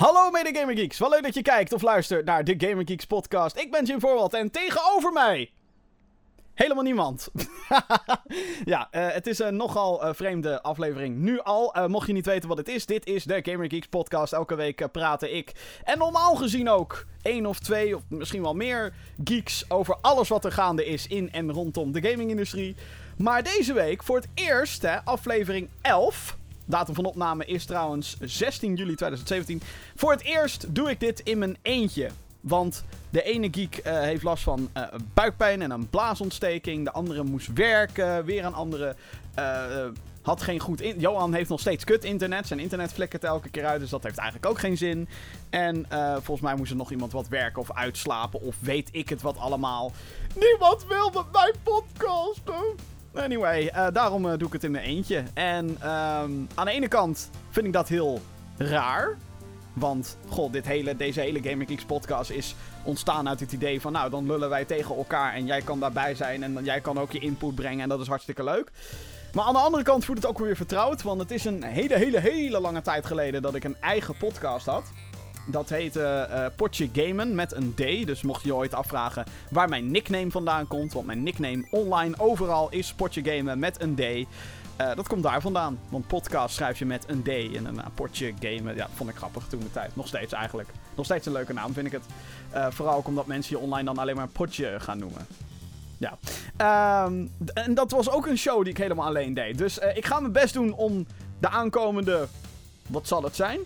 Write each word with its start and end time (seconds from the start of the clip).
Hallo 0.00 0.30
mede 0.30 0.58
Gamer 0.58 0.76
Geeks, 0.76 0.98
wel 0.98 1.10
leuk 1.10 1.22
dat 1.22 1.34
je 1.34 1.42
kijkt 1.42 1.72
of 1.72 1.82
luistert 1.82 2.24
naar 2.24 2.44
de 2.44 2.54
Gamer 2.58 2.84
Geeks 2.86 3.04
podcast. 3.04 3.56
Ik 3.56 3.70
ben 3.70 3.84
Jim 3.84 4.00
Voorwald 4.00 4.34
en 4.34 4.50
tegenover 4.50 5.12
mij... 5.12 5.50
Helemaal 6.54 6.84
niemand. 6.84 7.28
ja, 8.64 8.88
uh, 8.92 9.08
het 9.08 9.26
is 9.26 9.38
een 9.38 9.56
nogal 9.56 10.06
uh, 10.06 10.12
vreemde 10.12 10.62
aflevering 10.62 11.16
nu 11.16 11.40
al. 11.40 11.76
Uh, 11.76 11.86
mocht 11.86 12.06
je 12.06 12.12
niet 12.12 12.26
weten 12.26 12.48
wat 12.48 12.58
het 12.58 12.68
is, 12.68 12.86
dit 12.86 13.06
is 13.06 13.24
de 13.24 13.40
Gamer 13.42 13.70
Geeks 13.70 13.86
podcast. 13.86 14.32
Elke 14.32 14.54
week 14.54 14.92
praten 14.92 15.36
ik 15.36 15.52
en 15.84 15.98
normaal 15.98 16.34
gezien 16.34 16.68
ook 16.68 17.06
één 17.22 17.46
of 17.46 17.58
twee 17.58 17.96
of 17.96 18.02
misschien 18.08 18.42
wel 18.42 18.54
meer 18.54 18.92
geeks 19.24 19.70
over 19.70 19.96
alles 20.00 20.28
wat 20.28 20.44
er 20.44 20.52
gaande 20.52 20.84
is 20.84 21.06
in 21.06 21.32
en 21.32 21.52
rondom 21.52 21.92
de 21.92 22.08
gamingindustrie. 22.08 22.76
Maar 23.16 23.42
deze 23.42 23.72
week 23.72 24.02
voor 24.02 24.16
het 24.16 24.28
eerst, 24.34 24.82
hè, 24.82 25.04
aflevering 25.04 25.68
11... 25.82 26.38
Datum 26.70 26.94
van 26.94 27.04
opname 27.04 27.44
is 27.44 27.64
trouwens 27.64 28.16
16 28.20 28.74
juli 28.74 28.94
2017. 28.94 29.62
Voor 29.96 30.10
het 30.10 30.22
eerst 30.22 30.74
doe 30.74 30.90
ik 30.90 31.00
dit 31.00 31.20
in 31.20 31.38
mijn 31.38 31.56
eentje. 31.62 32.10
Want 32.40 32.84
de 33.10 33.22
ene 33.22 33.48
geek 33.50 33.80
uh, 33.86 34.00
heeft 34.00 34.22
last 34.22 34.42
van 34.42 34.70
uh, 34.76 34.82
buikpijn 35.14 35.62
en 35.62 35.70
een 35.70 35.88
blaasontsteking. 35.88 36.84
De 36.84 36.92
andere 36.92 37.22
moest 37.22 37.52
werken. 37.52 38.24
Weer 38.24 38.44
een 38.44 38.54
andere 38.54 38.96
uh, 39.38 39.64
had 40.22 40.42
geen 40.42 40.60
goed 40.60 40.80
in. 40.80 41.00
Johan 41.00 41.34
heeft 41.34 41.48
nog 41.48 41.60
steeds 41.60 41.84
kut 41.84 42.04
internet. 42.04 42.46
Zijn 42.46 42.60
internet 42.60 42.92
flikkert 42.92 43.24
elke 43.24 43.48
keer 43.48 43.66
uit. 43.66 43.80
Dus 43.80 43.90
dat 43.90 44.02
heeft 44.02 44.18
eigenlijk 44.18 44.50
ook 44.50 44.58
geen 44.58 44.76
zin. 44.76 45.08
En 45.50 45.86
volgens 46.12 46.40
mij 46.40 46.54
moest 46.54 46.70
er 46.70 46.76
nog 46.76 46.90
iemand 46.90 47.12
wat 47.12 47.28
werken 47.28 47.62
of 47.62 47.72
uitslapen. 47.72 48.40
Of 48.40 48.56
weet 48.60 48.88
ik 48.92 49.08
het 49.08 49.22
wat 49.22 49.38
allemaal. 49.38 49.92
Niemand 50.34 50.86
wil 50.86 51.10
met 51.10 51.32
mij 51.32 51.54
podcasten. 51.62 52.76
Anyway, 53.14 53.64
uh, 53.64 53.86
daarom 53.92 54.26
uh, 54.26 54.32
doe 54.36 54.46
ik 54.46 54.52
het 54.52 54.64
in 54.64 54.70
mijn 54.70 54.84
eentje. 54.84 55.22
En 55.34 55.68
um, 55.68 56.48
aan 56.54 56.64
de 56.64 56.70
ene 56.70 56.88
kant 56.88 57.30
vind 57.50 57.66
ik 57.66 57.72
dat 57.72 57.88
heel 57.88 58.20
raar. 58.56 59.16
Want, 59.72 60.16
god, 60.28 60.52
dit 60.52 60.66
hele, 60.66 60.96
deze 60.96 61.20
hele 61.20 61.42
Gaming 61.42 61.68
Geeks 61.68 61.84
podcast 61.84 62.30
is 62.30 62.54
ontstaan 62.82 63.28
uit 63.28 63.40
het 63.40 63.52
idee 63.52 63.80
van... 63.80 63.92
Nou, 63.92 64.10
dan 64.10 64.26
lullen 64.26 64.48
wij 64.48 64.64
tegen 64.64 64.96
elkaar 64.96 65.34
en 65.34 65.46
jij 65.46 65.62
kan 65.62 65.80
daarbij 65.80 66.14
zijn 66.14 66.42
en 66.42 66.64
jij 66.64 66.80
kan 66.80 66.98
ook 66.98 67.12
je 67.12 67.18
input 67.18 67.54
brengen 67.54 67.80
en 67.80 67.88
dat 67.88 68.00
is 68.00 68.06
hartstikke 68.06 68.44
leuk. 68.44 68.70
Maar 69.34 69.44
aan 69.44 69.52
de 69.52 69.58
andere 69.58 69.82
kant 69.82 70.04
voelt 70.04 70.18
het 70.18 70.26
ook 70.26 70.38
weer 70.38 70.56
vertrouwd. 70.56 71.02
Want 71.02 71.20
het 71.20 71.30
is 71.30 71.44
een 71.44 71.62
hele, 71.62 71.96
hele, 71.96 72.20
hele 72.20 72.60
lange 72.60 72.82
tijd 72.82 73.06
geleden 73.06 73.42
dat 73.42 73.54
ik 73.54 73.64
een 73.64 73.76
eigen 73.80 74.16
podcast 74.16 74.66
had. 74.66 74.84
Dat 75.46 75.68
heette 75.68 76.28
uh, 76.30 76.46
Potje 76.56 76.88
Gamen 76.92 77.34
met 77.34 77.52
een 77.52 77.74
D. 77.74 78.06
Dus 78.06 78.22
mocht 78.22 78.42
je 78.42 78.48
je 78.48 78.54
ooit 78.54 78.74
afvragen 78.74 79.24
waar 79.50 79.68
mijn 79.68 79.90
nickname 79.90 80.30
vandaan 80.30 80.66
komt. 80.66 80.92
Want 80.92 81.06
mijn 81.06 81.22
nickname 81.22 81.66
online 81.70 82.14
overal 82.18 82.70
is 82.70 82.92
Potje 82.92 83.22
Gamen 83.24 83.58
met 83.58 83.82
een 83.82 83.94
D. 83.94 84.00
Uh, 84.00 84.26
dat 84.94 85.08
komt 85.08 85.22
daar 85.22 85.40
vandaan. 85.40 85.78
Want 85.88 86.06
podcast 86.06 86.54
schrijf 86.54 86.78
je 86.78 86.86
met 86.86 87.04
een 87.08 87.22
D. 87.22 87.28
En 87.28 87.64
een 87.64 87.74
uh, 87.74 87.86
potje 87.94 88.32
gamen. 88.40 88.76
Ja, 88.76 88.88
vond 88.94 89.10
ik 89.10 89.16
grappig 89.16 89.46
toen 89.48 89.60
de 89.60 89.70
tijd. 89.70 89.96
Nog 89.96 90.06
steeds 90.06 90.32
eigenlijk. 90.32 90.68
Nog 90.94 91.04
steeds 91.04 91.26
een 91.26 91.32
leuke 91.32 91.52
naam 91.52 91.72
vind 91.72 91.86
ik 91.86 91.92
het. 91.92 92.74
vooral 92.74 92.96
ook 92.96 93.06
omdat 93.06 93.26
mensen 93.26 93.56
je 93.56 93.62
online 93.62 93.84
dan 93.84 93.98
alleen 93.98 94.16
maar 94.16 94.28
potje 94.28 94.80
gaan 94.80 94.98
noemen. 94.98 95.26
Ja. 95.98 96.18
Um, 97.04 97.30
en 97.54 97.74
dat 97.74 97.90
was 97.90 98.10
ook 98.10 98.26
een 98.26 98.38
show 98.38 98.62
die 98.62 98.72
ik 98.72 98.78
helemaal 98.78 99.06
alleen 99.06 99.34
deed. 99.34 99.58
Dus 99.58 99.78
ik 99.78 100.06
ga 100.06 100.20
mijn 100.20 100.32
best 100.32 100.54
doen 100.54 100.72
om 100.72 101.06
de 101.38 101.48
aankomende. 101.48 102.28
Wat 102.88 103.08
zal 103.08 103.22
het 103.22 103.36
zijn? 103.36 103.60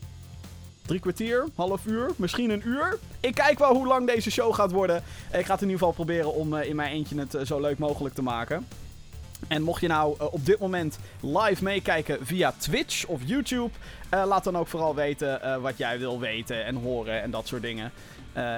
Drie 0.86 1.00
kwartier, 1.00 1.48
half 1.54 1.86
uur, 1.86 2.10
misschien 2.16 2.50
een 2.50 2.62
uur. 2.68 2.98
Ik 3.20 3.34
kijk 3.34 3.58
wel 3.58 3.74
hoe 3.74 3.86
lang 3.86 4.06
deze 4.06 4.30
show 4.30 4.54
gaat 4.54 4.70
worden. 4.70 5.02
Ik 5.32 5.46
ga 5.46 5.52
het 5.52 5.62
in 5.62 5.68
ieder 5.68 5.78
geval 5.78 5.92
proberen 5.92 6.34
om 6.34 6.54
uh, 6.54 6.68
in 6.68 6.76
mijn 6.76 6.92
eentje 6.92 7.18
het 7.18 7.34
uh, 7.34 7.42
zo 7.44 7.60
leuk 7.60 7.78
mogelijk 7.78 8.14
te 8.14 8.22
maken. 8.22 8.66
En 9.48 9.62
mocht 9.62 9.80
je 9.80 9.88
nou 9.88 10.16
uh, 10.20 10.32
op 10.32 10.46
dit 10.46 10.58
moment 10.58 10.98
live 11.20 11.62
meekijken 11.62 12.26
via 12.26 12.54
Twitch 12.56 13.06
of 13.06 13.20
YouTube, 13.24 13.70
laat 14.10 14.44
dan 14.44 14.56
ook 14.56 14.66
vooral 14.68 14.94
weten 14.94 15.60
wat 15.60 15.78
jij 15.78 15.98
wil 15.98 16.20
weten 16.20 16.64
en 16.64 16.76
horen 16.76 17.22
en 17.22 17.30
dat 17.30 17.46
soort 17.46 17.62
dingen. 17.62 17.92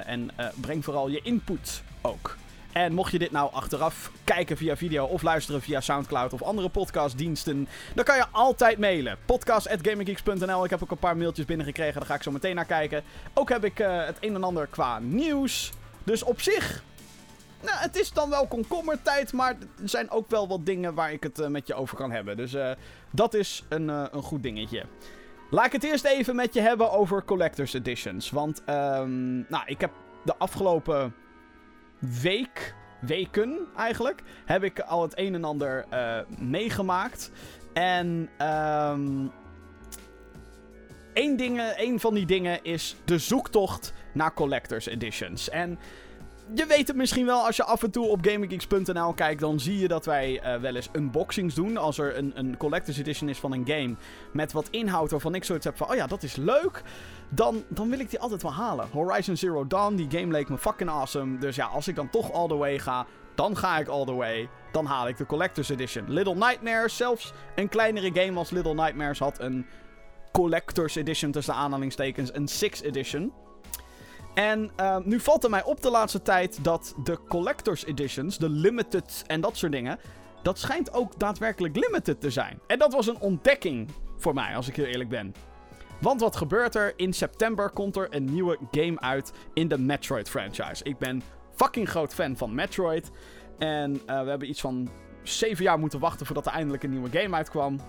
en 0.06 0.30
breng 0.60 0.84
vooral 0.84 1.08
je 1.08 1.20
input 1.22 1.82
ook. 2.00 2.36
En 2.76 2.92
mocht 2.92 3.12
je 3.12 3.18
dit 3.18 3.30
nou 3.30 3.52
achteraf 3.52 4.10
kijken 4.24 4.56
via 4.56 4.76
video 4.76 5.04
of 5.04 5.22
luisteren 5.22 5.62
via 5.62 5.80
Soundcloud 5.80 6.32
of 6.32 6.42
andere 6.42 6.68
podcastdiensten, 6.68 7.68
dan 7.94 8.04
kan 8.04 8.16
je 8.16 8.24
altijd 8.30 8.78
mailen. 8.78 9.18
podcast.gaminggeeks.nl. 9.26 10.64
Ik 10.64 10.70
heb 10.70 10.82
ook 10.82 10.90
een 10.90 10.98
paar 10.98 11.16
mailtjes 11.16 11.46
binnengekregen, 11.46 11.94
daar 11.94 12.06
ga 12.06 12.14
ik 12.14 12.22
zo 12.22 12.30
meteen 12.30 12.54
naar 12.54 12.64
kijken. 12.64 13.02
Ook 13.34 13.48
heb 13.48 13.64
ik 13.64 13.80
uh, 13.80 14.04
het 14.04 14.16
een 14.20 14.34
en 14.34 14.44
ander 14.44 14.66
qua 14.66 14.98
nieuws. 14.98 15.72
Dus 16.04 16.22
op 16.22 16.40
zich, 16.40 16.82
nou, 17.62 17.76
het 17.78 17.96
is 17.96 18.12
dan 18.12 18.30
wel 18.30 18.46
komkommertijd, 18.46 19.32
maar 19.32 19.56
er 19.82 19.88
zijn 19.88 20.10
ook 20.10 20.30
wel 20.30 20.48
wat 20.48 20.66
dingen 20.66 20.94
waar 20.94 21.12
ik 21.12 21.22
het 21.22 21.38
uh, 21.38 21.46
met 21.46 21.66
je 21.66 21.74
over 21.74 21.96
kan 21.96 22.10
hebben. 22.10 22.36
Dus 22.36 22.54
uh, 22.54 22.70
dat 23.10 23.34
is 23.34 23.64
een, 23.68 23.88
een 23.88 24.22
goed 24.22 24.42
dingetje. 24.42 24.84
Laat 25.50 25.66
ik 25.66 25.72
het 25.72 25.84
eerst 25.84 26.04
even 26.04 26.36
met 26.36 26.54
je 26.54 26.60
hebben 26.60 26.90
over 26.90 27.24
Collector's 27.24 27.74
Editions. 27.74 28.30
Want, 28.30 28.62
um, 28.68 29.46
nou, 29.48 29.62
ik 29.66 29.80
heb 29.80 29.90
de 30.24 30.36
afgelopen 30.36 31.14
week, 32.22 32.74
weken 33.00 33.58
eigenlijk, 33.76 34.22
heb 34.44 34.62
ik 34.62 34.80
al 34.80 35.02
het 35.02 35.18
een 35.18 35.34
en 35.34 35.44
ander 35.44 35.84
uh, 35.92 36.18
meegemaakt. 36.38 37.30
En 37.72 38.30
um, 38.46 39.32
één, 41.12 41.36
ding, 41.36 41.60
één 41.60 42.00
van 42.00 42.14
die 42.14 42.26
dingen 42.26 42.64
is 42.64 42.96
de 43.04 43.18
zoektocht 43.18 43.92
naar 44.12 44.34
Collector's 44.34 44.86
Editions. 44.86 45.48
En 45.48 45.78
je 46.54 46.66
weet 46.66 46.88
het 46.88 46.96
misschien 46.96 47.26
wel, 47.26 47.46
als 47.46 47.56
je 47.56 47.64
af 47.64 47.82
en 47.82 47.90
toe 47.90 48.06
op 48.06 48.26
GamingGeeks.nl 48.26 49.12
kijkt, 49.12 49.40
dan 49.40 49.60
zie 49.60 49.78
je 49.78 49.88
dat 49.88 50.04
wij 50.04 50.42
uh, 50.44 50.60
wel 50.60 50.74
eens 50.74 50.88
unboxings 50.92 51.54
doen. 51.54 51.76
Als 51.76 51.98
er 51.98 52.16
een, 52.16 52.32
een 52.34 52.56
Collector's 52.56 52.98
Edition 52.98 53.28
is 53.28 53.38
van 53.38 53.52
een 53.52 53.66
game 53.66 53.94
met 54.32 54.52
wat 54.52 54.68
inhoud 54.70 55.10
waarvan 55.10 55.34
ik 55.34 55.44
zoiets 55.44 55.64
heb 55.64 55.76
van, 55.76 55.88
oh 55.90 55.94
ja, 55.94 56.06
dat 56.06 56.22
is 56.22 56.36
leuk. 56.36 56.82
Dan, 57.28 57.64
dan 57.68 57.90
wil 57.90 58.00
ik 58.00 58.10
die 58.10 58.18
altijd 58.18 58.42
wel 58.42 58.52
halen. 58.52 58.88
Horizon 58.92 59.36
Zero 59.36 59.66
Dawn, 59.66 59.94
die 59.94 60.20
game 60.20 60.32
leek 60.32 60.48
me 60.48 60.58
fucking 60.58 60.90
awesome. 60.90 61.38
Dus 61.38 61.56
ja, 61.56 61.66
als 61.66 61.88
ik 61.88 61.94
dan 61.94 62.10
toch 62.10 62.32
all 62.32 62.48
the 62.48 62.56
way 62.56 62.78
ga, 62.78 63.06
dan 63.34 63.56
ga 63.56 63.78
ik 63.78 63.88
all 63.88 64.04
the 64.04 64.14
way. 64.14 64.48
Dan 64.72 64.84
haal 64.84 65.08
ik 65.08 65.16
de 65.16 65.26
Collector's 65.26 65.68
Edition. 65.68 66.12
Little 66.12 66.34
Nightmares, 66.34 66.96
zelfs 66.96 67.32
een 67.54 67.68
kleinere 67.68 68.10
game 68.14 68.38
als 68.38 68.50
Little 68.50 68.74
Nightmares 68.74 69.18
had 69.18 69.40
een 69.40 69.66
Collector's 70.32 70.94
Edition 70.94 71.30
tussen 71.30 71.54
aanhalingstekens, 71.54 72.34
een 72.34 72.48
6 72.48 72.82
Edition. 72.82 73.32
En 74.36 74.70
uh, 74.80 74.96
nu 75.04 75.20
valt 75.20 75.44
er 75.44 75.50
mij 75.50 75.64
op 75.64 75.82
de 75.82 75.90
laatste 75.90 76.22
tijd 76.22 76.64
dat 76.64 76.94
de 77.04 77.18
Collector's 77.28 77.84
Editions, 77.84 78.38
de 78.38 78.48
Limited 78.48 79.24
en 79.26 79.40
dat 79.40 79.56
soort 79.56 79.72
dingen, 79.72 79.98
dat 80.42 80.58
schijnt 80.58 80.92
ook 80.92 81.18
daadwerkelijk 81.18 81.76
limited 81.76 82.20
te 82.20 82.30
zijn. 82.30 82.60
En 82.66 82.78
dat 82.78 82.92
was 82.92 83.06
een 83.06 83.18
ontdekking 83.18 83.88
voor 84.16 84.34
mij, 84.34 84.56
als 84.56 84.68
ik 84.68 84.76
heel 84.76 84.84
eerlijk 84.84 85.08
ben. 85.08 85.34
Want 86.00 86.20
wat 86.20 86.36
gebeurt 86.36 86.74
er? 86.74 86.92
In 86.96 87.12
september 87.12 87.70
komt 87.70 87.96
er 87.96 88.06
een 88.10 88.24
nieuwe 88.24 88.58
game 88.70 89.00
uit 89.00 89.32
in 89.54 89.68
de 89.68 89.78
Metroid 89.78 90.30
franchise. 90.30 90.84
Ik 90.84 90.98
ben 90.98 91.22
fucking 91.54 91.88
groot 91.88 92.14
fan 92.14 92.36
van 92.36 92.54
Metroid. 92.54 93.10
En 93.58 93.92
uh, 93.92 94.00
we 94.06 94.28
hebben 94.28 94.48
iets 94.48 94.60
van 94.60 94.88
7 95.22 95.64
jaar 95.64 95.78
moeten 95.78 96.00
wachten 96.00 96.26
voordat 96.26 96.46
er 96.46 96.52
eindelijk 96.52 96.82
een 96.82 96.90
nieuwe 96.90 97.10
game 97.10 97.36
uitkwam. 97.36 97.80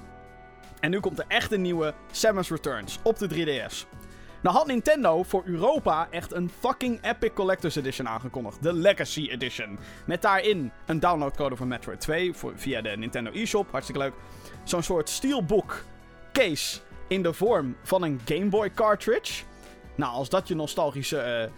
En 0.79 0.89
nu 0.89 0.99
komt 0.99 1.19
er 1.19 1.25
echt 1.27 1.51
een 1.51 1.61
nieuwe 1.61 1.93
Samus 2.11 2.49
Returns 2.49 2.99
op 3.03 3.17
de 3.17 3.29
3DS. 3.29 3.87
Nou 4.47 4.59
had 4.59 4.67
Nintendo 4.67 5.23
voor 5.23 5.43
Europa 5.45 6.07
echt 6.11 6.33
een 6.33 6.51
fucking 6.59 7.03
epic 7.03 7.33
collector's 7.33 7.75
edition 7.75 8.07
aangekondigd. 8.07 8.63
De 8.63 8.73
Legacy 8.73 9.27
Edition. 9.29 9.79
Met 10.05 10.21
daarin 10.21 10.71
een 10.85 10.99
downloadcode 10.99 11.55
voor 11.55 11.67
Metroid 11.67 11.99
2 11.99 12.33
voor, 12.33 12.53
via 12.55 12.81
de 12.81 12.89
Nintendo 12.89 13.31
eShop. 13.31 13.71
Hartstikke 13.71 14.01
leuk. 14.01 14.13
Zo'n 14.63 14.83
soort 14.83 15.09
steelbook 15.09 15.83
case 16.31 16.79
in 17.07 17.23
de 17.23 17.33
vorm 17.33 17.75
van 17.83 18.03
een 18.03 18.21
Game 18.25 18.45
Boy 18.45 18.71
cartridge. 18.71 19.43
Nou, 19.95 20.13
als 20.13 20.29
dat 20.29 20.47
je 20.47 20.55
nostalgische 20.55 21.51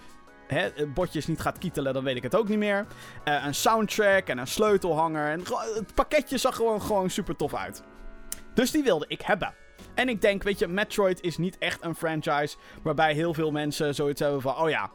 uh, 0.52 0.64
botjes 0.94 1.28
niet 1.28 1.40
gaat 1.40 1.58
kietelen, 1.58 1.94
dan 1.94 2.04
weet 2.04 2.16
ik 2.16 2.24
het 2.24 2.36
ook 2.36 2.48
niet 2.48 2.58
meer. 2.58 2.86
Uh, 3.26 3.46
een 3.46 3.56
soundtrack 3.56 4.28
en 4.28 4.38
een 4.38 4.48
sleutelhanger. 4.48 5.32
En 5.32 5.40
het 5.76 5.94
pakketje 5.94 6.38
zag 6.38 6.56
gewoon, 6.56 6.82
gewoon 6.82 7.10
super 7.10 7.36
tof 7.36 7.54
uit. 7.54 7.84
Dus 8.54 8.72
die 8.72 8.84
wilde 8.84 9.06
ik 9.08 9.22
hebben. 9.22 9.54
En 10.00 10.10
ik 10.10 10.22
denk, 10.22 10.44
weet 10.44 10.60
je, 10.60 10.68
Metroid 10.68 11.22
is 11.22 11.38
niet 11.38 11.58
echt 11.58 11.84
een 11.84 11.96
franchise 11.96 12.58
waarbij 12.82 13.14
heel 13.14 13.34
veel 13.34 13.52
mensen 13.52 13.96
zoiets 13.96 14.20
hebben 14.20 14.42
van: 14.42 14.58
oh 14.58 14.70
ja, 14.70 14.92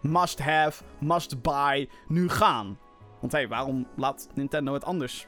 must 0.00 0.38
have, 0.38 0.82
must 0.98 1.42
buy, 1.42 1.88
nu 2.08 2.28
gaan. 2.28 2.78
Want 3.20 3.32
hé, 3.32 3.38
hey, 3.38 3.48
waarom 3.48 3.88
laat 3.96 4.28
Nintendo 4.34 4.72
het 4.74 4.84
anders 4.84 5.26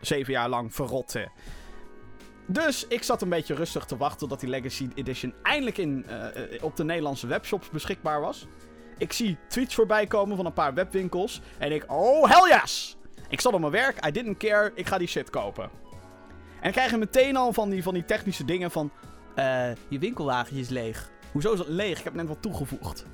zeven 0.00 0.32
jaar 0.32 0.48
lang 0.48 0.74
verrotten? 0.74 1.32
Dus 2.46 2.86
ik 2.86 3.02
zat 3.02 3.22
een 3.22 3.28
beetje 3.28 3.54
rustig 3.54 3.84
te 3.84 3.96
wachten 3.96 4.28
tot 4.28 4.40
die 4.40 4.48
Legacy 4.48 4.88
Edition 4.94 5.34
eindelijk 5.42 5.78
in, 5.78 6.06
uh, 6.08 6.62
op 6.62 6.76
de 6.76 6.84
Nederlandse 6.84 7.26
webshops 7.26 7.70
beschikbaar 7.70 8.20
was. 8.20 8.46
Ik 8.98 9.12
zie 9.12 9.38
tweets 9.48 9.74
voorbij 9.74 10.06
komen 10.06 10.36
van 10.36 10.46
een 10.46 10.52
paar 10.52 10.74
webwinkels. 10.74 11.40
En 11.58 11.72
ik, 11.72 11.84
oh 11.86 12.30
hell! 12.30 12.60
Ik 13.28 13.40
zat 13.40 13.52
op 13.52 13.60
mijn 13.60 13.72
werk, 13.72 14.06
I 14.06 14.10
didn't 14.10 14.36
care, 14.36 14.72
ik 14.74 14.86
ga 14.86 14.98
die 14.98 15.08
shit 15.08 15.30
kopen. 15.30 15.70
En 16.60 16.72
krijg 16.72 16.90
je 16.90 16.96
meteen 16.96 17.36
al 17.36 17.52
van 17.52 17.70
die, 17.70 17.82
van 17.82 17.94
die 17.94 18.04
technische 18.04 18.44
dingen 18.44 18.70
van... 18.70 18.90
Uh, 19.36 19.70
je 19.88 19.98
winkelwagentje 19.98 20.60
is 20.60 20.68
leeg. 20.68 21.10
Hoezo 21.32 21.52
is 21.52 21.58
dat 21.58 21.68
leeg? 21.68 21.98
Ik 21.98 22.04
heb 22.04 22.14
net 22.14 22.28
wat 22.28 22.42
toegevoegd. 22.42 23.06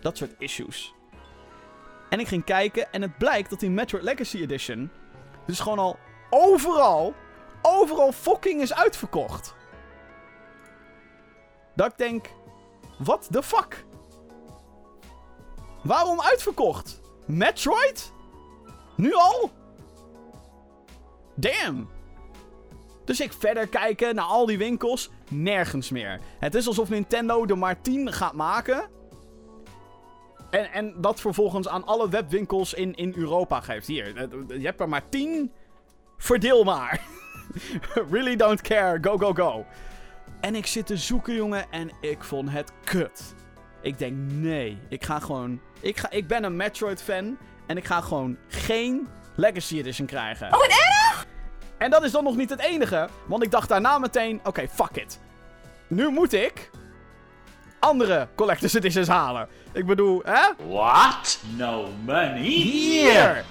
Dat 0.00 0.16
soort 0.16 0.34
issues. 0.38 0.94
En 2.08 2.20
ik 2.20 2.28
ging 2.28 2.44
kijken 2.44 2.92
en 2.92 3.02
het 3.02 3.18
blijkt 3.18 3.50
dat 3.50 3.60
die 3.60 3.70
Metroid 3.70 4.04
Legacy 4.04 4.40
Edition... 4.40 4.90
Dus 5.46 5.60
gewoon 5.60 5.78
al 5.78 5.98
overal, 6.30 7.14
overal 7.62 8.12
fucking 8.12 8.60
is 8.60 8.74
uitverkocht. 8.74 9.54
Dat 11.74 11.86
ik 11.86 11.98
denk... 11.98 12.26
What 12.98 13.28
the 13.30 13.42
fuck? 13.42 13.84
Waarom 15.82 16.20
uitverkocht? 16.20 17.00
Metroid? 17.26 18.12
Nu 18.96 19.14
al? 19.14 19.50
Damn. 21.34 21.88
Dus 23.04 23.20
ik 23.20 23.32
verder 23.32 23.66
kijken 23.68 24.14
naar 24.14 24.24
al 24.24 24.46
die 24.46 24.58
winkels. 24.58 25.10
Nergens 25.30 25.90
meer. 25.90 26.20
Het 26.38 26.54
is 26.54 26.66
alsof 26.66 26.88
Nintendo 26.88 27.46
er 27.46 27.58
maar 27.58 27.80
10 27.80 28.12
gaat 28.12 28.32
maken. 28.32 28.88
En, 30.50 30.72
en 30.72 30.94
dat 31.00 31.20
vervolgens 31.20 31.68
aan 31.68 31.86
alle 31.86 32.08
webwinkels 32.08 32.74
in, 32.74 32.94
in 32.94 33.12
Europa 33.16 33.60
geeft. 33.60 33.86
Hier, 33.86 34.28
je 34.58 34.66
hebt 34.66 34.80
er 34.80 34.88
maar 34.88 35.08
10. 35.08 35.52
Verdeel 36.16 36.64
maar. 36.64 37.00
really 38.10 38.36
don't 38.36 38.60
care. 38.60 38.98
Go, 39.00 39.18
go, 39.18 39.32
go. 39.32 39.66
En 40.40 40.54
ik 40.54 40.66
zit 40.66 40.86
te 40.86 40.96
zoeken, 40.96 41.34
jongen. 41.34 41.70
En 41.70 41.90
ik 42.00 42.24
vond 42.24 42.50
het 42.50 42.72
kut. 42.84 43.34
Ik 43.82 43.98
denk, 43.98 44.14
nee. 44.16 44.78
Ik 44.88 45.04
ga 45.04 45.18
gewoon... 45.18 45.60
Ik, 45.80 45.96
ga, 45.96 46.10
ik 46.10 46.26
ben 46.26 46.44
een 46.44 46.56
Metroid-fan. 46.56 47.38
En 47.66 47.76
ik 47.76 47.84
ga 47.84 48.00
gewoon 48.00 48.36
geen 48.48 49.08
Legacy 49.36 49.78
Edition 49.78 50.06
krijgen. 50.06 50.46
Oh, 50.46 50.52
wat 50.52 50.68
erg! 50.68 51.03
En 51.84 51.90
dat 51.90 52.02
is 52.02 52.12
dan 52.12 52.24
nog 52.24 52.36
niet 52.36 52.50
het 52.50 52.60
enige. 52.60 53.08
Want 53.26 53.42
ik 53.42 53.50
dacht 53.50 53.68
daarna 53.68 53.98
meteen, 53.98 54.40
oké, 54.44 54.68
fuck 54.68 54.96
it. 54.96 55.20
Nu 55.86 56.08
moet 56.08 56.32
ik 56.32 56.70
andere 57.78 58.28
Collector's 58.34 58.74
Editions 58.74 59.08
halen. 59.08 59.48
Ik 59.72 59.86
bedoel, 59.86 60.22
hè? 60.24 60.68
What? 60.68 61.40
No 61.56 61.88
money? 62.04 62.42
Hier! 62.42 63.44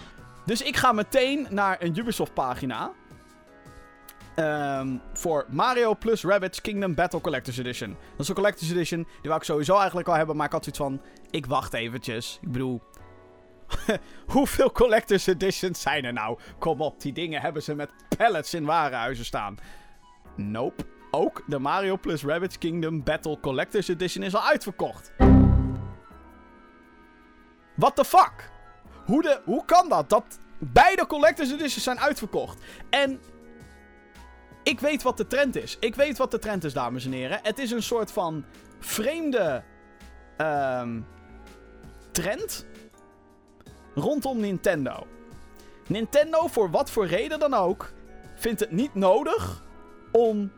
Dus 0.46 0.62
ik 0.62 0.76
ga 0.76 0.92
meteen 0.92 1.48
naar 1.50 1.78
een 1.80 1.98
Ubisoft 1.98 2.34
pagina. 2.34 2.92
Ehm, 4.36 4.98
voor 5.14 5.46
Mario 5.50 5.96
plus 5.96 6.24
Rabbids 6.24 6.62
Kingdom 6.62 6.96
Battle 6.96 7.22
Collector's 7.22 7.58
Edition. 7.58 7.90
Dat 7.90 8.20
is 8.20 8.28
een 8.28 8.36
Collector's 8.36 8.72
Edition. 8.72 9.04
Die 9.04 9.30
wou 9.30 9.36
ik 9.36 9.44
sowieso 9.44 9.78
eigenlijk 9.78 10.08
al 10.08 10.16
hebben. 10.16 10.36
Maar 10.36 10.46
ik 10.46 10.52
had 10.52 10.64
zoiets 10.64 10.82
van, 10.82 11.02
ik 11.30 11.46
wacht 11.46 11.74
eventjes. 11.74 12.40
Ik 12.42 12.52
bedoel, 12.52 12.82
hoeveel 14.34 14.72
Collector's 14.72 15.28
Editions 15.28 15.82
zijn 15.82 16.06
er 16.06 16.14
nou? 16.14 16.40
Kom 16.60 16.82
op, 16.82 17.02
die 17.02 17.14
dingen 17.14 17.42
hebben 17.42 17.64
ze 17.64 17.76
met 17.76 17.90
pallets 18.18 18.54
in 18.54 18.66
warenhuizen 18.66 19.26
staan. 19.26 19.58
Nope. 20.36 20.86
Ook 21.12 21.44
de 21.48 21.60
Mario 21.60 21.98
plus 21.98 22.24
Rabbids 22.24 22.58
Kingdom 22.58 23.04
Battle 23.04 23.40
Collector's 23.40 23.88
Edition 23.88 24.24
is 24.24 24.36
al 24.36 24.44
uitverkocht. 24.44 25.12
What 27.76 27.96
the 27.96 28.06
fuck? 28.06 28.50
Hoe, 29.06 29.22
de, 29.22 29.42
hoe 29.46 29.66
kan 29.66 29.90
dat? 29.90 30.10
Dat 30.10 30.40
beide 30.60 31.08
Collector's 31.08 31.52
Editions 31.52 31.84
zijn 31.84 32.00
uitverkocht. 32.00 32.64
En 32.90 33.22
ik 34.64 34.80
weet 34.80 35.04
wat 35.04 35.18
de 35.18 35.28
trend 35.28 35.56
is. 35.56 35.78
Ik 35.80 35.96
weet 35.96 36.18
wat 36.18 36.32
de 36.32 36.40
trend 36.40 36.64
is, 36.64 36.74
dames 36.74 37.06
en 37.06 37.12
heren. 37.12 37.40
Het 37.44 37.60
is 37.60 37.72
een 37.72 37.84
soort 37.84 38.12
van 38.12 38.46
vreemde 38.80 39.64
ehm, 40.38 41.02
trend 42.12 42.66
rondom 43.96 44.40
Nintendo. 44.40 45.08
Nintendo, 45.88 46.48
voor 46.48 46.72
wat 46.72 46.92
voor 46.92 47.08
reden 47.08 47.40
dan 47.40 47.54
ook, 47.54 47.92
vindt 48.36 48.60
het 48.60 48.72
niet 48.72 48.96
nodig 48.96 49.64
om 50.12 50.52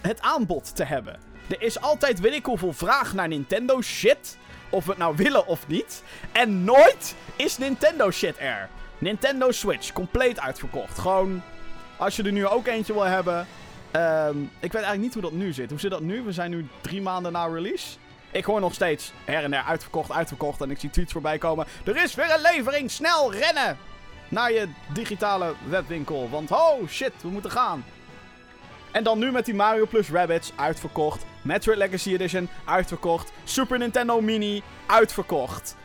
het 0.00 0.20
aanbod 0.20 0.76
te 0.76 0.84
hebben. 0.84 1.20
Er 1.48 1.62
is 1.62 1.80
altijd 1.80 2.20
weet 2.20 2.32
ik 2.32 2.44
hoeveel 2.44 2.72
vraag 2.72 3.14
naar 3.14 3.28
Nintendo 3.28 3.80
shit. 3.80 4.38
Of 4.70 4.84
we 4.84 4.90
het 4.90 4.98
nou 4.98 5.16
willen 5.16 5.46
of 5.46 5.68
niet. 5.68 6.02
En 6.32 6.64
nooit 6.64 7.14
is 7.36 7.58
Nintendo 7.58 8.10
shit 8.10 8.38
er. 8.38 8.68
Nintendo 8.98 9.50
Switch, 9.50 9.92
compleet 9.92 10.40
uitverkocht. 10.40 10.98
Gewoon, 10.98 11.42
als 11.96 12.16
je 12.16 12.22
er 12.22 12.32
nu 12.32 12.46
ook 12.46 12.66
eentje 12.66 12.92
wil 12.92 13.02
hebben. 13.02 13.46
Ehm, 13.90 14.42
ik 14.42 14.72
weet 14.72 14.82
eigenlijk 14.82 15.02
niet 15.02 15.12
hoe 15.12 15.22
dat 15.22 15.32
nu 15.32 15.52
zit. 15.52 15.70
Hoe 15.70 15.80
zit 15.80 15.90
dat 15.90 16.00
nu? 16.00 16.22
We 16.22 16.32
zijn 16.32 16.50
nu 16.50 16.66
drie 16.80 17.02
maanden 17.02 17.32
na 17.32 17.46
release. 17.46 17.96
Ik 18.30 18.44
hoor 18.44 18.60
nog 18.60 18.74
steeds 18.74 19.12
her 19.24 19.44
en 19.44 19.50
der 19.50 19.62
uitverkocht, 19.62 20.12
uitverkocht. 20.12 20.60
En 20.60 20.70
ik 20.70 20.80
zie 20.80 20.90
tweets 20.90 21.12
voorbij 21.12 21.38
komen. 21.38 21.66
Er 21.84 22.02
is 22.02 22.14
weer 22.14 22.34
een 22.34 22.40
levering, 22.40 22.90
snel 22.90 23.32
rennen! 23.32 23.78
Naar 24.28 24.52
je 24.52 24.68
digitale 24.92 25.54
webwinkel. 25.68 26.30
Want 26.30 26.50
oh 26.50 26.88
shit, 26.88 27.12
we 27.20 27.28
moeten 27.28 27.50
gaan. 27.50 27.84
En 28.90 29.04
dan 29.04 29.18
nu 29.18 29.30
met 29.30 29.44
die 29.44 29.54
Mario 29.54 29.86
Plus 29.86 30.10
Rabbids 30.10 30.52
uitverkocht. 30.56 31.24
Metroid 31.42 31.78
Legacy 31.78 32.12
Edition 32.12 32.48
uitverkocht. 32.64 33.32
Super 33.44 33.78
Nintendo 33.78 34.20
Mini 34.20 34.62
uitverkocht. 34.86 35.76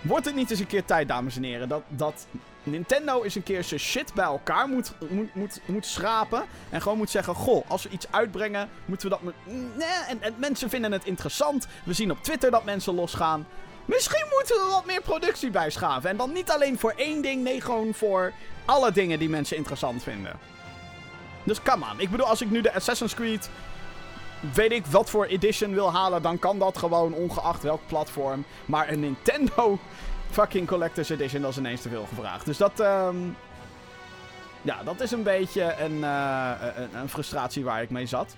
Wordt 0.00 0.24
het 0.24 0.34
niet 0.34 0.50
eens 0.50 0.60
een 0.60 0.66
keer 0.66 0.84
tijd, 0.84 1.08
dames 1.08 1.36
en 1.36 1.42
heren, 1.42 1.68
dat, 1.68 1.82
dat 1.88 2.26
Nintendo 2.70 3.22
eens 3.22 3.34
een 3.34 3.42
keer 3.42 3.64
zijn 3.64 3.80
shit 3.80 4.14
bij 4.14 4.24
elkaar 4.24 4.68
moet, 4.68 4.92
moet, 5.08 5.34
moet, 5.34 5.60
moet 5.64 5.86
schrapen. 5.86 6.44
En 6.70 6.82
gewoon 6.82 6.98
moet 6.98 7.10
zeggen: 7.10 7.34
Goh, 7.34 7.70
als 7.70 7.82
we 7.82 7.88
iets 7.88 8.06
uitbrengen, 8.10 8.68
moeten 8.84 9.08
we 9.08 9.16
dat. 9.20 9.34
Nee, 9.76 9.88
en, 10.08 10.22
en 10.22 10.34
mensen 10.36 10.70
vinden 10.70 10.92
het 10.92 11.04
interessant. 11.04 11.66
We 11.84 11.92
zien 11.92 12.10
op 12.10 12.22
Twitter 12.22 12.50
dat 12.50 12.64
mensen 12.64 12.94
losgaan. 12.94 13.46
Misschien 13.84 14.24
moeten 14.36 14.56
we 14.56 14.70
wat 14.70 14.86
meer 14.86 15.02
productie 15.02 15.50
bijschaven. 15.50 16.10
En 16.10 16.16
dan 16.16 16.32
niet 16.32 16.50
alleen 16.50 16.78
voor 16.78 16.92
één 16.96 17.22
ding, 17.22 17.42
nee, 17.42 17.60
gewoon 17.60 17.94
voor 17.94 18.32
alle 18.64 18.92
dingen 18.92 19.18
die 19.18 19.28
mensen 19.28 19.56
interessant 19.56 20.02
vinden. 20.02 20.38
Dus 21.44 21.62
come 21.62 21.84
on. 21.92 22.00
Ik 22.00 22.10
bedoel, 22.10 22.26
als 22.26 22.40
ik 22.40 22.50
nu 22.50 22.60
de 22.60 22.74
Assassin's 22.74 23.14
Creed. 23.14 23.50
Weet 24.54 24.72
ik 24.72 24.86
wat 24.86 25.10
voor 25.10 25.24
edition 25.24 25.74
wil 25.74 25.92
halen, 25.92 26.22
dan 26.22 26.38
kan 26.38 26.58
dat 26.58 26.78
gewoon 26.78 27.12
ongeacht 27.12 27.62
welk 27.62 27.80
platform. 27.86 28.44
Maar 28.66 28.88
een 28.88 29.00
Nintendo 29.00 29.78
fucking 30.30 30.66
Collector's 30.66 31.10
Edition, 31.10 31.44
is 31.44 31.56
ineens 31.56 31.82
te 31.82 31.88
veel 31.88 32.06
gevraagd. 32.08 32.44
Dus 32.44 32.56
dat. 32.56 32.80
Um, 32.80 33.36
ja, 34.62 34.82
dat 34.82 35.00
is 35.00 35.10
een 35.10 35.22
beetje 35.22 35.74
een, 35.80 35.96
uh, 35.96 36.52
een, 36.76 36.94
een 36.94 37.08
frustratie 37.08 37.64
waar 37.64 37.82
ik 37.82 37.90
mee 37.90 38.06
zat. 38.06 38.36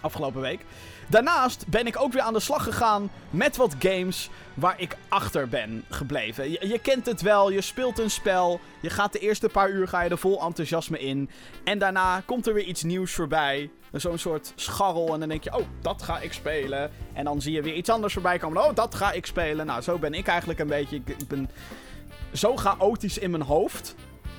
Afgelopen 0.00 0.40
week. 0.40 0.64
Daarnaast 1.08 1.66
ben 1.68 1.86
ik 1.86 2.00
ook 2.00 2.12
weer 2.12 2.22
aan 2.22 2.32
de 2.32 2.40
slag 2.40 2.62
gegaan 2.62 3.10
met 3.30 3.56
wat 3.56 3.74
games 3.78 4.30
waar 4.54 4.80
ik 4.80 4.96
achter 5.08 5.48
ben 5.48 5.84
gebleven. 5.90 6.50
Je, 6.50 6.78
kent 6.82 7.06
het 7.06 7.22
wel, 7.22 7.50
je 7.50 7.60
speelt 7.60 7.98
een 7.98 8.10
spel, 8.10 8.60
je 8.80 8.90
gaat 8.90 9.12
de 9.12 9.18
eerste 9.18 9.48
paar 9.48 9.70
uur 9.70 9.88
ga 9.88 10.02
je 10.02 10.10
er 10.10 10.18
vol 10.18 10.42
enthousiasme 10.42 10.98
in. 10.98 11.30
En 11.64 11.78
daarna 11.78 12.22
komt 12.26 12.46
er 12.46 12.54
weer 12.54 12.64
iets 12.64 12.82
nieuws 12.82 13.12
voorbij. 13.12 13.70
Zo'n 13.92 14.18
soort 14.18 14.52
scharrel 14.54 15.12
en 15.12 15.20
dan 15.20 15.28
denk 15.28 15.44
je, 15.44 15.56
oh, 15.56 15.66
dat 15.80 16.02
ga 16.02 16.20
ik 16.20 16.32
spelen. 16.32 16.90
En 17.12 17.24
dan 17.24 17.40
zie 17.40 17.52
je 17.52 17.62
weer 17.62 17.74
iets 17.74 17.90
anders 17.90 18.12
voorbij 18.12 18.38
komen, 18.38 18.64
oh, 18.64 18.74
dat 18.74 18.94
ga 18.94 19.12
ik 19.12 19.26
spelen. 19.26 19.66
Nou, 19.66 19.82
zo 19.82 19.98
ben 19.98 20.14
ik 20.14 20.26
eigenlijk 20.26 20.58
een 20.58 20.66
beetje, 20.66 20.96
ik, 20.96 21.28
ben 21.28 21.50
zo 22.32 22.56
chaotisch 22.56 23.18
in 23.18 23.30
mijn 23.30 23.42
hoofd. 23.42 23.94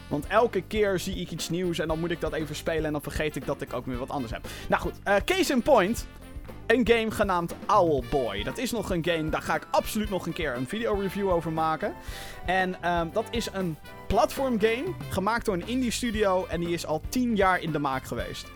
Want 0.07 0.27
elke 0.27 0.62
keer 0.62 1.00
zie 1.00 1.15
ik 1.15 1.31
iets 1.31 1.50
nieuws 1.50 1.79
en 1.79 1.88
dan 1.88 2.00
moet 2.00 2.12
ik 2.12 2.22
dat 2.22 2.34
even 2.34 2.55
spelen 2.55 2.86
en 2.86 2.91
dan 2.91 3.01
vergeet 3.01 3.36
ik 3.36 3.45
dat 3.45 3.62
ik 3.62 3.74
ook 3.74 3.86
weer 3.86 3.98
wat 3.98 4.10
anders 4.10 4.31
heb. 4.31 4.48
Nou 4.67 4.81
goed, 4.81 4.93
uh, 5.07 5.15
case 5.25 5.53
in 5.53 5.62
point 5.62 6.07
een 6.68 6.88
game 6.88 7.12
genaamd 7.12 7.56
Owlboy. 7.68 8.44
Dat 8.44 8.58
is 8.58 8.72
nog 8.72 8.90
een 8.90 9.06
game, 9.06 9.30
daar 9.30 9.42
ga 9.42 9.56
ik 9.56 9.68
absoluut 9.72 10.10
nog 10.10 10.25
een 10.25 10.34
keer 10.34 10.56
een 10.56 10.68
video 10.68 10.94
review 10.94 11.30
over 11.30 11.52
maken. 11.52 11.94
En 12.46 12.92
um, 12.92 13.10
dat 13.14 13.25
is 13.32 13.50
een 13.54 13.78
platform 14.08 14.60
game, 14.60 14.94
gemaakt 15.10 15.46
door 15.46 15.54
een 15.54 15.68
indie 15.68 15.92
studio 15.92 16.46
en 16.46 16.60
die 16.60 16.70
is 16.70 16.86
al 16.86 17.02
10 17.10 17.36
jaar 17.36 17.62
in 17.62 17.72
de 17.72 17.80
maak 17.80 18.06
geweest. 18.06 18.48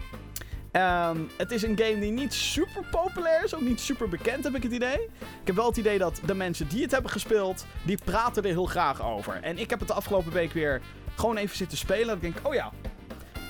Um, 0.71 1.29
het 1.37 1.51
is 1.51 1.63
een 1.63 1.77
game 1.77 1.99
die 1.99 2.11
niet 2.11 2.33
super 2.33 2.83
populair 2.91 3.43
is, 3.43 3.55
ook 3.55 3.61
niet 3.61 3.79
super 3.79 4.09
bekend 4.09 4.43
heb 4.43 4.55
ik 4.55 4.63
het 4.63 4.71
idee. 4.71 5.01
Ik 5.19 5.47
heb 5.47 5.55
wel 5.55 5.67
het 5.67 5.77
idee 5.77 5.97
dat 5.97 6.21
de 6.25 6.33
mensen 6.33 6.67
die 6.67 6.81
het 6.81 6.91
hebben 6.91 7.11
gespeeld, 7.11 7.65
die 7.83 7.97
praten 8.03 8.43
er 8.43 8.49
heel 8.49 8.65
graag 8.65 9.03
over. 9.03 9.39
En 9.41 9.57
ik 9.57 9.69
heb 9.69 9.79
het 9.79 9.87
de 9.87 9.93
afgelopen 9.93 10.31
week 10.31 10.53
weer 10.53 10.81
gewoon 11.15 11.37
even 11.37 11.57
zitten 11.57 11.77
spelen. 11.77 12.15
Ik 12.15 12.21
denk, 12.21 12.37
oh 12.43 12.53
ja, 12.53 12.71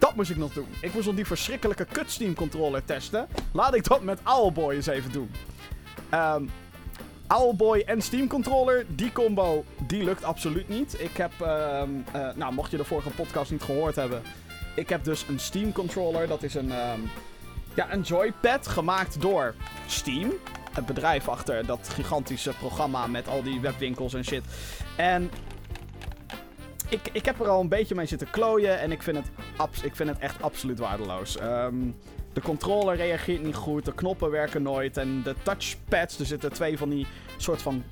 dat 0.09 0.17
moest 0.17 0.29
ik 0.29 0.37
nog 0.37 0.53
doen. 0.53 0.67
Ik 0.81 0.93
moest 0.93 1.05
nog 1.05 1.15
die 1.15 1.25
verschrikkelijke 1.25 1.85
kut 1.85 2.11
Steam 2.11 2.33
controller 2.33 2.85
testen. 2.85 3.27
Laat 3.51 3.75
ik 3.75 3.83
dat 3.83 4.01
met 4.01 4.19
Owlboy 4.23 4.73
eens 4.73 4.87
even 4.87 5.11
doen. 5.11 5.31
Um, 6.13 6.49
Owlboy 7.27 7.83
en 7.85 8.01
Steam 8.01 8.27
controller, 8.27 8.85
die 8.87 9.11
combo, 9.11 9.65
die 9.87 10.03
lukt 10.03 10.23
absoluut 10.23 10.69
niet. 10.69 11.01
Ik 11.01 11.17
heb, 11.17 11.31
um, 11.41 12.05
uh, 12.15 12.29
nou 12.35 12.53
mocht 12.53 12.71
je 12.71 12.77
de 12.77 12.83
vorige 12.83 13.09
podcast 13.09 13.51
niet 13.51 13.61
gehoord 13.61 13.95
hebben. 13.95 14.21
Ik 14.75 14.89
heb 14.89 15.03
dus 15.03 15.25
een 15.27 15.39
Steam 15.39 15.71
controller. 15.71 16.27
Dat 16.27 16.43
is 16.43 16.53
een, 16.53 16.71
um, 16.71 17.09
ja, 17.73 17.93
een 17.93 18.01
joypad 18.01 18.67
gemaakt 18.67 19.21
door 19.21 19.55
Steam. 19.87 20.33
Het 20.71 20.85
bedrijf 20.85 21.27
achter 21.27 21.65
dat 21.65 21.89
gigantische 21.89 22.53
programma 22.59 23.07
met 23.07 23.27
al 23.27 23.43
die 23.43 23.59
webwinkels 23.59 24.13
en 24.13 24.23
shit. 24.23 24.43
En 24.95 25.31
ik, 26.89 27.09
ik 27.11 27.25
heb 27.25 27.39
er 27.39 27.47
al 27.47 27.61
een 27.61 27.69
beetje 27.69 27.95
mee 27.95 28.05
zitten 28.05 28.29
klooien 28.29 28.79
en 28.79 28.91
ik 28.91 29.03
vind 29.03 29.17
het, 29.17 29.27
ik 29.83 29.95
vind 29.95 30.09
het 30.09 30.19
echt 30.19 30.41
absoluut 30.41 30.79
waardeloos. 30.79 31.41
Um, 31.41 31.95
de 32.33 32.41
controller 32.41 32.95
reageert 32.95 33.43
niet 33.43 33.55
goed, 33.55 33.85
de 33.85 33.93
knoppen 33.93 34.31
werken 34.31 34.61
nooit 34.61 34.97
en 34.97 35.23
de 35.23 35.35
touchpads, 35.43 36.19
er 36.19 36.25
zitten 36.25 36.53
twee 36.53 36.77
van 36.77 36.89
die 36.89 37.07
soort 37.37 37.61
van 37.61 37.83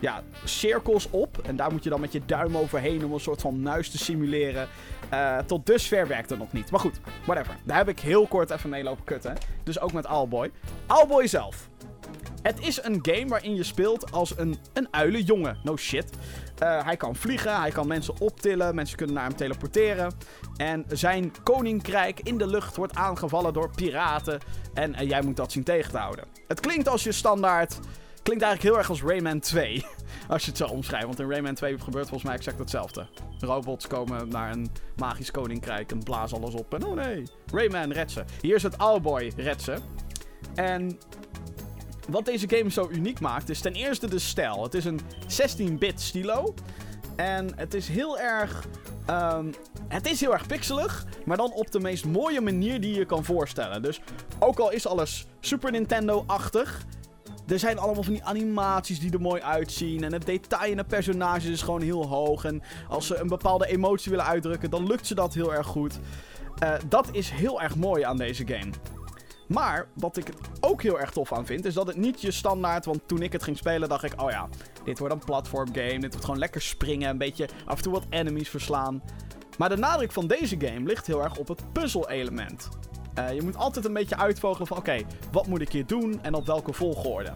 ja, 0.00 0.22
cirkels 0.44 1.10
op. 1.10 1.38
En 1.46 1.56
daar 1.56 1.72
moet 1.72 1.84
je 1.84 1.90
dan 1.90 2.00
met 2.00 2.12
je 2.12 2.24
duim 2.26 2.56
overheen 2.56 3.04
om 3.04 3.12
een 3.12 3.20
soort 3.20 3.40
van 3.40 3.62
muis 3.62 3.90
te 3.90 3.98
simuleren. 3.98 4.68
Uh, 5.12 5.38
tot 5.38 5.66
dusver 5.66 6.06
werkt 6.06 6.30
het 6.30 6.38
nog 6.38 6.52
niet. 6.52 6.70
Maar 6.70 6.80
goed, 6.80 7.00
whatever. 7.24 7.56
Daar 7.64 7.76
heb 7.76 7.88
ik 7.88 8.00
heel 8.00 8.26
kort 8.26 8.50
even 8.50 8.70
mee 8.70 8.82
lopen 8.82 9.04
kutten. 9.04 9.36
Dus 9.62 9.80
ook 9.80 9.92
met 9.92 10.06
Owlboy. 10.06 10.50
Owlboy 10.86 11.26
zelf. 11.26 11.68
Het 12.42 12.60
is 12.60 12.82
een 12.82 12.98
game 13.02 13.26
waarin 13.26 13.54
je 13.54 13.62
speelt 13.62 14.12
als 14.12 14.38
een, 14.38 14.56
een 14.72 14.88
uilenjongen. 14.90 15.58
No 15.62 15.76
shit. 15.76 16.10
Uh, 16.62 16.84
hij 16.84 16.96
kan 16.96 17.16
vliegen, 17.16 17.60
hij 17.60 17.70
kan 17.70 17.86
mensen 17.86 18.14
optillen, 18.20 18.74
mensen 18.74 18.96
kunnen 18.96 19.14
naar 19.14 19.24
hem 19.24 19.36
teleporteren. 19.36 20.12
En 20.56 20.84
zijn 20.88 21.32
koninkrijk 21.42 22.20
in 22.20 22.38
de 22.38 22.46
lucht 22.46 22.76
wordt 22.76 22.94
aangevallen 22.94 23.52
door 23.52 23.70
piraten. 23.74 24.40
En 24.74 24.92
uh, 24.92 25.08
jij 25.08 25.22
moet 25.22 25.36
dat 25.36 25.52
zien 25.52 25.64
tegen 25.64 25.90
te 25.90 25.98
houden. 25.98 26.24
Het 26.46 26.60
klinkt 26.60 26.88
als 26.88 27.04
je 27.04 27.12
standaard. 27.12 27.78
Klinkt 28.22 28.44
eigenlijk 28.44 28.62
heel 28.62 28.78
erg 28.78 28.90
als 28.90 29.02
Rayman 29.02 29.40
2. 29.40 29.86
Als 30.28 30.44
je 30.44 30.48
het 30.48 30.58
zo 30.58 30.66
omschrijft. 30.66 31.06
Want 31.06 31.20
in 31.20 31.30
Rayman 31.30 31.54
2 31.54 31.78
gebeurt 31.78 32.08
volgens 32.08 32.22
mij 32.22 32.34
exact 32.34 32.58
hetzelfde. 32.58 33.06
Robots 33.40 33.86
komen 33.86 34.28
naar 34.28 34.50
een 34.50 34.70
magisch 34.96 35.30
koninkrijk 35.30 35.92
en 35.92 36.02
blazen 36.02 36.36
alles 36.36 36.54
op. 36.54 36.74
En 36.74 36.84
oh 36.84 36.94
nee, 36.94 37.22
Rayman 37.52 37.92
redt 37.92 38.10
ze. 38.10 38.24
Hier 38.40 38.54
is 38.54 38.62
het 38.62 38.76
Owlboy 38.76 39.32
redt 39.36 39.62
ze. 39.62 39.76
En 40.54 40.98
wat 42.08 42.24
deze 42.24 42.48
game 42.48 42.70
zo 42.70 42.88
uniek 42.90 43.20
maakt 43.20 43.48
is 43.48 43.60
ten 43.60 43.72
eerste 43.72 44.08
de 44.08 44.18
stijl. 44.18 44.62
Het 44.62 44.74
is 44.74 44.84
een 44.84 45.00
16-bit 45.26 46.00
stilo. 46.00 46.54
En 47.16 47.52
het 47.56 47.74
is 47.74 47.88
heel 47.88 48.18
erg. 48.18 48.66
Um, 49.10 49.54
het 49.88 50.06
is 50.06 50.20
heel 50.20 50.32
erg 50.32 50.46
pixelig, 50.46 51.06
maar 51.24 51.36
dan 51.36 51.52
op 51.52 51.70
de 51.70 51.80
meest 51.80 52.04
mooie 52.04 52.40
manier 52.40 52.80
die 52.80 52.94
je 52.94 53.04
kan 53.04 53.24
voorstellen. 53.24 53.82
Dus 53.82 54.00
ook 54.38 54.58
al 54.58 54.72
is 54.72 54.86
alles 54.86 55.26
Super 55.40 55.70
Nintendo-achtig, 55.70 56.86
er 57.48 57.58
zijn 57.58 57.78
allemaal 57.78 58.02
van 58.02 58.12
die 58.12 58.24
animaties 58.24 59.00
die 59.00 59.12
er 59.12 59.20
mooi 59.20 59.42
uitzien. 59.42 60.04
En 60.04 60.12
het 60.12 60.26
detail 60.26 60.70
in 60.70 60.76
de 60.76 60.84
personages 60.84 61.44
is 61.44 61.62
gewoon 61.62 61.82
heel 61.82 62.06
hoog. 62.06 62.44
En 62.44 62.62
als 62.88 63.06
ze 63.06 63.16
een 63.16 63.28
bepaalde 63.28 63.66
emotie 63.66 64.10
willen 64.10 64.26
uitdrukken, 64.26 64.70
dan 64.70 64.86
lukt 64.86 65.06
ze 65.06 65.14
dat 65.14 65.34
heel 65.34 65.54
erg 65.54 65.66
goed. 65.66 65.98
Uh, 66.62 66.74
dat 66.88 67.08
is 67.12 67.30
heel 67.30 67.62
erg 67.62 67.76
mooi 67.76 68.02
aan 68.02 68.16
deze 68.16 68.46
game. 68.46 68.70
Maar 69.48 69.88
wat 69.94 70.16
ik 70.16 70.28
ook 70.60 70.82
heel 70.82 71.00
erg 71.00 71.10
tof 71.10 71.32
aan 71.32 71.46
vind, 71.46 71.64
is 71.64 71.74
dat 71.74 71.86
het 71.86 71.96
niet 71.96 72.20
je 72.20 72.30
standaard. 72.30 72.84
Want 72.84 73.00
toen 73.06 73.22
ik 73.22 73.32
het 73.32 73.42
ging 73.42 73.56
spelen, 73.56 73.88
dacht 73.88 74.04
ik: 74.04 74.22
oh 74.22 74.30
ja, 74.30 74.48
dit 74.84 74.98
wordt 74.98 75.14
een 75.14 75.24
platform 75.24 75.68
game. 75.72 75.98
Dit 75.98 76.10
wordt 76.10 76.24
gewoon 76.24 76.40
lekker 76.40 76.62
springen, 76.62 77.10
een 77.10 77.18
beetje 77.18 77.48
af 77.66 77.76
en 77.76 77.82
toe 77.82 77.92
wat 77.92 78.06
enemies 78.10 78.48
verslaan. 78.48 79.02
Maar 79.58 79.68
de 79.68 79.76
nadruk 79.76 80.12
van 80.12 80.26
deze 80.26 80.56
game 80.60 80.86
ligt 80.86 81.06
heel 81.06 81.22
erg 81.22 81.36
op 81.36 81.48
het 81.48 81.72
puzzel-element. 81.72 82.68
Uh, 83.18 83.32
je 83.32 83.42
moet 83.42 83.56
altijd 83.56 83.84
een 83.84 83.92
beetje 83.92 84.16
uitvogelen 84.16 84.66
van: 84.66 84.76
oké, 84.76 85.00
wat 85.32 85.46
moet 85.46 85.60
ik 85.60 85.72
hier 85.72 85.86
doen 85.86 86.18
en 86.22 86.34
op 86.34 86.46
welke 86.46 86.72
volgorde. 86.72 87.32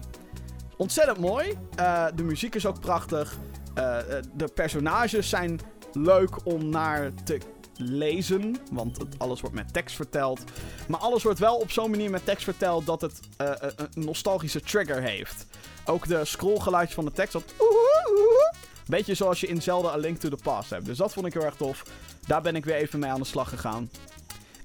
Ontzettend 0.77 1.17
mooi. 1.17 1.57
Uh, 1.79 2.05
de 2.15 2.23
muziek 2.23 2.55
is 2.55 2.65
ook 2.65 2.79
prachtig. 2.79 3.37
Uh, 3.77 3.97
de 4.33 4.47
personages 4.53 5.29
zijn 5.29 5.59
leuk 5.93 6.45
om 6.45 6.69
naar 6.69 7.13
te 7.23 7.39
lezen. 7.77 8.55
Want 8.71 8.97
het, 8.97 9.15
alles 9.17 9.41
wordt 9.41 9.55
met 9.55 9.73
tekst 9.73 9.95
verteld. 9.95 10.43
Maar 10.87 10.99
alles 10.99 11.23
wordt 11.23 11.39
wel 11.39 11.55
op 11.55 11.71
zo'n 11.71 11.89
manier 11.89 12.09
met 12.09 12.25
tekst 12.25 12.43
verteld 12.43 12.85
dat 12.85 13.01
het 13.01 13.19
uh, 13.41 13.51
een 13.59 13.89
nostalgische 13.93 14.61
trigger 14.61 15.01
heeft. 15.01 15.45
Ook 15.85 16.07
de 16.07 16.25
scrollgeluidjes 16.25 16.95
van 16.95 17.05
de 17.05 17.11
tekst. 17.11 17.33
Dat... 17.33 17.53
Beetje 18.87 19.13
zoals 19.13 19.39
je 19.39 19.47
in 19.47 19.61
Zelda 19.61 19.89
A 19.89 19.97
Link 19.97 20.17
to 20.17 20.29
the 20.29 20.37
Past 20.43 20.69
hebt. 20.69 20.85
Dus 20.85 20.97
dat 20.97 21.13
vond 21.13 21.25
ik 21.25 21.33
heel 21.33 21.43
erg 21.43 21.55
tof. 21.55 21.83
Daar 22.27 22.41
ben 22.41 22.55
ik 22.55 22.65
weer 22.65 22.75
even 22.75 22.99
mee 22.99 23.09
aan 23.09 23.19
de 23.19 23.25
slag 23.25 23.49
gegaan. 23.49 23.89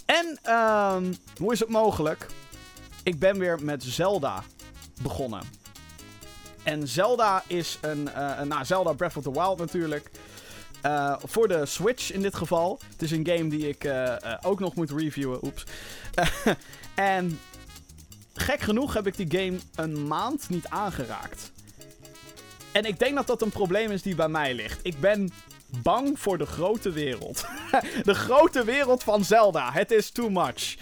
En 0.05 0.55
um, 0.55 1.17
hoe 1.37 1.53
is 1.53 1.61
het 1.61 1.69
mogelijk? 1.69 2.27
Ik 3.03 3.19
ben 3.19 3.39
weer 3.39 3.63
met 3.63 3.83
Zelda 3.83 4.43
begonnen. 5.03 5.43
En 6.63 6.89
Zelda 6.89 7.43
is 7.47 7.79
een, 7.81 8.09
uh, 8.17 8.41
nou, 8.41 8.65
Zelda 8.65 8.93
Breath 8.93 9.17
of 9.17 9.23
the 9.23 9.33
Wild 9.33 9.59
natuurlijk. 9.59 10.11
Uh, 10.87 11.15
voor 11.25 11.49
de 11.49 11.67
Switch 11.67 12.13
in 12.13 12.23
dit 12.23 12.35
geval. 12.35 12.81
Het 12.93 13.03
is 13.03 13.11
een 13.11 13.27
game 13.27 13.49
die 13.49 13.69
ik 13.69 13.85
uh, 13.85 13.93
uh, 13.93 14.17
ook 14.43 14.61
nog 14.61 14.75
moet 14.75 14.91
reviewen. 14.91 15.45
Oeps. 15.45 15.65
en 16.95 17.41
gek 18.35 18.61
genoeg 18.61 18.95
heb 18.95 19.07
ik 19.07 19.17
die 19.17 19.41
game 19.41 19.59
een 19.75 20.07
maand 20.07 20.49
niet 20.49 20.69
aangeraakt. 20.69 21.51
En 22.73 22.85
ik 22.85 22.99
denk 22.99 23.15
dat 23.15 23.27
dat 23.27 23.43
een 23.43 23.51
probleem 23.51 23.91
is 23.91 24.03
die 24.03 24.15
bij 24.15 24.29
mij 24.29 24.55
ligt. 24.55 24.81
Ik 24.83 25.01
ben 25.01 25.31
bang 25.83 26.19
voor 26.19 26.39
de 26.39 26.47
grote 26.47 26.91
wereld. 26.91 27.45
de 28.03 28.15
grote 28.15 28.65
wereld 28.65 29.03
van 29.03 29.25
Zelda. 29.25 29.73
Het 29.73 29.91
is 29.91 30.11
too 30.11 30.31
much. 30.31 30.77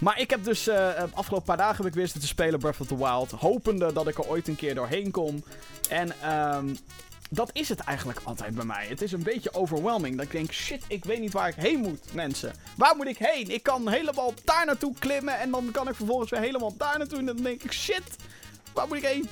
Maar 0.00 0.20
ik 0.20 0.30
heb 0.30 0.44
dus 0.44 0.64
de 0.64 1.08
afgelopen 1.14 1.46
paar 1.46 1.56
dagen 1.56 1.76
heb 1.76 1.86
ik 1.86 1.94
weer 1.94 2.12
te 2.12 2.26
spelen 2.26 2.58
Breath 2.58 2.80
of 2.80 2.86
the 2.86 2.96
Wild. 2.96 3.30
Hopende 3.30 3.92
dat 3.92 4.08
ik 4.08 4.18
er 4.18 4.28
ooit 4.28 4.48
een 4.48 4.56
keer 4.56 4.74
doorheen 4.74 5.10
kom. 5.10 5.44
En 5.88 6.32
um, 6.54 6.78
dat 7.28 7.50
is 7.52 7.68
het 7.68 7.80
eigenlijk 7.80 8.20
altijd 8.24 8.54
bij 8.54 8.64
mij. 8.64 8.86
Het 8.86 9.02
is 9.02 9.12
een 9.12 9.22
beetje 9.22 9.54
overwhelming. 9.54 10.16
Dat 10.16 10.24
ik 10.24 10.32
denk, 10.32 10.52
shit, 10.52 10.84
ik 10.88 11.04
weet 11.04 11.20
niet 11.20 11.32
waar 11.32 11.48
ik 11.48 11.54
heen 11.54 11.80
moet, 11.80 12.14
mensen. 12.14 12.52
Waar 12.76 12.96
moet 12.96 13.06
ik 13.06 13.18
heen? 13.18 13.50
Ik 13.50 13.62
kan 13.62 13.88
helemaal 13.88 14.34
daar 14.44 14.66
naartoe 14.66 14.94
klimmen. 14.98 15.38
En 15.38 15.50
dan 15.50 15.70
kan 15.70 15.88
ik 15.88 15.94
vervolgens 15.94 16.30
weer 16.30 16.40
helemaal 16.40 16.76
daar 16.76 16.98
naartoe. 16.98 17.18
En 17.18 17.26
dan 17.26 17.36
denk 17.36 17.62
ik, 17.62 17.72
shit, 17.72 18.16
waar 18.72 18.88
moet 18.88 18.96
ik 18.96 19.04
heen? 19.04 19.28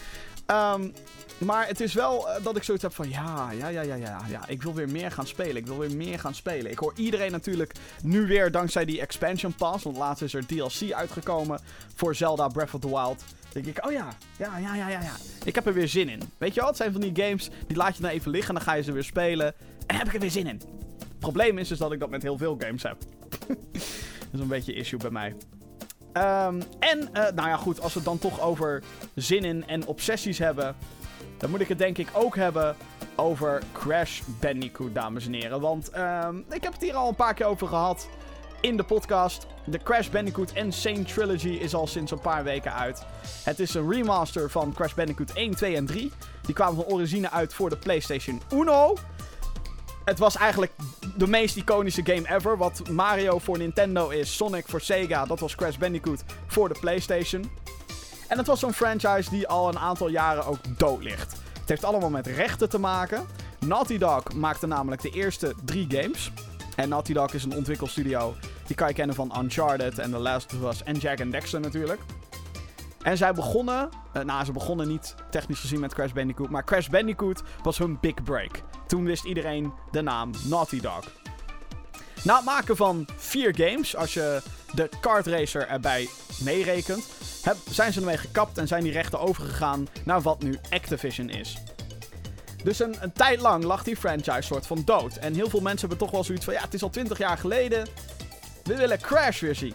Um, 0.47 0.93
maar 1.39 1.67
het 1.67 1.81
is 1.81 1.95
wel 1.95 2.29
uh, 2.29 2.45
dat 2.45 2.57
ik 2.57 2.63
zoiets 2.63 2.85
heb 2.85 2.95
van, 2.95 3.09
ja, 3.09 3.51
ja, 3.51 3.69
ja, 3.69 3.83
ja, 3.83 3.95
ja, 3.95 4.21
ja. 4.29 4.49
Ik 4.49 4.63
wil 4.63 4.75
weer 4.75 4.89
meer 4.89 5.11
gaan 5.11 5.27
spelen. 5.27 5.57
Ik 5.57 5.67
wil 5.67 5.79
weer 5.79 5.97
meer 5.97 6.19
gaan 6.19 6.35
spelen. 6.35 6.71
Ik 6.71 6.79
hoor 6.79 6.93
iedereen 6.97 7.31
natuurlijk 7.31 7.75
nu 8.03 8.27
weer 8.27 8.51
dankzij 8.51 8.85
die 8.85 9.01
expansion 9.01 9.55
pass. 9.55 9.85
Want 9.85 9.97
laatst 9.97 10.23
is 10.23 10.35
er 10.35 10.47
DLC 10.47 10.93
uitgekomen 10.93 11.61
voor 11.95 12.15
Zelda 12.15 12.49
Breath 12.49 12.75
of 12.75 12.81
the 12.81 12.89
Wild 12.89 13.23
denk 13.63 13.77
ik, 13.77 13.87
oh 13.87 13.93
ja, 13.93 14.09
ja, 14.39 14.59
ja, 14.59 14.75
ja, 14.75 14.89
ja, 14.89 15.01
ja. 15.01 15.17
Ik 15.45 15.55
heb 15.55 15.67
er 15.67 15.75
weer 15.75 15.89
zin 15.89 16.09
in. 16.09 16.21
Weet 16.39 16.55
je 16.55 16.61
wel, 16.61 16.69
het 16.69 16.79
zijn 16.79 16.93
van 16.93 17.01
die 17.01 17.25
games, 17.25 17.51
die 17.67 17.77
laat 17.77 17.97
je 17.97 18.03
dan 18.03 18.11
even 18.11 18.31
liggen 18.31 18.49
en 18.49 18.55
dan 18.55 18.65
ga 18.65 18.73
je 18.73 18.83
ze 18.83 18.93
weer 18.93 19.05
spelen. 19.05 19.55
En 19.87 19.97
heb 19.97 20.07
ik 20.07 20.15
er 20.15 20.21
weer 20.21 20.31
zin 20.31 20.47
in. 20.47 20.61
Het 20.99 21.19
probleem 21.19 21.59
is 21.59 21.69
dus 21.69 21.79
dat 21.79 21.93
ik 21.93 21.99
dat 21.99 22.11
met 22.11 22.23
heel 22.23 22.39
veel 22.39 22.57
games 22.59 22.83
heb. 22.83 22.97
dat 23.49 24.33
is 24.33 24.41
een 24.41 24.49
beetje 24.49 24.73
issue 24.73 24.99
bij 24.99 25.11
mij. 25.11 25.35
Um, 26.13 26.63
en, 26.79 26.99
uh, 26.99 27.13
nou 27.13 27.49
ja, 27.49 27.57
goed, 27.57 27.81
als 27.81 27.93
we 27.93 27.99
het 27.99 28.09
dan 28.09 28.19
toch 28.19 28.41
over 28.41 28.83
zin 29.15 29.45
in 29.45 29.67
en 29.67 29.87
obsessies 29.87 30.39
hebben, 30.39 30.77
dan 31.39 31.51
moet 31.51 31.61
ik 31.61 31.69
het 31.69 31.79
denk 31.79 31.99
ik 31.99 32.09
ook 32.13 32.37
hebben 32.37 32.77
over 33.17 33.63
Crash 33.73 34.21
Bandicoot, 34.41 34.95
dames 34.95 35.27
en 35.27 35.33
heren. 35.33 35.61
Want 35.61 35.91
um, 35.97 36.45
ik 36.51 36.63
heb 36.63 36.73
het 36.73 36.83
hier 36.83 36.95
al 36.95 37.09
een 37.09 37.15
paar 37.15 37.35
keer 37.35 37.47
over 37.47 37.67
gehad 37.69 38.09
in 38.67 38.77
de 38.77 38.83
podcast. 38.83 39.47
De 39.65 39.79
Crash 39.79 40.09
Bandicoot 40.09 40.53
Insane 40.55 41.03
Trilogy 41.03 41.49
is 41.49 41.75
al 41.75 41.87
sinds 41.87 42.13
een 42.13 42.21
paar 42.21 42.45
weken 42.45 42.75
uit. 42.75 43.03
Het 43.45 43.59
is 43.59 43.75
een 43.75 43.91
remaster 43.93 44.51
van 44.51 44.73
Crash 44.75 44.95
Bandicoot 44.95 45.33
1, 45.33 45.55
2 45.55 45.77
en 45.77 45.87
3. 45.87 46.13
Die 46.43 46.55
kwamen 46.55 46.75
van 46.75 46.85
origine 46.85 47.31
uit 47.31 47.55
voor 47.55 47.71
de 47.71 47.77
PlayStation 47.77 48.43
Uno. 48.53 48.97
Het 50.05 50.19
was 50.19 50.37
eigenlijk 50.37 50.73
de 51.17 51.27
meest 51.27 51.57
iconische 51.57 52.05
game 52.05 52.37
ever. 52.37 52.57
Wat 52.57 52.89
Mario 52.91 53.39
voor 53.39 53.59
Nintendo 53.59 54.09
is, 54.09 54.37
Sonic 54.37 54.69
voor 54.69 54.81
Sega, 54.81 55.25
dat 55.25 55.41
was 55.41 55.55
Crash 55.55 55.77
Bandicoot 55.77 56.25
voor 56.47 56.69
de 56.69 56.77
PlayStation. 56.81 57.51
En 58.29 58.39
het 58.39 58.47
was 58.47 58.61
zo'n 58.61 58.73
franchise 58.73 59.31
die 59.31 59.49
al 59.49 59.69
een 59.69 59.79
aantal 59.79 60.09
jaren 60.09 60.47
ook 60.47 60.79
dood 60.79 61.03
ligt. 61.03 61.33
Het 61.61 61.69
heeft 61.69 61.85
allemaal 61.85 62.11
met 62.11 62.27
rechten 62.27 62.69
te 62.69 62.79
maken. 62.79 63.27
Naughty 63.59 63.99
Dog 63.99 64.35
maakte 64.35 64.67
namelijk 64.67 65.03
de 65.03 65.11
eerste 65.11 65.55
drie 65.65 65.87
games. 65.89 66.33
En 66.77 66.89
Naughty 66.89 67.13
Dog 67.13 67.33
is 67.33 67.45
een 67.45 67.55
ontwikkelstudio. 67.55 68.35
Die 68.67 68.77
kan 68.77 68.89
je 68.89 68.95
kennen 68.95 69.17
van 69.17 69.33
Uncharted 69.43 69.99
en 69.99 70.11
The 70.11 70.19
Last 70.19 70.55
of 70.55 70.71
Us 70.71 70.83
en 70.83 70.97
Jack 70.97 71.21
and 71.21 71.33
Dexter 71.33 71.61
natuurlijk. 71.61 72.01
En 73.03 73.17
zij 73.17 73.33
begonnen, 73.33 73.89
uh, 74.17 74.23
nou 74.23 74.45
ze 74.45 74.53
begonnen 74.53 74.89
niet 74.89 75.15
technisch 75.31 75.61
gezien 75.61 75.81
met 75.81 75.95
Crash 75.95 76.13
Bandicoot, 76.13 76.51
maar 76.51 76.65
Crash 76.65 76.89
Bandicoot 76.89 77.43
was 77.63 77.79
hun 77.79 77.99
big 78.01 78.23
break. 78.23 78.63
Toen 78.87 79.05
wist 79.05 79.25
iedereen 79.25 79.73
de 79.91 80.01
naam 80.01 80.31
Naughty 80.49 80.81
Dog. 80.81 81.11
Na 82.23 82.37
het 82.37 82.45
maken 82.45 82.77
van 82.77 83.09
vier 83.17 83.55
games, 83.57 83.97
als 83.97 84.15
je 84.15 84.43
de 84.75 84.89
kart 85.01 85.27
racer 85.27 85.69
erbij 85.69 86.09
meerekent, 86.41 87.05
zijn 87.71 87.93
ze 87.93 88.01
ermee 88.01 88.17
gekapt 88.17 88.59
en 88.59 88.69
zijn 88.69 88.83
die 88.83 88.93
rechten 88.93 89.21
overgegaan 89.21 89.87
naar 90.05 90.21
wat 90.21 90.43
nu 90.43 90.59
Activision 90.71 91.29
is. 91.29 91.57
Dus 92.65 92.79
een, 92.79 93.13
tijd 93.13 93.41
lang 93.41 93.65
lag 93.65 93.83
die 93.83 93.97
franchise 93.97 94.43
soort 94.43 94.67
van 94.67 94.83
dood. 94.85 95.17
En 95.17 95.35
heel 95.35 95.49
veel 95.49 95.61
mensen 95.61 95.89
hebben 95.89 96.07
toch 96.07 96.11
wel 96.11 96.25
zoiets 96.25 96.45
van: 96.45 96.55
ja, 96.55 96.61
het 96.61 96.75
is 96.75 96.83
al 96.83 96.91
20 96.91 97.19
jaar 97.19 97.39
geleden. 97.39 97.89
We 98.65 98.77
willen 98.77 99.01
Crash 99.01 99.41
weer 99.41 99.55
zien. 99.55 99.75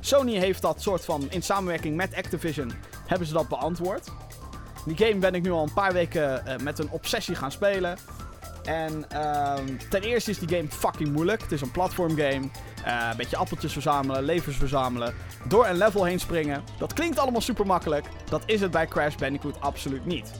Sony 0.00 0.36
heeft 0.36 0.62
dat 0.62 0.82
soort 0.82 1.04
van 1.04 1.26
in 1.30 1.42
samenwerking 1.42 1.96
met 1.96 2.14
Activision 2.14 2.72
hebben 3.06 3.26
ze 3.26 3.32
dat 3.32 3.48
beantwoord. 3.48 4.08
Die 4.86 4.96
game 4.96 5.18
ben 5.18 5.34
ik 5.34 5.42
nu 5.42 5.50
al 5.50 5.62
een 5.62 5.72
paar 5.72 5.92
weken 5.92 6.42
uh, 6.46 6.56
met 6.56 6.78
een 6.78 6.90
obsessie 6.90 7.34
gaan 7.34 7.52
spelen. 7.52 7.98
En 8.64 9.04
uh, 9.12 9.54
ten 9.90 10.02
eerste 10.02 10.30
is 10.30 10.38
die 10.38 10.56
game 10.56 10.68
fucking 10.68 11.12
moeilijk. 11.12 11.42
Het 11.42 11.52
is 11.52 11.60
een 11.60 11.70
platform 11.70 12.16
game. 12.16 12.40
Uh, 12.86 13.08
een 13.10 13.16
beetje 13.16 13.36
appeltjes 13.36 13.72
verzamelen, 13.72 14.22
levens 14.22 14.56
verzamelen. 14.56 15.14
Door 15.48 15.66
een 15.66 15.76
level 15.76 16.04
heen 16.04 16.20
springen. 16.20 16.62
Dat 16.78 16.92
klinkt 16.92 17.18
allemaal 17.18 17.40
super 17.40 17.66
makkelijk. 17.66 18.06
Dat 18.28 18.42
is 18.46 18.60
het 18.60 18.70
bij 18.70 18.86
Crash 18.86 19.14
Bandicoot 19.14 19.60
absoluut 19.60 20.06
niet. 20.06 20.32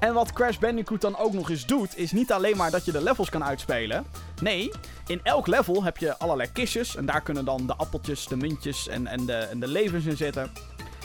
En 0.00 0.14
wat 0.14 0.32
Crash 0.32 0.58
Bandicoot 0.58 1.00
dan 1.00 1.18
ook 1.18 1.32
nog 1.32 1.50
eens 1.50 1.66
doet, 1.66 1.96
is 1.96 2.12
niet 2.12 2.32
alleen 2.32 2.56
maar 2.56 2.70
dat 2.70 2.84
je 2.84 2.92
de 2.92 3.02
levels 3.02 3.30
kan 3.30 3.44
uitspelen. 3.44 4.06
Nee, 4.42 4.70
in 5.06 5.20
elk 5.22 5.46
level 5.46 5.84
heb 5.84 5.96
je 5.96 6.18
allerlei 6.18 6.52
kistjes. 6.52 6.96
En 6.96 7.06
daar 7.06 7.20
kunnen 7.20 7.44
dan 7.44 7.66
de 7.66 7.74
appeltjes, 7.74 8.26
de 8.26 8.36
muntjes 8.36 8.88
en, 8.88 9.06
en, 9.06 9.26
de, 9.26 9.32
en 9.32 9.60
de 9.60 9.68
levens 9.68 10.04
in 10.04 10.16
zitten. 10.16 10.50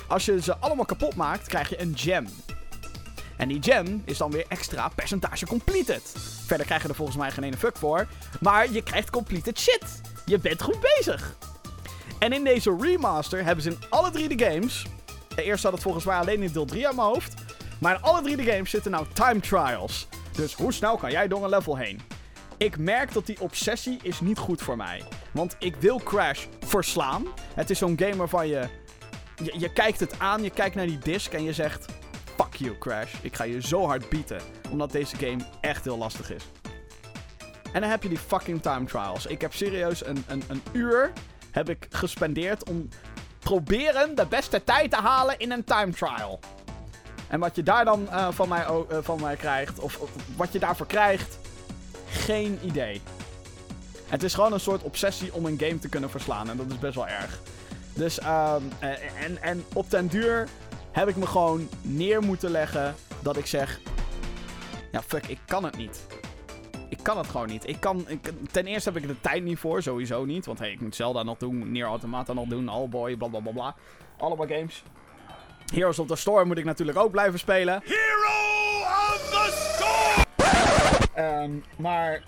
Als 0.07 0.25
je 0.25 0.41
ze 0.41 0.57
allemaal 0.57 0.85
kapot 0.85 1.15
maakt, 1.15 1.47
krijg 1.47 1.69
je 1.69 1.81
een 1.81 1.93
gem. 1.97 2.27
En 3.37 3.47
die 3.47 3.63
gem 3.63 4.01
is 4.05 4.17
dan 4.17 4.31
weer 4.31 4.45
extra 4.47 4.87
percentage 4.87 5.45
completed. 5.45 6.13
Verder 6.45 6.65
krijg 6.65 6.81
je 6.81 6.87
er 6.87 6.95
volgens 6.95 7.17
mij 7.17 7.31
geen 7.31 7.43
ene 7.43 7.57
fuck 7.57 7.77
voor. 7.77 8.07
Maar 8.41 8.71
je 8.71 8.81
krijgt 8.83 9.09
completed 9.09 9.59
shit. 9.59 10.01
Je 10.25 10.39
bent 10.39 10.61
goed 10.61 10.79
bezig. 10.95 11.35
En 12.19 12.33
in 12.33 12.43
deze 12.43 12.75
remaster 12.79 13.43
hebben 13.43 13.63
ze 13.63 13.69
in 13.69 13.77
alle 13.89 14.11
drie 14.11 14.35
de 14.35 14.45
games 14.45 14.85
Eerst 15.35 15.61
zat 15.61 15.71
het 15.71 15.81
volgens 15.81 16.05
mij 16.05 16.17
alleen 16.17 16.41
in 16.41 16.51
deel 16.51 16.65
3 16.65 16.87
aan 16.87 16.95
mijn 16.95 17.07
hoofd. 17.07 17.33
Maar 17.79 17.95
in 17.95 18.01
alle 18.01 18.21
drie 18.21 18.35
de 18.35 18.43
games 18.43 18.69
zitten 18.69 18.91
nou 18.91 19.05
time 19.13 19.39
trials. 19.39 20.07
Dus 20.31 20.53
hoe 20.53 20.73
snel 20.73 20.97
kan 20.97 21.11
jij 21.11 21.27
door 21.27 21.43
een 21.43 21.49
level 21.49 21.77
heen? 21.77 22.01
Ik 22.57 22.77
merk 22.77 23.13
dat 23.13 23.25
die 23.25 23.41
obsessie 23.41 23.99
is 24.01 24.19
niet 24.19 24.37
goed 24.37 24.61
voor 24.61 24.77
mij. 24.77 25.03
Want 25.31 25.55
ik 25.59 25.75
wil 25.75 26.01
Crash 26.03 26.45
verslaan. 26.59 27.25
Het 27.53 27.69
is 27.69 27.77
zo'n 27.77 27.99
game 27.99 28.15
waarvan 28.15 28.47
je, 28.47 28.67
je... 29.43 29.59
Je 29.59 29.73
kijkt 29.73 29.99
het 29.99 30.19
aan, 30.19 30.43
je 30.43 30.49
kijkt 30.49 30.75
naar 30.75 30.85
die 30.85 30.99
disc 30.99 31.33
en 31.33 31.43
je 31.43 31.53
zegt... 31.53 31.85
Fuck 32.35 32.55
you, 32.55 32.77
Crash. 32.77 33.13
Ik 33.21 33.35
ga 33.35 33.43
je 33.43 33.61
zo 33.61 33.85
hard 33.85 34.09
bieten. 34.09 34.41
Omdat 34.69 34.91
deze 34.91 35.15
game 35.15 35.45
echt 35.61 35.83
heel 35.83 35.97
lastig 35.97 36.31
is. 36.31 36.43
En 37.73 37.81
dan 37.81 37.89
heb 37.89 38.03
je 38.03 38.09
die 38.09 38.17
fucking 38.17 38.61
time 38.61 38.85
trials. 38.85 39.25
Ik 39.25 39.41
heb 39.41 39.53
serieus 39.53 40.05
een, 40.05 40.23
een, 40.27 40.43
een 40.47 40.61
uur 40.71 41.11
heb 41.51 41.69
ik 41.69 41.87
gespendeerd 41.89 42.69
om 42.69 42.89
proberen 43.39 44.15
de 44.15 44.25
beste 44.25 44.63
tijd 44.63 44.91
te 44.91 44.97
halen 44.97 45.39
in 45.39 45.51
een 45.51 45.63
time 45.63 45.91
trial. 45.91 46.39
En 47.27 47.39
wat 47.39 47.55
je 47.55 47.63
daar 47.63 47.85
dan 47.85 48.07
uh, 48.11 48.27
van, 48.31 48.49
mij, 48.49 48.65
uh, 48.69 48.97
van 49.01 49.21
mij 49.21 49.35
krijgt, 49.35 49.79
of, 49.79 49.97
of, 49.97 50.09
wat 50.35 50.53
je 50.53 50.59
daarvoor 50.59 50.85
krijgt, 50.85 51.39
geen 52.09 52.59
idee. 52.63 53.01
Het 54.07 54.23
is 54.23 54.33
gewoon 54.33 54.53
een 54.53 54.59
soort 54.59 54.83
obsessie 54.83 55.33
om 55.33 55.45
een 55.45 55.59
game 55.59 55.79
te 55.79 55.89
kunnen 55.89 56.09
verslaan. 56.09 56.49
En 56.49 56.57
dat 56.57 56.65
is 56.69 56.79
best 56.79 56.95
wel 56.95 57.07
erg. 57.07 57.39
Dus, 57.93 58.19
um, 58.19 58.71
en, 58.79 59.41
en 59.41 59.63
op 59.73 59.91
den 59.91 60.07
duur 60.07 60.47
heb 60.91 61.07
ik 61.07 61.15
me 61.15 61.27
gewoon 61.27 61.69
neer 61.81 62.21
moeten 62.21 62.51
leggen 62.51 62.95
dat 63.21 63.37
ik 63.37 63.45
zeg... 63.45 63.79
Ja, 64.91 65.01
fuck, 65.01 65.25
ik 65.25 65.39
kan 65.45 65.63
het 65.63 65.77
niet. 65.77 66.05
Ik 66.89 66.97
kan 67.01 67.17
het 67.17 67.27
gewoon 67.27 67.47
niet. 67.47 67.67
Ik 67.67 67.79
kan, 67.79 68.07
ten 68.51 68.65
eerste 68.65 68.91
heb 68.91 69.01
ik 69.01 69.07
de 69.07 69.21
tijd 69.21 69.43
niet 69.43 69.59
voor, 69.59 69.81
sowieso 69.81 70.25
niet. 70.25 70.45
Want 70.45 70.59
hey, 70.59 70.71
ik 70.71 70.81
moet 70.81 70.95
Zelda 70.95 71.23
nog 71.23 71.37
doen, 71.37 71.71
Nier 71.71 71.85
Automata 71.85 72.33
nog 72.33 72.47
doen, 72.47 72.69
Allboy, 72.69 73.15
bla 73.15 73.27
bla 73.27 73.39
bla 73.39 73.51
bla. 73.51 73.75
Allemaal 74.17 74.47
games. 74.47 74.83
Heroes 75.73 75.99
of 75.99 76.07
the 76.07 76.15
Storm 76.15 76.47
moet 76.47 76.57
ik 76.57 76.65
natuurlijk 76.65 76.97
ook 76.97 77.11
blijven 77.11 77.39
spelen. 77.39 77.81
Hero 77.83 78.81
of 78.83 79.29
the 79.29 79.73
Storm! 79.73 81.43
Um, 81.43 81.63
maar 81.77 82.23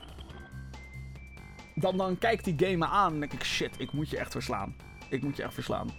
dan, 1.76 1.98
dan 1.98 2.18
kijkt 2.18 2.44
die 2.44 2.56
game 2.58 2.78
me 2.78 2.86
aan 2.86 3.14
en 3.14 3.20
denk 3.20 3.34
ik, 3.34 3.44
shit, 3.44 3.80
ik 3.80 3.92
moet 3.92 4.10
je 4.10 4.18
echt 4.18 4.32
verslaan. 4.32 4.76
Ik 5.10 5.22
moet 5.24 5.38
je 5.38 5.44
echt 5.44 5.54
verslaan. 5.54 5.90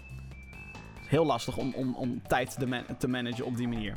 Heel 1.07 1.26
lastig 1.26 1.57
om, 1.57 1.75
om, 1.75 1.95
om 1.95 2.23
tijd 2.23 2.59
te, 2.59 2.66
man 2.66 2.85
te 2.99 3.09
managen 3.09 3.45
op 3.45 3.57
die 3.57 3.68
manier. 3.68 3.97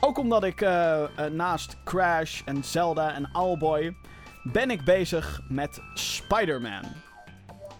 Ook 0.00 0.18
omdat 0.18 0.44
ik 0.44 0.60
uh, 0.60 0.68
uh, 0.68 1.26
naast 1.26 1.76
Crash 1.84 2.42
en 2.44 2.64
Zelda 2.64 3.14
en 3.14 3.34
Owlboy 3.34 3.96
ben 4.42 4.70
ik 4.70 4.84
bezig 4.84 5.40
met 5.48 5.80
Spider-Man. 5.94 6.84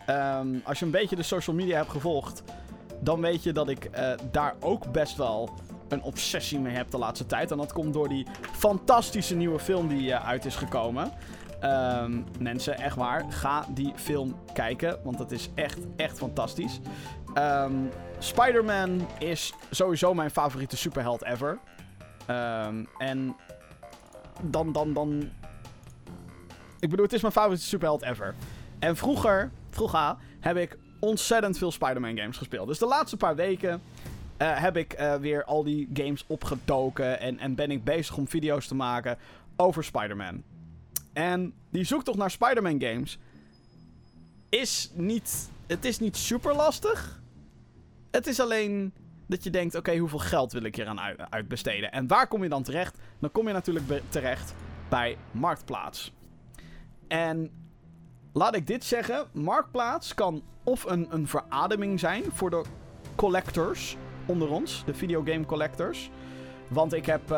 Um, 0.08 0.62
als 0.64 0.78
je 0.78 0.84
een 0.84 0.90
beetje 0.90 1.16
de 1.16 1.22
social 1.22 1.56
media 1.56 1.76
hebt 1.76 1.90
gevolgd, 1.90 2.42
dan 3.02 3.20
weet 3.20 3.42
je 3.42 3.52
dat 3.52 3.68
ik 3.68 3.90
uh, 3.98 4.12
daar 4.30 4.54
ook 4.60 4.92
best 4.92 5.16
wel 5.16 5.50
een 5.88 6.02
obsessie 6.02 6.58
mee 6.58 6.74
heb 6.74 6.90
de 6.90 6.98
laatste 6.98 7.26
tijd. 7.26 7.50
En 7.50 7.56
dat 7.56 7.72
komt 7.72 7.92
door 7.92 8.08
die 8.08 8.26
fantastische 8.52 9.36
nieuwe 9.36 9.58
film 9.58 9.88
die 9.88 10.14
uit 10.14 10.44
is 10.44 10.56
gekomen. 10.56 11.12
Um, 11.64 12.24
mensen, 12.38 12.78
echt 12.78 12.96
waar, 12.96 13.24
ga 13.28 13.66
die 13.68 13.92
film 13.94 14.36
kijken, 14.52 14.98
want 15.04 15.18
het 15.18 15.30
is 15.30 15.48
echt, 15.54 15.78
echt 15.96 16.18
fantastisch. 16.18 16.80
Um, 17.34 17.90
Spider-Man 18.18 19.06
is 19.18 19.54
sowieso 19.70 20.14
mijn 20.14 20.30
favoriete 20.30 20.76
superheld 20.76 21.24
ever. 21.24 21.58
Um, 22.30 22.88
en 22.98 23.36
dan, 24.42 24.72
dan, 24.72 24.92
dan... 24.92 25.30
Ik 26.80 26.90
bedoel, 26.90 27.04
het 27.04 27.14
is 27.14 27.20
mijn 27.20 27.32
favoriete 27.32 27.64
superheld 27.64 28.02
ever. 28.02 28.34
En 28.78 28.96
vroeger, 28.96 29.50
vroeger, 29.70 30.16
heb 30.40 30.56
ik 30.56 30.78
ontzettend 31.04 31.58
veel 31.58 31.72
Spider-Man 31.72 32.16
games 32.16 32.36
gespeeld. 32.36 32.68
Dus 32.68 32.78
de 32.78 32.86
laatste 32.86 33.16
paar 33.16 33.36
weken 33.36 33.82
uh, 34.38 34.58
heb 34.58 34.76
ik 34.76 35.00
uh, 35.00 35.14
weer 35.14 35.44
al 35.44 35.64
die 35.64 35.88
games 35.92 36.24
opgedoken. 36.26 37.20
En, 37.20 37.38
en 37.38 37.54
ben 37.54 37.70
ik 37.70 37.84
bezig 37.84 38.16
om 38.16 38.28
video's 38.28 38.66
te 38.66 38.74
maken 38.74 39.18
over 39.56 39.84
Spider-Man. 39.84 40.42
En 41.12 41.54
die 41.70 41.84
zoektocht 41.84 42.18
naar 42.18 42.30
Spider-Man 42.30 42.82
games 42.82 43.18
is 44.48 44.90
niet... 44.94 45.50
Het 45.66 45.84
is 45.84 45.98
niet 45.98 46.16
super 46.16 46.54
lastig. 46.54 47.22
Het 48.10 48.26
is 48.26 48.40
alleen 48.40 48.92
dat 49.26 49.44
je 49.44 49.50
denkt, 49.50 49.74
oké, 49.74 49.96
hoeveel 49.96 50.18
geld 50.18 50.52
wil 50.52 50.62
ik 50.62 50.76
hier 50.76 50.86
aan 50.86 51.00
uitbesteden? 51.30 51.92
En 51.92 52.06
waar 52.06 52.28
kom 52.28 52.42
je 52.42 52.48
dan 52.48 52.62
terecht? 52.62 52.98
Dan 53.18 53.30
kom 53.30 53.46
je 53.46 53.52
natuurlijk 53.52 54.02
terecht 54.08 54.54
bij 54.88 55.16
Marktplaats. 55.30 56.12
En 57.08 57.50
laat 58.32 58.56
ik 58.56 58.66
dit 58.66 58.84
zeggen, 58.84 59.26
Marktplaats 59.32 60.14
kan 60.14 60.42
of 60.64 60.84
een, 60.84 61.06
een 61.10 61.28
verademing 61.28 62.00
zijn 62.00 62.24
voor 62.32 62.50
de 62.50 62.64
collectors 63.14 63.96
onder 64.26 64.50
ons, 64.50 64.82
de 64.84 64.94
videogame 64.94 65.44
collectors. 65.44 66.10
Want 66.68 66.92
ik 66.92 67.06
heb, 67.06 67.30
uh, 67.30 67.36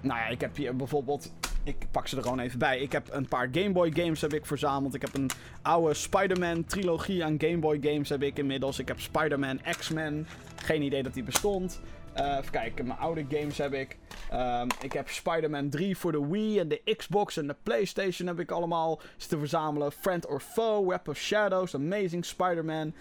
nou 0.00 0.20
ja, 0.20 0.26
ik 0.26 0.40
heb 0.40 0.56
hier 0.56 0.76
bijvoorbeeld 0.76 1.32
ik 1.64 1.76
pak 1.90 2.08
ze 2.08 2.16
er 2.16 2.22
gewoon 2.22 2.38
even 2.38 2.58
bij. 2.58 2.78
Ik 2.78 2.92
heb 2.92 3.08
een 3.12 3.28
paar 3.28 3.48
Game 3.52 3.72
Boy 3.72 3.90
games 3.94 4.20
heb 4.20 4.32
ik 4.32 4.46
verzameld. 4.46 4.94
Ik 4.94 5.00
heb 5.00 5.14
een 5.14 5.30
oude 5.62 5.94
Spider-Man 5.94 6.64
trilogie 6.64 7.24
aan 7.24 7.34
Game 7.38 7.58
Boy 7.58 7.78
games 7.80 8.08
heb 8.08 8.22
ik 8.22 8.38
inmiddels. 8.38 8.78
Ik 8.78 8.88
heb 8.88 9.00
Spider-Man 9.00 9.60
X-Men. 9.78 10.26
Geen 10.56 10.82
idee 10.82 11.02
dat 11.02 11.14
die 11.14 11.22
bestond. 11.22 11.80
Uh, 12.18 12.36
even 12.38 12.50
kijken, 12.50 12.86
mijn 12.86 12.98
oude 12.98 13.24
games 13.30 13.58
heb 13.58 13.72
ik. 13.72 13.96
Um, 14.32 14.66
ik 14.80 14.92
heb 14.92 15.08
Spider-Man 15.08 15.68
3 15.68 15.96
voor 15.96 16.12
de 16.12 16.26
Wii 16.26 16.58
en 16.58 16.68
de 16.68 16.94
Xbox 16.96 17.36
en 17.36 17.46
de 17.46 17.56
PlayStation 17.62 18.28
heb 18.28 18.40
ik 18.40 18.50
allemaal 18.50 19.00
te 19.28 19.38
verzamelen. 19.38 19.92
Friend 19.92 20.26
or 20.26 20.40
Foe, 20.40 20.88
Web 20.88 21.08
of 21.08 21.16
Shadows, 21.16 21.74
Amazing 21.74 22.24
Spider-Man. 22.24 22.92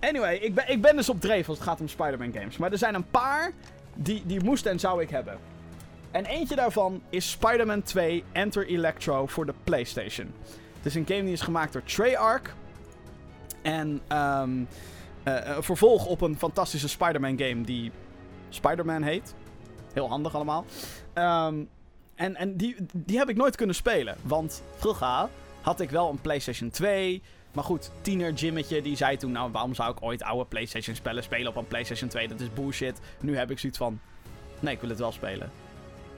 Anyway, 0.00 0.36
ik 0.36 0.54
ben, 0.54 0.68
ik 0.68 0.82
ben 0.82 0.96
dus 0.96 1.08
op 1.08 1.20
dreef 1.20 1.48
als 1.48 1.58
het 1.58 1.66
gaat 1.66 1.80
om 1.80 1.88
Spider-Man 1.88 2.32
games. 2.32 2.56
Maar 2.56 2.72
er 2.72 2.78
zijn 2.78 2.94
een 2.94 3.10
paar 3.10 3.52
die, 3.94 4.22
die 4.26 4.44
moest 4.44 4.66
en 4.66 4.78
zou 4.78 5.02
ik 5.02 5.10
hebben. 5.10 5.38
En 6.10 6.24
eentje 6.24 6.56
daarvan 6.56 7.02
is 7.10 7.30
Spider-Man 7.30 7.82
2 7.82 8.24
Enter 8.32 8.66
Electro 8.66 9.26
voor 9.26 9.46
de 9.46 9.54
PlayStation. 9.64 10.32
Het 10.76 10.86
is 10.86 10.94
een 10.94 11.06
game 11.06 11.22
die 11.22 11.32
is 11.32 11.40
gemaakt 11.40 11.72
door 11.72 11.82
Treyarch. 11.82 12.54
En 13.62 14.00
um, 14.12 14.68
vervolg 15.60 16.06
op 16.06 16.20
een 16.20 16.38
fantastische 16.38 16.88
Spider-Man 16.88 17.38
game 17.38 17.60
die 17.60 17.92
Spider-Man 18.48 19.02
heet. 19.02 19.34
Heel 19.92 20.08
handig 20.08 20.34
allemaal. 20.34 20.64
Um, 21.14 21.68
en 22.14 22.36
en 22.36 22.56
die, 22.56 22.76
die 22.92 23.18
heb 23.18 23.28
ik 23.28 23.36
nooit 23.36 23.56
kunnen 23.56 23.74
spelen. 23.74 24.16
Want 24.22 24.62
vroeger 24.76 25.28
had 25.60 25.80
ik 25.80 25.90
wel 25.90 26.10
een 26.10 26.20
PlayStation 26.20 26.70
2. 26.70 27.22
Maar 27.52 27.64
goed, 27.64 27.90
tiener 28.00 28.32
Jimmetje 28.32 28.82
die 28.82 28.96
zei 28.96 29.16
toen... 29.16 29.32
Nou, 29.32 29.52
waarom 29.52 29.74
zou 29.74 29.90
ik 29.90 30.02
ooit 30.02 30.22
oude 30.22 30.44
PlayStation 30.44 30.96
spellen 30.96 31.22
spelen 31.22 31.48
op 31.48 31.56
een 31.56 31.66
PlayStation 31.66 32.08
2? 32.08 32.28
Dat 32.28 32.40
is 32.40 32.52
bullshit. 32.52 33.00
Nu 33.20 33.36
heb 33.36 33.50
ik 33.50 33.58
zoiets 33.58 33.78
van... 33.78 34.00
Nee, 34.60 34.74
ik 34.74 34.80
wil 34.80 34.90
het 34.90 34.98
wel 34.98 35.12
spelen. 35.12 35.50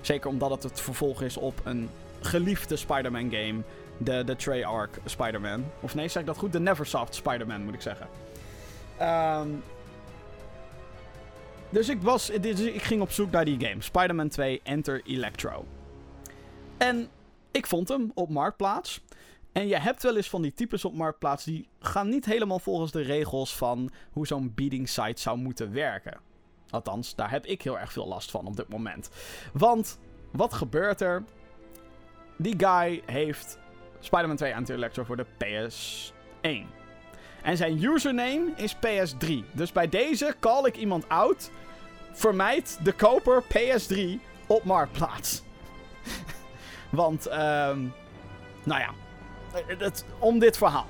Zeker 0.00 0.30
omdat 0.30 0.50
het 0.50 0.62
het 0.62 0.80
vervolg 0.80 1.22
is 1.22 1.36
op 1.36 1.60
een 1.64 1.90
geliefde 2.20 2.76
Spider-Man 2.76 3.30
game. 3.30 3.62
De, 3.98 4.24
de 4.24 4.36
Treyarch 4.36 4.90
Spider-Man. 5.04 5.64
Of 5.80 5.94
nee, 5.94 6.08
zeg 6.08 6.22
ik 6.22 6.28
dat 6.28 6.38
goed? 6.38 6.52
De 6.52 6.60
Neversoft 6.60 7.14
Spider-Man, 7.14 7.64
moet 7.64 7.74
ik 7.74 7.80
zeggen. 7.80 8.06
Um, 9.40 9.62
dus 11.70 11.88
ik, 11.88 12.02
was, 12.02 12.26
dus 12.26 12.60
ik 12.60 12.82
ging 12.82 13.00
op 13.00 13.10
zoek 13.10 13.30
naar 13.30 13.44
die 13.44 13.66
game. 13.66 13.82
Spider-Man 13.82 14.28
2 14.28 14.60
Enter 14.62 15.02
Electro. 15.04 15.64
En 16.78 17.08
ik 17.50 17.66
vond 17.66 17.88
hem 17.88 18.10
op 18.14 18.28
Marktplaats. 18.28 19.00
En 19.52 19.68
je 19.68 19.78
hebt 19.78 20.02
wel 20.02 20.16
eens 20.16 20.28
van 20.28 20.42
die 20.42 20.52
types 20.52 20.84
op 20.84 20.94
Marktplaats... 20.94 21.44
die 21.44 21.68
gaan 21.80 22.08
niet 22.08 22.24
helemaal 22.24 22.58
volgens 22.58 22.92
de 22.92 23.00
regels 23.00 23.56
van... 23.56 23.90
hoe 24.10 24.26
zo'n 24.26 24.52
bieding 24.54 24.88
site 24.88 25.20
zou 25.20 25.38
moeten 25.38 25.72
werken. 25.72 26.20
Althans, 26.70 27.14
daar 27.14 27.30
heb 27.30 27.46
ik 27.46 27.62
heel 27.62 27.78
erg 27.78 27.92
veel 27.92 28.08
last 28.08 28.30
van 28.30 28.46
op 28.46 28.56
dit 28.56 28.68
moment. 28.68 29.10
Want, 29.52 29.98
wat 30.32 30.54
gebeurt 30.54 31.00
er? 31.00 31.24
Die 32.36 32.54
guy 32.58 33.02
heeft 33.06 33.58
Spider-Man 34.00 34.36
2 34.36 34.54
Anti-Electro 34.54 35.04
voor 35.04 35.16
de 35.16 35.26
PS1. 35.44 36.77
En 37.48 37.56
zijn 37.56 37.84
username 37.84 38.52
is 38.56 38.76
PS3. 38.76 39.32
Dus 39.52 39.72
bij 39.72 39.88
deze 39.88 40.34
call 40.40 40.66
ik 40.66 40.76
iemand 40.76 41.08
out. 41.08 41.50
Vermijd 42.12 42.78
de 42.82 42.92
koper 42.92 43.42
PS3 43.42 44.20
op 44.46 44.64
Marktplaats. 44.64 45.42
Want, 46.90 47.26
um, 47.26 47.92
nou 48.64 48.80
ja. 48.80 48.90
Het, 49.78 50.04
om 50.18 50.38
dit 50.38 50.56
verhaal. 50.56 50.86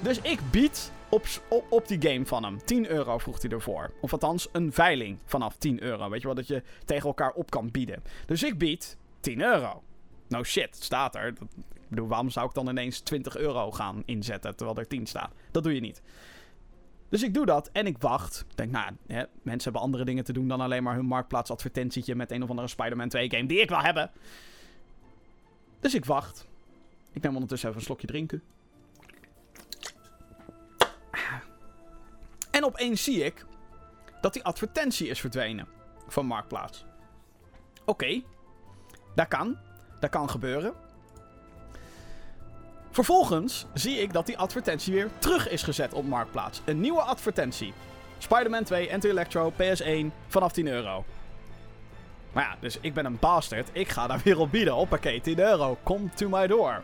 Dus 0.00 0.20
ik 0.20 0.40
bied 0.50 0.92
op, 1.08 1.26
op, 1.48 1.64
op, 1.68 1.88
die 1.88 2.10
game 2.10 2.26
van 2.26 2.44
hem. 2.44 2.64
10 2.64 2.88
euro 2.88 3.18
vroeg 3.18 3.42
hij 3.42 3.50
ervoor. 3.50 3.90
Of 4.00 4.12
althans, 4.12 4.48
een 4.52 4.72
veiling 4.72 5.18
vanaf 5.24 5.56
10 5.56 5.82
euro. 5.82 6.08
Weet 6.08 6.20
je 6.20 6.26
wel, 6.26 6.36
dat 6.36 6.46
je 6.46 6.62
tegen 6.84 7.06
elkaar 7.06 7.32
op 7.32 7.50
kan 7.50 7.70
bieden. 7.70 8.02
Dus 8.26 8.42
ik 8.42 8.58
bied 8.58 8.96
10 9.20 9.40
euro. 9.40 9.82
Nou 10.28 10.44
shit, 10.44 10.76
staat 10.80 11.14
er. 11.14 11.32
Bedoel, 11.90 12.08
waarom 12.08 12.30
zou 12.30 12.46
ik 12.46 12.54
dan 12.54 12.68
ineens 12.68 13.00
20 13.00 13.36
euro 13.36 13.70
gaan 13.70 14.02
inzetten 14.04 14.56
terwijl 14.56 14.78
er 14.78 14.86
10 14.86 15.06
staat? 15.06 15.32
Dat 15.50 15.62
doe 15.62 15.74
je 15.74 15.80
niet. 15.80 16.02
Dus 17.08 17.22
ik 17.22 17.34
doe 17.34 17.46
dat 17.46 17.70
en 17.72 17.86
ik 17.86 17.98
wacht. 17.98 18.44
Ik 18.50 18.56
denk, 18.56 18.70
nou, 18.70 18.92
hè, 19.06 19.24
mensen 19.42 19.62
hebben 19.62 19.82
andere 19.82 20.04
dingen 20.04 20.24
te 20.24 20.32
doen 20.32 20.48
dan 20.48 20.60
alleen 20.60 20.82
maar 20.82 20.94
hun 20.94 21.06
marktplaatsadvertentietje 21.06 22.14
met 22.14 22.30
een 22.30 22.42
of 22.42 22.50
andere 22.50 22.68
Spider-Man 22.68 23.08
2 23.08 23.30
game 23.30 23.46
die 23.46 23.60
ik 23.60 23.68
wil 23.68 23.80
hebben. 23.80 24.10
Dus 25.80 25.94
ik 25.94 26.04
wacht. 26.04 26.46
Ik 27.12 27.22
neem 27.22 27.34
ondertussen 27.34 27.68
even 27.68 27.80
een 27.80 27.86
slokje 27.86 28.06
drinken. 28.06 28.42
En 32.50 32.64
opeens 32.64 33.04
zie 33.04 33.24
ik 33.24 33.46
dat 34.20 34.32
die 34.32 34.44
advertentie 34.44 35.08
is 35.08 35.20
verdwenen 35.20 35.66
van 36.08 36.26
Marktplaats. 36.26 36.84
Oké, 37.84 38.22
dat 39.14 39.28
kan. 39.28 39.58
Dat 40.00 40.10
kan 40.10 40.30
gebeuren. 40.30 40.74
Vervolgens 42.90 43.66
zie 43.74 43.98
ik 43.98 44.12
dat 44.12 44.26
die 44.26 44.38
advertentie 44.38 44.92
weer 44.92 45.08
terug 45.18 45.48
is 45.48 45.62
gezet 45.62 45.92
op 45.92 46.06
Marktplaats. 46.06 46.60
Een 46.64 46.80
nieuwe 46.80 47.00
advertentie. 47.00 47.72
Spider-Man 48.18 48.64
2, 48.64 48.88
Enter 48.88 49.10
Electro, 49.10 49.52
PS1, 49.52 50.06
vanaf 50.26 50.52
10 50.52 50.66
euro. 50.66 51.04
Maar 52.32 52.44
ja, 52.44 52.56
dus 52.60 52.78
ik 52.80 52.94
ben 52.94 53.04
een 53.04 53.18
bastard. 53.18 53.68
Ik 53.72 53.88
ga 53.88 54.06
daar 54.06 54.20
weer 54.24 54.38
op 54.38 54.50
bieden. 54.50 54.74
Hoppakee, 54.74 55.20
10 55.20 55.38
euro. 55.38 55.78
Kom 55.82 56.14
to 56.14 56.28
my 56.28 56.46
door. 56.46 56.82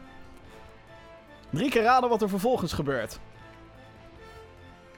Drie 1.51 1.71
keer 1.71 1.83
raden 1.83 2.09
wat 2.09 2.23
er 2.23 2.29
vervolgens 2.29 2.73
gebeurt. 2.73 3.19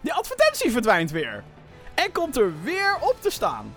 Die 0.01 0.13
advertentie 0.13 0.71
verdwijnt 0.71 1.11
weer. 1.11 1.45
En 1.95 2.13
komt 2.13 2.37
er 2.37 2.63
weer 2.63 2.97
op 3.01 3.17
te 3.21 3.31
staan. 3.31 3.75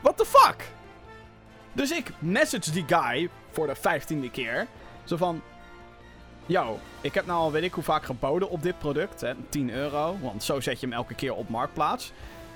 What 0.00 0.16
the 0.16 0.24
fuck? 0.24 0.64
Dus 1.72 1.90
ik 1.90 2.10
message 2.18 2.70
die 2.70 2.84
guy 2.86 3.30
voor 3.50 3.66
de 3.66 3.74
vijftiende 3.74 4.30
keer. 4.30 4.66
Zo 5.08 5.16
van... 5.16 5.42
Yo, 6.46 6.78
ik 7.00 7.14
heb 7.14 7.26
nou 7.26 7.38
al 7.38 7.52
weet 7.52 7.62
ik 7.62 7.72
hoe 7.72 7.84
vaak 7.84 8.04
geboden 8.04 8.50
op 8.50 8.62
dit 8.62 8.78
product. 8.78 9.20
Hè, 9.20 9.32
10 9.48 9.70
euro. 9.70 10.16
Want 10.20 10.42
zo 10.42 10.60
zet 10.60 10.80
je 10.80 10.86
hem 10.86 10.94
elke 10.94 11.14
keer 11.14 11.34
op 11.34 11.48
Marktplaats. 11.48 12.12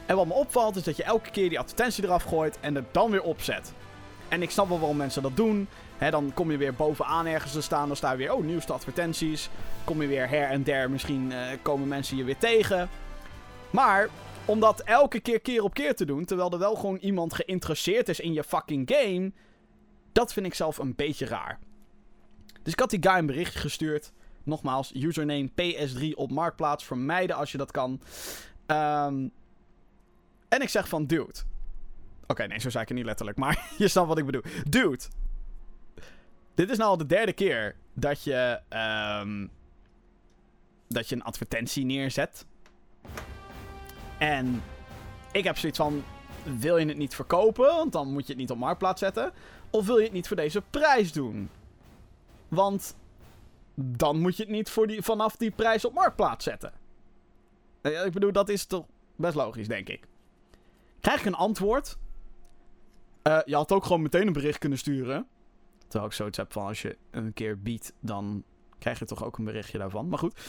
En 0.06 0.16
wat 0.16 0.26
me 0.26 0.32
opvalt 0.32 0.76
is 0.76 0.82
dat 0.82 0.96
je 0.96 1.02
elke 1.02 1.30
keer 1.30 1.48
die 1.48 1.58
advertentie 1.58 2.04
eraf 2.04 2.22
gooit 2.22 2.60
en 2.60 2.76
er 2.76 2.84
dan 2.90 3.10
weer 3.10 3.22
opzet. 3.22 3.72
En 4.28 4.42
ik 4.42 4.50
snap 4.50 4.68
wel 4.68 4.78
waarom 4.78 4.96
mensen 4.96 5.22
dat 5.22 5.36
doen. 5.36 5.68
Dan 6.10 6.30
kom 6.34 6.50
je 6.50 6.56
weer 6.56 6.74
bovenaan 6.74 7.26
ergens 7.26 7.52
te 7.52 7.60
staan. 7.60 7.86
Dan 7.86 7.96
sta 7.96 8.10
je 8.10 8.16
weer, 8.16 8.32
oh, 8.32 8.44
nieuwste 8.44 8.72
advertenties. 8.72 9.50
Kom 9.84 10.02
je 10.02 10.08
weer 10.08 10.28
her 10.28 10.48
en 10.48 10.62
der. 10.62 10.90
Misschien 10.90 11.32
eh, 11.32 11.38
komen 11.62 11.88
mensen 11.88 12.16
je 12.16 12.24
weer 12.24 12.38
tegen. 12.38 12.88
Maar 13.70 14.08
om 14.44 14.60
dat 14.60 14.80
elke 14.80 15.20
keer 15.20 15.40
keer 15.40 15.62
op 15.62 15.74
keer 15.74 15.94
te 15.94 16.04
doen, 16.04 16.24
terwijl 16.24 16.50
er 16.50 16.58
wel 16.58 16.74
gewoon 16.74 16.96
iemand 16.96 17.34
geïnteresseerd 17.34 18.08
is 18.08 18.20
in 18.20 18.32
je 18.32 18.44
fucking 18.44 18.90
game, 18.94 19.32
dat 20.12 20.32
vind 20.32 20.46
ik 20.46 20.54
zelf 20.54 20.78
een 20.78 20.94
beetje 20.94 21.26
raar. 21.26 21.58
Dus 22.62 22.72
ik 22.72 22.78
had 22.78 22.90
die 22.90 23.02
guy 23.02 23.18
een 23.18 23.26
berichtje 23.26 23.58
gestuurd. 23.58 24.12
Nogmaals, 24.42 24.94
username 24.94 25.50
PS3 25.50 26.14
op 26.14 26.30
Marktplaats. 26.30 26.84
Vermijden 26.84 27.36
als 27.36 27.52
je 27.52 27.58
dat 27.58 27.70
kan. 27.70 28.00
Ehm, 28.66 29.28
en 30.48 30.60
ik 30.60 30.68
zeg 30.68 30.88
van, 30.88 31.06
dude. 31.06 31.34
Oké, 32.26 32.46
nee, 32.46 32.60
zo 32.60 32.70
zei 32.70 32.82
ik 32.82 32.88
het 32.88 32.98
niet 32.98 33.06
letterlijk. 33.06 33.38
Maar 33.38 33.70
je 33.78 33.88
snapt 33.88 34.08
wat 34.08 34.18
ik 34.18 34.26
bedoel. 34.26 34.42
Dude. 34.68 35.04
Dit 36.54 36.70
is 36.70 36.76
nou 36.78 36.90
al 36.90 36.96
de 36.96 37.06
derde 37.06 37.32
keer 37.32 37.76
dat 37.94 38.24
je... 38.24 38.60
ehm, 38.68 39.46
dat 40.88 41.08
je 41.08 41.14
een 41.14 41.22
advertentie 41.22 41.84
neerzet. 41.84 42.46
En 44.18 44.62
ik 45.32 45.44
heb 45.44 45.58
zoiets 45.58 45.78
van: 45.78 46.04
wil 46.58 46.76
je 46.76 46.86
het 46.86 46.96
niet 46.96 47.14
verkopen? 47.14 47.64
Want 47.64 47.92
dan 47.92 48.12
moet 48.12 48.26
je 48.26 48.32
het 48.32 48.40
niet 48.40 48.50
op 48.50 48.58
marktplaats 48.58 49.00
zetten. 49.00 49.32
Of 49.70 49.86
wil 49.86 49.96
je 49.98 50.04
het 50.04 50.12
niet 50.12 50.26
voor 50.26 50.36
deze 50.36 50.62
prijs 50.70 51.12
doen? 51.12 51.50
Want 52.54 52.96
dan 53.74 54.20
moet 54.20 54.36
je 54.36 54.42
het 54.42 54.52
niet 54.52 54.70
voor 54.70 54.86
die, 54.86 55.02
vanaf 55.02 55.36
die 55.36 55.50
prijs 55.50 55.84
op 55.84 55.92
marktplaats 55.92 56.44
zetten. 56.44 56.72
Eh, 57.80 58.04
Ik 58.04 58.12
bedoel, 58.12 58.32
dat 58.32 58.48
is 58.48 58.64
toch 58.64 58.86
best 59.16 59.34
logisch, 59.34 59.68
denk 59.68 59.88
ik. 59.88 60.08
Krijg 61.00 61.20
ik 61.20 61.26
een 61.26 61.34
antwoord? 61.34 61.98
Eh, 63.22 63.38
je 63.44 63.54
had 63.54 63.72
ook 63.72 63.84
gewoon 63.84 64.02
meteen 64.02 64.26
een 64.26 64.32
bericht 64.32 64.58
kunnen 64.58 64.78
sturen. 64.78 65.26
Terwijl 65.88 66.10
ik 66.10 66.16
zoiets 66.16 66.36
heb 66.36 66.52
van 66.52 66.66
als 66.66 66.82
je 66.82 66.96
een 67.10 67.32
keer 67.32 67.62
biedt, 67.62 67.92
dan 68.00 68.42
krijg 68.78 68.98
je 68.98 69.04
toch 69.04 69.24
ook 69.24 69.38
een 69.38 69.44
berichtje 69.44 69.78
daarvan. 69.78 70.08
Maar 70.08 70.18
goed. 70.18 70.40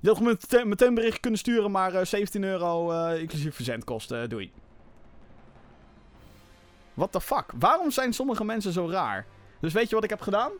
Je 0.00 0.08
had 0.08 0.16
gewoon 0.16 0.32
meteen, 0.40 0.68
meteen 0.68 0.88
een 0.88 0.94
bericht 0.94 1.20
kunnen 1.20 1.38
sturen, 1.38 1.70
maar 1.70 1.94
eh, 1.94 2.04
17 2.04 2.44
euro 2.44 2.90
eh, 2.92 3.20
inclusief 3.20 3.54
verzendkosten. 3.54 4.28
doei. 4.28 4.52
What 6.94 7.12
the 7.12 7.20
fuck? 7.20 7.44
Waarom 7.58 7.90
zijn 7.90 8.12
sommige 8.12 8.44
mensen 8.44 8.72
zo 8.72 8.88
raar? 8.88 9.26
Dus 9.60 9.72
weet 9.72 9.88
je 9.88 9.94
wat 9.94 10.04
ik 10.04 10.10
heb 10.10 10.20
gedaan? 10.20 10.50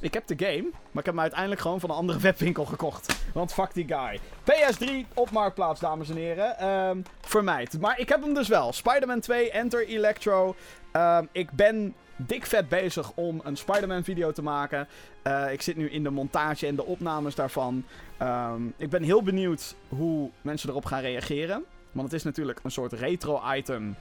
Ik 0.00 0.14
heb 0.14 0.26
de 0.26 0.34
game, 0.38 0.62
maar 0.62 1.02
ik 1.02 1.04
heb 1.04 1.14
hem 1.14 1.20
uiteindelijk 1.20 1.60
gewoon 1.60 1.80
van 1.80 1.90
een 1.90 1.96
andere 1.96 2.18
webwinkel 2.28 2.64
gekocht. 2.64 3.26
Want 3.32 3.52
fuck 3.52 3.74
die 3.74 3.86
guy. 3.88 4.20
PS3 4.20 5.08
op 5.14 5.30
Marktplaats, 5.30 5.80
dames 5.80 6.10
en 6.10 6.16
heren. 6.16 6.58
Ehm 6.58 6.98
vermijd. 7.28 7.80
Maar 7.80 7.98
ik 8.00 8.08
heb 8.08 8.22
hem 8.22 8.34
dus 8.34 8.48
wel. 8.48 8.72
Spider-Man 8.72 9.20
2, 9.20 9.50
Enter 9.50 9.88
Electro. 9.88 10.54
Ehm, 10.92 11.24
ik 11.32 11.50
ben 11.50 11.94
dik 12.16 12.46
vet 12.46 12.68
bezig 12.68 13.12
om 13.14 13.40
een 13.44 13.56
Spider-Man 13.56 14.04
video 14.04 14.32
te 14.32 14.42
maken. 14.42 14.88
Eh, 15.22 15.52
ik 15.52 15.62
zit 15.62 15.76
nu 15.76 15.90
in 15.90 16.02
de 16.02 16.10
montage 16.10 16.66
en 16.66 16.74
de 16.74 16.84
opnames 16.84 17.34
daarvan. 17.34 17.84
Ehm, 18.16 18.62
ik 18.76 18.90
ben 18.90 19.02
heel 19.02 19.22
benieuwd 19.22 19.74
hoe 19.88 20.30
mensen 20.42 20.68
erop 20.70 20.84
gaan 20.84 21.00
reageren. 21.00 21.64
Want 21.92 22.06
het 22.06 22.16
is 22.16 22.24
natuurlijk 22.24 22.60
een 22.62 22.70
soort 22.70 22.92
retro-item 22.92 23.96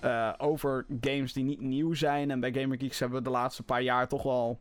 eh, 0.00 0.32
over 0.38 0.84
games 1.00 1.32
die 1.32 1.44
niet 1.44 1.60
nieuw 1.60 1.94
zijn. 1.94 2.30
En 2.30 2.40
bij 2.40 2.52
Gamer 2.52 2.78
Geeks 2.78 2.98
hebben 2.98 3.18
we 3.18 3.24
de 3.24 3.30
laatste 3.30 3.62
paar 3.62 3.82
jaar 3.82 4.08
toch 4.08 4.22
wel 4.22 4.58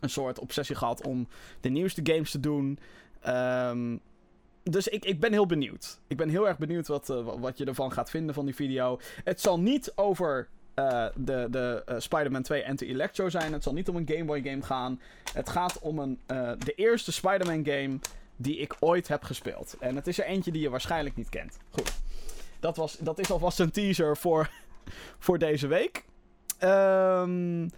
een 0.00 0.10
soort 0.10 0.38
obsessie 0.38 0.76
gehad 0.76 1.06
om 1.06 1.28
de 1.60 1.68
nieuwste 1.68 2.00
games 2.04 2.30
te 2.30 2.40
doen. 2.40 2.78
Ehm, 3.20 3.96
dus 4.62 4.88
ik, 4.88 5.04
ik 5.04 5.20
ben 5.20 5.32
heel 5.32 5.46
benieuwd. 5.46 6.00
Ik 6.06 6.16
ben 6.16 6.28
heel 6.28 6.48
erg 6.48 6.58
benieuwd 6.58 6.86
wat, 6.86 7.10
eh, 7.10 7.24
wa- 7.24 7.38
wat 7.38 7.58
je 7.58 7.64
ervan 7.64 7.92
gaat 7.92 8.10
vinden 8.10 8.34
van 8.34 8.44
die 8.44 8.54
video. 8.54 8.98
Het 9.24 9.40
zal 9.40 9.60
niet 9.60 9.92
over 9.94 10.48
eh, 10.74 11.06
de, 11.16 11.46
de 11.50 11.82
eh, 11.86 11.94
Spider-Man 11.98 12.42
2 12.42 12.62
Enter 12.62 12.86
Electro 12.86 13.28
zijn. 13.28 13.52
Het 13.52 13.62
zal 13.62 13.72
niet 13.72 13.88
om 13.88 13.96
een 13.96 14.08
Game 14.08 14.24
Boy 14.24 14.42
game 14.42 14.62
gaan. 14.62 15.00
Het 15.32 15.48
gaat 15.48 15.78
om 15.78 15.98
een, 15.98 16.20
de 16.58 16.72
eerste 16.76 17.12
Spider-Man 17.12 17.64
game 17.66 17.98
die 18.36 18.56
ik 18.58 18.76
ooit 18.80 19.08
heb 19.08 19.22
gespeeld. 19.22 19.76
En 19.80 19.96
het 19.96 20.06
is 20.06 20.18
er 20.18 20.24
eentje 20.24 20.52
die 20.52 20.62
je 20.62 20.68
waarschijnlijk 20.70 21.16
niet 21.16 21.28
kent. 21.28 21.56
Goed. 21.70 21.92
Dat, 22.60 22.76
was, 22.76 22.96
dat 22.98 23.18
is 23.18 23.30
alvast 23.30 23.60
een 23.60 23.70
teaser 23.70 24.16
voor, 24.16 24.50
voor 25.18 25.38
deze 25.38 25.66
week. 25.66 26.04
Ehm, 26.58 27.68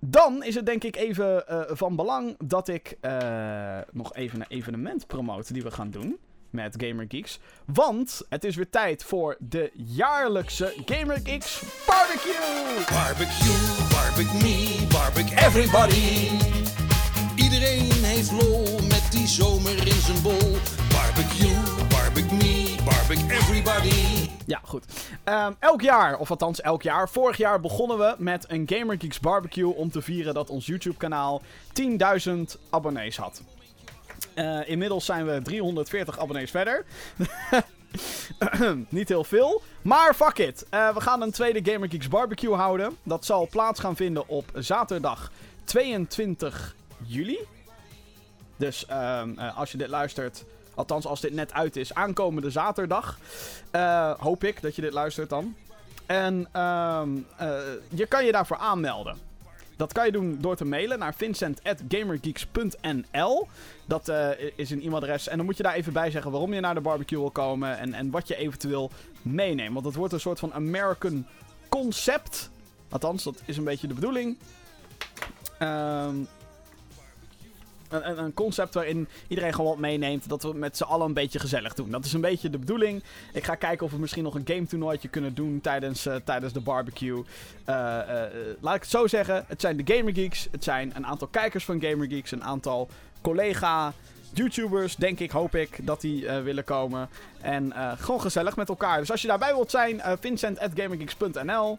dan 0.00 0.44
is 0.44 0.54
het 0.54 0.66
denk 0.66 0.84
ik 0.84 0.96
even 0.96 1.48
eh, 1.48 1.60
van 1.68 1.96
belang 1.96 2.36
dat 2.44 2.68
ik 2.68 2.96
eh, 3.00 3.78
nog 3.92 4.14
even 4.14 4.40
een 4.40 4.46
evenement 4.48 5.06
promote 5.06 5.52
die 5.52 5.62
we 5.62 5.70
gaan 5.70 5.90
doen 5.90 6.18
met 6.50 6.74
Gamer 6.78 7.04
Geeks. 7.08 7.38
Want 7.66 8.22
het 8.28 8.44
is 8.44 8.56
weer 8.56 8.70
tijd 8.70 9.04
voor 9.04 9.36
de 9.38 9.70
jaarlijkse 9.74 10.74
Gamer 10.84 11.20
Geeks 11.24 11.62
Barbecue! 11.86 12.84
Barbecue, 12.90 13.88
barbecue 13.90 14.86
barbecue 14.86 15.36
everybody. 15.36 16.28
Iedereen 17.36 18.04
heeft 18.04 18.32
lol 18.32 18.78
met 18.88 19.06
die 19.10 19.26
zomer 19.26 19.86
in 19.86 20.00
zijn 20.00 20.22
bol. 20.22 20.56
Barbecue, 20.88 21.67
barbecue 22.18 22.48
me, 22.48 22.76
barbecue 22.84 23.30
everybody. 23.30 24.30
Ja, 24.46 24.60
goed. 24.62 24.84
Ehm, 25.24 25.52
elk 25.58 25.80
jaar, 25.80 26.18
of 26.18 26.30
althans 26.30 26.60
elk 26.60 26.82
jaar. 26.82 27.08
Vorig 27.08 27.36
jaar 27.36 27.60
begonnen 27.60 27.98
we 27.98 28.14
met 28.18 28.44
een 28.48 28.62
Gamer 28.66 28.96
Geeks 28.98 29.20
Barbecue 29.20 29.74
om 29.74 29.90
te 29.90 30.02
vieren 30.02 30.34
dat 30.34 30.50
ons 30.50 30.66
YouTube-kanaal 30.66 31.42
10.000 31.72 32.58
abonnees 32.70 33.16
had. 33.16 33.42
Eh, 34.34 34.68
inmiddels 34.68 35.04
zijn 35.04 35.26
we 35.26 35.42
340 35.42 36.18
abonnees 36.18 36.50
verder. 36.50 36.84
Niet 38.88 39.08
heel 39.08 39.24
veel. 39.24 39.62
Maar 39.82 40.14
fuck 40.14 40.38
it. 40.38 40.66
Eh, 40.70 40.94
we 40.94 41.00
gaan 41.00 41.22
een 41.22 41.32
tweede 41.32 41.72
Gamer 41.72 41.88
Geeks 41.88 42.08
Barbecue 42.08 42.54
houden. 42.54 42.96
Dat 43.02 43.24
zal 43.24 43.48
plaats 43.48 43.80
gaan 43.80 43.96
vinden 43.96 44.28
op 44.28 44.44
zaterdag 44.54 45.30
22 45.64 46.74
juli. 47.06 47.38
Dus 48.56 48.86
ehm, 48.86 49.38
eh, 49.38 49.58
als 49.58 49.72
je 49.72 49.78
dit 49.78 49.88
luistert, 49.88 50.44
althans 50.78 51.06
als 51.06 51.20
dit 51.20 51.32
net 51.32 51.52
uit 51.52 51.76
is, 51.76 51.94
aankomende 51.94 52.50
zaterdag. 52.50 53.18
eh, 53.70 54.10
hoop 54.18 54.44
ik 54.44 54.62
dat 54.62 54.76
je 54.76 54.82
dit 54.82 54.92
luistert 54.92 55.30
dan. 55.30 55.54
En 56.06 56.48
eh, 56.52 57.02
je 57.88 58.06
kan 58.06 58.24
je 58.24 58.32
daarvoor 58.32 58.56
aanmelden. 58.56 59.16
Dat 59.76 59.92
kan 59.92 60.06
je 60.06 60.12
doen 60.12 60.38
door 60.40 60.56
te 60.56 60.64
mailen 60.64 60.98
naar 60.98 61.14
vincent.gamergeeks.nl. 61.14 63.48
Dat 63.86 64.08
eh, 64.08 64.28
is 64.56 64.70
een 64.70 64.82
e-mailadres. 64.82 65.28
En 65.28 65.36
dan 65.36 65.46
moet 65.46 65.56
je 65.56 65.62
daar 65.62 65.74
even 65.74 65.92
bij 65.92 66.10
zeggen 66.10 66.30
waarom 66.30 66.54
je 66.54 66.60
naar 66.60 66.74
de 66.74 66.80
barbecue 66.80 67.18
wil 67.18 67.30
komen. 67.30 67.78
En, 67.78 67.94
en 67.94 68.10
wat 68.10 68.28
je 68.28 68.36
eventueel 68.36 68.90
meeneemt. 69.22 69.72
Want 69.72 69.86
het 69.86 69.94
wordt 69.94 70.12
een 70.12 70.20
soort 70.20 70.38
van 70.38 70.54
American 70.54 71.26
concept. 71.68 72.50
Althans, 72.88 73.24
dat 73.24 73.42
is 73.44 73.56
een 73.56 73.64
beetje 73.64 73.86
de 73.86 73.94
bedoeling. 73.94 74.38
Ehm, 75.58 76.16
een, 77.88 78.18
een- 78.18 78.34
concept 78.34 78.74
waarin 78.74 79.08
iedereen 79.28 79.54
gewoon 79.54 79.70
wat 79.70 79.78
meeneemt. 79.78 80.28
Dat 80.28 80.42
we 80.42 80.54
met 80.54 80.76
z'n 80.76 80.82
allen 80.82 81.06
een 81.06 81.14
beetje 81.14 81.38
gezellig 81.38 81.74
doen. 81.74 81.90
Dat 81.90 82.04
is 82.04 82.12
een 82.12 82.20
beetje 82.20 82.50
de 82.50 82.58
bedoeling. 82.58 83.02
Ik 83.32 83.44
ga 83.44 83.54
kijken 83.54 83.86
of 83.86 83.92
we 83.92 83.98
misschien 83.98 84.22
nog 84.22 84.34
een 84.34 84.46
game 84.46 84.66
toernooitje 84.66 85.08
kunnen 85.08 85.34
doen 85.34 85.60
tijdens, 85.60 86.06
eh, 86.06 86.14
tijdens 86.24 86.52
de 86.52 86.60
barbecue. 86.60 87.24
Eh, 87.64 87.98
eh, 88.24 88.32
laat 88.60 88.74
ik 88.74 88.80
het 88.80 88.90
zo 88.90 89.06
zeggen. 89.06 89.44
Het 89.46 89.60
zijn 89.60 89.76
de 89.84 89.94
Gamer 89.94 90.14
Geeks. 90.14 90.48
Het 90.50 90.64
zijn 90.64 90.92
een 90.96 91.06
aantal 91.06 91.28
kijkers 91.28 91.64
van 91.64 91.80
Gamer 91.82 92.06
Geeks. 92.08 92.30
Een 92.30 92.44
aantal 92.44 92.88
collega 93.22 93.92
YouTubers, 94.32 94.96
denk 94.96 95.18
ik, 95.18 95.30
hoop 95.30 95.54
ik, 95.54 95.86
dat 95.86 96.00
die 96.00 96.30
willen 96.30 96.64
komen. 96.64 97.08
En 97.40 97.72
gewoon 97.98 98.20
gezellig 98.20 98.56
met 98.56 98.68
elkaar. 98.68 98.98
Dus 98.98 99.10
als 99.10 99.22
je 99.22 99.28
daarbij 99.28 99.54
wilt 99.54 99.70
zijn, 99.70 100.00
eh 100.00 100.12
vincent.gamergeeks.nl 100.20 101.78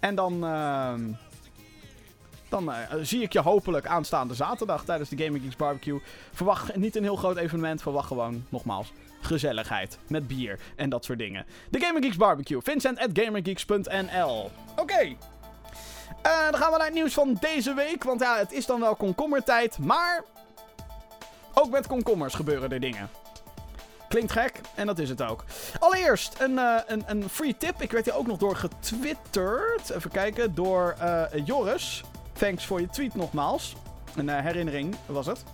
En 0.00 0.14
dan... 0.14 0.44
Dan 2.50 2.72
eh, 2.72 2.96
zie 3.02 3.22
ik 3.22 3.32
je 3.32 3.40
hopelijk 3.40 3.86
aanstaande 3.86 4.34
zaterdag 4.34 4.84
tijdens 4.84 5.08
de 5.08 5.24
Gaming 5.24 5.42
Geeks 5.42 5.56
Barbecue. 5.56 6.00
Verwacht 6.32 6.76
niet 6.76 6.96
een 6.96 7.02
heel 7.02 7.16
groot 7.16 7.36
evenement. 7.36 7.82
Verwacht 7.82 8.06
gewoon, 8.06 8.44
nogmaals, 8.48 8.92
gezelligheid. 9.20 9.98
Met 10.06 10.26
bier 10.26 10.58
en 10.76 10.90
dat 10.90 11.04
soort 11.04 11.18
dingen. 11.18 11.46
De 11.70 11.80
Gaming 11.80 12.04
Geeks 12.04 12.16
Barbecue. 12.16 12.60
Vincent 12.62 12.98
at 12.98 13.10
gamergeeks.nl 13.12 14.50
Oké. 14.76 15.16
Eh, 16.22 16.50
dan 16.50 16.60
gaan 16.60 16.72
we 16.72 16.76
naar 16.76 16.86
het 16.86 16.94
nieuws 16.94 17.14
van 17.14 17.36
deze 17.40 17.74
week. 17.74 18.04
Want 18.04 18.20
ja, 18.20 18.38
het 18.38 18.52
is 18.52 18.66
dan 18.66 18.80
wel 18.80 18.94
komkommertijd. 18.94 19.78
Maar 19.78 20.24
ook 21.54 21.70
met 21.70 21.86
komkommers 21.86 22.34
gebeuren 22.34 22.72
er 22.72 22.80
dingen. 22.80 23.10
Klinkt 24.08 24.32
gek, 24.32 24.60
en 24.74 24.86
dat 24.86 24.98
is 24.98 25.08
het 25.08 25.22
ook. 25.22 25.44
Allereerst 25.78 26.40
een, 26.40 26.52
uh, 26.52 26.76
een, 26.86 27.04
een 27.06 27.28
free 27.28 27.56
tip. 27.56 27.82
Ik 27.82 27.90
werd 27.90 28.04
hier 28.04 28.14
ook 28.14 28.26
nog 28.26 28.38
door 28.38 28.56
getwitterd. 28.56 29.90
Even 29.90 30.10
kijken, 30.10 30.54
door 30.54 30.96
Joris. 31.44 32.02
Thanks 32.40 32.66
voor 32.66 32.80
je 32.80 32.88
tweet 32.88 33.14
nogmaals. 33.14 33.76
Een 34.16 34.26
uh, 34.26 34.38
herinnering 34.38 34.96
was 35.06 35.26
het. 35.26 35.44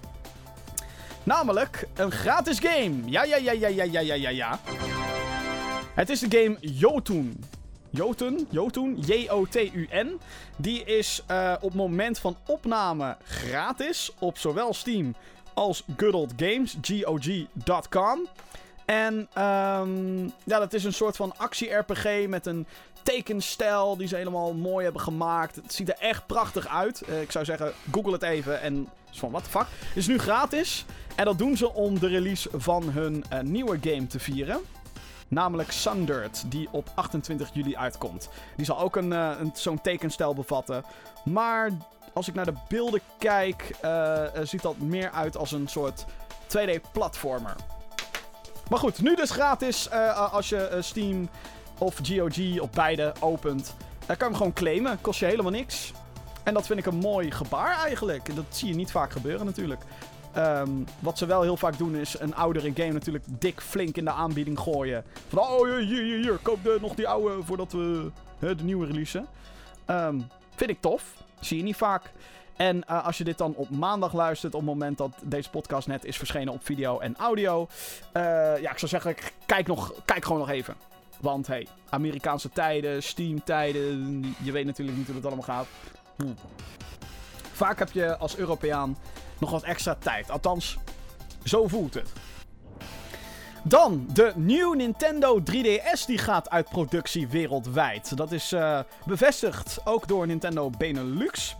Namelijk 1.23 1.89
een 1.95 2.11
gratis 2.11 2.59
game. 2.59 2.95
Ja, 3.05 3.25
ja, 3.25 3.37
ja, 3.37 3.53
ja, 3.53 3.69
ja, 3.69 3.85
ja, 3.85 4.01
ja, 4.01 4.15
ja, 4.15 4.29
ja. 4.29 4.59
Het 5.95 6.11
is 6.11 6.21
de 6.21 6.39
game 6.39 6.57
Jotun. 6.61 7.45
Jotun, 7.91 8.47
Jotun, 8.51 8.99
J-O-T-U-N. 8.99 10.21
Die 10.57 10.85
is 10.85 11.23
uh, 11.31 11.55
op 11.61 11.75
moment 11.75 12.19
van 12.19 12.37
opname 12.47 13.17
gratis 13.25 14.13
op 14.19 14.39
zowel 14.39 14.75
Steam 14.75 15.15
als 15.55 15.85
Good 15.97 16.15
Old 16.15 16.33
Games, 16.37 16.77
GOG.com. 16.81 18.27
En 18.85 19.15
um, 19.15 20.33
ja, 20.45 20.59
dat 20.59 20.73
is 20.73 20.85
een 20.85 20.93
soort 20.93 21.17
van 21.17 21.33
actie-RPG 21.37 22.27
met 22.27 22.47
een 22.47 22.67
tekenstijl 23.07 23.97
die 23.97 24.09
ze 24.09 24.17
helemaal 24.17 24.55
mooi 24.55 24.85
hebben 24.85 25.03
gemaakt. 25.03 25.57
Het 25.57 25.75
ziet 25.75 25.89
er 25.89 25.99
echt 25.99 26.27
prachtig 26.27 26.69
uit. 26.69 27.03
Uh, 27.09 27.21
ik 27.21 27.31
zou 27.31 27.45
zeggen, 27.45 27.73
google 27.93 28.13
het 28.13 28.23
even 28.23 28.61
en 28.61 28.89
van 29.11 29.31
what 29.31 29.45
the 29.45 29.51
fuck. 29.51 29.67
Het 29.87 29.97
is 29.97 30.07
nu 30.07 30.19
gratis. 30.19 30.85
En 31.15 31.25
dat 31.25 31.39
doen 31.39 31.57
ze 31.57 31.73
om 31.73 31.99
de 31.99 32.07
release 32.07 32.49
van 32.53 32.83
hun 32.83 33.25
uh, 33.33 33.41
nieuwe 33.41 33.79
game 33.81 34.07
te 34.07 34.19
vieren. 34.19 34.61
Namelijk 35.29 35.73
Sundirt, 35.73 36.51
die 36.51 36.69
op 36.71 36.89
28 36.95 37.51
juli 37.53 37.77
uitkomt. 37.77 38.29
Die 38.57 38.67
zal 38.67 38.79
ook 38.79 38.97
een, 38.97 39.11
uh, 39.11 39.31
een, 39.41 39.51
zo'n 39.55 39.81
tekenstijl 39.81 40.35
bevatten. 40.35 40.85
Maar 41.25 41.71
als 42.13 42.29
ik 42.29 42.35
naar 42.35 42.45
de 42.45 42.55
beelden 42.69 43.01
kijk, 43.19 43.71
ziet 44.43 44.63
dat 44.63 44.79
meer 44.79 45.11
uit 45.11 45.37
als 45.37 45.53
een 45.53 45.69
soort 45.69 46.05
2D-platformer. 46.47 47.57
Maar 48.69 48.79
goed, 48.79 49.03
nu 49.03 49.15
dus 49.15 49.31
gratis 49.31 49.91
als 50.31 50.49
je 50.49 50.79
Steam 50.81 51.29
of 51.79 52.01
GOG 52.03 52.61
of 52.61 52.71
beide 52.71 53.13
opent. 53.21 53.75
Dan 54.07 54.17
kan 54.17 54.17
je 54.17 54.25
hem 54.25 54.35
gewoon 54.35 54.53
claimen. 54.53 55.01
Kost 55.01 55.21
je 55.21 55.27
helemaal 55.27 55.51
niks. 55.53 55.93
En 56.43 56.55
dat 56.55 56.67
vind 56.67 56.79
ik 56.79 56.87
een 56.87 56.99
mooi 56.99 57.31
gebaar 57.31 57.77
eigenlijk. 57.77 58.35
Dat 58.35 58.45
zie 58.49 58.69
je 58.69 58.75
niet 58.75 58.91
vaak 58.91 59.13
gebeuren 59.13 59.47
natuurlijk. 59.47 59.83
Um, 60.37 60.85
wat 60.99 61.19
ze 61.19 61.27
wel 61.27 61.43
heel 61.43 61.57
vaak 61.57 61.79
doen 61.79 61.97
is 61.97 62.19
een 62.19 62.35
oudere 62.35 62.73
game 62.75 62.93
natuurlijk 62.93 63.25
dik 63.29 63.61
flink 63.61 63.97
in 63.97 64.05
de 64.05 64.11
aanbieding 64.11 64.59
gooien. 64.59 65.05
Van 65.29 65.39
oh 65.39 65.67
hier, 65.67 65.79
hier, 65.79 66.19
hier, 66.19 66.39
koop 66.43 66.65
de, 66.65 66.79
nog 66.81 66.95
die 66.95 67.09
oude 67.09 67.43
voordat 67.43 67.73
we 67.73 68.11
hè, 68.39 68.55
de 68.55 68.65
nieuwe 68.65 68.87
releasen. 68.87 69.27
Um, 69.87 70.29
vind 70.57 70.71
ik 70.71 70.81
tof. 70.81 71.15
Zie 71.41 71.57
je 71.57 71.63
niet 71.63 71.77
vaak. 71.77 72.13
En 72.57 72.85
uh, 72.91 73.07
als 73.07 73.19
je 73.19 73.25
dit 73.25 73.39
dan 73.39 73.55
op 73.55 73.71
maandag 73.71 74.13
luistert, 74.13 74.55
op 74.55 74.61
het 74.61 74.69
moment 74.69 74.99
dat 74.99 75.13
deze 75.23 75.51
podcast 75.51 75.89
net 75.89 76.05
is 76.05 76.17
verschenen 76.17 76.53
op 76.53 76.65
video 76.65 76.99
en 76.99 77.17
audio. 77.17 77.69
Uh, 78.13 78.23
ja, 78.61 78.71
ik 78.71 78.79
zou 78.79 78.87
zeggen, 78.91 79.15
kijk, 79.47 79.67
nog, 79.67 79.93
kijk 80.05 80.25
gewoon 80.25 80.39
nog 80.39 80.51
even. 80.51 80.75
Want 81.21 81.47
hey, 81.47 81.67
Amerikaanse 81.89 82.51
tijden, 82.51 83.03
Steam 83.03 83.45
tijden, 83.45 84.23
je 84.43 84.53
weet 84.53 84.67
natuurlijk 84.67 84.97
niet 84.97 85.07
hoe 85.07 85.17
het 85.17 85.27
allemaal 85.27 85.45
gaat. 85.45 85.67
Hm. 86.17 86.35
Vaak 87.53 87.79
heb 87.79 87.93
je 87.93 88.17
als 88.17 88.37
Europeaan 88.37 88.97
nog 89.39 89.51
wat 89.51 89.63
extra 89.63 89.95
tijd. 89.95 90.31
Althans, 90.31 90.79
zo 91.45 91.69
voelt 91.69 91.95
het. 91.95 92.13
Dan 93.63 94.07
de 94.13 94.33
nieuwe 94.35 94.77
Nintendo 94.77 95.41
3DS 95.41 96.07
die 96.07 96.19
gaat 96.19 96.51
uit 96.51 96.69
productie 96.69 97.29
wereldwijd. 97.29 98.17
Dat 98.17 98.33
is 98.33 98.53
uh, 98.53 98.81
bevestigd 99.07 99.79
ook 99.85 100.09
door 100.09 100.27
Nintendo 100.27 100.71
Benelux. 100.79 101.57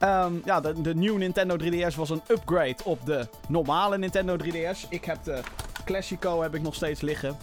Um, 0.00 0.42
ja, 0.44 0.60
de, 0.60 0.80
de 0.80 0.94
nieuwe 0.94 1.18
Nintendo 1.18 1.56
3DS 1.58 1.96
was 1.96 2.10
een 2.10 2.22
upgrade 2.28 2.76
op 2.84 3.06
de 3.06 3.28
normale 3.48 3.98
Nintendo 3.98 4.36
3DS. 4.36 4.88
Ik 4.88 5.04
heb 5.04 5.24
de 5.24 5.40
Classico 5.84 6.42
heb 6.42 6.54
ik 6.54 6.62
nog 6.62 6.74
steeds 6.74 7.00
liggen. 7.00 7.36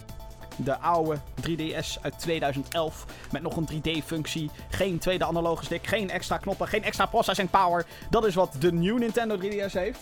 De 0.64 0.78
oude 0.78 1.18
3DS 1.48 2.00
uit 2.02 2.18
2011 2.18 3.06
met 3.32 3.42
nog 3.42 3.56
een 3.56 3.68
3D-functie. 3.72 4.50
Geen 4.70 4.98
tweede 4.98 5.24
analoge 5.24 5.64
stick, 5.64 5.86
geen 5.86 6.10
extra 6.10 6.36
knoppen, 6.36 6.68
geen 6.68 6.84
extra 6.84 7.06
processing 7.06 7.50
power. 7.50 7.86
Dat 8.10 8.26
is 8.26 8.34
wat 8.34 8.56
de 8.58 8.72
nieuwe 8.72 9.00
Nintendo 9.00 9.38
3DS 9.38 9.72
heeft. 9.72 9.98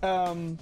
Um, 0.00 0.58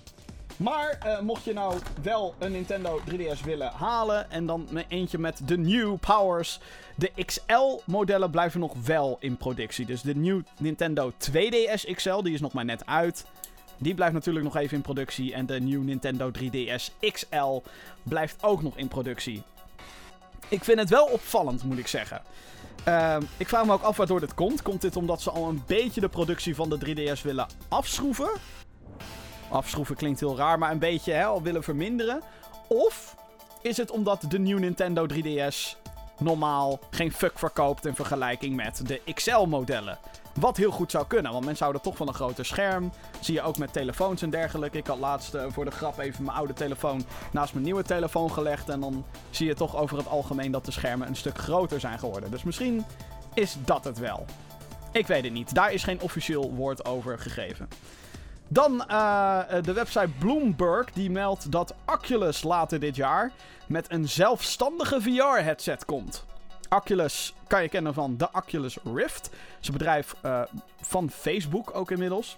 maar 0.57 0.98
uh, 1.07 1.20
mocht 1.20 1.44
je 1.44 1.52
nou 1.52 1.78
wel 2.02 2.35
een 2.38 2.52
Nintendo 2.52 3.00
3DS 3.11 3.44
willen 3.44 3.70
halen 3.72 4.30
en 4.30 4.46
dan 4.46 4.68
eentje 4.88 5.18
met 5.18 5.40
de 5.48 5.59
new 5.59 5.96
powers, 6.00 6.61
de 6.94 7.11
XL-modellen 7.24 8.30
blijven 8.30 8.61
nog 8.61 8.74
wel 8.85 9.16
in 9.20 9.37
productie. 9.37 9.87
Dus 9.87 10.02
de 10.02 10.14
nieuwe 10.14 10.44
Nintendo 10.59 11.12
2DS 11.12 11.92
XL, 11.94 12.22
die 12.22 12.35
is 12.35 12.40
nog 12.40 12.52
maar 12.52 12.64
net 12.64 12.87
uit. 12.87 13.26
Die 13.78 13.94
blijft 13.94 14.14
natuurlijk 14.14 14.44
nog 14.44 14.56
even 14.56 14.76
in 14.76 14.82
productie. 14.82 15.34
En 15.34 15.46
de 15.46 15.60
nieuwe 15.60 15.84
Nintendo 15.84 16.30
3DS 16.38 17.10
XL 17.12 17.62
blijft 18.02 18.37
ook 18.40 18.62
nog 18.62 18.76
in 18.76 18.88
productie. 18.88 19.42
Ik 20.48 20.64
vind 20.64 20.78
het 20.78 20.90
wel 20.90 21.06
opvallend, 21.06 21.62
moet 21.62 21.78
ik 21.78 21.87
zeggen. 21.87 22.22
Uh, 22.88 23.16
ik 23.37 23.48
vraag 23.48 23.64
me 23.64 23.72
ook 23.72 23.82
af 23.82 23.96
waardoor 23.96 24.20
dit 24.20 24.34
komt. 24.34 24.62
Komt 24.62 24.80
dit 24.80 24.96
omdat 24.96 25.22
ze 25.22 25.30
al 25.30 25.48
een 25.48 25.62
beetje 25.66 26.00
de 26.00 26.08
productie 26.08 26.54
van 26.54 26.68
de 26.68 26.78
3DS 26.78 27.22
willen 27.22 27.46
afschroeven? 27.68 28.30
Afschroeven 29.48 29.96
klinkt 29.96 30.20
heel 30.20 30.37
raar, 30.37 30.58
maar 30.58 30.70
een 30.70 30.78
beetje 30.78 31.12
hè, 31.12 31.24
al 31.24 31.42
willen 31.42 31.62
verminderen. 31.62 32.22
Of 32.68 33.16
is 33.62 33.76
het 33.76 33.90
omdat 33.90 34.24
de 34.28 34.38
nieuwe 34.38 34.60
Nintendo 34.60 35.06
3DS 35.06 35.82
normaal 36.18 36.78
geen 36.90 37.12
fuck 37.12 37.38
verkoopt 37.38 37.87
in 37.87 37.94
vergelijking 37.94 38.56
met 38.56 38.87
de 38.87 39.00
XL-modellen? 39.14 39.98
Wat 40.40 40.56
heel 40.56 40.70
goed 40.70 40.90
zou 40.90 41.06
kunnen, 41.06 41.32
want 41.32 41.44
mensen 41.44 41.62
houden 41.62 41.82
toch 41.82 41.96
van 41.96 42.08
een 42.08 42.14
groter 42.14 42.46
scherm. 42.46 42.92
Zie 43.20 43.34
je 43.34 43.42
ook 43.42 43.58
met 43.58 43.72
telefoons 43.72 44.22
en 44.22 44.30
dergelijke. 44.30 44.78
Ik 44.78 44.86
had 44.86 44.98
laatst 44.98 45.34
uh, 45.34 45.44
voor 45.48 45.64
de 45.64 45.70
grap 45.70 45.98
even 45.98 46.24
mijn 46.24 46.36
oude 46.36 46.52
telefoon 46.52 47.04
naast 47.32 47.52
mijn 47.52 47.64
nieuwe 47.64 47.82
telefoon 47.82 48.30
gelegd. 48.32 48.68
En 48.68 48.80
dan 48.80 49.04
zie 49.30 49.46
je 49.46 49.54
toch 49.54 49.76
over 49.76 49.96
het 49.96 50.08
algemeen 50.08 50.50
dat 50.50 50.64
de 50.64 50.70
schermen 50.70 51.08
een 51.08 51.16
stuk 51.16 51.38
groter 51.38 51.80
zijn 51.80 51.98
geworden. 51.98 52.30
Dus 52.30 52.42
misschien 52.42 52.84
is 53.34 53.56
dat 53.64 53.84
het 53.84 53.98
wel. 53.98 54.24
Ik 54.92 55.06
weet 55.06 55.24
het 55.24 55.32
niet. 55.32 55.54
Daar 55.54 55.72
is 55.72 55.84
geen 55.84 56.00
officieel 56.00 56.52
woord 56.54 56.84
over 56.84 57.18
gegeven. 57.18 57.68
Dan 58.48 58.84
uh, 58.90 59.40
de 59.62 59.72
website 59.72 60.10
Bloomberg 60.18 60.92
die 60.92 61.10
meldt 61.10 61.52
dat 61.52 61.74
Oculus 61.86 62.42
later 62.42 62.80
dit 62.80 62.96
jaar 62.96 63.32
met 63.66 63.92
een 63.92 64.08
zelfstandige 64.08 65.00
VR-headset 65.00 65.84
komt. 65.84 66.24
Oculus 66.68 67.35
kan 67.46 67.62
je 67.62 67.68
kennen 67.68 67.94
van 67.94 68.16
de 68.16 68.29
Oculus 68.33 68.79
Rift. 68.94 69.24
Het 69.24 69.61
is 69.61 69.66
een 69.66 69.72
bedrijf 69.72 70.14
uh, 70.24 70.42
van 70.81 71.11
Facebook 71.11 71.77
ook 71.77 71.90
inmiddels. 71.90 72.37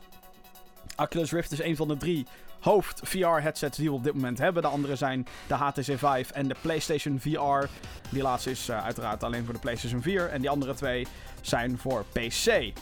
Oculus 0.97 1.33
Rift 1.33 1.53
is 1.53 1.63
een 1.63 1.77
van 1.77 1.89
de 1.89 1.97
drie 1.97 2.27
hoofd 2.61 3.01
VR-headsets 3.05 3.77
die 3.79 3.89
we 3.89 3.95
op 3.95 4.05
dit 4.05 4.15
moment 4.15 4.39
hebben. 4.39 4.63
De 4.63 4.69
andere 4.69 4.97
zijn 4.97 5.27
de 5.47 5.55
HTC 5.55 5.83
Vive 5.83 6.33
en 6.33 6.49
de 6.49 6.57
PlayStation 6.61 7.21
VR. 7.21 7.67
Die 8.11 8.23
laatste 8.23 8.51
is 8.51 8.69
uh, 8.69 8.85
uiteraard 8.85 9.23
alleen 9.23 9.45
voor 9.45 9.55
de 9.55 9.61
PlayStation 9.61 10.03
4. 10.03 10.29
En 10.29 10.41
die 10.41 10.51
andere 10.51 10.75
twee 10.75 11.07
zijn 11.41 11.79
voor 11.79 12.05
PC. 12.13 12.73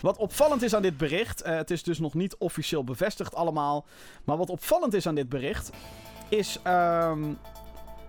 Wat 0.00 0.16
opvallend 0.16 0.62
is 0.62 0.74
aan 0.74 0.82
dit 0.82 0.96
bericht, 0.96 1.46
uh, 1.46 1.54
het 1.56 1.70
is 1.70 1.82
dus 1.82 1.98
nog 1.98 2.14
niet 2.14 2.36
officieel 2.36 2.84
bevestigd 2.84 3.34
allemaal. 3.34 3.84
Maar 4.24 4.36
wat 4.36 4.50
opvallend 4.50 4.94
is 4.94 5.06
aan 5.06 5.14
dit 5.14 5.28
bericht, 5.28 5.70
is 6.28 6.58
um, 6.66 7.38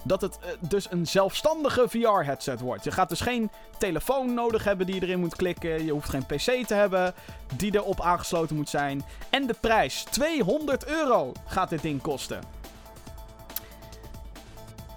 dat 0.03 0.21
het 0.21 0.37
uh, 0.41 0.49
dus 0.59 0.91
een 0.91 1.07
zelfstandige 1.07 1.89
VR-headset 1.89 2.59
wordt. 2.59 2.83
Je 2.83 2.91
gaat 2.91 3.09
dus 3.09 3.21
geen 3.21 3.51
telefoon 3.77 4.33
nodig 4.33 4.63
hebben 4.63 4.85
die 4.85 4.95
je 4.95 5.01
erin 5.01 5.19
moet 5.19 5.35
klikken. 5.35 5.85
Je 5.85 5.91
hoeft 5.91 6.09
geen 6.09 6.25
PC 6.25 6.67
te 6.67 6.73
hebben 6.73 7.13
die 7.55 7.75
erop 7.75 8.01
aangesloten 8.01 8.55
moet 8.55 8.69
zijn. 8.69 9.05
En 9.29 9.47
de 9.47 9.55
prijs, 9.59 10.03
200 10.03 10.85
euro 10.85 11.31
gaat 11.45 11.69
dit 11.69 11.81
ding 11.81 12.01
kosten. 12.01 12.41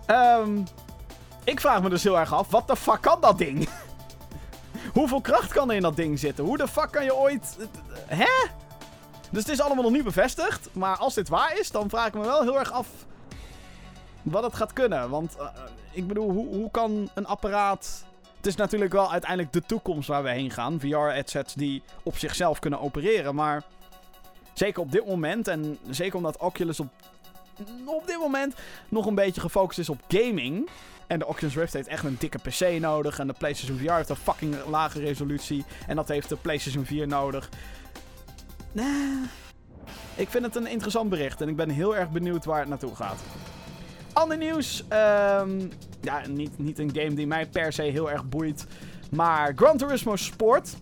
Um, 0.07 0.64
ik 1.45 1.61
vraag 1.61 1.83
me 1.83 1.88
dus 1.88 2.03
heel 2.03 2.19
erg 2.19 2.35
af, 2.35 2.51
wat 2.51 2.69
de 2.69 2.77
fuck 2.77 3.01
kan 3.01 3.21
dat 3.21 3.38
ding? 3.38 3.69
Hoeveel 4.92 5.21
kracht 5.21 5.53
kan 5.53 5.71
er 5.71 5.77
in 5.77 5.83
dat 5.83 5.97
ding 5.97 6.19
zitten? 6.19 6.45
Hoe 6.45 6.57
de 6.57 6.69
fuck 6.69 6.90
kan 6.90 7.05
je 7.05 7.14
ooit... 7.14 7.57
Hè? 8.07 8.49
Dus 9.31 9.42
het 9.42 9.49
is 9.49 9.61
allemaal 9.61 9.83
nog 9.83 9.92
niet 9.92 10.05
bevestigd. 10.05 10.69
Maar 10.73 10.97
als 10.97 11.14
dit 11.14 11.29
waar 11.29 11.59
is, 11.59 11.71
dan 11.71 11.88
vraag 11.88 12.07
ik 12.07 12.14
me 12.14 12.21
wel 12.21 12.42
heel 12.42 12.59
erg 12.59 12.73
af 12.73 12.87
wat 14.33 14.43
het 14.43 14.55
gaat 14.55 14.73
kunnen. 14.73 15.11
Want 15.11 15.37
uh, 15.39 15.49
ik 15.93 16.07
bedoel, 16.07 16.31
hoe, 16.31 16.47
hoe 16.47 16.71
kan 16.71 17.09
een 17.15 17.27
apparaat... 17.27 18.05
Het 18.37 18.47
is 18.47 18.57
natuurlijk 18.57 18.93
wel 18.93 19.12
uiteindelijk 19.12 19.53
de 19.53 19.62
toekomst 19.62 20.09
waar 20.09 20.23
we 20.23 20.31
heen 20.31 20.51
gaan. 20.51 20.81
VR-headsets 20.81 21.55
die 21.55 21.83
op 22.03 22.17
zichzelf 22.17 22.59
kunnen 22.59 22.81
opereren. 22.81 23.35
Maar 23.35 23.62
zeker 24.53 24.83
op 24.83 24.93
dit 24.93 25.07
moment, 25.07 25.49
en 25.49 25.79
zeker 25.91 26.17
omdat 26.17 26.39
Oculus 26.39 26.81
op, 26.81 26.89
op 27.85 28.07
dit 28.07 28.19
moment 28.19 28.55
nog 28.89 29.07
een 29.07 29.15
beetje 29.15 29.41
gefocust 29.41 29.79
is 29.79 29.89
op 29.89 30.01
gaming... 30.09 30.69
En 31.07 31.19
de 31.19 31.27
Oculus 31.27 31.55
Rift 31.55 31.73
heeft 31.73 31.89
echt 31.89 32.05
een 32.05 32.17
dikke 32.19 32.39
PC 32.39 32.81
nodig. 32.81 33.19
En 33.19 33.27
de 33.27 33.33
PlayStation 33.33 33.79
VR 33.79 33.93
heeft 33.93 34.09
een 34.09 34.17
fucking 34.17 34.57
lage 34.69 35.01
resolutie. 35.01 35.65
En 35.87 35.97
dat 35.97 36.09
heeft 36.09 36.29
de 36.29 36.37
PlayStation 36.37 36.85
4 36.85 37.07
nodig. 37.07 37.49
Nee. 38.73 39.23
Ik 40.15 40.29
vind 40.29 40.45
het 40.45 40.57
een 40.57 40.67
interessant 40.67 41.11
bericht. 41.11 41.41
En 41.41 41.49
ik 41.49 41.57
ben 41.57 41.71
heel 41.71 41.97
erg 41.97 42.11
benieuwd 42.11 42.45
waar 42.45 42.61
het 42.61 42.69
naartoe 42.69 42.95
gaat. 42.95 43.21
Ander 44.16 44.37
nieuws. 44.37 44.85
ehm, 44.88 45.61
ja, 46.00 46.26
niet, 46.29 46.59
niet 46.59 46.79
een 46.79 46.90
game 46.94 47.14
die 47.14 47.26
mij 47.26 47.46
per 47.46 47.72
se 47.72 47.83
heel 47.83 48.11
erg 48.11 48.29
boeit. 48.29 48.66
Maar 49.11 49.52
Gran 49.57 49.76
Turismo 49.76 50.16
Sport. 50.16 50.76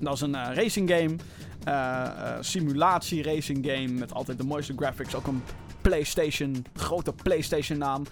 Dat 0.00 0.14
is 0.14 0.20
een 0.20 0.34
eh, 0.34 0.54
racing 0.54 0.90
game. 0.90 1.16
eh, 1.64 2.04
eh, 2.04 2.36
simulatie 2.40 3.22
racing 3.22 3.66
game. 3.66 3.88
Met 3.88 4.14
altijd 4.14 4.38
de 4.38 4.44
mooiste 4.44 4.72
graphics. 4.76 5.14
Ook 5.14 5.26
een 5.26 5.42
PlayStation. 5.80 6.64
Grote 6.74 7.12
PlayStation 7.12 7.78
naam. 7.78 8.02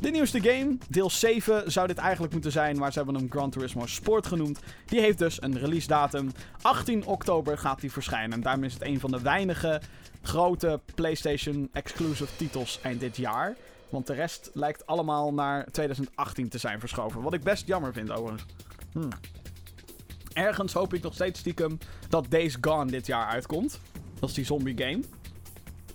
De 0.00 0.10
nieuwste 0.10 0.40
game. 0.40 0.76
Deel 0.88 1.10
7 1.10 1.72
zou 1.72 1.86
dit 1.86 1.98
eigenlijk 1.98 2.32
moeten 2.32 2.52
zijn. 2.52 2.78
Maar 2.78 2.92
ze 2.92 2.98
hebben 2.98 3.16
hem 3.16 3.30
Gran 3.30 3.50
Turismo 3.50 3.86
Sport 3.86 4.26
genoemd. 4.26 4.58
Die 4.86 5.00
heeft 5.00 5.18
dus 5.18 5.42
een 5.42 5.58
release 5.58 5.86
datum. 5.86 6.32
18 6.62 7.06
oktober 7.06 7.58
gaat 7.58 7.80
die 7.80 7.92
verschijnen. 7.92 8.42
En 8.42 8.64
is 8.64 8.72
het 8.72 8.82
een 8.82 9.00
van 9.00 9.10
de 9.10 9.20
weinige 9.20 9.80
grote 10.22 10.80
PlayStation 10.94 11.68
exclusive 11.72 12.36
titels 12.36 12.80
eind 12.82 13.00
dit 13.00 13.16
jaar. 13.16 13.56
Want 13.94 14.06
de 14.06 14.12
rest 14.12 14.50
lijkt 14.52 14.86
allemaal 14.86 15.34
naar 15.34 15.66
2018 15.70 16.48
te 16.48 16.58
zijn 16.58 16.80
verschoven. 16.80 17.22
Wat 17.22 17.34
ik 17.34 17.42
best 17.42 17.66
jammer 17.66 17.92
vind 17.92 18.10
overigens. 18.10 18.44
Hmm. 18.92 19.08
Ergens 20.32 20.72
hoop 20.72 20.94
ik 20.94 21.02
nog 21.02 21.14
steeds 21.14 21.40
stiekem 21.40 21.78
dat 22.08 22.30
Days 22.30 22.56
Gone 22.60 22.90
dit 22.90 23.06
jaar 23.06 23.26
uitkomt. 23.26 23.80
Dat 24.18 24.28
is 24.28 24.34
die 24.34 24.44
zombie 24.44 24.78
game. 24.78 25.02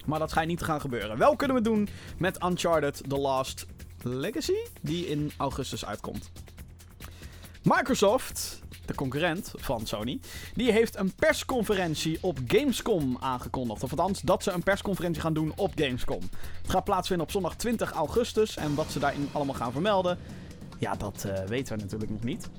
Maar 0.06 0.20
dat 0.20 0.30
schijnt 0.30 0.50
niet 0.50 0.58
te 0.58 0.66
gaan 0.66 0.82
gebeuren. 0.82 1.18
Wel 1.18 1.36
kunnen 1.36 1.58
we 1.58 1.64
doen 1.64 1.90
met 2.18 2.44
Uncharted 2.44 3.10
The 3.10 3.18
Last 3.18 3.66
Legacy, 4.04 4.58
die 4.82 5.08
in 5.08 5.32
augustus 5.38 5.86
uitkomt. 5.86 6.32
Microsoft, 7.64 8.62
de 8.90 8.96
concurrent 8.96 9.54
van 9.56 9.88
Sony, 9.88 10.20
die 10.54 10.72
heeft 10.72 10.98
een 10.98 11.14
persconferentie 11.16 12.18
op 12.22 12.40
Gamescom 12.48 13.18
aangekondigd. 13.20 13.84
Of 13.84 13.92
althans, 13.92 14.22
dat 14.22 14.44
ze 14.44 14.52
een 14.52 14.64
persconferentie 14.64 15.22
gaan 15.22 15.34
doen 15.34 15.52
op 15.56 15.72
Gamescom. 15.76 16.22
Het 16.62 16.72
gaat 16.72 16.84
plaatsvinden 16.84 17.26
op 17.26 17.32
zondag 17.32 17.56
20 17.56 17.92
augustus. 17.92 18.58
En 18.58 18.76
wat 18.76 18.92
ze 18.92 19.00
daarin 19.00 19.30
allemaal 19.32 19.56
gaan 19.56 19.72
vermelden, 19.72 20.18
ja, 20.78 20.96
dat 20.96 21.24
eh, 21.24 21.44
weten 21.44 21.76
we 21.76 21.84
natuurlijk 21.84 22.12
nog 22.12 22.24
niet. 22.24 22.50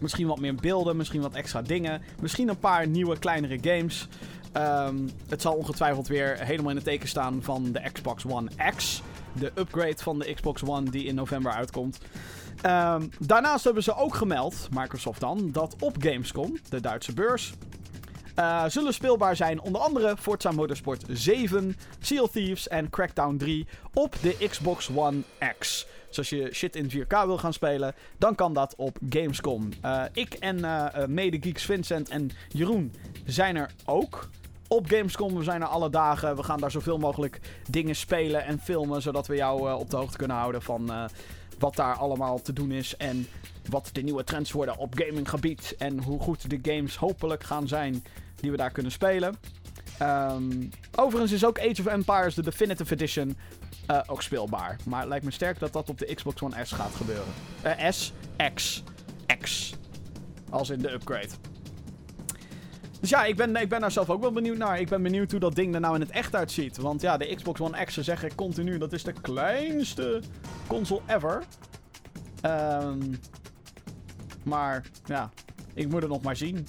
Misschien 0.00 0.26
wat 0.26 0.40
meer 0.40 0.54
beelden, 0.54 0.96
misschien 0.96 1.20
wat 1.20 1.34
extra 1.34 1.62
dingen. 1.62 2.02
Misschien 2.20 2.48
een 2.48 2.58
paar 2.58 2.86
nieuwe, 2.86 3.18
kleinere 3.18 3.58
games. 3.60 4.08
Ehm, 4.52 4.96
het 5.28 5.42
zal 5.42 5.54
ongetwijfeld 5.54 6.08
weer 6.08 6.38
helemaal 6.44 6.70
in 6.70 6.76
het 6.76 6.84
teken 6.84 7.08
staan 7.08 7.42
van 7.42 7.72
de 7.72 7.90
Xbox 7.92 8.26
One 8.26 8.50
X. 8.76 9.02
De 9.32 9.52
upgrade 9.54 10.02
van 10.02 10.18
de 10.18 10.34
Xbox 10.34 10.64
One 10.64 10.90
die 10.90 11.04
in 11.04 11.14
november 11.14 11.52
uitkomt. 11.52 11.98
Ehm, 12.62 13.06
daarnaast 13.18 13.64
hebben 13.64 13.82
ze 13.82 13.96
ook 13.96 14.14
gemeld, 14.14 14.68
Microsoft 14.70 15.20
dan, 15.20 15.50
dat 15.52 15.76
op 15.80 15.96
Gamescom, 15.98 16.58
de 16.68 16.80
Duitse 16.80 17.12
beurs, 17.12 17.52
eh, 18.34 18.64
zullen 18.66 18.94
speelbaar 18.94 19.36
zijn 19.36 19.60
onder 19.60 19.80
andere 19.80 20.16
Forza 20.16 20.50
Motorsport 20.50 21.04
7, 21.08 21.76
Sea 22.00 22.22
of 22.22 22.30
Thieves 22.30 22.68
en 22.68 22.90
Crackdown 22.90 23.36
3 23.36 23.66
op 23.94 24.14
de 24.22 24.36
Xbox 24.48 24.90
One 24.94 25.22
X. 25.58 25.86
Dus 26.12 26.30
als 26.30 26.40
je 26.40 26.54
shit 26.54 26.76
in 26.76 26.90
4K 26.90 27.24
wil 27.26 27.38
gaan 27.38 27.52
spelen, 27.52 27.94
dan 28.18 28.34
kan 28.34 28.52
dat 28.52 28.74
op 28.76 28.98
Gamescom. 29.08 29.68
Eh, 29.80 30.02
ik 30.12 30.34
en 30.34 30.64
eh, 30.64 31.02
eh, 31.02 31.08
mede-geeks 31.08 31.64
Vincent 31.64 32.08
en 32.08 32.30
Jeroen 32.48 32.92
zijn 33.24 33.56
er 33.56 33.70
ook 33.84 34.28
op 34.68 34.86
Gamescom. 34.86 35.36
We 35.36 35.42
zijn 35.42 35.60
er 35.60 35.66
alle 35.66 35.90
dagen. 35.90 36.36
We 36.36 36.42
gaan 36.42 36.60
daar 36.60 36.70
zoveel 36.70 36.98
mogelijk 36.98 37.40
dingen 37.70 37.96
spelen 37.96 38.44
en 38.44 38.58
filmen, 38.58 39.02
zodat 39.02 39.26
we 39.26 39.36
jou 39.36 39.72
op 39.72 39.90
de 39.90 39.96
hoogte 39.96 40.16
kunnen 40.16 40.36
houden 40.36 40.62
van 40.62 40.90
wat 41.62 41.76
daar 41.76 41.96
allemaal 41.96 42.40
te 42.40 42.52
doen 42.52 42.70
is. 42.70 42.96
En 42.96 43.26
wat 43.68 43.90
de 43.92 44.02
nieuwe 44.02 44.24
trends 44.24 44.52
worden 44.52 44.76
op 44.76 44.94
gaminggebied. 44.94 45.74
En 45.78 46.02
hoe 46.02 46.20
goed 46.20 46.50
de 46.50 46.58
games 46.62 46.96
hopelijk 46.96 47.44
gaan 47.44 47.68
zijn 47.68 48.04
die 48.36 48.50
we 48.50 48.56
daar 48.56 48.70
kunnen 48.70 48.92
spelen. 48.92 49.36
Ehm, 49.98 50.66
overigens 50.94 51.32
is 51.32 51.44
ook 51.44 51.58
Age 51.58 51.80
of 51.80 51.86
Empires, 51.86 52.34
de 52.34 52.42
Definitive 52.42 52.94
Edition, 52.94 53.36
eh, 53.86 54.00
ook 54.06 54.22
speelbaar. 54.22 54.76
Maar 54.84 55.00
het 55.00 55.08
lijkt 55.08 55.24
me 55.24 55.30
sterk 55.30 55.58
dat 55.58 55.72
dat 55.72 55.88
op 55.88 55.98
de 55.98 56.14
Xbox 56.14 56.42
One 56.42 56.64
S 56.64 56.72
gaat 56.72 56.94
gebeuren. 56.94 57.32
Eh, 57.62 57.90
S, 57.90 58.12
X, 58.54 58.82
X. 59.40 59.74
Als 60.50 60.70
in 60.70 60.78
de 60.78 60.92
upgrade. 60.92 61.51
Dus 63.02 63.10
ja, 63.10 63.24
ik 63.24 63.36
ben, 63.36 63.56
ik 63.56 63.68
ben 63.68 63.80
daar 63.80 63.90
zelf 63.90 64.10
ook 64.10 64.20
wel 64.20 64.32
benieuwd 64.32 64.56
naar. 64.56 64.80
Ik 64.80 64.88
ben 64.88 65.02
benieuwd 65.02 65.30
hoe 65.30 65.40
dat 65.40 65.54
ding 65.54 65.74
er 65.74 65.80
nou 65.80 65.94
in 65.94 66.00
het 66.00 66.10
echt 66.10 66.34
uitziet. 66.34 66.76
Want 66.76 67.00
ja, 67.00 67.16
de 67.16 67.34
Xbox 67.34 67.60
One 67.60 67.84
X, 67.84 67.94
ze 67.94 68.02
zeggen 68.02 68.34
continu, 68.34 68.78
dat 68.78 68.92
is 68.92 69.02
de 69.02 69.12
kleinste 69.12 70.20
console 70.66 71.00
ever. 71.06 71.42
Ehm, 72.40 72.98
maar 74.42 74.84
ja, 75.04 75.30
ik 75.74 75.88
moet 75.88 76.02
het 76.02 76.10
nog 76.10 76.22
maar 76.22 76.36
zien. 76.36 76.66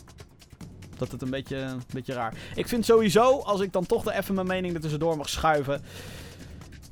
Dat 0.98 1.12
het 1.12 1.22
een 1.22 1.30
beetje, 1.30 1.58
een 1.58 1.82
beetje 1.93 2.13
raar. 2.13 2.34
Ik 2.56 2.67
vind 2.67 2.86
sowieso, 2.86 3.39
als 3.39 3.62
ik 3.62 3.72
dan 3.72 3.86
toch 3.86 4.12
even 4.12 4.36
mijn 4.36 4.48
mening 4.48 4.74
er 4.74 4.82
tussendoor 4.82 5.17
mag 5.17 5.30
schuiven. 5.30 5.82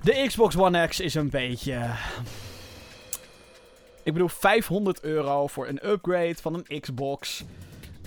De 0.01 0.23
Xbox 0.27 0.57
One 0.57 0.87
X 0.87 0.99
is 0.99 1.13
een 1.13 1.29
beetje. 1.29 1.89
Ik 4.03 4.13
bedoel, 4.13 4.29
500 4.29 5.01
euro 5.01 5.47
voor 5.47 5.67
een 5.67 5.87
upgrade 5.89 6.35
van 6.41 6.53
een 6.53 6.79
Xbox. 6.79 7.43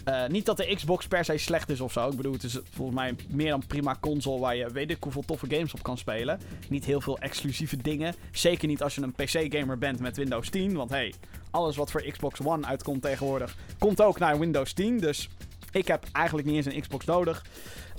Eh, 0.04 0.26
niet 0.26 0.46
dat 0.46 0.56
de 0.56 0.74
Xbox 0.74 1.06
per 1.06 1.24
se 1.24 1.38
slecht 1.38 1.70
is 1.70 1.80
of 1.80 1.92
zo. 1.92 2.08
Ik 2.08 2.16
bedoel, 2.16 2.32
het 2.32 2.42
is 2.42 2.58
volgens 2.70 2.96
mij 2.96 3.14
meer 3.28 3.50
dan 3.50 3.66
prima 3.66 3.96
console 4.00 4.40
waar 4.40 4.56
je 4.56 4.70
weet 4.70 4.90
ik 4.90 5.02
hoeveel 5.02 5.22
toffe 5.24 5.46
games 5.48 5.74
op 5.74 5.82
kan 5.82 5.98
spelen. 5.98 6.40
Niet 6.68 6.84
heel 6.84 7.00
veel 7.00 7.18
exclusieve 7.18 7.76
dingen. 7.76 8.14
Zeker 8.32 8.68
niet 8.68 8.82
als 8.82 8.94
je 8.94 9.02
een 9.02 9.12
PC-gamer 9.12 9.78
bent 9.78 10.00
met 10.00 10.16
Windows 10.16 10.48
10. 10.48 10.74
Want 10.74 10.90
hey, 10.90 11.14
alles 11.50 11.76
wat 11.76 11.90
voor 11.90 12.02
Xbox 12.02 12.40
One 12.44 12.66
uitkomt 12.66 13.02
tegenwoordig, 13.02 13.56
komt 13.78 14.02
ook 14.02 14.18
naar 14.18 14.38
Windows 14.38 14.72
10. 14.72 14.98
Dus 14.98 15.28
ik 15.72 15.88
heb 15.88 16.04
eigenlijk 16.12 16.46
niet 16.46 16.56
eens 16.56 16.74
een 16.74 16.80
Xbox 16.80 17.04
nodig. 17.04 17.44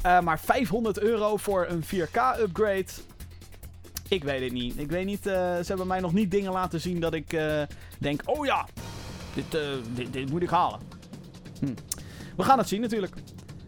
Eh, 0.01 0.19
maar 0.19 0.39
500 0.39 0.99
euro 0.99 1.37
voor 1.37 1.65
een 1.69 1.83
4K-upgrade. 1.83 2.85
Ik 4.07 4.23
weet 4.23 4.41
het 4.41 4.51
niet. 4.51 4.79
Ik 4.79 4.89
weet 4.89 5.05
niet. 5.05 5.27
eh, 5.27 5.33
ze 5.33 5.65
hebben 5.65 5.87
mij 5.87 5.99
nog 5.99 6.13
niet 6.13 6.31
dingen 6.31 6.51
laten 6.51 6.81
zien 6.81 6.99
dat 6.99 7.13
ik 7.13 7.37
denk: 7.99 8.21
oh 8.25 8.45
ja, 8.45 8.67
dit, 9.33 9.51
dit, 9.95 10.13
dit 10.13 10.29
moet 10.29 10.41
ik 10.41 10.49
halen. 10.49 10.79
Hm. 11.59 11.73
We 12.37 12.43
gaan 12.43 12.57
het 12.57 12.67
zien 12.67 12.81
natuurlijk. 12.81 13.13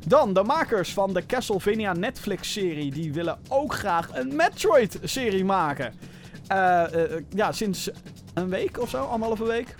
Dan, 0.08 0.34
de 0.34 0.44
makers 0.44 0.94
van 0.94 1.14
de 1.14 1.26
Castlevania 1.26 1.94
Netflix-serie, 1.94 2.92
die 2.92 3.14
willen 3.14 3.40
ook 3.48 3.74
graag 3.74 4.10
een 4.14 4.36
Metroid-serie 4.36 5.46
maken. 5.46 5.94
Eh, 6.48 7.04
eh, 7.04 7.24
ja, 7.30 7.52
sinds 7.52 7.90
een 8.34 8.50
week 8.50 8.82
of 8.82 8.90
zo, 8.90 9.04
anderhalve 9.04 9.44
week, 9.44 9.76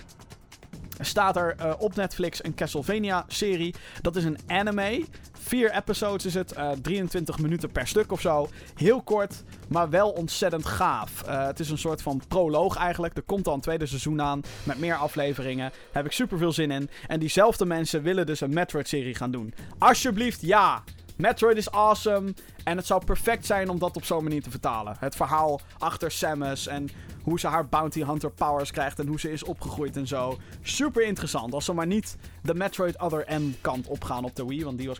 staat 1.00 1.36
er 1.36 1.54
eh, 1.58 1.72
op 1.78 1.94
Netflix 1.96 2.44
een 2.44 2.54
Castlevania-serie. 2.54 3.74
Dat 4.00 4.16
is 4.16 4.24
een 4.24 4.38
anime. 4.46 5.04
Vier 5.48 5.70
episodes 5.70 6.26
is 6.26 6.34
het, 6.34 6.52
eh, 6.52 6.70
23 6.82 7.38
minuten 7.38 7.70
per 7.72 7.86
stuk 7.86 8.12
of 8.12 8.20
zo. 8.20 8.48
Heel 8.74 9.02
kort, 9.02 9.42
maar 9.68 9.90
wel 9.90 10.10
ontzettend 10.10 10.66
gaaf. 10.66 11.22
Eh, 11.22 11.46
het 11.46 11.60
is 11.60 11.70
een 11.70 11.78
soort 11.78 12.02
van 12.02 12.22
proloog 12.28 12.76
eigenlijk. 12.76 13.16
Er 13.16 13.22
komt 13.22 13.48
al 13.48 13.54
een 13.54 13.60
tweede 13.60 13.86
seizoen 13.86 14.22
aan 14.22 14.42
met 14.62 14.78
meer 14.78 14.94
afleveringen. 14.94 15.72
Heb 15.92 16.04
ik 16.04 16.12
super 16.12 16.38
veel 16.38 16.52
zin 16.52 16.70
in. 16.70 16.90
En 17.06 17.18
diezelfde 17.18 17.64
mensen 17.66 18.02
willen 18.02 18.26
dus 18.26 18.40
een 18.40 18.54
Metroid-serie 18.54 19.14
gaan 19.14 19.30
doen. 19.30 19.54
Alsjeblieft, 19.78 20.40
ja! 20.40 20.82
Metroid 21.18 21.56
is 21.56 21.70
awesome. 21.70 22.34
En 22.64 22.76
het 22.76 22.86
zou 22.86 23.04
perfect 23.04 23.46
zijn 23.46 23.68
om 23.68 23.78
dat 23.78 23.96
op 23.96 24.04
zo'n 24.04 24.22
manier 24.22 24.42
te 24.42 24.50
vertalen. 24.50 24.96
Het 24.98 25.16
verhaal 25.16 25.60
achter 25.78 26.10
Samus 26.10 26.66
en 26.66 26.88
hoe 27.22 27.40
ze 27.40 27.46
haar 27.46 27.68
Bounty 27.68 28.04
Hunter 28.04 28.30
powers 28.30 28.70
krijgt 28.70 28.98
en 28.98 29.06
hoe 29.06 29.20
ze 29.20 29.32
is 29.32 29.44
opgegroeid 29.44 29.96
en 29.96 30.06
zo. 30.06 30.38
Super 30.62 31.02
interessant. 31.02 31.54
Als 31.54 31.64
ze 31.64 31.72
maar 31.72 31.86
niet 31.86 32.16
de 32.42 32.54
Metroid 32.54 33.00
Other 33.00 33.40
M 33.40 33.52
kant 33.60 33.86
opgaan 33.86 34.24
op 34.24 34.36
de 34.36 34.46
Wii, 34.46 34.64
want 34.64 34.78
die 34.78 34.88
was. 34.88 34.98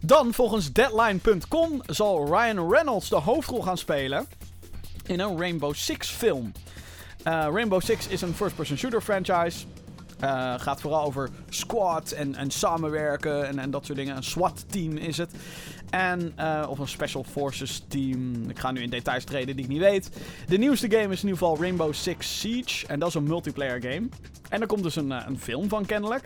Dan, 0.00 0.34
volgens 0.34 0.72
Deadline.com, 0.72 1.82
zal 1.86 2.26
Ryan 2.26 2.70
Reynolds 2.72 3.08
de 3.08 3.16
hoofdrol 3.16 3.62
gaan 3.62 3.78
spelen 3.78 4.26
in 5.06 5.20
een 5.20 5.38
Rainbow 5.38 5.74
Six 5.74 6.08
film. 6.08 6.52
Eh, 7.22 7.32
Rainbow 7.32 7.82
Six 7.82 8.06
is 8.06 8.20
een 8.20 8.34
first-person 8.34 8.78
shooter 8.78 9.00
franchise. 9.00 9.66
Eh, 10.20 10.54
gaat 10.56 10.80
vooral 10.80 11.04
over 11.04 11.28
squad 11.48 12.10
en, 12.10 12.34
en 12.34 12.50
samenwerken 12.50 13.48
en, 13.48 13.58
en 13.58 13.70
dat 13.70 13.86
soort 13.86 13.98
dingen. 13.98 14.16
Een 14.16 14.22
SWAT-team 14.22 14.96
is 14.96 15.16
het. 15.16 15.30
En, 15.90 16.32
eh, 16.36 16.66
of 16.68 16.78
een 16.78 16.88
Special 16.88 17.24
Forces 17.24 17.84
team. 17.88 18.50
Ik 18.50 18.58
ga 18.58 18.70
nu 18.70 18.82
in 18.82 18.90
details 18.90 19.24
treden 19.24 19.56
die 19.56 19.64
ik 19.64 19.70
niet 19.70 19.80
weet. 19.80 20.10
De 20.46 20.58
nieuwste 20.58 20.90
game 20.90 21.12
is 21.12 21.22
in 21.22 21.28
ieder 21.28 21.38
geval 21.38 21.60
Rainbow 21.60 21.92
Six 21.92 22.40
Siege. 22.40 22.86
En 22.86 22.98
dat 22.98 23.08
is 23.08 23.14
een 23.14 23.22
multiplayer 23.22 23.82
game. 23.82 24.08
En 24.48 24.60
er 24.60 24.66
komt 24.66 24.82
dus 24.82 24.96
een, 24.96 25.12
eh, 25.12 25.24
een 25.26 25.38
film 25.38 25.68
van 25.68 25.86
kennelijk. 25.86 26.24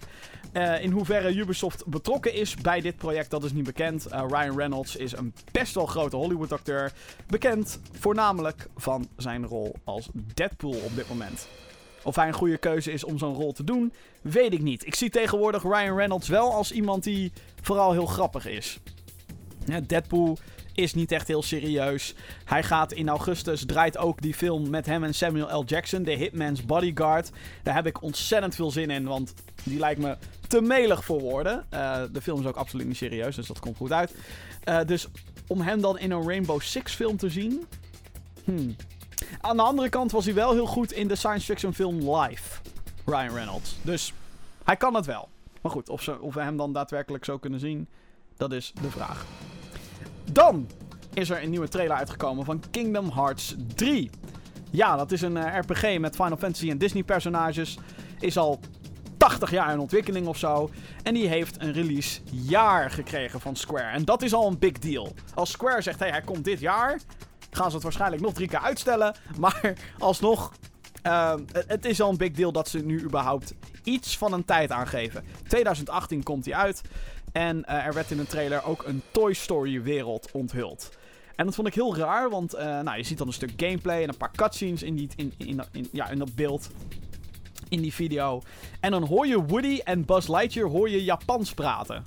Eh, 0.53 0.83
in 0.83 0.91
hoeverre 0.91 1.35
Ubisoft 1.35 1.87
betrokken 1.87 2.35
is 2.35 2.55
bij 2.55 2.81
dit 2.81 2.97
project, 2.97 3.31
dat 3.31 3.45
is 3.45 3.53
niet 3.53 3.65
bekend. 3.65 4.07
Ryan 4.11 4.57
Reynolds 4.57 4.97
is 4.97 5.13
een 5.13 5.35
best 5.53 5.75
wel 5.75 5.87
grote 5.87 6.17
Hollywood-acteur. 6.17 6.93
Bekend 7.27 7.81
voornamelijk 7.93 8.69
van 8.77 9.09
zijn 9.17 9.47
rol 9.47 9.75
als 9.85 10.09
Deadpool 10.35 10.81
op 10.85 10.97
dit 10.97 11.09
moment. 11.09 11.49
Of 12.05 12.17
hij 12.17 12.27
een 12.27 12.35
goede 12.35 12.59
keuze 12.59 12.93
is 12.93 13.05
om 13.05 13.19
zo'n 13.19 13.35
rol 13.35 13.53
te 13.53 13.65
doen, 13.65 13.93
weet 14.23 14.53
ik 14.53 14.63
niet. 14.63 14.87
Ik 14.87 14.95
zie 14.95 15.11
tegenwoordig 15.11 15.63
Ryan 15.63 15.97
Reynolds 15.97 16.29
wel 16.29 16.53
als 16.53 16.73
iemand 16.73 17.05
die 17.05 17.33
vooral 17.63 17.93
heel 17.93 18.07
grappig 18.07 18.47
is. 18.47 18.79
Deadpool 19.87 20.39
is 20.75 20.95
niet 20.95 21.13
echt 21.13 21.29
heel 21.29 21.43
serieus. 21.43 22.15
Hij 22.45 22.63
gaat 22.63 22.93
in 22.93 23.09
augustus, 23.09 23.65
draait 23.67 23.99
ook 23.99 24.23
die 24.23 24.35
film 24.35 24.71
met 24.71 24.87
hem 24.87 25.05
en 25.05 25.15
Samuel 25.15 25.61
L. 25.61 25.65
Jackson, 25.65 26.05
The 26.05 26.11
Hitman's 26.11 26.65
Bodyguard. 26.65 27.31
Daar 27.63 27.75
heb 27.75 27.87
ik 27.87 28.03
ontzettend 28.03 28.55
veel 28.55 28.71
zin 28.71 28.91
in, 28.91 29.05
want 29.05 29.35
die 29.63 29.79
lijkt 29.79 30.01
me 30.01 30.17
te 30.49 30.61
melig 30.61 31.05
voor 31.05 31.21
woorden. 31.21 31.65
Uh, 31.75 32.03
de 32.13 32.23
film 32.23 32.41
is 32.41 32.47
ook 32.47 32.57
absoluut 32.57 32.87
niet 32.87 32.97
serieus, 32.97 33.37
dus 33.37 33.47
dat 33.47 33.59
komt 33.59 33.77
goed 33.77 33.93
uit. 33.93 34.15
Uh, 34.65 34.81
dus 34.87 35.09
om 35.47 35.61
hem 35.61 35.81
dan 35.81 35.99
in 35.99 36.11
een 36.11 36.29
Rainbow 36.29 36.61
Six 36.61 36.95
film 36.95 37.17
te 37.17 37.31
zien. 37.31 37.65
Hmm. 38.45 38.77
Aan 39.41 39.57
de 39.57 39.63
andere 39.63 39.89
kant 39.89 40.13
was 40.13 40.25
hij 40.25 40.35
wel 40.35 40.53
heel 40.53 40.67
goed 40.67 40.93
in 40.93 41.09
de 41.09 41.17
science 41.17 41.45
fiction 41.45 41.75
film 41.75 42.17
Life. 42.17 42.61
Ryan 43.05 43.35
Reynolds. 43.35 43.77
Dus 43.83 44.13
hij 44.65 44.77
kan 44.77 44.95
het 44.95 45.07
wel. 45.07 45.29
Maar 45.61 45.73
goed, 45.73 45.89
of, 45.89 46.03
ze, 46.03 46.21
of 46.21 46.35
we 46.35 46.41
hem 46.41 46.57
dan 46.57 46.73
daadwerkelijk 46.73 47.25
zo 47.25 47.39
kunnen 47.39 47.61
zien, 47.61 47.89
dat 48.37 48.53
is 48.53 48.73
de 48.83 48.91
vraag. 48.91 49.27
Dan 50.33 50.69
is 51.15 51.31
er 51.31 51.43
een 51.43 51.51
nieuwe 51.51 51.69
trailer 51.69 51.97
uitgekomen 51.97 52.45
van 52.45 52.63
Kingdom 52.71 53.11
Hearts 53.11 53.55
3. 53.75 54.11
Ja, 54.71 54.97
dat 54.97 55.13
is 55.13 55.23
een 55.23 55.37
uh, 55.37 55.59
RPG 55.59 55.99
met 55.99 56.15
Final 56.15 56.37
Fantasy 56.37 56.71
en 56.71 56.79
Disney 56.79 57.03
personages. 57.03 57.79
Is 58.21 58.37
al 58.37 58.61
80 59.17 59.51
jaar 59.51 59.73
in 59.73 59.79
ontwikkeling 59.79 60.27
of 60.27 60.39
zo. 60.39 60.71
En 61.03 61.15
die 61.15 61.29
heeft 61.29 61.63
een 61.63 61.73
release 61.73 62.21
jaar 62.31 62.91
gekregen 62.91 63.41
van 63.41 63.57
Square. 63.57 63.91
En 63.91 64.05
dat 64.05 64.23
is 64.23 64.35
al 64.35 64.47
een 64.47 64.59
big 64.59 64.79
deal. 64.79 65.13
Als 65.35 65.51
Square 65.51 65.83
zegt, 65.83 65.99
hé, 65.99 66.05
hey, 66.05 66.15
hij 66.15 66.25
komt 66.25 66.45
dit 66.45 66.61
jaar, 66.61 67.01
gaan 67.55 67.69
ze 67.69 67.75
het 67.75 67.83
waarschijnlijk 67.83 68.23
nog 68.23 68.33
drie 68.33 68.49
keer 68.49 68.63
uitstellen. 68.63 69.15
Maar 69.39 69.73
alsnog, 69.99 70.53
uh, 71.07 71.35
het 71.53 71.85
is 71.85 72.01
al 72.01 72.11
een 72.11 72.17
big 72.17 72.33
deal 72.33 72.53
dat 72.53 72.69
ze 72.69 72.79
nu 72.79 73.03
überhaupt 73.03 73.55
iets 73.83 74.19
van 74.19 74.33
een 74.33 74.45
tijd 74.45 74.71
aangeven. 74.71 75.25
2018 75.47 76.23
komt 76.23 76.45
hij 76.45 76.55
uit. 76.55 76.83
En 77.33 77.57
uh, 77.69 77.87
er 77.87 77.93
werd 77.93 78.11
in 78.11 78.19
een 78.19 78.27
trailer 78.27 78.65
ook 78.65 78.85
een 78.85 79.03
Toy 79.11 79.33
Story 79.33 79.83
wereld 79.83 80.31
onthuld. 80.33 80.91
En 81.37 81.45
dat 81.45 81.55
vond 81.55 81.69
ik 81.69 81.75
heel 81.75 81.97
raar, 81.97 82.31
want 82.31 82.55
uh, 82.55 82.61
nou, 82.61 82.97
je 82.97 83.03
ziet 83.03 83.19
dan 83.19 83.27
een 83.27 83.33
stuk 83.33 83.53
gameplay 83.57 84.03
en 84.03 84.09
een 84.09 84.17
paar 84.17 84.31
cutscenes 84.31 84.83
in, 84.83 84.95
die, 84.95 85.09
in, 85.17 85.33
in, 85.37 85.63
in, 85.73 85.89
ja, 85.93 86.09
in 86.09 86.19
dat 86.19 86.35
beeld. 86.35 86.69
In 87.69 87.81
die 87.81 87.95
video. 87.95 88.43
En 88.81 88.91
dan 88.91 89.03
hoor 89.07 89.27
je 89.27 89.45
Woody 89.45 89.81
en 89.85 90.05
Buzz 90.05 90.29
Lightyear 90.29 90.69
hoor 90.69 90.91
je 90.91 91.05
Japans 91.05 91.55
praten. 91.55 92.03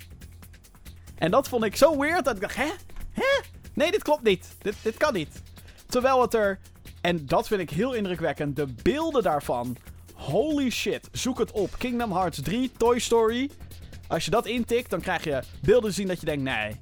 En 1.14 1.30
dat 1.30 1.48
vond 1.48 1.64
ik 1.64 1.76
zo 1.76 1.98
weird 1.98 2.24
dat 2.24 2.34
ik 2.34 2.40
dacht, 2.40 2.56
hè? 2.56 2.70
Hè? 3.12 3.40
Nee, 3.78 3.90
dit 3.90 4.02
klopt 4.02 4.22
niet. 4.22 4.56
Dit, 4.58 4.74
dit 4.82 4.96
kan 4.96 5.14
niet. 5.14 5.42
Terwijl 5.86 6.20
het 6.20 6.34
er, 6.34 6.58
en 7.00 7.26
dat 7.26 7.46
vind 7.46 7.60
ik 7.60 7.70
heel 7.70 7.92
indrukwekkend, 7.92 8.56
de 8.56 8.66
beelden 8.82 9.22
daarvan. 9.22 9.76
Holy 10.14 10.70
shit, 10.70 11.08
zoek 11.12 11.38
het 11.38 11.50
op. 11.50 11.70
Kingdom 11.78 12.12
Hearts 12.12 12.42
3, 12.42 12.70
Toy 12.76 12.98
Story. 12.98 13.50
Als 14.08 14.24
je 14.24 14.30
dat 14.30 14.46
intikt, 14.46 14.90
dan 14.90 15.00
krijg 15.00 15.24
je 15.24 15.42
beelden 15.60 15.92
zien 15.92 16.06
dat 16.06 16.20
je 16.20 16.26
denkt, 16.26 16.42
nee. 16.42 16.76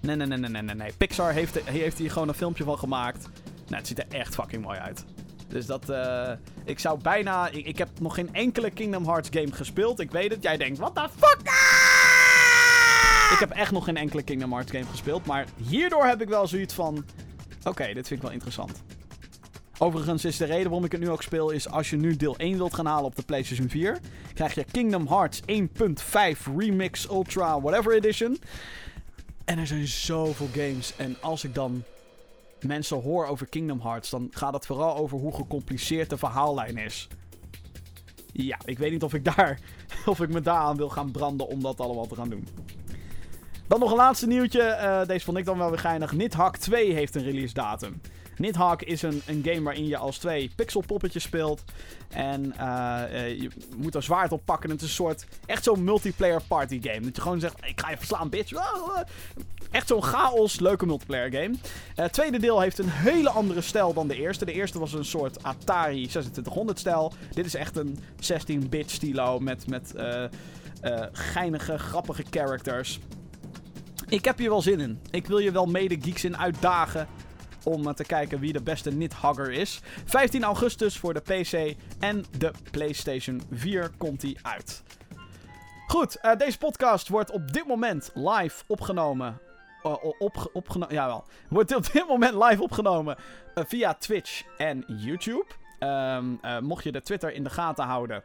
Nee, 0.00 0.16
nee, 0.16 0.26
nee, 0.26 0.38
nee, 0.38 0.62
nee, 0.62 0.74
nee. 0.74 0.92
Pixar 0.92 1.32
heeft, 1.32 1.60
heeft 1.64 1.98
hier 1.98 2.10
gewoon 2.10 2.28
een 2.28 2.34
filmpje 2.34 2.64
van 2.64 2.78
gemaakt. 2.78 3.28
Nou, 3.64 3.76
het 3.76 3.86
ziet 3.86 3.98
er 3.98 4.06
echt 4.08 4.34
fucking 4.34 4.62
mooi 4.62 4.78
uit. 4.78 5.04
Dus 5.48 5.66
dat, 5.66 5.90
uh, 5.90 6.30
ik 6.64 6.78
zou 6.78 7.00
bijna, 7.02 7.48
ik, 7.48 7.78
heb 7.78 7.88
nog 8.00 8.14
geen 8.14 8.34
enkele 8.34 8.70
Kingdom 8.70 9.04
Hearts 9.04 9.28
game 9.32 9.52
gespeeld. 9.52 10.00
Ik 10.00 10.10
weet 10.10 10.30
het, 10.30 10.42
jij 10.42 10.56
denkt, 10.56 10.78
what 10.78 10.94
the 10.94 11.08
fuck? 11.18 11.40
Ik 13.32 13.38
heb 13.38 13.50
echt 13.50 13.72
nog 13.72 13.84
geen 13.84 13.96
enkele 13.96 14.22
Kingdom 14.22 14.52
Hearts 14.52 14.70
game 14.70 14.84
gespeeld. 14.84 15.26
Maar 15.26 15.46
hierdoor 15.56 16.04
heb 16.04 16.22
ik 16.22 16.28
wel 16.28 16.46
zoiets 16.46 16.74
van, 16.74 17.04
oké, 17.64 17.84
dit 17.84 18.06
vind 18.06 18.10
ik 18.10 18.22
wel 18.22 18.30
interessant. 18.30 18.82
Overigens 19.78 20.24
is 20.24 20.36
de 20.36 20.44
reden 20.44 20.64
waarom 20.64 20.84
ik 20.84 20.92
het 20.92 21.00
nu 21.00 21.10
ook 21.10 21.22
speel, 21.22 21.50
is 21.50 21.68
als 21.68 21.90
je 21.90 21.96
nu 21.96 22.16
deel 22.16 22.36
1 22.36 22.56
wilt 22.56 22.74
gaan 22.74 22.86
halen 22.86 23.04
op 23.04 23.16
de 23.16 23.22
PlayStation 23.22 23.68
4, 23.68 23.98
krijg 24.34 24.54
je 24.54 24.64
Kingdom 24.70 25.06
Hearts 25.06 25.40
1.5 25.40 26.56
Remix 26.56 27.08
Ultra 27.08 27.60
Whatever 27.60 27.94
Edition. 27.94 28.38
En 29.44 29.58
er 29.58 29.66
zijn 29.66 29.86
zoveel 29.86 30.48
games. 30.52 30.96
En 30.96 31.16
als 31.20 31.44
ik 31.44 31.54
dan 31.54 31.82
mensen 32.60 33.02
hoor 33.02 33.26
over 33.26 33.46
Kingdom 33.46 33.80
Hearts, 33.80 34.10
dan 34.10 34.28
gaat 34.30 34.52
het 34.52 34.66
vooral 34.66 34.96
over 34.96 35.18
hoe 35.18 35.34
gecompliceerd 35.34 36.10
de 36.10 36.16
verhaallijn 36.16 36.76
is. 36.76 37.08
Ja, 38.32 38.58
ik 38.64 38.78
weet 38.78 38.90
niet 38.90 39.02
of 39.02 39.14
ik 39.14 39.24
daar, 39.24 39.60
of 40.06 40.20
ik 40.20 40.28
me 40.28 40.40
daaraan 40.40 40.76
wil 40.76 40.88
gaan 40.88 41.10
branden 41.10 41.48
om 41.48 41.62
dat 41.62 41.80
allemaal 41.80 42.06
te 42.06 42.14
gaan 42.14 42.28
doen. 42.28 42.48
Dan 43.68 43.80
nog 43.80 43.90
een 43.90 43.96
laatste 43.96 44.26
nieuwtje. 44.26 44.60
Uh, 44.60 45.06
deze 45.06 45.24
vond 45.24 45.38
ik 45.38 45.44
dan 45.44 45.58
wel 45.58 45.68
weer 45.68 45.78
geinig. 45.78 46.12
Nidhogg 46.12 46.56
2 46.56 46.92
heeft 46.92 47.14
een 47.14 47.22
release 47.22 47.54
datum. 47.54 48.00
Nidhogg 48.36 48.84
is 48.84 49.02
een, 49.02 49.22
een 49.26 49.42
game 49.44 49.62
waarin 49.62 49.86
je 49.86 49.96
als 49.96 50.18
twee 50.18 50.50
pixelpoppetjes 50.56 51.22
speelt. 51.22 51.64
En 52.08 52.44
uh, 52.44 53.02
uh, 53.12 53.40
je 53.40 53.50
moet 53.76 53.94
er 53.94 54.02
zwaard 54.02 54.32
op 54.32 54.42
pakken. 54.44 54.70
Het 54.70 54.80
is 54.80 54.88
een 54.88 54.94
soort, 54.94 55.26
echt 55.46 55.64
zo'n 55.64 55.84
multiplayer 55.84 56.42
party 56.48 56.80
game. 56.82 57.00
Dat 57.00 57.16
je 57.16 57.22
gewoon 57.22 57.40
zegt, 57.40 57.54
ik 57.64 57.80
ga 57.80 57.90
je 57.90 57.96
verslaan, 57.96 58.28
bitch. 58.28 58.52
Echt 59.70 59.88
zo'n 59.88 60.02
chaos, 60.02 60.60
leuke 60.60 60.86
multiplayer 60.86 61.32
game. 61.32 61.54
Het 61.94 62.12
tweede 62.12 62.38
deel 62.38 62.60
heeft 62.60 62.78
een 62.78 62.90
hele 62.90 63.30
andere 63.30 63.60
stijl 63.60 63.92
dan 63.92 64.08
de 64.08 64.16
eerste. 64.16 64.44
De 64.44 64.52
eerste 64.52 64.78
was 64.78 64.92
een 64.92 65.04
soort 65.04 65.42
Atari 65.42 66.06
2600 66.06 66.78
stijl. 66.78 67.12
Dit 67.32 67.46
is 67.46 67.54
echt 67.54 67.76
een 67.76 67.98
16-bit 68.20 68.90
stilo 68.90 69.38
met, 69.38 69.66
met 69.66 69.94
geinige, 71.12 71.78
grappige 71.78 72.24
characters. 72.30 73.00
Ik 74.08 74.24
heb 74.24 74.38
hier 74.38 74.48
wel 74.48 74.62
zin 74.62 74.80
in. 74.80 75.00
Ik 75.10 75.26
wil 75.26 75.38
je 75.38 75.50
wel 75.50 75.66
mede 75.66 75.96
geeks 76.00 76.24
in 76.24 76.36
uitdagen 76.36 77.08
om 77.64 77.94
te 77.94 78.04
kijken 78.04 78.40
wie 78.40 78.52
de 78.52 78.62
beste 78.62 78.90
Nidhogger 78.90 79.52
is. 79.52 79.80
15 80.04 80.44
augustus 80.44 80.98
voor 80.98 81.14
de 81.14 81.20
PC 81.20 81.76
en 82.00 82.24
de 82.38 82.50
PlayStation 82.70 83.42
4 83.52 83.90
komt 83.98 84.22
hij 84.22 84.36
uit. 84.42 84.82
Goed, 85.86 86.18
uh, 86.22 86.36
deze 86.36 86.58
podcast 86.58 87.08
wordt 87.08 87.30
op 87.30 87.52
dit 87.52 87.66
moment 87.66 88.10
live 88.14 88.64
opgenomen. 88.66 89.38
Uh, 89.82 90.82
jawel. 90.88 91.24
Wordt 91.48 91.74
op 91.74 91.92
dit 91.92 92.08
moment 92.08 92.34
live 92.34 92.62
opgenomen 92.62 93.16
via 93.54 93.94
Twitch 93.94 94.42
en 94.56 94.84
YouTube. 94.86 95.46
Um, 95.80 96.40
mocht 96.62 96.84
je 96.84 96.92
de 96.92 97.02
Twitter 97.02 97.32
in 97.32 97.44
de 97.44 97.50
gaten 97.50 97.84
houden, 97.84 98.22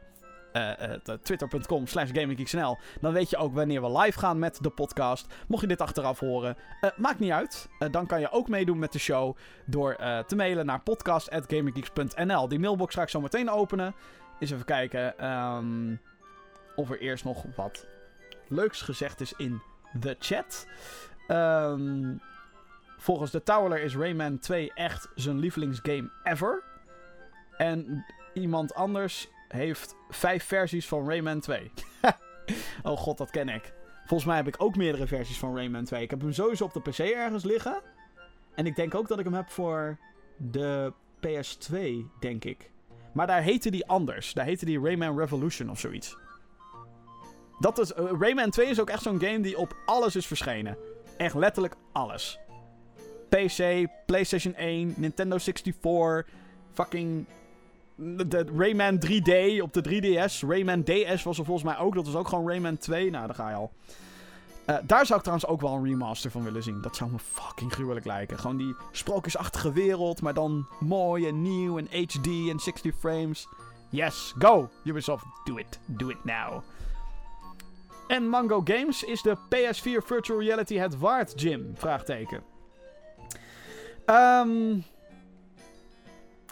uh, 0.54 0.72
uh, 1.08 1.16
twitter.com 1.24 1.88
slash 1.88 2.10
gaminggeeksnl. 2.14 2.78
Dan 3.02 3.14
weet 3.14 3.30
je 3.30 3.38
ook 3.38 3.54
wanneer 3.54 3.82
we 3.82 3.99
live 3.99 4.20
gaan 4.20 4.39
met 4.39 4.58
de 4.62 4.70
podcast. 4.70 5.34
Mocht 5.47 5.62
je 5.62 5.68
dit 5.68 5.82
achteraf 5.82 6.20
horen, 6.20 6.58
uh, 6.82 6.89
maakt 6.97 7.20
niet 7.20 7.32
uit. 7.32 7.70
dan 7.91 8.06
kan 8.06 8.20
je 8.20 8.32
ook 8.32 8.47
meedoen 8.47 8.80
met 8.80 8.91
de 8.91 8.99
show 8.99 9.38
door 9.66 9.95
te 10.28 10.36
mailen 10.36 10.66
naar 10.66 10.82
podcast.gaminggeeks.nl. 10.82 12.47
Die 12.47 12.60
mailbox 12.60 12.95
ga 12.95 13.02
ik 13.02 13.10
zo 13.10 13.22
meteen 13.22 13.49
openen. 13.49 13.95
Eens 14.39 14.52
even 14.52 14.66
kijken 14.66 15.32
um, 15.32 15.99
of 16.76 16.89
er 16.89 16.99
eerst 16.99 17.24
nog 17.24 17.45
wat 17.56 17.88
leuks 18.47 18.82
gezegd 18.82 19.22
is 19.22 19.34
in 19.34 19.62
de 19.99 20.16
chat. 20.20 20.68
Um, 21.28 22.22
volgens 22.97 23.32
de 23.32 23.43
Towerler 23.43 23.82
is 23.82 23.95
Rayman 23.95 24.39
2 24.39 24.72
echt 24.74 25.08
zijn 25.16 25.39
lievelingsgame 25.39 26.12
ever. 26.24 26.64
En 27.58 28.06
iemand 28.34 28.74
anders 28.74 29.30
heeft 29.52 29.95
vijf 30.10 30.43
versies 30.43 30.88
van 30.88 31.08
Rayman 31.08 31.39
2. 31.39 31.72
oh 32.84 32.97
god, 32.97 33.18
dat 33.18 33.30
ken 33.30 33.49
ik. 33.49 33.74
Volgens 33.99 34.26
mij 34.26 34.36
heb 34.38 34.47
ik 34.47 34.56
ook 34.58 34.76
meerdere 34.76 35.08
versies 35.08 35.39
van 35.39 35.56
Rayman 35.56 35.84
2. 35.84 36.02
Ik 36.02 36.10
heb 36.10 36.22
hem 36.22 36.34
sowieso 36.34 36.64
op 36.64 36.74
de 36.74 36.82
PC 36.82 36.97
ergens 36.97 37.43
liggen. 37.43 37.82
En 38.56 38.66
ik 38.66 38.76
denk 38.76 38.95
ook 38.95 39.08
dat 39.08 39.20
ik 39.20 39.26
hem 39.26 39.34
heb 39.34 39.49
voor 39.49 39.97
de 40.38 40.93
PS2, 41.28 41.80
denk 42.20 42.43
ik. 42.45 42.72
Maar 43.14 43.28
daar 43.28 43.41
heette 43.41 43.72
die 43.72 43.88
anders. 43.88 44.34
Daar 44.34 44.45
heette 44.45 44.66
die 44.66 44.80
Rayman 44.80 45.18
Revolution 45.18 45.70
of 45.70 45.80
zoiets. 45.80 46.18
Dat 47.60 47.80
is, 47.80 47.91
uh, 47.91 48.12
Rayman 48.20 48.49
2 48.49 48.68
is 48.68 48.80
ook 48.80 48.89
echt 48.89 49.02
zo'n 49.02 49.20
game 49.20 49.39
die 49.39 49.58
op 49.58 49.78
alles 49.86 50.16
is 50.16 50.28
verschenen. 50.28 50.78
Echt 51.18 51.36
letterlijk 51.36 51.76
alles. 51.91 52.39
PC, 53.30 53.88
PlayStation 54.06 54.56
1, 54.56 54.93
Nintendo 54.97 55.38
64, 55.38 56.26
fucking 56.74 57.26
de 58.28 58.45
Rayman 58.56 58.95
3D 59.06 59.62
op 59.62 59.74
de 59.74 59.84
3DS. 59.89 60.47
Rayman 60.47 60.84
DS 60.84 61.24
was 61.24 61.38
er 61.38 61.45
volgens 61.45 61.64
mij 61.64 61.78
ook. 61.78 61.95
Dat 61.95 62.06
was 62.06 62.16
ook 62.16 62.28
gewoon 62.28 62.47
Rayman 62.47 62.78
2. 62.78 63.10
Nou, 63.10 63.26
daar 63.26 63.36
ga 63.36 63.49
je 63.49 63.56
al. 63.56 63.72
Uh, 64.70 64.78
daar 64.84 65.06
zou 65.06 65.20
ik 65.20 65.26
trouwens 65.26 65.49
ook 65.49 65.62
wel 65.62 65.74
een 65.74 65.84
remaster 65.84 66.32
van 66.32 66.43
willen 66.43 66.64
zien. 66.64 66.82
Dat 66.82 66.95
zou 66.95 67.12
me 67.12 67.20
fucking 67.20 67.74
gruwelijk 67.74 68.06
lijken. 68.06 68.39
Gewoon 68.39 68.58
die 68.58 68.76
sprookjesachtige 68.91 69.72
wereld, 69.72 70.22
maar 70.22 70.34
dan 70.34 70.68
mooi 70.80 71.28
en 71.28 71.41
nieuw 71.41 71.78
en 71.78 71.88
HD 71.91 72.28
en 72.49 72.60
60 72.60 72.95
frames. 72.99 73.47
Yes, 73.89 74.34
go! 74.39 74.70
Ubisoft, 74.84 75.26
do 75.43 75.58
it. 75.58 75.80
Do 75.86 76.10
it 76.10 76.24
now. 76.24 76.64
En 78.08 78.30
Mango 78.30 78.62
Games, 78.64 79.04
is 79.04 79.22
de 79.22 79.38
PS4 79.38 80.06
Virtual 80.06 80.39
Reality 80.39 80.76
het 80.76 80.97
waard, 80.97 81.41
Jim? 81.41 81.72
Vraagteken. 81.76 82.43
Um, 84.06 84.84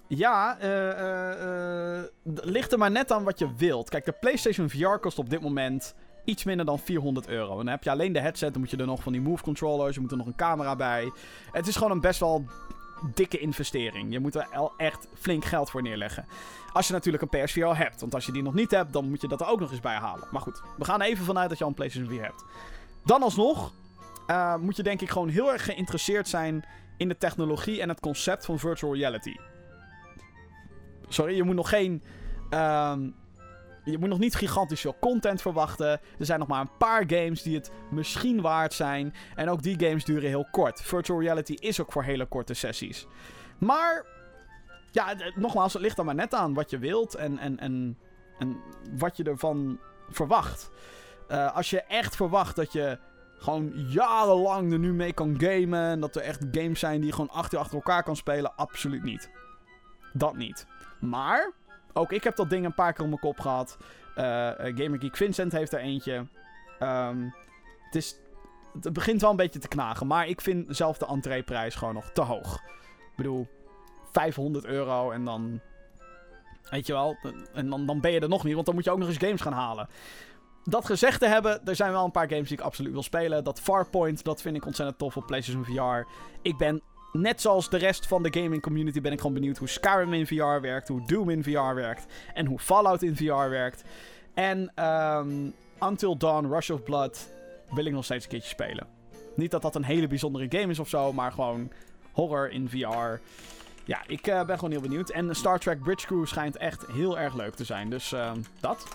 ja, 0.10 0.58
uh, 0.62 1.98
uh, 1.98 2.04
ligt 2.24 2.72
er 2.72 2.78
maar 2.78 2.92
net 2.92 3.12
aan 3.12 3.24
wat 3.24 3.40
je 3.40 3.56
wilt. 3.58 3.90
Kijk, 3.90 4.06
de 4.06 4.16
PlayStation 4.20 4.70
VR 4.70 4.98
kost 5.00 5.20
op 5.20 5.30
dit 5.30 5.42
moment 5.42 5.96
iets 6.26 6.44
minder 6.44 6.66
dan 6.66 6.80
400 6.80 7.28
euro. 7.28 7.52
En 7.52 7.58
dan 7.58 7.68
heb 7.68 7.84
je 7.84 7.90
alleen 7.90 8.14
de 8.14 8.20
headset, 8.20 8.52
dan 8.52 8.62
moet 8.62 8.72
je 8.72 8.78
er 8.78 8.86
nog 8.86 9.04
van 9.04 9.12
die 9.12 9.22
Move 9.22 9.44
controllers, 9.44 9.96
je 9.96 10.02
moet 10.02 10.12
er 10.12 10.18
nog 10.18 10.26
een 10.26 10.36
camera 10.36 10.76
bij. 10.76 11.12
Het 11.52 11.68
is 11.68 11.76
gewoon 11.76 11.92
een 11.92 12.02
best 12.02 12.20
wel 12.20 12.46
dikke 13.14 13.40
investering. 13.40 14.12
Je 14.12 14.20
moet 14.20 14.36
er 14.36 14.48
echt 14.78 15.08
flink 15.14 15.46
geld 15.46 15.70
voor 15.70 15.82
neerleggen. 15.82 16.26
Als 16.74 16.88
je 16.88 16.94
natuurlijk 16.94 17.24
een 17.24 17.44
PSVR 17.44 17.66
hebt. 17.66 18.02
Want 18.02 18.14
als 18.14 18.26
je 18.26 18.32
die 18.32 18.44
nog 18.44 18.54
niet 18.54 18.72
hebt, 18.72 18.94
dan 18.94 19.10
moet 19.10 19.22
je 19.22 19.28
dat 19.28 19.42
er 19.42 19.48
ook 19.48 19.60
nog 19.60 19.72
eens 19.72 19.80
bij 19.80 19.96
halen. 19.96 20.28
Maar 20.32 20.42
goed, 20.42 20.62
we 20.78 20.86
gaan 20.86 21.02
even 21.02 21.26
vanuit 21.26 21.50
dat 21.50 21.58
je 21.58 21.64
al 21.64 21.70
een 21.70 21.76
PlayStation 21.76 22.16
VR 22.16 22.24
hebt. 22.24 22.44
Dan 23.06 23.24
alsnog, 23.24 23.74
eh, 24.28 24.56
moet 24.56 24.76
je 24.76 24.84
denk 24.84 25.02
ik 25.02 25.10
gewoon 25.10 25.30
heel 25.30 25.52
erg 25.52 25.66
geïnteresseerd 25.66 26.28
zijn 26.28 26.66
in 26.98 27.08
de 27.08 27.18
technologie 27.18 27.82
en 27.82 27.90
het 27.90 28.00
concept 28.00 28.46
van 28.46 28.60
virtual 28.60 28.96
reality. 28.96 29.36
Sorry, 31.10 31.36
je 31.36 31.44
moet 31.44 31.56
nog 31.56 31.70
geen. 31.70 32.04
ehm, 32.50 33.10
je 33.84 33.98
moet 33.98 34.10
nog 34.10 34.20
niet 34.20 34.36
gigantisch 34.36 34.82
veel 34.82 34.96
content 35.00 35.42
verwachten. 35.42 35.88
Er 35.90 36.26
zijn 36.26 36.40
nog 36.40 36.48
maar 36.48 36.62
een 36.62 36.78
paar 36.78 37.04
games 37.08 37.42
die 37.42 37.56
het 37.56 37.72
misschien 37.92 38.42
waard 38.42 38.74
zijn. 38.74 39.14
En 39.36 39.50
ook 39.50 39.62
die 39.62 39.80
games 39.80 40.06
duren 40.06 40.30
heel 40.30 40.48
kort. 40.52 40.82
Virtual 40.82 41.22
reality 41.22 41.54
is 41.54 41.82
ook 41.82 41.92
voor 41.92 42.04
hele 42.04 42.26
korte 42.26 42.54
sessies. 42.54 43.08
Maar, 43.58 44.06
ja, 44.92 45.16
nogmaals, 45.36 45.74
het 45.74 45.82
ligt 45.82 45.98
er 45.98 46.06
maar 46.06 46.16
net 46.16 46.34
aan 46.34 46.54
wat 46.54 46.70
je 46.70 46.78
wilt 46.78 47.16
en, 47.16 47.38
en, 47.38 47.60
en, 47.60 47.98
en 48.40 48.58
wat 48.98 49.18
je 49.18 49.24
ervan 49.24 49.80
verwacht. 50.10 50.70
Eh, 51.28 51.56
als 51.56 51.70
je 51.70 51.82
echt 51.82 52.16
verwacht 52.16 52.56
dat 52.56 52.72
je 52.74 53.00
gewoon 53.38 53.72
jarenlang 53.76 54.72
er 54.72 54.80
nu 54.80 54.94
mee 54.94 55.14
kan 55.14 55.36
gamen. 55.38 55.82
En 55.82 56.00
dat 56.00 56.16
er 56.16 56.22
echt 56.22 56.46
games 56.52 56.80
zijn 56.80 56.98
die 56.98 57.06
je 57.06 57.14
gewoon 57.16 57.30
acht 57.32 57.54
uur 57.54 57.60
achter 57.60 57.76
elkaar 57.76 58.04
kan 58.04 58.16
spelen. 58.16 58.56
Absoluut 58.56 59.04
niet. 59.04 59.30
Dat 60.14 60.36
niet. 60.36 60.66
Maar, 61.00 61.52
ook 61.94 62.12
ik 62.12 62.24
heb 62.24 62.36
dat 62.36 62.50
ding 62.50 62.66
een 62.66 62.74
paar 62.74 62.94
keer 62.94 63.04
op 63.04 63.10
mijn 63.10 63.22
kop 63.22 63.40
gehad. 63.40 63.78
Eh 64.16 64.68
eh, 64.68 64.78
Gamer 64.78 65.00
Geek 65.00 65.18
Vincent 65.18 65.52
heeft 65.52 65.74
er 65.74 65.80
eentje. 65.80 66.28
Ehm, 66.80 67.24
het, 67.86 67.96
is, 67.96 68.16
het 68.82 68.94
begint 68.94 69.22
wel 69.22 69.30
een 69.30 69.36
beetje 69.36 69.60
te 69.60 69.68
knagen. 69.68 70.08
Maar 70.08 70.28
ik 70.28 70.42
vind 70.42 70.76
zelf 70.76 70.98
de 70.98 71.06
entreeprijs 71.08 71.76
gewoon 71.76 71.94
nog 71.94 72.12
te 72.14 72.22
hoog. 72.22 72.56
Ik 72.56 73.16
bedoel, 73.16 73.48
500 74.12 74.66
euro 74.66 75.12
en 75.12 75.26
dan... 75.26 75.60
Weet 76.70 76.88
je 76.88 76.94
wel, 76.94 77.18
en 77.54 77.70
dan, 77.70 77.86
dan 77.86 78.02
ben 78.02 78.12
je 78.12 78.20
er 78.20 78.30
nog 78.30 78.44
niet, 78.44 78.54
want 78.54 78.66
dan 78.66 78.76
moet 78.76 78.84
je 78.84 78.92
ook 78.92 78.98
nog 78.98 79.08
eens 79.08 79.18
games 79.18 79.42
gaan 79.42 79.54
halen. 79.54 79.90
Dat 80.64 80.86
gezegd 80.86 81.20
te 81.20 81.28
hebben, 81.28 81.66
er 81.66 81.76
zijn 81.76 81.92
wel 81.92 82.06
een 82.06 82.12
paar 82.12 82.30
games 82.30 82.48
die 82.50 82.58
ik 82.58 82.64
absoluut 82.64 82.92
wil 82.92 83.04
spelen. 83.04 83.44
Dat 83.44 83.60
Farpoint, 83.60 84.24
dat 84.24 84.42
vind 84.42 84.56
ik 84.56 84.66
ontzettend 84.66 84.98
tof 84.98 85.18
op 85.18 85.26
PlayStation 85.26 85.66
VR. 85.66 86.08
Ik 86.42 86.58
ben, 86.58 86.82
net 87.12 87.42
zoals 87.42 87.70
de 87.70 87.78
rest 87.78 88.08
van 88.08 88.24
de 88.24 88.40
gaming 88.42 88.62
community, 88.62 89.02
ben 89.02 89.12
ik 89.12 89.18
gewoon 89.18 89.34
benieuwd 89.34 89.58
hoe 89.58 89.68
Skyrim 89.68 90.14
in 90.14 90.28
VR 90.28 90.62
werkt, 90.62 90.88
hoe 90.88 91.06
Doom 91.06 91.30
in 91.30 91.44
VR 91.44 91.74
werkt 91.74 92.06
en 92.34 92.46
hoe 92.46 92.60
Fallout 92.60 93.02
in 93.02 93.16
VR 93.16 93.50
werkt. 93.50 93.84
En 94.34 94.72
ehm, 94.76 95.50
Until 95.80 96.18
Dawn, 96.18 96.48
Rush 96.48 96.70
of 96.70 96.84
Blood 96.84 97.30
wil 97.72 97.86
ik 97.86 97.94
nog 97.94 98.06
steeds 98.06 98.24
een 98.24 98.30
keertje 98.30 98.50
spelen. 98.50 98.88
Niet 99.36 99.52
dat 99.52 99.62
dat 99.62 99.76
een 99.76 99.84
hele 99.84 100.08
bijzondere 100.08 100.46
game 100.50 100.72
is 100.72 100.80
of 100.80 100.90
zo, 100.90 101.14
maar 101.14 101.32
gewoon 101.32 101.72
horror 102.12 102.52
in 102.52 102.70
VR. 102.70 103.20
Ja, 103.86 104.04
ik 104.08 104.28
eh, 104.28 104.46
ben 104.46 104.56
gewoon 104.56 104.72
heel 104.72 104.82
benieuwd. 104.82 105.10
En 105.10 105.36
Star 105.36 105.60
Trek 105.60 105.82
Bridge 105.82 106.06
Crew 106.06 106.26
schijnt 106.26 106.58
echt 106.58 106.88
heel 106.88 107.20
erg 107.20 107.36
leuk 107.36 107.56
te 107.56 107.64
zijn. 107.64 107.90
Dus 107.90 108.12
ehm, 108.12 108.42
dat. 108.60 108.88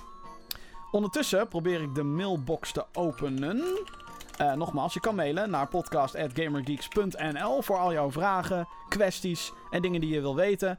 Ondertussen 0.90 1.48
probeer 1.48 1.82
ik 1.82 1.94
de 1.94 2.02
mailbox 2.02 2.72
te 2.72 2.84
openen. 2.92 3.62
Eh, 4.36 4.52
nogmaals, 4.52 4.94
je 4.94 5.00
kan 5.00 5.14
mailen 5.14 5.50
naar 5.50 5.68
podcast.gamergeeks.nl 5.68 7.62
voor 7.62 7.78
al 7.78 7.92
jouw 7.92 8.10
vragen, 8.10 8.68
kwesties 8.88 9.52
en 9.70 9.82
dingen 9.82 10.00
die 10.00 10.14
je 10.14 10.20
wil 10.20 10.34
weten. 10.34 10.78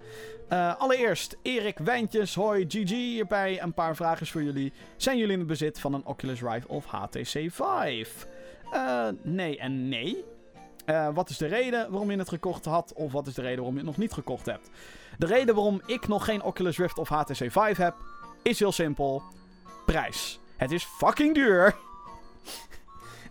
Eh, 0.50 0.76
allereerst, 0.76 1.38
Erik 1.42 1.78
Wijntjes, 1.78 2.36
hoi 2.36 2.66
GG, 2.68 2.90
hierbij 2.90 3.62
een 3.62 3.74
paar 3.74 3.96
vragen 3.96 4.28
voor 4.28 4.44
jullie. 4.44 4.74
Zijn 4.98 5.18
jullie 5.18 5.34
in 5.34 5.40
het 5.40 5.48
bezit 5.48 5.80
van 5.80 5.94
een 5.94 6.06
Oculus 6.06 6.42
Rift 6.42 6.66
of 6.66 6.86
HTC 6.86 7.28
Vive? 7.28 8.28
Eh, 8.72 9.08
nee 9.22 9.58
en 9.58 9.90
nee. 9.90 10.24
Wat 11.14 11.30
is 11.30 11.38
de 11.38 11.48
reden 11.48 11.92
waarom 11.92 12.12
je 12.12 12.18
het 12.18 12.30
gekocht 12.30 12.66
had? 12.66 12.94
Of 12.94 13.12
wat 13.12 13.28
is 13.28 13.34
de 13.34 13.42
reden 13.42 13.58
waarom 13.58 13.74
je 13.74 13.80
het 13.80 13.90
nog 13.90 13.98
niet 13.98 14.14
gekocht 14.14 14.46
hebt? 14.46 14.70
De 15.18 15.26
reden 15.26 15.56
waarom 15.56 15.82
ik 15.86 16.08
nog 16.08 16.26
geen 16.26 16.44
Oculus 16.44 16.78
Rift 16.78 16.98
of 16.98 17.10
HTC 17.10 17.36
Vive 17.36 17.82
heb, 17.82 17.96
is 18.42 18.60
heel 18.60 18.72
simpel. 18.72 19.22
Prijs. 19.86 20.40
Het 20.58 20.72
is 20.72 20.84
fucking 20.84 21.34
duur. 21.34 21.85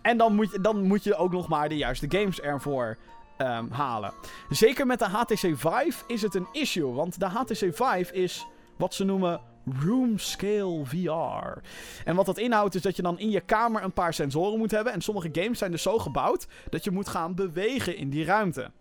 En 0.05 0.17
dan 0.17 0.35
moet, 0.35 0.51
je, 0.51 0.61
dan 0.61 0.83
moet 0.83 1.03
je 1.03 1.15
ook 1.15 1.31
nog 1.31 1.47
maar 1.47 1.69
de 1.69 1.77
juiste 1.77 2.05
games 2.09 2.41
ervoor 2.41 2.97
ehm, 3.37 3.69
halen. 3.69 4.13
Zeker 4.49 4.85
met 4.85 4.99
de 4.99 5.05
HTC 5.05 5.37
Vive 5.37 6.03
is 6.07 6.21
het 6.21 6.35
een 6.35 6.47
issue. 6.51 6.91
Want 6.91 7.19
de 7.19 7.25
HTC 7.25 7.57
Vive 7.57 8.13
is 8.13 8.45
wat 8.77 8.93
ze 8.93 9.03
noemen 9.03 9.41
room 9.79 10.17
scale 10.17 10.81
VR. 10.83 11.61
En 12.03 12.15
wat 12.15 12.25
dat 12.25 12.37
inhoudt 12.37 12.75
is 12.75 12.81
dat 12.81 12.95
je 12.95 13.01
dan 13.01 13.19
in 13.19 13.29
je 13.29 13.41
kamer 13.41 13.83
een 13.83 13.93
paar 13.93 14.13
sensoren 14.13 14.57
moet 14.57 14.71
hebben. 14.71 14.93
En 14.93 15.01
sommige 15.01 15.29
games 15.31 15.57
zijn 15.57 15.71
dus 15.71 15.81
zo 15.81 15.97
gebouwd 15.97 16.47
dat 16.69 16.83
je 16.83 16.91
moet 16.91 17.07
gaan 17.07 17.35
bewegen 17.35 17.97
in 17.97 18.09
die 18.09 18.25
ruimte. 18.25 18.71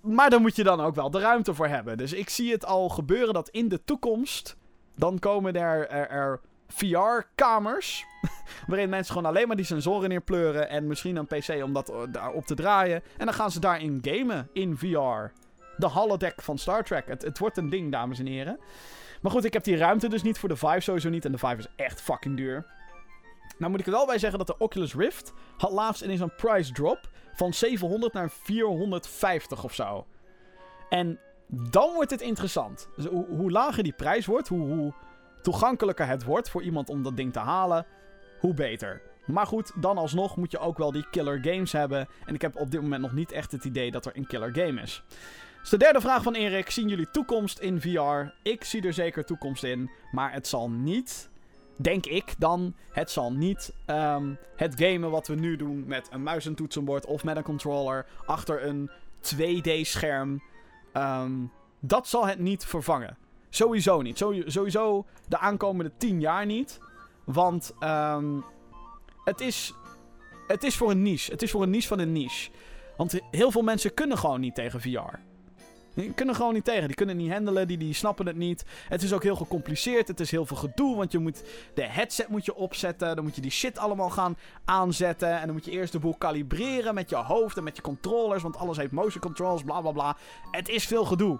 Maar 0.00 0.30
daar 0.30 0.40
moet 0.40 0.56
je 0.56 0.64
dan 0.64 0.80
ook 0.80 0.94
wel 0.94 1.10
de 1.10 1.20
ruimte 1.20 1.54
voor 1.54 1.68
hebben. 1.68 1.96
Dus 1.96 2.12
ik 2.12 2.28
zie 2.28 2.52
het 2.52 2.64
al 2.64 2.88
gebeuren 2.88 3.34
dat 3.34 3.48
in 3.48 3.68
de 3.68 3.84
toekomst. 3.84 4.56
dan 4.96 5.18
komen 5.18 5.54
er, 5.54 5.88
er, 5.88 6.08
er 6.08 6.40
VR-kamers. 6.74 8.04
waarin 8.66 8.88
mensen 8.88 9.14
gewoon 9.14 9.30
alleen 9.30 9.46
maar 9.46 9.56
die 9.56 9.64
sensoren 9.64 10.08
neerpleuren. 10.08 10.68
en 10.68 10.86
misschien 10.86 11.16
een 11.16 11.26
PC 11.26 11.62
om 11.62 11.72
dat 11.72 11.88
eh, 11.88 11.96
daarop 12.08 12.46
te 12.46 12.54
draaien. 12.54 13.02
En 13.16 13.24
dan 13.26 13.34
gaan 13.34 13.50
ze 13.50 13.60
daarin 13.60 13.98
gamen 14.02 14.48
in 14.52 14.76
VR. 14.76 15.32
De 15.76 15.88
holodeck 15.88 16.42
van 16.42 16.58
Star 16.58 16.84
Trek. 16.84 17.06
Het, 17.06 17.22
het 17.22 17.38
wordt 17.38 17.56
een 17.56 17.70
ding, 17.70 17.92
dames 17.92 18.18
en 18.18 18.26
heren. 18.26 18.58
Maar 19.20 19.32
goed, 19.32 19.44
ik 19.44 19.52
heb 19.52 19.64
die 19.64 19.76
ruimte 19.76 20.08
dus 20.08 20.22
niet 20.22 20.38
voor 20.38 20.48
de 20.48 20.56
Vive 20.56 20.80
sowieso 20.80 21.08
niet. 21.08 21.24
En 21.24 21.32
de 21.32 21.38
Vive 21.38 21.58
is 21.58 21.68
echt 21.76 22.00
fucking 22.00 22.36
duur. 22.36 22.66
Nou 23.58 23.70
moet 23.70 23.80
ik 23.80 23.86
er 23.86 23.92
wel 23.92 24.06
bij 24.06 24.18
zeggen 24.18 24.38
dat 24.38 24.46
de 24.46 24.58
Oculus 24.58 24.94
Rift 24.94 25.32
had 25.56 25.72
laatst 25.72 26.02
ineens 26.02 26.20
een 26.20 26.34
price 26.34 26.72
drop 26.72 27.10
van 27.32 27.54
700 27.54 28.12
naar 28.12 28.30
450 28.30 29.64
of 29.64 29.74
zo. 29.74 30.06
En 30.88 31.18
dan 31.46 31.92
wordt 31.94 32.10
het 32.10 32.20
interessant. 32.20 32.88
Dus 32.96 33.06
hoe, 33.06 33.50
lager 33.50 33.82
die 33.82 33.92
prijs 33.92 34.26
wordt, 34.26 34.48
hoe, 34.48 34.66
hoe 34.66 34.92
toegankelijker 35.42 36.06
het 36.06 36.24
wordt 36.24 36.50
voor 36.50 36.62
iemand 36.62 36.88
om 36.88 37.02
dat 37.02 37.16
ding 37.16 37.32
te 37.32 37.38
halen, 37.38 37.86
hoe 38.40 38.54
beter. 38.54 39.00
Maar 39.24 39.46
goed, 39.46 39.72
dan 39.76 39.98
alsnog 39.98 40.36
moet 40.36 40.50
je 40.50 40.58
ook 40.58 40.78
wel 40.78 40.92
die 40.92 41.06
killer 41.10 41.38
games 41.42 41.72
hebben. 41.72 42.08
En 42.24 42.34
ik 42.34 42.42
heb 42.42 42.56
op 42.56 42.70
dit 42.70 42.80
moment 42.80 43.02
nog 43.02 43.12
niet 43.12 43.32
echt 43.32 43.52
het 43.52 43.64
idee 43.64 43.90
dat 43.90 44.06
er 44.06 44.16
een 44.16 44.26
killer 44.26 44.54
game 44.54 44.80
is. 44.80 45.02
Dus 45.60 45.70
de 45.70 45.76
derde 45.76 46.00
vraag 46.00 46.22
van 46.22 46.34
Erik. 46.34 46.70
Zien 46.70 46.88
jullie 46.88 47.10
toekomst 47.10 47.58
in 47.58 47.80
VR? 47.80 48.32
Ik 48.42 48.64
zie 48.64 48.82
er 48.82 48.92
zeker 48.92 49.24
toekomst 49.24 49.64
in. 49.64 49.90
Maar 50.10 50.32
het 50.32 50.46
zal 50.46 50.70
niet, 50.70 51.30
denk 51.76 52.06
ik 52.06 52.34
dan, 52.38 52.74
het 52.90 53.10
zal 53.10 53.32
niet 53.32 53.72
ehm, 53.86 54.34
het 54.56 54.74
gamen 54.76 55.10
wat 55.10 55.26
we 55.26 55.34
nu 55.34 55.56
doen 55.56 55.84
met 55.86 56.08
een 56.10 56.22
muis 56.22 56.46
en 56.46 56.54
toetsenbord 56.54 57.06
of 57.06 57.24
met 57.24 57.36
een 57.36 57.42
controller 57.42 58.06
achter 58.26 58.66
een 58.66 58.90
2D-scherm. 59.20 60.42
Ehm, 60.92 61.32
dat 61.80 62.08
zal 62.08 62.26
het 62.26 62.38
niet 62.38 62.64
vervangen. 62.64 63.16
Sowieso 63.54 64.02
niet. 64.02 64.18
Sow- 64.18 64.48
Sowieso 64.48 65.04
de 65.28 65.38
aankomende 65.38 65.92
10 65.96 66.20
jaar 66.20 66.46
niet. 66.46 66.78
Want 67.24 67.74
ehm, 67.78 68.40
het, 69.24 69.40
is, 69.40 69.74
het 70.46 70.62
is 70.62 70.76
voor 70.76 70.90
een 70.90 71.02
niche. 71.02 71.30
Het 71.32 71.42
is 71.42 71.50
voor 71.50 71.62
een 71.62 71.70
niche 71.70 71.88
van 71.88 71.98
een 71.98 72.12
niche. 72.12 72.50
Want 72.96 73.20
heel 73.30 73.50
veel 73.50 73.62
mensen 73.62 73.94
kunnen 73.94 74.18
gewoon 74.18 74.40
niet 74.40 74.54
tegen 74.54 74.80
VR. 74.80 75.18
Die 75.94 76.12
kunnen 76.12 76.34
gewoon 76.34 76.54
niet 76.54 76.64
tegen. 76.64 76.86
Die 76.86 76.96
kunnen 76.96 77.14
het 77.14 77.24
niet 77.24 77.34
handelen. 77.34 77.68
Die, 77.68 77.78
die 77.78 77.94
snappen 77.94 78.26
het 78.26 78.36
niet. 78.36 78.64
Het 78.88 79.02
is 79.02 79.12
ook 79.12 79.22
heel 79.22 79.36
gecompliceerd. 79.36 80.08
Het 80.08 80.20
is 80.20 80.30
heel 80.30 80.46
veel 80.46 80.56
gedoe. 80.56 80.96
Want 80.96 81.12
je 81.12 81.18
moet 81.18 81.42
de 81.74 81.86
headset 81.86 82.28
moet 82.28 82.44
je 82.44 82.54
opzetten. 82.54 83.14
Dan 83.14 83.24
moet 83.24 83.34
je 83.34 83.40
die 83.40 83.50
shit 83.50 83.78
allemaal 83.78 84.10
gaan 84.10 84.36
aanzetten. 84.64 85.38
En 85.40 85.44
dan 85.44 85.54
moet 85.54 85.64
je 85.64 85.70
eerst 85.70 85.92
de 85.92 85.98
boel 85.98 86.16
kalibreren 86.18 86.94
met 86.94 87.10
je 87.10 87.16
hoofd 87.16 87.56
en 87.56 87.64
met 87.64 87.76
je 87.76 87.82
controllers. 87.82 88.42
Want 88.42 88.56
alles 88.56 88.76
heeft 88.76 88.92
motion 88.92 89.20
controls. 89.20 89.62
Bla 89.62 89.80
bla 89.80 89.92
bla. 89.92 90.16
Het 90.50 90.68
is 90.68 90.86
veel 90.86 91.04
gedoe. 91.04 91.38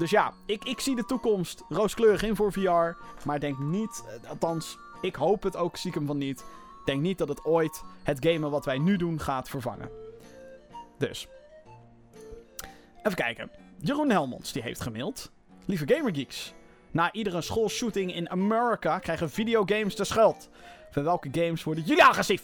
Dus 0.00 0.10
ja, 0.10 0.32
ik, 0.46 0.64
ik 0.64 0.80
zie 0.80 0.96
de 0.96 1.04
toekomst 1.04 1.64
rooskleurig 1.68 2.22
in 2.22 2.36
voor 2.36 2.52
VR. 2.52 2.96
Maar 3.26 3.40
denk 3.40 3.58
niet, 3.58 4.04
eh, 4.22 4.30
althans, 4.30 4.78
ik 5.00 5.14
hoop 5.14 5.42
het 5.42 5.56
ook 5.56 5.76
stiekem 5.76 6.06
van 6.06 6.18
niet. 6.18 6.44
Denk 6.84 7.00
niet 7.00 7.18
dat 7.18 7.28
het 7.28 7.44
ooit 7.44 7.82
het 8.02 8.26
gamen 8.26 8.50
wat 8.50 8.64
wij 8.64 8.78
nu 8.78 8.96
doen 8.96 9.20
gaat 9.20 9.48
vervangen. 9.48 9.90
Dus. 10.98 11.28
Even 12.98 13.14
kijken. 13.14 13.50
Jeroen 13.78 14.10
Helmonds 14.10 14.52
die 14.52 14.62
heeft 14.62 14.80
gemaild. 14.80 15.30
Lieve 15.64 15.94
Gamergeeks. 15.94 16.52
Na 16.90 17.12
iedere 17.12 17.40
schoolshooting 17.40 18.14
in 18.14 18.30
Amerika 18.30 18.98
krijgen 18.98 19.30
videogames 19.30 19.96
de 19.96 20.04
schuld. 20.04 20.48
Van 20.90 21.02
welke 21.02 21.28
games 21.32 21.64
worden 21.64 21.84
jullie 21.84 22.04
agressief? 22.04 22.42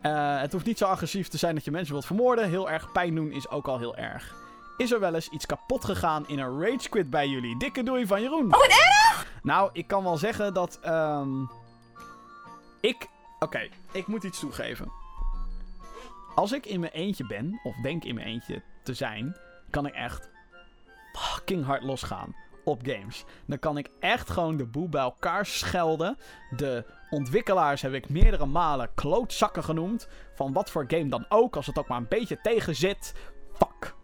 Eh, 0.00 0.40
het 0.40 0.52
hoeft 0.52 0.66
niet 0.66 0.78
zo 0.78 0.84
agressief 0.84 1.28
te 1.28 1.38
zijn 1.38 1.54
dat 1.54 1.64
je 1.64 1.70
mensen 1.70 1.92
wilt 1.92 2.06
vermoorden. 2.06 2.48
Heel 2.48 2.70
erg 2.70 2.92
pijn 2.92 3.14
doen 3.14 3.32
is 3.32 3.48
ook 3.48 3.68
al 3.68 3.78
heel 3.78 3.96
erg. 3.96 4.41
Is 4.76 4.92
er 4.92 5.00
wel 5.00 5.14
eens 5.14 5.28
iets 5.28 5.46
kapot 5.46 5.84
gegaan 5.84 6.28
in 6.28 6.38
een 6.38 6.60
rage 6.60 6.88
quit 6.88 7.10
bij 7.10 7.28
jullie? 7.28 7.58
Dikke 7.58 7.82
doei 7.82 8.06
van 8.06 8.22
Jeroen. 8.22 8.44
Oh, 8.44 8.60
wat 8.60 8.68
erg! 8.68 9.40
Nou, 9.42 9.70
ik 9.72 9.86
kan 9.86 10.02
wel 10.02 10.16
zeggen 10.16 10.54
dat... 10.54 10.78
ehm, 10.82 11.42
ik... 12.80 13.08
Oké, 13.38 13.68
ik 13.92 14.06
moet 14.06 14.24
iets 14.24 14.38
toegeven. 14.38 14.92
Als 16.34 16.52
ik 16.52 16.66
in 16.66 16.80
mijn 16.80 16.92
eentje 16.92 17.26
ben, 17.26 17.60
of 17.62 17.76
denk 17.76 18.04
in 18.04 18.14
mijn 18.14 18.26
eentje 18.26 18.62
te 18.82 18.94
zijn, 18.94 19.36
kan 19.70 19.86
ik 19.86 19.94
echt 19.94 20.30
fucking 21.12 21.64
hard 21.64 21.82
losgaan 21.82 22.34
op 22.64 22.80
games. 22.82 23.24
Dan 23.46 23.58
kan 23.58 23.78
ik 23.78 23.88
echt 24.00 24.30
gewoon 24.30 24.56
de 24.56 24.66
boel 24.66 24.88
bij 24.88 25.02
elkaar 25.02 25.46
schelden. 25.46 26.18
De 26.56 26.84
ontwikkelaars 27.10 27.82
heb 27.82 27.92
ik 27.92 28.08
meerdere 28.08 28.46
malen 28.46 28.94
klootzakken 28.94 29.64
genoemd. 29.64 30.08
Van 30.34 30.52
wat 30.52 30.70
voor 30.70 30.84
game 30.88 31.08
dan 31.08 31.26
ook, 31.28 31.56
als 31.56 31.66
het 31.66 31.78
ook 31.78 31.88
maar 31.88 31.98
een 31.98 32.08
beetje 32.08 32.40
tegen 32.40 32.74
zit. 32.76 33.14
Fuck. 33.52 33.94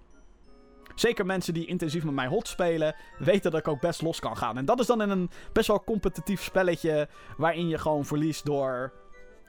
Zeker 0.98 1.26
mensen 1.26 1.54
die 1.54 1.66
intensief 1.66 2.04
met 2.04 2.14
mij 2.14 2.26
hot 2.26 2.48
spelen, 2.48 2.94
weten 3.18 3.50
dat 3.50 3.60
ik 3.60 3.68
ook 3.68 3.80
best 3.80 4.02
los 4.02 4.20
kan 4.20 4.36
gaan. 4.36 4.56
En 4.56 4.64
dat 4.64 4.80
is 4.80 4.86
dan 4.86 5.02
in 5.02 5.10
een 5.10 5.30
best 5.52 5.68
wel 5.68 5.84
competitief 5.84 6.42
spelletje, 6.42 7.08
waarin 7.36 7.68
je 7.68 7.78
gewoon 7.78 8.04
verliest 8.04 8.44
door 8.44 8.92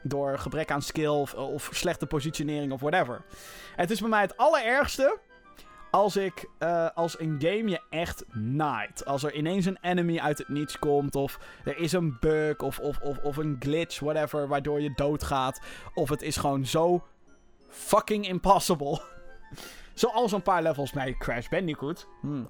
door 0.04 0.38
gebrek 0.38 0.72
aan 0.72 0.82
skill 0.82 1.08
of, 1.08 1.34
of 1.34 1.70
slechte 1.72 2.06
positionering 2.06 2.72
of 2.72 2.82
whatever. 2.82 3.22
Het 3.76 3.92
is 3.92 4.00
bij 4.00 4.10
mij 4.10 4.22
het 4.22 4.38
allerergste 4.38 5.20
als 5.92 6.18
ik 6.18 6.50
eh, 6.58 6.88
als 6.94 7.20
een 7.20 7.36
game 7.40 7.70
je 7.70 7.82
echt 7.90 8.26
naait. 8.34 9.06
Als 9.06 9.24
er 9.24 9.34
ineens 9.34 9.66
een 9.66 9.78
enemy 9.82 10.20
uit 10.20 10.38
het 10.38 10.50
niets 10.50 10.80
komt. 10.80 11.16
Of 11.16 11.40
er 11.64 11.78
is 11.78 11.92
een 11.92 12.18
bug. 12.20 12.58
Of, 12.58 12.80
of, 12.80 13.00
of, 13.00 13.18
of 13.18 13.38
een 13.38 13.56
glitch, 13.60 14.00
whatever. 14.00 14.48
Waardoor 14.48 14.82
je 14.82 14.94
doodgaat. 14.96 15.62
Of 15.94 16.10
het 16.10 16.22
is 16.22 16.38
gewoon 16.38 16.66
zo 16.66 17.04
fucking 17.70 18.28
impossible. 18.28 19.02
Zoals 20.00 20.32
een 20.32 20.42
paar 20.42 20.62
levels 20.62 20.92
bij 20.92 21.14
Crash 21.18 21.48
Bandicoot. 21.48 22.08
Hmm. 22.22 22.48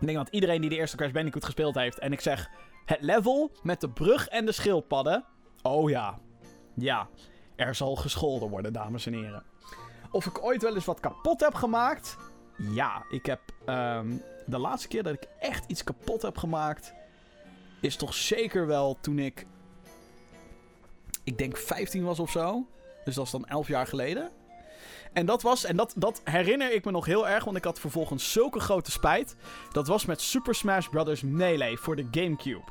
Ik 0.00 0.06
denk 0.06 0.16
dat 0.16 0.28
iedereen 0.28 0.60
die 0.60 0.70
de 0.70 0.76
eerste 0.76 0.96
Crash 0.96 1.10
Bandicoot 1.10 1.44
gespeeld 1.44 1.74
heeft. 1.74 1.98
En 1.98 2.12
ik 2.12 2.20
zeg 2.20 2.50
het 2.84 3.02
level 3.02 3.50
met 3.62 3.80
de 3.80 3.90
brug 3.90 4.28
en 4.28 4.46
de 4.46 4.52
schildpadden. 4.52 5.24
Oh 5.62 5.90
ja. 5.90 6.18
Ja. 6.74 7.08
Er 7.56 7.74
zal 7.74 7.96
gescholden 7.96 8.48
worden, 8.48 8.72
dames 8.72 9.06
en 9.06 9.12
heren. 9.12 9.42
Of 10.10 10.26
ik 10.26 10.44
ooit 10.44 10.62
wel 10.62 10.74
eens 10.74 10.84
wat 10.84 11.00
kapot 11.00 11.40
heb 11.40 11.54
gemaakt? 11.54 12.16
Ja, 12.56 13.04
ik 13.10 13.26
heb 13.26 13.40
um, 13.66 14.22
de 14.46 14.58
laatste 14.58 14.88
keer 14.88 15.02
dat 15.02 15.12
ik 15.12 15.28
echt 15.38 15.64
iets 15.70 15.84
kapot 15.84 16.22
heb 16.22 16.38
gemaakt, 16.38 16.94
is 17.80 17.96
toch 17.96 18.14
zeker 18.14 18.66
wel 18.66 18.98
toen 19.00 19.18
ik, 19.18 19.46
ik 21.24 21.38
denk 21.38 21.56
15 21.56 22.04
was 22.04 22.18
of 22.18 22.30
zo. 22.30 22.66
Dus 23.04 23.14
dat 23.14 23.24
is 23.24 23.30
dan 23.30 23.46
11 23.46 23.68
jaar 23.68 23.86
geleden. 23.86 24.30
En 25.16 25.26
dat 25.26 25.42
was, 25.42 25.64
en 25.64 25.76
dat, 25.76 25.94
dat 25.96 26.20
herinner 26.24 26.72
ik 26.72 26.84
me 26.84 26.90
nog 26.90 27.06
heel 27.06 27.28
erg, 27.28 27.44
want 27.44 27.56
ik 27.56 27.64
had 27.64 27.80
vervolgens 27.80 28.32
zulke 28.32 28.60
grote 28.60 28.90
spijt. 28.90 29.36
Dat 29.72 29.86
was 29.86 30.06
met 30.06 30.20
Super 30.20 30.54
Smash 30.54 30.86
Bros. 30.88 31.22
Melee 31.22 31.78
voor 31.78 31.96
de 31.96 32.06
Gamecube. 32.10 32.64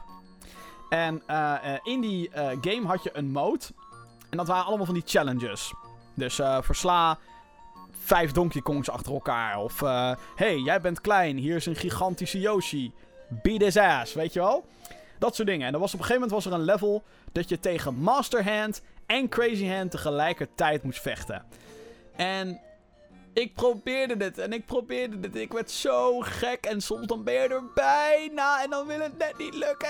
En 0.89 1.23
uh, 1.29 1.53
uh, 1.65 1.73
in 1.83 2.01
die 2.01 2.29
uh, 2.29 2.49
game 2.61 2.87
had 2.87 3.03
je 3.03 3.09
een 3.13 3.31
mode. 3.31 3.65
En 4.29 4.37
dat 4.37 4.47
waren 4.47 4.65
allemaal 4.65 4.85
van 4.85 4.93
die 4.93 5.03
challenges. 5.05 5.73
Dus 6.15 6.39
versla 6.61 7.17
vijf 7.91 8.31
Donkey 8.31 8.61
Kongs 8.61 8.89
achter 8.89 9.13
elkaar. 9.13 9.59
Of, 9.59 9.79
hey, 10.35 10.57
jij 10.57 10.81
bent 10.81 11.01
klein, 11.01 11.37
hier 11.37 11.55
is 11.55 11.65
een 11.65 11.75
gigantische 11.75 12.39
Yoshi. 12.39 12.93
Beat 13.29 13.61
his 13.61 13.77
ass, 13.77 14.13
weet 14.13 14.33
je 14.33 14.39
wel? 14.39 14.65
Dat 15.19 15.35
soort 15.35 15.47
dingen. 15.47 15.67
En 15.67 15.73
er 15.73 15.79
was 15.79 15.93
op 15.93 15.99
een 15.99 16.05
gegeven 16.05 16.27
moment 16.27 16.43
was 16.43 16.53
er 16.53 16.59
een 16.59 16.65
level 16.65 17.03
dat 17.31 17.49
je 17.49 17.59
tegen 17.59 17.95
Master 17.95 18.49
Hand 18.49 18.81
en 19.05 19.29
Crazy 19.29 19.67
Hand 19.67 19.91
tegelijkertijd 19.91 20.83
moest 20.83 21.01
vechten. 21.01 21.45
En 22.15 22.61
ik 23.33 23.53
probeerde 23.53 24.17
dit 24.17 24.37
en 24.37 24.53
ik 24.53 24.65
probeerde 24.65 25.19
dit. 25.19 25.35
Ik 25.35 25.53
werd 25.53 25.71
zo 25.71 26.19
gek 26.19 26.65
en 26.65 26.81
soms 26.81 27.07
dan 27.07 27.23
ben 27.23 27.33
je 27.33 27.39
er 27.39 27.63
bijna 27.73 28.63
en 28.63 28.69
dan 28.69 28.87
wil 28.87 28.99
het 28.99 29.17
net 29.17 29.37
niet 29.37 29.53
lukken. 29.53 29.89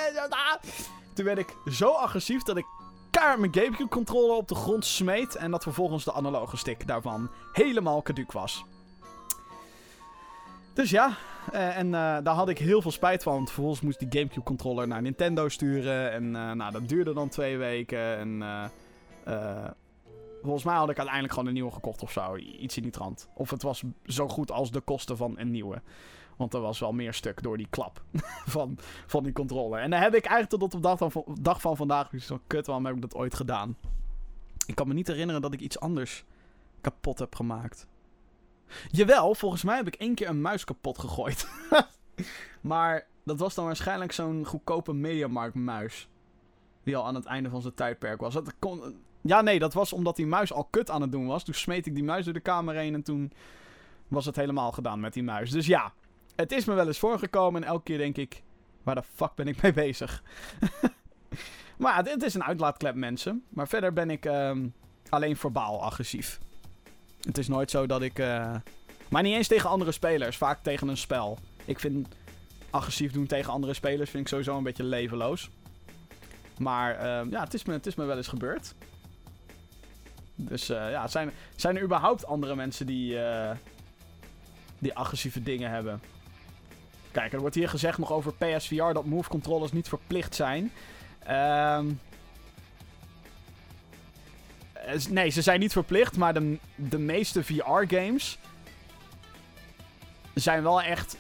Toen 1.14 1.26
werd 1.26 1.38
ik 1.38 1.56
zo 1.72 1.92
agressief 1.92 2.44
dat 2.44 2.58
ik 2.58 2.66
kaart 3.12 3.40
mijn 3.40 3.54
Gamecube 3.54 3.90
controller 3.90 4.36
op 4.36 4.48
de 4.48 4.56
grond 4.56 4.86
smeet. 4.86 5.36
En 5.36 5.52
dat 5.52 5.64
vervolgens 5.64 6.04
de 6.04 6.14
analoge 6.14 6.58
stick 6.58 6.88
daarvan 6.88 7.30
helemaal 7.54 8.02
caduc 8.02 8.32
was. 8.32 8.66
Dus 10.74 10.90
ja, 10.90 11.18
uh, 11.54 11.78
en 11.78 11.86
uh, 11.86 11.92
daar 12.24 12.36
had 12.36 12.50
ik 12.50 12.58
heel 12.58 12.82
veel 12.82 12.92
spijt 12.92 13.24
van. 13.24 13.34
Want 13.34 13.52
vervolgens 13.52 13.82
moest 13.82 14.00
die 14.00 14.08
Gamecube 14.12 14.44
controller 14.44 14.88
naar 14.88 15.02
Nintendo 15.02 15.50
sturen. 15.50 16.12
En 16.12 16.24
uh, 16.24 16.52
nou, 16.52 16.72
dat 16.72 16.90
duurde 16.90 17.14
dan 17.14 17.30
twee 17.30 17.58
weken. 17.58 18.18
En 18.18 18.44
volgens 20.46 20.66
mij 20.66 20.76
had 20.76 20.90
ik 20.90 20.98
uiteindelijk 20.98 21.34
gewoon 21.34 21.48
een 21.48 21.56
nieuwe 21.56 21.72
gekocht 21.72 22.04
of 22.04 22.12
zo. 22.12 22.36
Iets 22.36 22.78
in 22.78 22.84
die 22.84 22.92
trant. 22.92 23.30
Of 23.34 23.50
het 23.50 23.62
was 23.62 23.84
zo 24.06 24.28
goed 24.28 24.52
als 24.52 24.72
de 24.72 24.82
kosten 24.82 25.18
van 25.18 25.40
een 25.40 25.52
nieuwe. 25.52 25.82
Want 26.38 26.54
er 26.54 26.62
was 26.62 26.80
wel 26.80 26.92
meer 26.94 27.14
stuk 27.14 27.44
door 27.44 27.58
die 27.58 27.68
klap 27.70 28.04
van, 28.56 28.78
van 29.06 29.24
die 29.24 29.34
controller. 29.34 29.80
En 29.80 29.90
dan 29.90 30.02
heb 30.02 30.16
ik 30.16 30.26
eigenlijk 30.26 30.62
tot 30.62 30.74
op 30.74 30.84
dag 30.84 30.98
van, 30.98 31.60
van 31.60 31.78
vandaag 31.78 32.10
zo 32.20 32.40
kut, 32.48 32.66
waarom 32.66 32.86
heb 32.86 32.96
ik 32.96 33.02
dat 33.02 33.16
ooit 33.16 33.36
gedaan? 33.36 33.78
Ik 34.66 34.76
kan 34.76 34.88
me 34.88 34.94
niet 34.94 35.08
herinneren 35.08 35.42
dat 35.42 35.54
ik 35.54 35.60
iets 35.60 35.80
anders 35.80 36.26
kapot 36.82 37.20
heb 37.20 37.36
gemaakt. 37.36 37.88
Jawel, 38.92 39.36
volgens 39.36 39.64
mij 39.64 39.76
heb 39.76 39.88
ik 39.88 39.96
één 39.96 40.16
keer 40.16 40.30
een 40.30 40.42
muis 40.42 40.64
kapot 40.64 41.00
gegooid. 41.00 41.48
maar 42.62 43.08
dat 43.24 43.40
was 43.40 43.56
dan 43.56 43.66
waarschijnlijk 43.66 44.12
zo'n 44.12 44.46
goedkope 44.46 44.94
Mediamarkt 44.94 45.56
muis. 45.56 46.10
Die 46.84 46.98
al 46.98 47.06
aan 47.06 47.16
het 47.16 47.26
einde 47.26 47.50
van 47.50 47.62
zijn 47.62 47.74
tijdperk 47.74 48.20
was. 48.20 48.34
Dat 48.34 48.54
kon... 48.60 49.04
Ja, 49.28 49.42
nee, 49.42 49.60
dat 49.60 49.74
was 49.74 49.94
omdat 49.94 50.16
die 50.16 50.28
muis 50.28 50.54
al 50.54 50.64
kut 50.64 50.90
aan 50.90 51.02
het 51.02 51.12
doen 51.12 51.26
was. 51.26 51.44
Toen 51.44 51.54
smeet 51.54 51.86
ik 51.86 51.96
die 51.96 52.04
muis 52.04 52.26
door 52.26 52.34
de 52.34 52.40
kamer 52.40 52.76
heen 52.76 52.94
en 52.94 53.04
toen 53.04 53.32
was 54.08 54.26
het 54.26 54.36
helemaal 54.36 54.72
gedaan 54.72 55.00
met 55.00 55.14
die 55.14 55.24
muis. 55.24 55.52
Dus 55.52 55.66
ja, 55.66 55.94
het 56.36 56.52
is 56.52 56.66
me 56.66 56.74
wel 56.74 56.88
eens 56.88 57.00
voorgekomen 57.00 57.64
en 57.64 57.68
elke 57.68 57.84
keer 57.84 57.98
denk 57.98 58.18
ik, 58.18 58.44
waar 58.84 58.96
de 58.96 59.04
fuck 59.14 59.36
ben 59.36 59.48
ik 59.48 59.62
mee 59.62 59.74
bezig? 59.74 60.24
maar 61.78 61.96
het 61.96 62.24
is 62.24 62.34
een 62.34 62.44
uitlaatklep, 62.44 62.96
mensen. 62.96 63.44
Maar 63.50 63.68
verder 63.68 63.94
ben 63.94 64.10
ik 64.10 64.26
um, 64.26 64.74
alleen 65.10 65.38
verbaal 65.38 65.84
agressief. 65.84 66.40
Het 67.22 67.38
is 67.38 67.48
nooit 67.48 67.72
zo 67.72 67.86
dat 67.86 68.02
ik... 68.02 68.20
Uh... 68.20 68.56
Maar 69.10 69.24
niet 69.24 69.36
eens 69.36 69.48
tegen 69.48 69.70
andere 69.70 69.92
spelers, 69.92 70.38
vaak 70.38 70.64
tegen 70.64 70.88
een 70.88 70.98
spel. 70.98 71.38
Ik 71.66 71.80
vind 71.80 72.08
agressief 72.70 73.12
doen 73.12 73.26
tegen 73.26 73.52
andere 73.52 73.74
spelers 73.74 74.10
vind 74.10 74.24
ik 74.24 74.30
sowieso 74.30 74.58
een 74.58 74.64
beetje 74.64 74.84
levenloos. 74.84 75.50
Maar 76.58 76.96
uh, 76.96 77.32
ja, 77.32 77.44
het 77.44 77.54
is, 77.54 77.64
me, 77.66 77.74
het 77.74 77.86
is 77.86 77.96
me 77.96 78.06
wel 78.06 78.18
eens 78.18 78.28
gebeurd. 78.28 78.76
Dus 80.36 80.70
uh, 80.70 80.92
ja, 80.92 81.08
zijn, 81.08 81.32
zijn 81.56 81.76
er 81.76 81.84
überhaupt 81.84 82.26
andere 82.26 82.56
mensen 82.56 82.86
die, 82.86 83.14
uh, 83.14 83.52
die 84.80 84.96
agressieve 84.96 85.44
dingen 85.44 85.70
hebben? 85.70 86.02
Kijk, 87.12 87.34
er 87.34 87.40
wordt 87.40 87.56
hier 87.56 87.70
gezegd 87.70 87.98
nog 87.98 88.12
over 88.12 88.34
PSVR 88.34 88.94
dat 88.94 89.06
move 89.06 89.30
controllers 89.30 89.72
niet 89.72 89.88
verplicht 89.88 90.36
zijn. 90.36 90.72
Um, 91.30 92.00
nee, 95.10 95.30
ze 95.30 95.42
zijn 95.42 95.60
niet 95.60 95.72
verplicht, 95.72 96.18
maar 96.18 96.34
de, 96.34 96.58
de 96.76 97.00
meeste 97.00 97.44
VR-games 97.44 98.38
zijn 100.34 100.64
wel 100.64 100.82
echt 100.82 101.18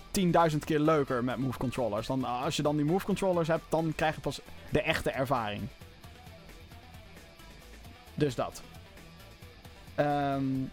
10.000 0.51 0.57
keer 0.65 0.79
leuker 0.79 1.23
met 1.23 1.37
move 1.37 1.57
controllers. 1.57 2.07
Dan, 2.07 2.23
als 2.23 2.55
je 2.55 2.61
dan 2.61 2.75
die 2.75 2.85
move 2.85 3.05
controllers 3.05 3.47
hebt, 3.47 3.63
dan 3.69 3.93
krijg 3.95 4.15
je 4.15 4.21
pas 4.21 4.41
de 4.69 4.81
echte 4.81 5.11
ervaring. 5.11 5.61
Dus 8.13 8.35
dat. 8.35 8.61
Um, 9.99 10.71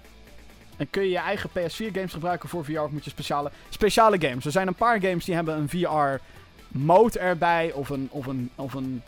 en 0.76 0.90
kun 0.90 1.02
je 1.02 1.10
je 1.10 1.18
eigen 1.18 1.50
PS4-games 1.50 2.12
gebruiken 2.12 2.48
voor 2.48 2.64
VR 2.64 2.78
of 2.78 2.90
moet 2.90 3.04
je 3.04 3.10
speciale, 3.10 3.50
speciale 3.68 4.20
games? 4.20 4.44
Er 4.44 4.50
zijn 4.50 4.66
een 4.66 4.74
paar 4.74 5.00
games 5.00 5.24
die 5.24 5.34
hebben 5.34 5.56
een 5.56 5.68
VR-mode 5.68 7.18
erbij 7.18 7.72
of 7.72 7.88
een, 7.88 8.08
of 8.10 8.26
een, 8.26 8.50
of 8.54 8.74
een, 8.74 9.02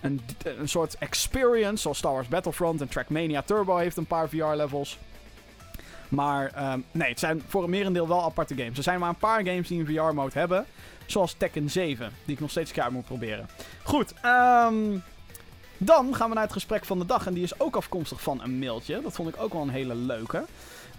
een, 0.00 0.20
een 0.42 0.68
soort 0.68 0.98
experience, 0.98 1.82
zoals 1.82 1.98
Star 1.98 2.12
Wars 2.12 2.28
Battlefront 2.28 2.80
en 2.80 2.88
Trackmania 2.88 3.42
Turbo 3.42 3.76
heeft 3.76 3.96
een 3.96 4.06
paar 4.06 4.28
VR-levels. 4.28 4.98
Maar 6.08 6.72
um, 6.72 6.84
nee, 6.92 7.08
het 7.08 7.18
zijn 7.18 7.42
voor 7.46 7.64
een 7.64 7.70
merendeel 7.70 8.08
wel 8.08 8.22
aparte 8.22 8.54
games. 8.54 8.76
Er 8.76 8.82
zijn 8.82 9.00
maar 9.00 9.08
een 9.08 9.16
paar 9.16 9.44
games 9.44 9.68
die 9.68 9.80
een 9.80 9.86
VR-mode 9.86 10.38
hebben. 10.38 10.66
Zoals 11.06 11.32
Tekken 11.32 11.70
7, 11.70 12.12
die 12.24 12.34
ik 12.34 12.40
nog 12.40 12.50
steeds 12.50 12.72
keer 12.72 12.92
moet 12.92 13.04
proberen. 13.04 13.48
Goed, 13.82 14.14
um, 14.24 15.02
dan 15.78 16.14
gaan 16.14 16.28
we 16.28 16.34
naar 16.34 16.44
het 16.44 16.52
gesprek 16.52 16.84
van 16.84 16.98
de 16.98 17.06
dag. 17.06 17.26
En 17.26 17.34
die 17.34 17.42
is 17.42 17.60
ook 17.60 17.76
afkomstig 17.76 18.22
van 18.22 18.42
een 18.42 18.58
mailtje. 18.58 19.02
Dat 19.02 19.12
vond 19.12 19.28
ik 19.28 19.40
ook 19.40 19.52
wel 19.52 19.62
een 19.62 19.68
hele 19.68 19.94
leuke. 19.94 20.44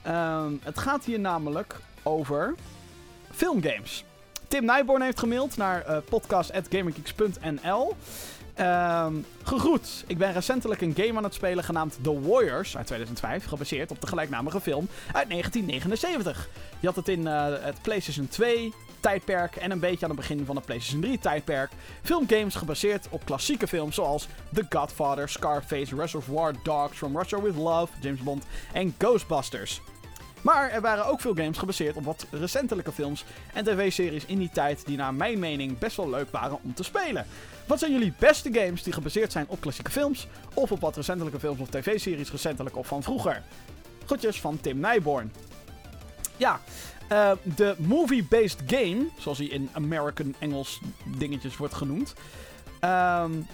Um, 0.08 0.60
het 0.64 0.78
gaat 0.78 1.06
hier 1.06 1.20
namelijk 1.20 1.76
over 2.04 2.56
filmgames. 3.32 4.04
Tim 4.48 4.66
Nijborn 4.66 5.02
heeft 5.02 5.20
gemaild 5.20 5.58
naar 5.58 5.90
uh, 5.90 5.98
podcast.gamergeeks.nl. 6.10 7.96
Um, 8.60 9.26
gegroet. 9.44 10.04
Ik 10.08 10.18
ben 10.18 10.34
recentelijk 10.34 10.82
een 10.82 10.94
game 10.98 11.18
aan 11.18 11.24
het 11.24 11.34
spelen 11.34 11.64
genaamd 11.64 11.98
The 12.02 12.22
Warriors 12.22 12.78
uit 12.78 12.86
2005, 12.86 13.46
gebaseerd 13.46 13.92
op 13.92 14.02
de 14.02 14.08
gelijknamige 14.08 14.62
film 14.62 14.88
uit 15.14 15.30
1979. 15.30 16.50
Je 16.80 16.88
had 16.88 16.96
het 16.96 17.08
in 17.08 17.22
uh, 17.22 17.46
het 17.62 17.82
PlayStation 17.82 18.28
2 18.28 18.74
tijdperk 19.00 19.56
en 19.56 19.72
een 19.72 19.80
beetje 19.80 20.06
aan 20.06 20.12
het 20.12 20.20
begin 20.20 20.46
van 20.46 20.56
het 20.56 20.66
PlayStation 20.66 21.02
3 21.02 21.20
tijdperk. 21.20 21.72
Filmgames 22.04 22.56
gebaseerd 22.56 23.08
op 23.10 23.26
klassieke 23.26 23.68
films 23.68 23.96
zoals 23.96 24.28
The 24.54 24.66
Godfather, 24.70 25.30
Scarface, 25.30 25.96
Reservoir 25.96 26.54
Dogs, 26.64 26.98
From 26.98 27.18
Russia 27.18 27.42
With 27.42 27.56
Love, 27.56 27.94
James 28.02 28.20
Bond 28.20 28.46
en 28.74 28.96
Ghostbusters. 28.98 29.82
Maar 30.42 30.70
er 30.70 30.82
waren 30.82 31.06
ook 31.06 31.22
veel 31.22 31.34
games 31.34 31.58
gebaseerd 31.58 31.96
op 31.96 32.04
wat 32.04 32.26
recentelijke 32.32 32.92
films 32.92 33.26
en 33.54 33.64
tv-series 33.64 34.26
in 34.26 34.38
die 34.38 34.50
tijd 34.54 34.86
die 34.86 34.98
naar 34.98 35.14
mijn 35.14 35.40
mening 35.40 35.78
best 35.78 35.98
wel 35.98 36.10
leuk 36.10 36.32
waren 36.32 36.60
om 36.64 36.74
te 36.74 36.84
spelen. 36.84 37.26
Wat 37.66 37.80
zijn 37.80 37.92
jullie 37.92 38.14
beste 38.20 38.50
games 38.54 38.84
die 38.84 38.94
gebaseerd 38.94 39.32
zijn 39.32 39.46
op 39.48 39.62
klassieke 39.62 39.92
films 39.92 40.28
of 40.54 40.72
op 40.72 40.80
wat 40.80 40.96
recentelijke 40.96 41.40
films 41.40 41.60
of 41.60 41.70
tv-series 41.70 42.32
recentelijk 42.32 42.78
of 42.78 42.88
van 42.88 43.04
vroeger? 43.04 43.44
Groetjes 44.06 44.42
van 44.42 44.60
Tim 44.62 44.80
Nijborn. 44.80 45.32
Ja, 46.38 46.60
uh, 47.12 47.32
de 47.44 47.76
movie-based 47.78 48.62
game, 48.68 49.08
zoals 49.18 49.38
hij 49.38 49.48
in 49.48 49.70
American 49.74 50.36
Engels 50.40 50.80
dingetjes 51.06 51.58
wordt 51.58 51.74
genoemd. 51.74 52.14
Um, 52.82 53.48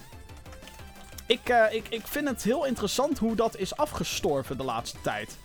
ik, 1.27 1.49
uh, 1.49 1.73
ik, 1.73 1.87
ik 1.89 2.07
vind 2.07 2.27
het 2.27 2.43
heel 2.43 2.65
interessant 2.65 3.17
hoe 3.17 3.35
dat 3.35 3.57
is 3.57 3.75
afgestorven 3.75 4.57
de 4.57 4.63
laatste 4.63 4.97
tijd. 5.01 5.37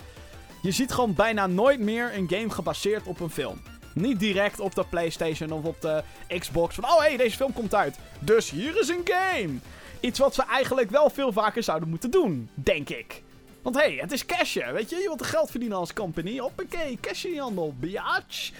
Je 0.62 0.70
ziet 0.70 0.92
gewoon 0.92 1.14
bijna 1.14 1.46
nooit 1.46 1.80
meer 1.80 2.14
een 2.14 2.28
game 2.28 2.50
gebaseerd 2.50 3.06
op 3.06 3.20
een 3.20 3.30
film. 3.30 3.61
Niet 3.94 4.18
direct 4.18 4.61
op 4.61 4.74
de 4.74 4.84
PlayStation 4.90 5.52
of 5.52 5.64
op 5.64 5.80
de 5.80 6.02
Xbox. 6.38 6.74
Van, 6.74 6.84
oh 6.84 6.98
hé, 6.98 7.06
hey, 7.06 7.16
deze 7.16 7.36
film 7.36 7.52
komt 7.52 7.74
uit. 7.74 7.98
Dus 8.20 8.50
hier 8.50 8.80
is 8.80 8.88
een 8.88 9.04
game. 9.04 9.59
iets 10.00 10.18
wat 10.18 10.34
ze 10.34 10.42
eigenlijk 10.42 10.90
wel 10.90 11.11
veel 11.11 11.32
vaker 11.32 11.62
zouden 11.62 11.88
moeten 11.88 12.11
doen, 12.11 12.48
denk 12.54 12.88
ik. 12.88 13.22
Want 13.69 13.81
hé, 13.81 13.89
hey, 13.89 13.99
het 14.01 14.12
is 14.12 14.27
cashen, 14.27 14.73
weet 14.73 14.91
je? 14.91 14.97
Je 14.97 15.03
wilt 15.03 15.23
geld 15.23 15.51
verdienen 15.51 15.79
als 15.79 15.93
company. 15.93 16.39
Hoppakee, 16.39 16.99
cash 17.01 17.25
in 17.25 17.35
je 17.35 17.41
handel, 17.41 17.75
biatch. 17.79 18.51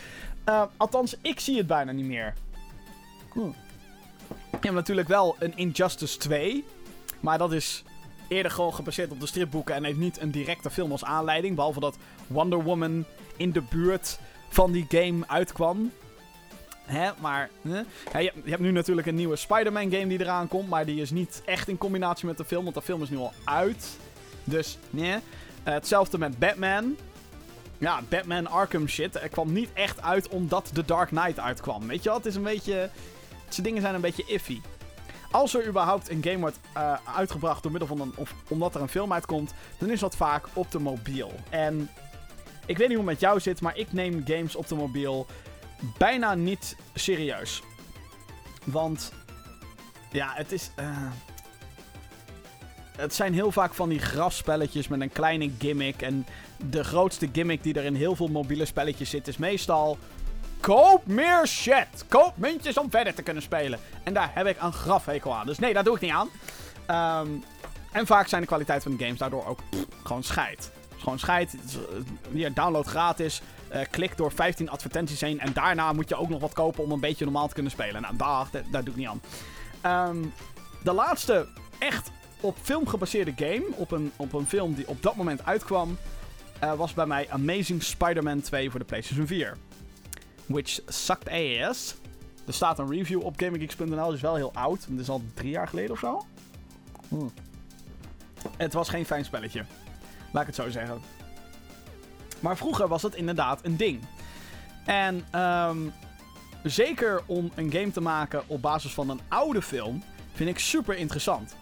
Uh, 0.49 0.63
althans, 0.77 1.17
ik 1.23 1.41
zie 1.41 1.57
het 1.57 1.67
bijna 1.67 1.93
niet 1.93 2.05
meer. 2.05 2.35
Hm. 3.33 3.41
Je 3.41 4.59
hebt 4.61 4.75
natuurlijk 4.75 5.09
wel 5.09 5.37
een 5.39 5.57
Injustice 5.57 6.19
2. 6.19 6.65
Maar 7.21 7.39
dat 7.39 7.53
is 7.53 7.85
eerder 8.29 8.53
gewoon 8.53 8.75
gebaseerd 8.75 9.11
op 9.11 9.21
de 9.21 9.27
stripboeken 9.27 9.75
en 9.75 9.85
heeft 9.85 9.99
niet 9.99 10.21
een 10.21 10.31
directe 10.31 10.71
film 10.71 10.93
als 10.93 11.05
aanleiding. 11.05 11.55
Behalve 11.55 11.81
dat 11.81 11.97
Wonder 12.27 12.63
Woman 12.63 13.05
in 13.37 13.53
de 13.53 13.63
buurt 13.63 14.19
van 14.49 14.73
die 14.73 14.87
game 14.89 15.25
uitkwam. 15.27 15.93
Hè, 16.85 17.11
maar 17.21 17.51
hè? 17.69 17.81
Ja, 18.13 18.19
je, 18.19 18.33
hebt 18.45 18.63
nu 18.63 18.71
natuurlijk 18.71 19.07
een 19.07 19.15
nieuwe 19.15 19.37
Spider-Man 19.37 19.91
game 19.91 20.07
die 20.07 20.21
eraan 20.21 20.49
komt. 20.49 20.69
Maar 20.69 20.87
die 20.87 21.01
is 21.01 21.11
niet 21.11 21.43
echt 21.45 21.69
in 21.69 21.79
combinatie 21.79 22.27
met 22.27 22.37
de 22.37 22.45
film, 22.45 22.63
want 22.63 22.75
de 22.75 22.83
film 22.83 23.03
is 23.03 23.11
nu 23.11 23.17
al 23.17 23.33
uit. 23.45 23.99
Dus, 24.49 24.78
nee. 24.90 25.12
Uh, 25.12 25.20
hetzelfde 25.62 26.18
met 26.18 26.38
Batman. 26.38 26.96
Ja, 27.78 28.01
Batman 28.09 28.46
Arkham 28.46 28.88
shit. 28.88 29.14
Er 29.14 29.28
kwam 29.28 29.53
niet 29.53 29.68
echt 29.72 30.03
uit 30.03 30.28
omdat 30.28 30.70
The 30.74 30.84
Dark 30.84 31.09
Knight 31.09 31.40
uitkwam. 31.40 31.86
Weet 31.86 32.03
je 32.03 32.09
wat? 32.09 32.18
Het 32.18 32.26
is 32.26 32.34
een 32.34 32.42
beetje. 32.42 32.90
Zijn 33.49 33.66
dingen 33.66 33.82
zijn 33.82 33.94
een 33.94 34.01
beetje 34.01 34.24
iffy. 34.26 34.61
Als 35.30 35.55
er 35.55 35.66
überhaupt 35.66 36.11
een 36.11 36.22
game 36.22 36.38
wordt 36.38 36.59
uh, 36.76 36.96
uitgebracht 37.16 37.62
door 37.62 37.70
middel 37.70 37.88
van 37.88 38.01
een. 38.01 38.12
of 38.16 38.34
omdat 38.49 38.74
er 38.74 38.80
een 38.80 38.88
film 38.88 39.12
uitkomt. 39.12 39.55
dan 39.78 39.90
is 39.90 40.01
dat 40.01 40.16
vaak 40.16 40.46
op 40.53 40.70
de 40.70 40.78
mobiel. 40.78 41.32
En. 41.51 41.90
Ik 42.66 42.78
weet 42.78 42.88
niet 42.88 42.96
hoe 42.96 43.07
het 43.07 43.14
met 43.14 43.20
jou 43.20 43.40
zit, 43.40 43.61
maar 43.61 43.76
ik 43.76 43.92
neem 43.92 44.22
games 44.26 44.57
op 44.57 44.68
de 44.68 44.74
mobiel 44.74 45.26
bijna 45.99 46.34
niet 46.34 46.76
serieus. 46.94 47.62
Want. 48.64 49.12
Ja, 50.12 50.32
het 50.34 50.53
is. 50.53 50.70
Uh, 50.78 51.11
het 52.99 53.14
zijn 53.14 53.34
heel 53.34 53.53
vaak 53.53 53.74
van 53.74 53.88
die 53.88 53.99
grafspelletjes 53.99 54.88
met 54.88 55.01
een 55.01 55.12
kleine 55.12 55.51
gimmick. 55.59 56.03
En 56.03 56.26
de 56.57 56.84
grootste 56.84 57.28
gimmick 57.32 57.62
die 57.62 57.74
er 57.74 57.84
in 57.84 57.94
heel 57.94 58.16
veel 58.16 58.28
mobiele 58.28 58.64
spelletjes 58.64 59.11
zit, 59.11 59.28
is 59.28 59.36
meestal. 59.36 59.99
Koop 60.61 61.07
meer 61.07 61.46
shit! 61.46 62.05
Koop 62.09 62.32
muntjes 62.36 62.78
om 62.78 62.90
verder 62.90 63.14
te 63.14 63.22
kunnen 63.22 63.42
spelen. 63.42 63.78
En 64.03 64.12
daar 64.12 64.30
heb 64.34 64.46
ik 64.46 64.62
een 64.62 64.72
grafhekel 64.72 65.34
aan. 65.34 65.46
Dus 65.46 65.59
nee, 65.59 65.72
daar 65.72 65.84
doe 65.84 65.94
ik 65.94 66.01
niet 66.01 66.12
aan. 66.12 66.28
Um, 67.26 67.44
en 67.92 68.07
vaak 68.07 68.28
zijn 68.28 68.40
de 68.40 68.46
kwaliteit 68.46 68.82
van 68.82 68.96
de 68.96 69.05
games 69.05 69.18
daardoor 69.18 69.46
ook 69.46 69.61
gewoon 70.03 70.22
scheid. 70.22 70.70
Gewoon 70.96 71.18
scheid. 71.18 71.57
Hier, 72.32 72.55
download 72.55 72.86
gratis. 72.86 73.42
Uh, 73.72 73.80
klik 73.90 74.16
door 74.16 74.32
15 74.32 74.70
advertenties 74.70 75.20
heen. 75.20 75.40
En 75.40 75.53
daarna 75.53 75.92
moet 75.92 76.09
je 76.09 76.16
ook 76.16 76.28
nog 76.28 76.40
wat 76.40 76.53
kopen 76.53 76.84
om 76.84 76.92
een 76.92 77.01
beetje 77.01 77.24
normaal 77.24 77.49
te 77.49 77.55
kunnen 77.55 77.72
spelen. 77.72 78.03
Nou, 78.03 78.16
daar, 78.16 78.46
daar 78.70 78.84
doe 78.84 78.94
ik 78.94 78.96
niet 78.96 79.09
aan. 79.82 80.09
Um, 80.09 80.32
de 80.82 80.92
laatste 80.92 81.46
echt 81.78 82.11
op 82.41 82.57
film 82.62 82.86
gebaseerde 82.86 83.32
game. 83.36 83.64
Op 83.76 83.91
een, 83.91 84.12
op 84.16 84.32
een 84.32 84.47
film 84.47 84.74
die 84.74 84.89
op 84.89 85.03
dat 85.03 85.16
moment 85.16 85.45
uitkwam. 85.45 85.99
Uh, 86.64 86.74
was 86.74 86.95
bij 86.95 87.07
mij 87.07 87.30
Amazing 87.30 87.82
Spider-Man 87.82 88.41
2 88.41 88.70
voor 88.70 88.80
de 88.80 88.86
PlayStation 88.86 89.26
4. 89.26 89.57
Which 90.47 90.80
sucked 90.86 91.28
ass. 91.62 91.95
Er 92.47 92.55
staat 92.55 92.78
een 92.78 92.91
review 92.91 93.24
op 93.24 93.34
GamerGeeks.nl. 93.36 94.07
Die 94.07 94.14
is 94.14 94.20
wel 94.20 94.34
heel 94.34 94.53
oud. 94.55 94.84
Het 94.91 95.01
is 95.01 95.09
al 95.09 95.22
drie 95.34 95.51
jaar 95.51 95.68
geleden 95.68 95.91
of 95.91 95.99
zo. 95.99 96.26
Hmm. 97.09 97.32
Het 98.57 98.72
was 98.72 98.89
geen 98.89 99.07
fijn 99.07 99.24
spelletje. 99.24 99.64
Laat 100.32 100.41
ik 100.41 100.47
het 100.47 100.57
zo 100.57 100.70
zeggen. 100.70 101.01
Maar 102.41 102.57
vroeger 102.57 102.89
was 102.89 103.03
het 103.03 103.14
inderdaad 103.14 103.64
een 103.64 103.76
ding. 103.76 104.01
En 104.84 105.41
um, 105.41 105.93
zeker 106.62 107.22
om 107.26 107.51
een 107.55 107.72
game 107.72 107.91
te 107.91 108.01
maken 108.01 108.43
op 108.47 108.62
basis 108.62 108.95
van 108.95 109.11
een 109.11 109.20
oude 109.28 109.62
film, 109.62 110.03
vind 110.32 110.51
ik 110.51 110.59
super 110.59 110.97
interessant. 110.97 111.57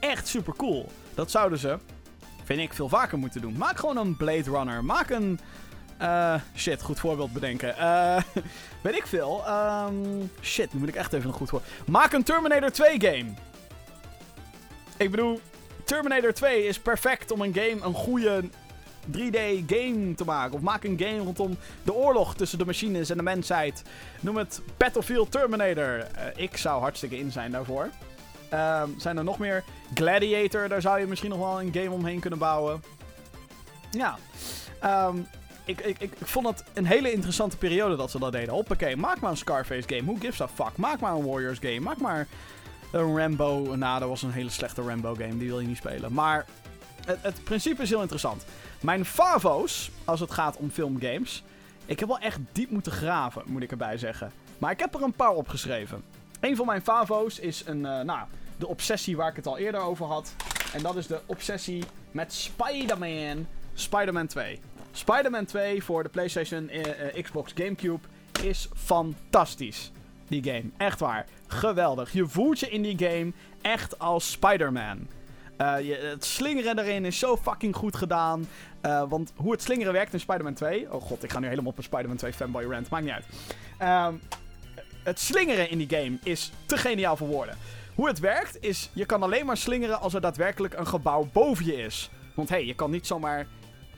Echt 0.00 0.28
super 0.28 0.54
cool. 0.56 0.88
Dat 1.14 1.30
zouden 1.30 1.58
ze, 1.58 1.78
vind 2.44 2.60
ik, 2.60 2.72
veel 2.72 2.88
vaker 2.88 3.18
moeten 3.18 3.40
doen. 3.40 3.56
Maak 3.56 3.78
gewoon 3.78 3.96
een 3.96 4.16
Blade 4.16 4.50
Runner. 4.50 4.84
Maak 4.84 5.10
een. 5.10 5.40
Uh, 6.02 6.34
shit, 6.56 6.82
goed 6.82 7.00
voorbeeld 7.00 7.32
bedenken. 7.32 7.74
Uh, 7.78 8.16
weet 8.82 8.94
ik 8.94 9.06
veel. 9.06 9.44
Um, 9.48 10.30
shit, 10.40 10.72
nu 10.72 10.78
moet 10.78 10.88
ik 10.88 10.94
echt 10.94 11.12
even 11.12 11.28
een 11.28 11.34
goed 11.34 11.48
voorbeeld. 11.48 11.72
Maak 11.86 12.12
een 12.12 12.22
Terminator 12.22 12.70
2 12.70 13.00
game. 13.00 13.34
Ik 14.96 15.10
bedoel, 15.10 15.40
Terminator 15.84 16.32
2 16.32 16.66
is 16.66 16.78
perfect 16.78 17.30
om 17.30 17.40
een 17.40 17.54
game, 17.54 17.78
een 17.82 17.94
goede 17.94 18.42
3D 19.10 19.64
game 19.66 20.14
te 20.14 20.24
maken. 20.24 20.54
Of 20.54 20.60
maak 20.60 20.84
een 20.84 20.98
game 20.98 21.18
rondom 21.18 21.56
de 21.82 21.94
oorlog 21.94 22.34
tussen 22.34 22.58
de 22.58 22.64
machines 22.64 23.10
en 23.10 23.16
de 23.16 23.22
mensheid. 23.22 23.82
Noem 24.20 24.36
het 24.36 24.60
Battlefield 24.76 25.30
Terminator. 25.30 25.98
Uh, 25.98 26.04
ik 26.34 26.56
zou 26.56 26.80
hartstikke 26.80 27.18
in 27.18 27.32
zijn 27.32 27.50
daarvoor. 27.50 27.90
Uh, 28.52 28.82
zijn 28.96 29.16
er 29.16 29.24
nog 29.24 29.38
meer? 29.38 29.64
Gladiator, 29.94 30.68
daar 30.68 30.80
zou 30.80 31.00
je 31.00 31.06
misschien 31.06 31.30
nog 31.30 31.38
wel 31.38 31.60
een 31.60 31.72
game 31.72 31.90
omheen 31.90 32.20
kunnen 32.20 32.38
bouwen. 32.38 32.82
Ja. 33.90 34.18
Um, 35.08 35.26
ik, 35.64 35.80
ik, 35.80 36.00
ik, 36.00 36.12
vond 36.22 36.46
het 36.46 36.64
een 36.74 36.86
hele 36.86 37.12
interessante 37.12 37.56
periode 37.56 37.96
dat 37.96 38.10
ze 38.10 38.18
dat 38.18 38.32
deden. 38.32 38.54
Hoppakee, 38.54 38.96
maak 38.96 39.20
maar 39.20 39.30
een 39.30 39.36
Scarface 39.36 39.88
game. 39.88 40.04
Who 40.04 40.14
gives 40.14 40.40
a 40.40 40.48
fuck? 40.48 40.76
Maak 40.76 41.00
maar 41.00 41.12
een 41.12 41.26
Warriors 41.26 41.58
game. 41.58 41.80
Maak 41.80 41.98
maar 41.98 42.26
een 42.92 43.18
Rambo. 43.18 43.74
Nou, 43.76 44.00
dat 44.00 44.08
was 44.08 44.22
een 44.22 44.30
hele 44.30 44.50
slechte 44.50 44.82
Rambo 44.82 45.14
game. 45.14 45.36
Die 45.36 45.48
wil 45.48 45.60
je 45.60 45.66
niet 45.66 45.76
spelen. 45.76 46.12
Maar 46.12 46.46
het, 47.06 47.18
het 47.22 47.44
principe 47.44 47.82
is 47.82 47.88
heel 47.88 48.00
interessant. 48.00 48.44
Mijn 48.80 49.04
favo's, 49.04 49.90
als 50.04 50.20
het 50.20 50.30
gaat 50.30 50.56
om 50.56 50.70
filmgames. 50.70 51.42
Ik 51.86 52.00
heb 52.00 52.08
wel 52.08 52.18
echt 52.18 52.38
diep 52.52 52.70
moeten 52.70 52.92
graven, 52.92 53.42
moet 53.46 53.62
ik 53.62 53.70
erbij 53.70 53.98
zeggen. 53.98 54.32
Maar 54.58 54.70
ik 54.70 54.80
heb 54.80 54.94
er 54.94 55.02
een 55.02 55.12
paar 55.12 55.30
opgeschreven. 55.30 56.02
Een 56.40 56.56
van 56.56 56.66
mijn 56.66 56.82
favo's 56.82 57.38
is 57.38 57.62
een, 57.66 57.78
uh, 57.78 58.00
nou, 58.00 58.20
de 58.56 58.66
obsessie 58.66 59.16
waar 59.16 59.30
ik 59.30 59.36
het 59.36 59.46
al 59.46 59.58
eerder 59.58 59.80
over 59.80 60.06
had. 60.06 60.34
En 60.72 60.82
dat 60.82 60.96
is 60.96 61.06
de 61.06 61.20
obsessie 61.26 61.84
met 62.10 62.32
Spider-Man. 62.32 63.46
Spider-Man 63.74 64.26
2. 64.26 64.60
Spider-Man 64.92 65.44
2 65.44 65.84
voor 65.84 66.02
de 66.02 66.08
PlayStation, 66.08 66.68
uh, 66.72 66.86
uh, 67.16 67.22
Xbox, 67.22 67.52
Gamecube 67.54 68.00
is 68.42 68.68
fantastisch. 68.74 69.92
Die 70.28 70.42
game. 70.42 70.64
Echt 70.76 71.00
waar. 71.00 71.26
Geweldig. 71.46 72.12
Je 72.12 72.28
voelt 72.28 72.60
je 72.60 72.70
in 72.70 72.82
die 72.82 72.98
game 72.98 73.32
echt 73.62 73.98
als 73.98 74.30
Spider-Man. 74.30 75.06
Het 75.56 76.24
slingeren 76.24 76.78
erin 76.78 77.04
is 77.04 77.18
zo 77.18 77.36
fucking 77.36 77.76
goed 77.76 77.96
gedaan. 77.96 78.48
Want 79.08 79.32
hoe 79.36 79.52
het 79.52 79.62
slingeren 79.62 79.92
werkt 79.92 80.12
in 80.12 80.20
Spider-Man 80.20 80.54
2. 80.54 80.92
Oh 80.92 81.02
god, 81.02 81.22
ik 81.22 81.32
ga 81.32 81.38
nu 81.38 81.48
helemaal 81.48 81.70
op 81.70 81.78
een 81.78 81.84
Spider-Man 81.84 82.16
2 82.16 82.32
fanboy 82.32 82.64
rant. 82.64 82.88
Maakt 82.88 83.04
niet 83.04 83.12
uit. 83.12 83.26
Uh, 83.80 84.08
het 85.06 85.20
slingeren 85.20 85.70
in 85.70 85.78
die 85.78 85.88
game 85.88 86.18
is 86.22 86.52
te 86.64 86.76
geniaal 86.76 87.16
voor 87.16 87.28
woorden. 87.28 87.56
Hoe 87.94 88.08
het 88.08 88.18
werkt 88.18 88.62
is, 88.62 88.90
je 88.92 89.06
kan 89.06 89.22
alleen 89.22 89.46
maar 89.46 89.56
slingeren 89.56 90.00
als 90.00 90.14
er 90.14 90.20
daadwerkelijk 90.20 90.74
een 90.74 90.86
gebouw 90.86 91.28
boven 91.32 91.64
je 91.64 91.76
is. 91.76 92.10
Want 92.34 92.48
hé, 92.48 92.56
hey, 92.56 92.64
je 92.64 92.74
kan 92.74 92.90
niet 92.90 93.06
zomaar 93.06 93.46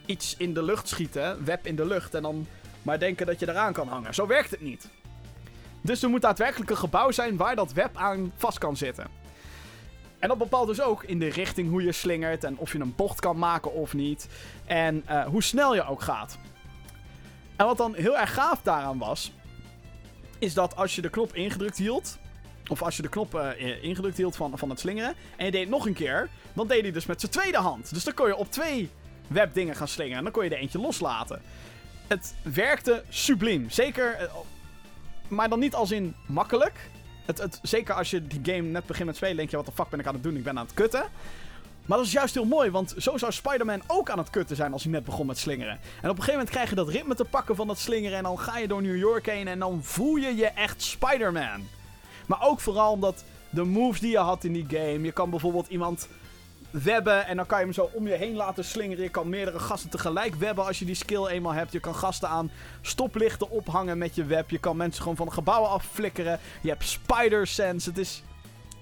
iets 0.06 0.34
in 0.38 0.54
de 0.54 0.62
lucht 0.62 0.88
schieten, 0.88 1.44
web 1.44 1.66
in 1.66 1.76
de 1.76 1.86
lucht, 1.86 2.14
en 2.14 2.22
dan 2.22 2.46
maar 2.82 2.98
denken 2.98 3.26
dat 3.26 3.40
je 3.40 3.48
eraan 3.48 3.72
kan 3.72 3.88
hangen. 3.88 4.14
Zo 4.14 4.26
werkt 4.26 4.50
het 4.50 4.60
niet. 4.60 4.88
Dus 5.80 6.02
er 6.02 6.08
moet 6.08 6.22
daadwerkelijk 6.22 6.70
een 6.70 6.76
gebouw 6.76 7.10
zijn 7.10 7.36
waar 7.36 7.56
dat 7.56 7.72
web 7.72 7.96
aan 7.96 8.32
vast 8.36 8.58
kan 8.58 8.76
zitten. 8.76 9.06
En 10.18 10.28
dat 10.28 10.38
bepaalt 10.38 10.68
dus 10.68 10.80
ook 10.80 11.02
in 11.02 11.18
de 11.18 11.28
richting 11.28 11.70
hoe 11.70 11.82
je 11.82 11.92
slingert 11.92 12.44
en 12.44 12.58
of 12.58 12.72
je 12.72 12.78
een 12.78 12.94
bocht 12.96 13.20
kan 13.20 13.38
maken 13.38 13.72
of 13.72 13.94
niet. 13.94 14.28
En 14.66 15.04
uh, 15.10 15.26
hoe 15.26 15.42
snel 15.42 15.74
je 15.74 15.86
ook 15.86 16.02
gaat. 16.02 16.38
En 17.56 17.66
wat 17.66 17.76
dan 17.76 17.94
heel 17.94 18.18
erg 18.18 18.34
gaaf 18.34 18.62
daaraan 18.62 18.98
was, 18.98 19.32
is 20.38 20.54
dat 20.54 20.76
als 20.76 20.94
je 20.94 21.02
de 21.02 21.10
knop 21.10 21.34
ingedrukt 21.34 21.76
hield, 21.76 22.18
of 22.68 22.82
als 22.82 22.96
je 22.96 23.02
de 23.02 23.08
knop 23.08 23.34
uh, 23.34 23.82
ingedrukt 23.82 24.16
hield 24.16 24.36
van, 24.36 24.58
van 24.58 24.70
het 24.70 24.80
slingeren, 24.80 25.14
en 25.36 25.44
je 25.44 25.50
deed 25.50 25.60
het 25.60 25.70
nog 25.70 25.86
een 25.86 25.92
keer, 25.92 26.28
dan 26.52 26.66
deed 26.66 26.82
hij 26.82 26.92
dus 26.92 27.06
met 27.06 27.20
zijn 27.20 27.32
tweede 27.32 27.58
hand. 27.58 27.94
Dus 27.94 28.04
dan 28.04 28.14
kon 28.14 28.26
je 28.26 28.36
op 28.36 28.50
twee 28.50 28.90
webdingen 29.26 29.76
gaan 29.76 29.88
slingeren 29.88 30.18
en 30.18 30.24
dan 30.24 30.32
kon 30.32 30.44
je 30.44 30.50
er 30.50 30.58
eentje 30.58 30.78
loslaten. 30.78 31.42
Het 32.06 32.34
werkte 32.42 33.04
subliem. 33.08 33.70
Zeker, 33.70 34.22
uh, 34.22 34.34
maar 35.28 35.48
dan 35.48 35.58
niet 35.58 35.74
als 35.74 35.90
in 35.90 36.14
makkelijk. 36.26 36.90
Het, 37.26 37.38
het, 37.38 37.58
zeker 37.62 37.94
als 37.94 38.10
je 38.10 38.26
die 38.26 38.40
game 38.42 38.68
net 38.68 38.86
begint 38.86 39.06
met 39.06 39.16
spelen, 39.16 39.36
denk 39.36 39.50
je: 39.50 39.56
wat 39.56 39.66
de 39.66 39.72
fuck 39.72 39.88
ben 39.88 40.00
ik 40.00 40.06
aan 40.06 40.14
het 40.14 40.22
doen? 40.22 40.36
Ik 40.36 40.44
ben 40.44 40.58
aan 40.58 40.64
het 40.64 40.74
kutten. 40.74 41.04
Maar 41.88 41.98
dat 41.98 42.06
is 42.06 42.12
juist 42.12 42.34
heel 42.34 42.44
mooi, 42.44 42.70
want 42.70 42.94
zo 42.98 43.16
zou 43.16 43.32
Spider-Man 43.32 43.82
ook 43.86 44.10
aan 44.10 44.18
het 44.18 44.30
kutten 44.30 44.56
zijn 44.56 44.72
als 44.72 44.82
hij 44.82 44.92
net 44.92 45.04
begon 45.04 45.26
met 45.26 45.38
slingeren. 45.38 45.72
En 45.72 45.80
op 45.96 46.02
een 46.02 46.08
gegeven 46.08 46.32
moment 46.32 46.50
krijg 46.50 46.68
je 46.68 46.74
dat 46.74 46.88
ritme 46.88 47.14
te 47.14 47.24
pakken 47.24 47.56
van 47.56 47.66
dat 47.66 47.78
slingeren 47.78 48.16
en 48.16 48.22
dan 48.22 48.38
ga 48.38 48.58
je 48.58 48.68
door 48.68 48.82
New 48.82 48.96
York 48.96 49.26
heen 49.26 49.48
en 49.48 49.58
dan 49.58 49.80
voel 49.82 50.16
je 50.16 50.36
je 50.36 50.46
echt 50.46 50.82
Spider-Man. 50.82 51.68
Maar 52.26 52.42
ook 52.42 52.60
vooral 52.60 52.92
omdat 52.92 53.24
de 53.50 53.64
moves 53.64 54.00
die 54.00 54.10
je 54.10 54.18
had 54.18 54.44
in 54.44 54.52
die 54.52 54.66
game, 54.68 55.00
je 55.00 55.12
kan 55.12 55.30
bijvoorbeeld 55.30 55.68
iemand 55.68 56.08
webben 56.70 57.26
en 57.26 57.36
dan 57.36 57.46
kan 57.46 57.58
je 57.58 57.64
hem 57.64 57.74
zo 57.74 57.90
om 57.92 58.08
je 58.08 58.14
heen 58.14 58.34
laten 58.34 58.64
slingeren. 58.64 59.04
Je 59.04 59.10
kan 59.10 59.28
meerdere 59.28 59.58
gasten 59.58 59.90
tegelijk 59.90 60.34
webben 60.34 60.66
als 60.66 60.78
je 60.78 60.84
die 60.84 60.94
skill 60.94 61.26
eenmaal 61.26 61.52
hebt. 61.52 61.72
Je 61.72 61.80
kan 61.80 61.94
gasten 61.94 62.28
aan 62.28 62.50
stoplichten 62.80 63.50
ophangen 63.50 63.98
met 63.98 64.14
je 64.14 64.24
web. 64.24 64.50
Je 64.50 64.58
kan 64.58 64.76
mensen 64.76 65.02
gewoon 65.02 65.16
van 65.16 65.32
gebouwen 65.32 65.70
afflikkeren. 65.70 66.40
Je 66.62 66.68
hebt 66.68 66.84
spider 66.84 67.46
sense. 67.46 67.88
Het 67.88 67.98
is 67.98 68.22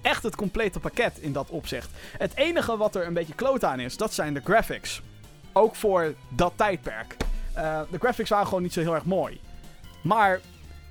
echt 0.07 0.23
het 0.23 0.35
complete 0.35 0.79
pakket 0.79 1.17
in 1.19 1.33
dat 1.33 1.49
opzicht. 1.49 1.89
Het 2.17 2.35
enige 2.35 2.77
wat 2.77 2.95
er 2.95 3.05
een 3.05 3.13
beetje 3.13 3.33
kloot 3.33 3.63
aan 3.63 3.79
is, 3.79 3.97
dat 3.97 4.13
zijn 4.13 4.33
de 4.33 4.41
graphics. 4.43 5.01
Ook 5.53 5.75
voor 5.75 6.13
dat 6.29 6.53
tijdperk. 6.55 7.15
Uh, 7.57 7.81
de 7.91 7.97
graphics 7.97 8.29
waren 8.29 8.47
gewoon 8.47 8.61
niet 8.61 8.73
zo 8.73 8.79
heel 8.79 8.93
erg 8.93 9.05
mooi. 9.05 9.39
Maar 10.01 10.39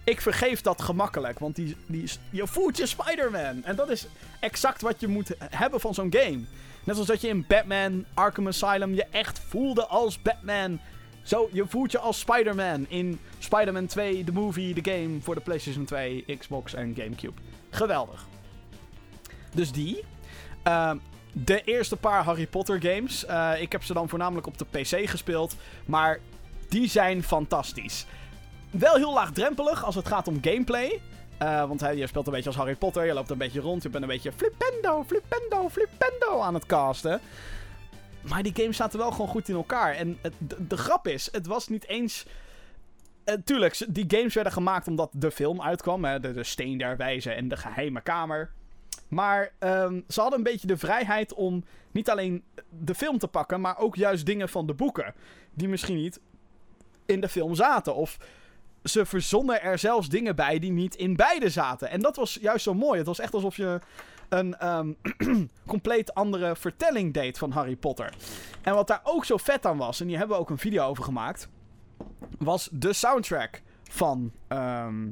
ik 0.04 0.20
vergeef 0.20 0.60
dat 0.60 0.82
gemakkelijk. 0.82 1.38
Want 1.38 1.56
die, 1.56 1.76
die, 1.86 2.10
je 2.30 2.46
voelt 2.46 2.76
je 2.76 2.86
Spider-Man. 2.86 3.64
En 3.64 3.76
dat 3.76 3.90
is 3.90 4.06
exact 4.40 4.82
wat 4.82 5.00
je 5.00 5.08
moet 5.08 5.34
hebben 5.38 5.80
van 5.80 5.94
zo'n 5.94 6.14
game. 6.16 6.40
Net 6.84 6.94
zoals 6.94 7.06
dat 7.06 7.20
je 7.20 7.28
in 7.28 7.44
Batman 7.48 8.04
Arkham 8.14 8.46
Asylum 8.46 8.94
je 8.94 9.06
echt 9.10 9.38
voelde 9.48 9.86
als 9.86 10.22
Batman. 10.22 10.80
Zo, 11.22 11.48
je 11.52 11.66
voelt 11.66 11.92
je 11.92 11.98
als 11.98 12.18
Spider-Man 12.18 12.86
in 12.88 13.18
Spider-Man 13.38 13.86
2, 13.86 14.24
de 14.24 14.32
movie, 14.32 14.74
de 14.74 14.90
game 14.92 15.20
voor 15.20 15.34
de 15.34 15.40
PlayStation 15.40 15.84
2, 15.84 16.24
Xbox 16.38 16.74
en 16.74 16.94
GameCube. 16.96 17.40
Geweldig. 17.70 18.26
Dus 19.56 19.72
die. 19.72 20.04
Ehm, 20.62 20.96
de 21.32 21.62
eerste 21.64 21.96
paar 21.96 22.24
Harry 22.24 22.46
Potter 22.46 22.82
games. 22.82 23.24
eh, 23.24 23.52
ik 23.60 23.72
heb 23.72 23.82
ze 23.82 23.92
dan 23.92 24.08
voornamelijk 24.08 24.46
op 24.46 24.58
de 24.58 24.64
PC 24.64 25.08
gespeeld. 25.08 25.56
Maar 25.84 26.18
die 26.68 26.88
zijn 26.88 27.22
fantastisch. 27.22 28.06
Wel 28.70 28.94
heel 28.94 29.12
laagdrempelig 29.12 29.84
als 29.84 29.94
het 29.94 30.08
gaat 30.08 30.28
om 30.28 30.38
gameplay. 30.42 31.00
Eh, 31.38 31.68
want 31.68 31.80
hè, 31.80 31.90
je 31.90 32.06
speelt 32.06 32.26
een 32.26 32.32
beetje 32.32 32.48
als 32.48 32.58
Harry 32.58 32.74
Potter. 32.74 33.04
Je 33.04 33.12
loopt 33.14 33.30
een 33.30 33.38
beetje 33.38 33.60
rond. 33.60 33.82
Je 33.82 33.88
bent 33.88 34.02
een 34.02 34.08
beetje 34.08 34.32
flipendo, 34.32 35.04
flipendo, 35.06 35.68
flipendo 35.68 36.40
aan 36.40 36.54
het 36.54 36.66
casten. 36.66 37.20
Maar 38.20 38.42
die 38.42 38.52
games 38.56 38.76
zaten 38.76 38.98
wel 38.98 39.10
gewoon 39.10 39.28
goed 39.28 39.48
in 39.48 39.54
elkaar. 39.54 39.94
En 39.94 40.18
het, 40.20 40.34
de, 40.58 40.76
grap 40.76 41.08
is, 41.08 41.28
het 41.32 41.46
was 41.46 41.68
niet 41.68 41.86
eens... 41.88 42.26
eh, 43.24 43.34
tuurlijk, 43.44 43.84
die 43.88 44.04
games 44.08 44.34
werden 44.34 44.52
gemaakt 44.52 44.88
omdat 44.88 45.10
de 45.12 45.30
film 45.30 45.62
uitkwam. 45.62 46.04
Hè, 46.04 46.20
de, 46.20 46.32
de 46.32 46.44
Steen 46.44 46.78
der 46.78 46.96
Wijzen 46.96 47.36
en 47.36 47.48
de 47.48 47.56
Geheime 47.56 48.00
Kamer. 48.00 48.50
Maar 49.08 49.52
ehm, 49.58 50.00
ze 50.08 50.20
hadden 50.20 50.38
een 50.38 50.44
beetje 50.44 50.66
de 50.66 50.76
vrijheid 50.76 51.34
om 51.34 51.64
niet 51.90 52.10
alleen 52.10 52.44
de 52.80 52.94
film 52.94 53.18
te 53.18 53.28
pakken, 53.28 53.60
maar 53.60 53.78
ook 53.78 53.96
juist 53.96 54.26
dingen 54.26 54.48
van 54.48 54.66
de 54.66 54.74
boeken. 54.74 55.14
Die 55.54 55.68
misschien 55.68 55.96
niet 55.96 56.20
in 57.06 57.20
de 57.20 57.28
film 57.28 57.54
zaten. 57.54 57.94
Of 57.94 58.18
ze 58.84 59.06
verzonnen 59.06 59.62
er 59.62 59.78
zelfs 59.78 60.08
dingen 60.08 60.36
bij 60.36 60.58
die 60.58 60.72
niet 60.72 60.94
in 60.94 61.16
beide 61.16 61.50
zaten. 61.50 61.90
En 61.90 62.00
dat 62.00 62.16
was 62.16 62.38
juist 62.40 62.64
zo 62.64 62.74
mooi. 62.74 62.98
Het 62.98 63.06
was 63.06 63.18
echt 63.18 63.34
alsof 63.34 63.56
je 63.56 63.80
een 64.28 64.58
ehm, 64.58 64.92
compleet 65.66 66.14
andere 66.14 66.56
vertelling 66.56 67.14
deed 67.14 67.38
van 67.38 67.50
Harry 67.50 67.76
Potter. 67.76 68.14
En 68.62 68.74
wat 68.74 68.86
daar 68.86 69.00
ook 69.02 69.24
zo 69.24 69.36
vet 69.36 69.66
aan 69.66 69.76
was, 69.76 70.00
en 70.00 70.06
die 70.06 70.16
hebben 70.16 70.36
we 70.36 70.42
ook 70.42 70.50
een 70.50 70.58
video 70.58 70.86
over 70.86 71.04
gemaakt, 71.04 71.48
was 72.38 72.68
de 72.72 72.92
soundtrack 72.92 73.62
van, 73.90 74.32
ehm, 74.48 75.08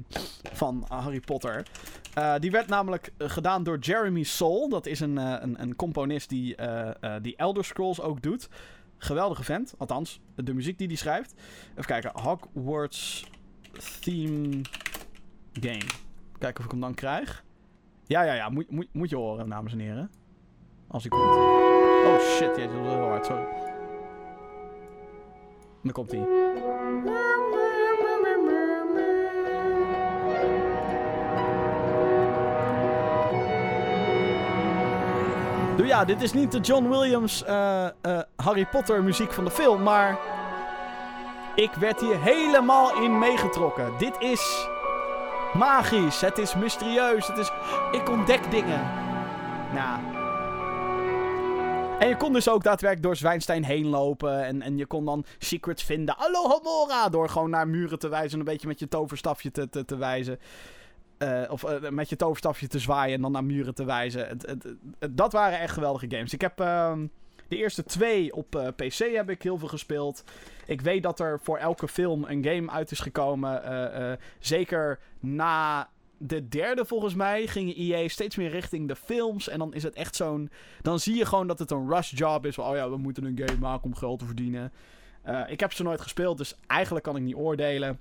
van 0.53 0.85
Harry 0.89 1.21
Potter. 1.21 1.67
Eh, 2.15 2.35
die 2.39 2.51
werd 2.51 2.69
namelijk 2.69 3.13
eh, 3.17 3.29
gedaan 3.29 3.63
door 3.63 3.79
Jeremy 3.79 4.23
Soule. 4.23 4.69
Dat 4.69 4.87
is 4.87 5.01
een, 5.01 5.19
eh, 5.19 5.37
een, 5.41 5.63
een 5.63 5.77
componist 5.77 6.29
die, 6.29 6.57
eh, 6.57 6.91
eh, 7.01 7.23
die 7.23 7.37
Elder 7.37 7.65
Scrolls 7.65 8.01
ook 8.01 8.23
doet. 8.23 8.49
Geweldige 8.97 9.45
vent. 9.45 9.75
Althans, 9.79 10.21
de 10.35 10.55
muziek 10.55 10.79
die 10.79 10.87
hij 10.87 10.97
schrijft. 10.97 11.35
Even 11.71 11.85
kijken. 11.85 12.21
Hogwarts 12.21 13.31
Theme 14.01 14.61
Game. 15.53 15.87
Kijken 16.39 16.59
of 16.59 16.65
ik 16.65 16.71
hem 16.71 16.81
dan 16.81 16.95
krijg. 16.95 17.45
Ja, 18.07 18.23
ja, 18.23 18.33
ja. 18.33 18.49
Moet, 18.49 18.71
moet, 18.71 18.87
moet 18.93 19.11
je 19.11 19.17
horen, 19.17 19.49
dames 19.49 19.73
en 19.73 19.79
heren. 19.79 20.11
Als 20.87 21.03
hij 21.03 21.11
komt. 21.11 21.37
Oh 22.07 22.19
shit, 22.21 22.49
dat 22.49 22.59
is 22.59 22.65
heel 22.65 23.09
hard. 23.09 23.27
Sorry. 23.27 23.45
Dan 25.83 25.93
komt 25.93 26.11
hij. 26.11 27.34
Dus 35.77 35.87
ja, 35.87 36.05
dit 36.05 36.23
is 36.23 36.33
niet 36.33 36.53
de 36.53 36.61
John 36.61 36.89
Williams 36.89 37.45
eh, 37.45 37.87
eh, 37.87 38.21
Harry 38.37 38.67
Potter 38.67 39.03
muziek 39.03 39.33
van 39.33 39.45
de 39.45 39.51
film, 39.51 39.83
maar 39.83 40.19
ik 41.55 41.73
werd 41.73 42.01
hier 42.01 42.23
helemaal 42.23 43.03
in 43.03 43.19
meegetrokken. 43.19 43.93
Dit 43.99 44.17
is 44.19 44.69
magisch, 45.55 46.21
het 46.21 46.39
is 46.39 46.55
mysterieus, 46.55 47.27
het 47.27 47.39
is... 47.39 47.51
Ik 47.93 48.09
ontdek 48.09 48.51
dingen. 48.51 48.81
Nou. 49.75 50.01
En 51.99 52.09
je 52.09 52.17
kon 52.17 52.33
dus 52.33 52.49
ook 52.49 52.63
daadwerkelijk 52.63 53.07
door 53.07 53.17
Zwijnstein 53.17 53.65
heen 53.65 53.87
lopen 53.87 54.45
en, 54.45 54.63
en 54.63 54.77
je 54.77 54.87
kon 54.87 55.05
dan 55.05 55.25
secrets 55.39 55.83
vinden. 55.83 56.15
Hallo! 56.19 56.61
Door 57.11 57.29
gewoon 57.29 57.51
naar 57.51 57.69
muren 57.69 57.99
te 57.99 58.09
wijzen 58.09 58.33
en 58.33 58.39
een 58.39 58.53
beetje 58.53 58.69
met 58.69 58.79
je 58.79 58.89
toverstafje 58.89 59.51
te, 59.51 59.69
te, 59.69 59.85
te 59.85 59.97
wijzen. 59.97 60.39
Eh, 61.25 61.51
of 61.51 61.65
eh, 61.65 61.91
met 61.91 62.09
je 62.09 62.17
toverstafje 62.17 62.67
te 62.67 62.79
zwaaien 62.79 63.15
en 63.15 63.21
dan 63.21 63.33
naar 63.33 63.45
muren 63.45 63.75
te 63.75 63.85
wijzen. 63.85 64.29
Het, 64.29 64.47
het, 64.47 64.67
dat 65.11 65.33
waren 65.33 65.61
echt 65.61 65.73
geweldige 65.73 66.07
games. 66.11 66.33
Ik 66.33 66.41
heb 66.41 66.61
ehm, 66.61 67.07
de 67.49 67.57
eerste 67.57 67.85
twee 67.85 68.35
op 68.35 68.57
eh, 68.57 68.69
PC 68.69 69.15
heb 69.15 69.31
ik 69.31 69.43
heel 69.43 69.59
veel 69.59 69.69
gespeeld. 69.69 70.25
Ik 70.67 70.81
weet 70.81 71.03
dat 71.03 71.21
er 71.21 71.41
voor 71.43 71.59
elke 71.59 71.89
film 71.89 72.25
een 72.25 72.45
game 72.45 72.71
uit 72.71 72.91
is 72.91 73.01
gekomen. 73.01 74.19
zeker 74.39 74.99
na 75.21 75.89
de 76.19 76.49
derde 76.49 76.85
volgens 76.85 77.15
mij 77.15 77.47
ging 77.47 77.77
EA 77.77 78.09
steeds 78.09 78.37
meer 78.37 78.51
richting 78.51 78.89
de 78.89 78.97
films. 78.97 79.49
En 79.49 79.59
dan 79.59 79.75
is 79.75 79.83
het 79.83 79.95
echt 79.95 80.17
zo'n... 80.17 80.51
Dan 80.83 80.99
zie 80.99 81.17
je 81.17 81.27
gewoon 81.27 81.47
dat 81.47 81.59
het 81.59 81.71
een 81.71 81.89
rush 81.89 82.11
job 82.11 82.47
is. 82.47 82.55
Van, 82.55 82.65
oh 82.65 82.77
ja, 82.77 82.91
we 82.91 82.97
moeten 82.97 83.25
een 83.25 83.43
game 83.45 83.59
maken 83.59 83.85
om 83.85 83.95
geld 83.95 84.19
te 84.19 84.25
verdienen. 84.25 84.73
Ik 85.47 85.61
heb 85.61 85.73
ze 85.73 85.83
nooit 85.83 86.01
gespeeld, 86.01 86.39
dus 86.39 86.57
eigenlijk 86.67 87.05
kan 87.05 87.17
ik 87.17 87.23
niet 87.23 87.35
oordelen. 87.35 87.99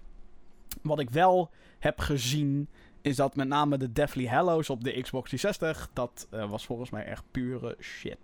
Wat 0.81 0.99
ik 0.99 1.09
wel 1.09 1.51
heb 1.79 1.99
gezien 1.99 2.69
is 3.03 3.15
dat 3.15 3.35
met 3.35 3.47
name 3.47 3.77
de 3.77 3.91
Deathly 3.91 4.27
Hallows 4.27 4.69
op 4.69 4.83
de 4.83 5.01
Xbox 5.01 5.29
360, 5.29 5.89
dat 5.93 6.27
eh, 6.29 6.49
was 6.49 6.65
volgens 6.65 6.89
mij 6.89 7.05
echt 7.05 7.23
pure 7.31 7.75
shit. 7.79 8.17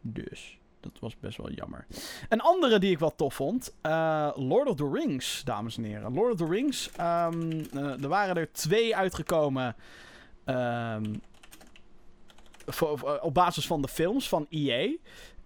Dus, 0.00 0.58
dat 0.80 0.92
was 1.00 1.18
best 1.18 1.36
wel 1.36 1.50
jammer. 1.50 1.86
Een 2.28 2.40
andere 2.40 2.78
die 2.78 2.90
ik 2.90 2.98
wel 2.98 3.14
tof 3.14 3.34
vond, 3.34 3.74
eh, 3.80 4.30
Lord 4.34 4.68
of 4.68 4.76
the 4.76 4.90
Rings, 4.92 5.44
dames 5.44 5.76
en 5.76 5.84
heren. 5.84 6.14
Lord 6.14 6.32
of 6.32 6.38
the 6.38 6.54
Rings, 6.54 6.90
ehm, 6.96 7.64
eh, 7.72 8.02
er 8.02 8.08
waren 8.08 8.36
er 8.36 8.52
twee 8.52 8.96
uitgekomen 8.96 9.76
ehm, 10.44 11.14
op 13.20 13.34
basis 13.34 13.66
van 13.66 13.82
de 13.82 13.88
films 13.88 14.28
van 14.28 14.46
EA. 14.50 14.96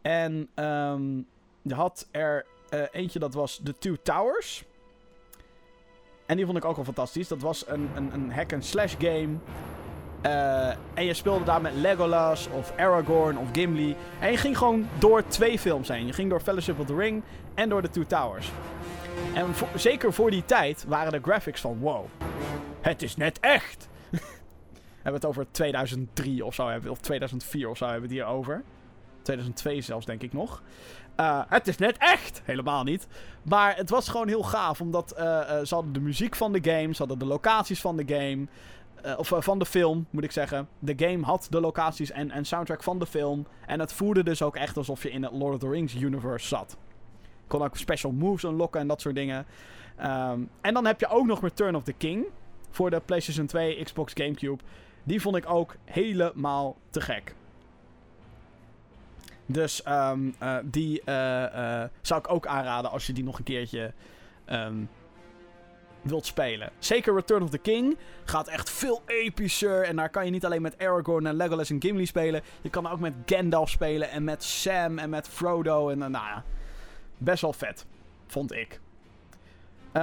En 0.03 0.49
ehm, 0.55 1.17
je 1.63 1.75
had 1.75 2.09
er 2.11 2.47
eentje, 2.91 3.19
dat 3.19 3.35
was 3.35 3.61
The 3.65 3.79
Two 3.79 3.97
Towers. 4.03 4.65
En 6.33 6.39
die 6.39 6.47
vond 6.47 6.59
ik 6.59 6.65
ook 6.65 6.77
wel 6.77 6.85
fantastisch. 6.85 7.29
Dat 7.29 7.41
was 7.41 7.65
een, 7.69 7.89
een, 7.95 8.11
een 8.15 8.33
hack-and-slash 8.33 8.95
game. 8.99 9.29
Eh, 10.21 10.69
en 10.95 11.05
je 11.05 11.15
speelde 11.15 11.45
daar 11.45 11.61
met 11.61 11.75
Legolas 11.75 12.49
of 12.53 12.73
Aragorn 12.77 13.39
of 13.39 13.49
Gimli. 13.53 13.97
En 14.21 14.31
je 14.31 14.37
ging 14.37 14.59
gewoon 14.59 14.87
door 14.99 15.23
twee 15.27 15.59
films 15.59 15.89
heen. 15.89 16.07
Je 16.07 16.13
ging 16.13 16.31
door 16.31 16.41
Fellowship 16.41 16.79
of 16.81 16.87
the 16.87 16.95
Ring 16.95 17.23
en 17.55 17.69
door 17.69 17.83
The 17.83 17.91
Two 17.91 18.05
Towers. 18.07 18.51
En 19.35 19.47
zeker 19.75 20.13
voor 20.13 20.31
die 20.31 20.45
tijd 20.45 20.85
waren 20.89 21.13
de 21.13 21.21
graphics 21.23 21.61
van 21.61 21.79
wow. 21.79 22.05
Het 22.81 23.03
is 23.03 23.17
net 23.17 23.41
echt. 23.41 23.89
We 24.11 24.19
hebben 25.03 25.21
het 25.21 25.25
over 25.31 25.47
2003 25.51 26.45
of 26.45 26.55
zo, 26.55 26.67
hebben 26.67 26.85
we- 26.85 26.91
of 26.91 26.99
2004 27.01 27.69
of 27.69 27.77
zo 27.77 27.85
hebben 27.87 28.09
we 28.09 28.15
hier 28.15 28.25
over. 28.27 28.63
2002 29.23 29.81
zelfs, 29.81 30.07
denk 30.07 30.23
ik 30.23 30.33
nog. 30.33 30.63
Eh, 31.17 31.41
het 31.49 31.69
is 31.69 31.77
net 31.77 31.97
echt! 31.99 32.43
Helemaal 32.45 32.85
niet. 32.85 33.07
Maar 33.43 33.77
het 33.77 33.91
was 33.91 34.09
gewoon 34.09 34.29
heel 34.29 34.43
gaaf, 34.43 34.81
omdat 34.81 35.11
eh, 35.11 35.59
eh, 35.59 35.67
ze 35.67 35.75
hadden 35.75 35.93
de 35.93 36.01
muziek 36.01 36.37
van 36.37 36.53
de 36.53 36.71
game, 36.71 36.93
ze 36.93 36.99
hadden 36.99 37.19
de 37.19 37.25
locaties 37.25 37.81
van 37.81 37.97
de 37.97 38.05
game. 38.07 38.47
of 39.17 39.33
van 39.39 39.59
de 39.59 39.67
film, 39.67 40.07
moet 40.11 40.25
ik 40.25 40.33
zeggen. 40.33 40.69
De 40.79 40.95
game 40.97 41.25
had 41.25 41.47
de 41.51 41.61
locaties 41.61 42.11
en, 42.11 42.31
en 42.31 42.45
soundtrack 42.45 42.83
van 42.83 42.99
de 42.99 43.07
film. 43.07 43.47
En 43.67 43.81
het 43.81 43.93
voelde 43.93 44.23
dus 44.23 44.43
ook 44.43 44.57
echt 44.57 44.77
alsof 44.77 45.03
je 45.03 45.11
in 45.11 45.23
het 45.23 45.33
Lord 45.33 45.55
of 45.55 45.61
the 45.61 45.69
Rings 45.69 45.95
universe 45.95 46.47
zat. 46.47 46.77
Kon 47.47 47.63
ook 47.63 47.77
special 47.77 48.13
moves 48.13 48.43
unlocken 48.43 48.81
en 48.81 48.87
dat 48.87 49.01
soort 49.01 49.15
dingen. 49.15 49.47
Ehm, 49.97 50.41
en 50.61 50.75
dan 50.75 50.87
heb 50.87 51.01
je 51.01 51.09
ook 51.09 51.27
nog 51.27 51.41
Return 51.41 51.75
of 51.75 51.83
the 51.83 51.93
King. 51.93 52.25
Voor 52.71 52.91
de 52.91 53.01
PlayStation 53.01 53.47
2, 53.47 53.85
Xbox, 53.85 54.13
Gamecube. 54.17 54.63
Die 55.05 55.21
vond 55.21 55.37
ik 55.37 55.51
ook 55.51 55.77
helemaal 55.85 56.77
te 56.91 57.01
gek. 57.01 57.35
Dus 59.53 59.83
eh, 59.83 60.13
die 60.65 61.03
eh, 61.05 61.83
eh, 61.83 61.89
zou 62.01 62.21
ik 62.21 62.33
ook 62.33 62.47
aanraden 62.47 62.91
als 62.91 63.07
je 63.07 63.13
die 63.13 63.25
nog 63.25 63.39
een 63.39 63.45
keertje 63.45 63.93
ehm, 64.45 64.77
wilt 66.03 66.27
spelen. 66.27 66.71
Zeker 66.79 67.15
Return 67.15 67.43
of 67.43 67.51
the 67.51 67.59
King 67.59 67.97
gaat 68.25 68.49
echt 68.49 68.71
veel 68.71 69.03
epischer. 69.07 69.85
En 69.85 69.97
daar 69.97 70.11
kan 70.11 70.25
je 70.25 70.31
niet 70.31 70.45
alleen 70.45 70.63
met 70.63 70.79
Aragorn 70.79 71.27
en 71.27 71.35
Legolas 71.35 71.71
en 71.71 71.81
Gimli 71.81 72.07
spelen. 72.07 72.43
Je 72.63 72.71
kan 72.71 72.87
ook 72.87 73.01
met 73.01 73.15
Gandalf 73.27 73.71
spelen 73.71 74.11
en 74.11 74.25
met 74.25 74.43
Sam 74.43 74.99
en 74.99 75.11
met 75.11 75.29
Frodo. 75.29 75.89
En 75.89 75.99
nou 75.99 76.13
ja, 76.13 76.45
best 77.19 77.43
wel 77.43 77.53
vet, 77.53 77.87
vond 78.27 78.53
ik. 78.53 78.81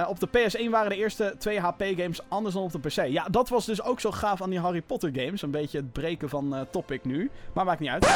Op 0.08 0.20
de 0.20 0.28
PS1 0.28 0.70
waren 0.70 0.90
de 0.90 0.96
eerste 0.96 1.34
twee 1.38 1.60
HP-games 1.60 2.20
anders 2.28 2.54
dan 2.54 2.62
op 2.62 2.72
de 2.72 2.78
PC. 2.78 3.06
Ja, 3.06 3.24
dat 3.30 3.48
was 3.48 3.66
dus 3.66 3.82
ook 3.82 4.00
zo 4.00 4.10
gaaf 4.10 4.42
aan 4.42 4.50
die 4.50 4.60
Harry 4.60 4.82
Potter 4.82 5.10
games. 5.14 5.42
Een 5.42 5.50
beetje 5.50 5.78
het 5.78 5.92
breken 5.92 6.28
van 6.28 6.66
topic 6.70 7.04
nu. 7.04 7.30
Maar 7.52 7.64
maakt 7.64 7.80
niet 7.80 7.90
uit. 7.90 8.06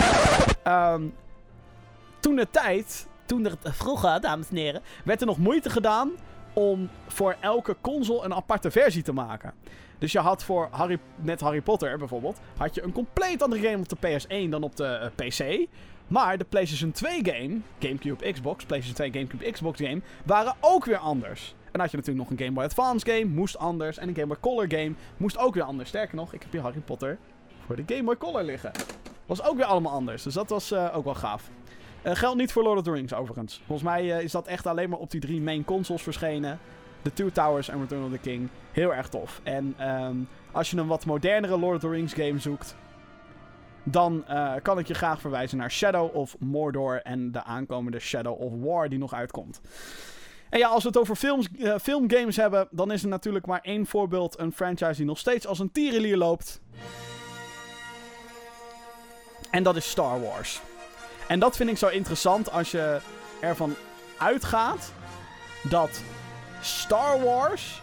Ehm, 0.62 1.02
toen 2.24 2.36
de 2.36 2.50
tijd, 2.50 3.06
toen 3.24 3.44
er 3.44 3.56
vroeger, 3.62 4.20
dames 4.20 4.48
en 4.50 4.56
heren, 4.56 4.82
werd 5.04 5.20
er 5.20 5.26
nog 5.26 5.38
moeite 5.38 5.70
gedaan 5.70 6.10
om 6.52 6.88
voor 7.06 7.36
elke 7.40 7.76
console 7.80 8.24
een 8.24 8.34
aparte 8.34 8.70
versie 8.70 9.02
te 9.02 9.12
maken. 9.12 9.52
Dus 9.98 10.12
je 10.12 10.18
had 10.18 10.44
voor 10.44 10.68
Harry, 10.70 10.98
net 11.16 11.40
Harry 11.40 11.60
Potter 11.60 11.98
bijvoorbeeld, 11.98 12.40
had 12.56 12.74
je 12.74 12.82
een 12.82 12.92
compleet 12.92 13.42
andere 13.42 13.62
game 13.62 13.78
op 13.78 13.88
de 13.88 13.96
PS1 13.96 14.50
dan 14.50 14.62
op 14.62 14.76
de 14.76 14.86
eh, 15.16 15.26
PC. 15.26 15.68
Maar 16.06 16.38
de 16.38 16.44
PlayStation 16.44 16.92
2 16.92 17.20
game, 17.24 17.60
GameCube, 17.78 18.32
Xbox, 18.32 18.64
PlayStation 18.64 19.10
2, 19.10 19.22
GameCube, 19.22 19.50
Xbox 19.50 19.80
game, 19.80 20.00
waren 20.24 20.54
ook 20.60 20.84
weer 20.84 20.98
anders. 20.98 21.54
dan 21.72 21.80
had 21.80 21.90
je 21.90 21.96
natuurlijk 21.96 22.28
nog 22.28 22.38
een 22.38 22.44
Game 22.44 22.56
Boy 22.56 22.64
Advance 22.64 23.06
game, 23.06 23.24
moest 23.24 23.58
anders. 23.58 23.98
En 23.98 24.08
een 24.08 24.14
Game 24.14 24.26
Boy 24.26 24.40
Color 24.40 24.66
game 24.68 24.92
moest 25.16 25.38
ook 25.38 25.54
weer 25.54 25.62
anders. 25.62 25.88
Sterker 25.88 26.16
nog, 26.16 26.32
ik 26.32 26.42
heb 26.42 26.52
hier 26.52 26.60
Harry 26.60 26.80
Potter 26.80 27.18
voor 27.66 27.76
de 27.76 27.82
Game 27.86 28.02
Boy 28.02 28.16
Color 28.16 28.42
liggen. 28.42 28.70
Was 29.26 29.42
ook 29.42 29.56
weer 29.56 29.66
allemaal 29.66 29.92
anders. 29.92 30.22
Dus 30.22 30.34
dat 30.34 30.48
was 30.48 30.70
eh, 30.70 30.96
ook 30.96 31.04
wel 31.04 31.14
gaaf. 31.14 31.50
Uh, 32.04 32.14
geldt 32.14 32.38
niet 32.38 32.52
voor 32.52 32.62
Lord 32.62 32.78
of 32.78 32.84
the 32.84 32.90
Rings 32.90 33.14
overigens. 33.14 33.62
Volgens 33.66 33.88
mij 33.88 34.04
uh, 34.04 34.20
is 34.20 34.32
dat 34.32 34.46
echt 34.46 34.66
alleen 34.66 34.90
maar 34.90 34.98
op 34.98 35.10
die 35.10 35.20
drie 35.20 35.40
main 35.40 35.64
consoles 35.64 36.02
verschenen. 36.02 36.58
The 37.02 37.12
Two 37.12 37.30
Towers 37.30 37.68
en 37.68 37.80
Return 37.80 38.04
of 38.04 38.10
the 38.10 38.18
King. 38.18 38.48
Heel 38.72 38.94
erg 38.94 39.08
tof. 39.08 39.40
En 39.42 39.90
um, 39.90 40.28
als 40.52 40.70
je 40.70 40.76
een 40.76 40.86
wat 40.86 41.06
modernere 41.06 41.58
Lord 41.58 41.74
of 41.74 41.80
the 41.80 41.88
Rings 41.88 42.12
game 42.12 42.38
zoekt... 42.38 42.76
Dan 43.86 44.24
uh, 44.30 44.54
kan 44.62 44.78
ik 44.78 44.86
je 44.86 44.94
graag 44.94 45.20
verwijzen 45.20 45.58
naar 45.58 45.70
Shadow 45.70 46.16
of 46.16 46.36
Mordor 46.38 47.02
en 47.02 47.32
de 47.32 47.42
aankomende 47.42 47.98
Shadow 47.98 48.40
of 48.40 48.52
War 48.60 48.88
die 48.88 48.98
nog 48.98 49.14
uitkomt. 49.14 49.60
En 50.50 50.58
ja, 50.58 50.68
als 50.68 50.82
we 50.82 50.88
het 50.88 50.98
over 50.98 51.16
films, 51.16 51.48
filmgames 51.80 52.36
hebben, 52.36 52.68
dan 52.70 52.92
is 52.92 53.02
er 53.02 53.08
natuurlijk 53.08 53.46
maar 53.46 53.60
één 53.62 53.86
voorbeeld. 53.86 54.38
Een 54.38 54.52
franchise 54.52 54.94
die 54.94 55.04
nog 55.04 55.18
steeds 55.18 55.46
als 55.46 55.58
een 55.58 55.72
tierenlier 55.72 56.16
loopt. 56.16 56.60
En 59.50 59.62
dat 59.62 59.76
is 59.76 59.90
Star 59.90 60.20
Wars. 60.20 60.60
En 61.26 61.38
dat 61.38 61.56
vind 61.56 61.70
ik 61.70 61.78
zo 61.78 61.88
interessant 61.88 62.50
als 62.50 62.70
je 62.70 63.00
ervan 63.40 63.74
uitgaat 64.18 64.92
dat 65.62 66.02
Star 66.60 67.22
Wars 67.22 67.82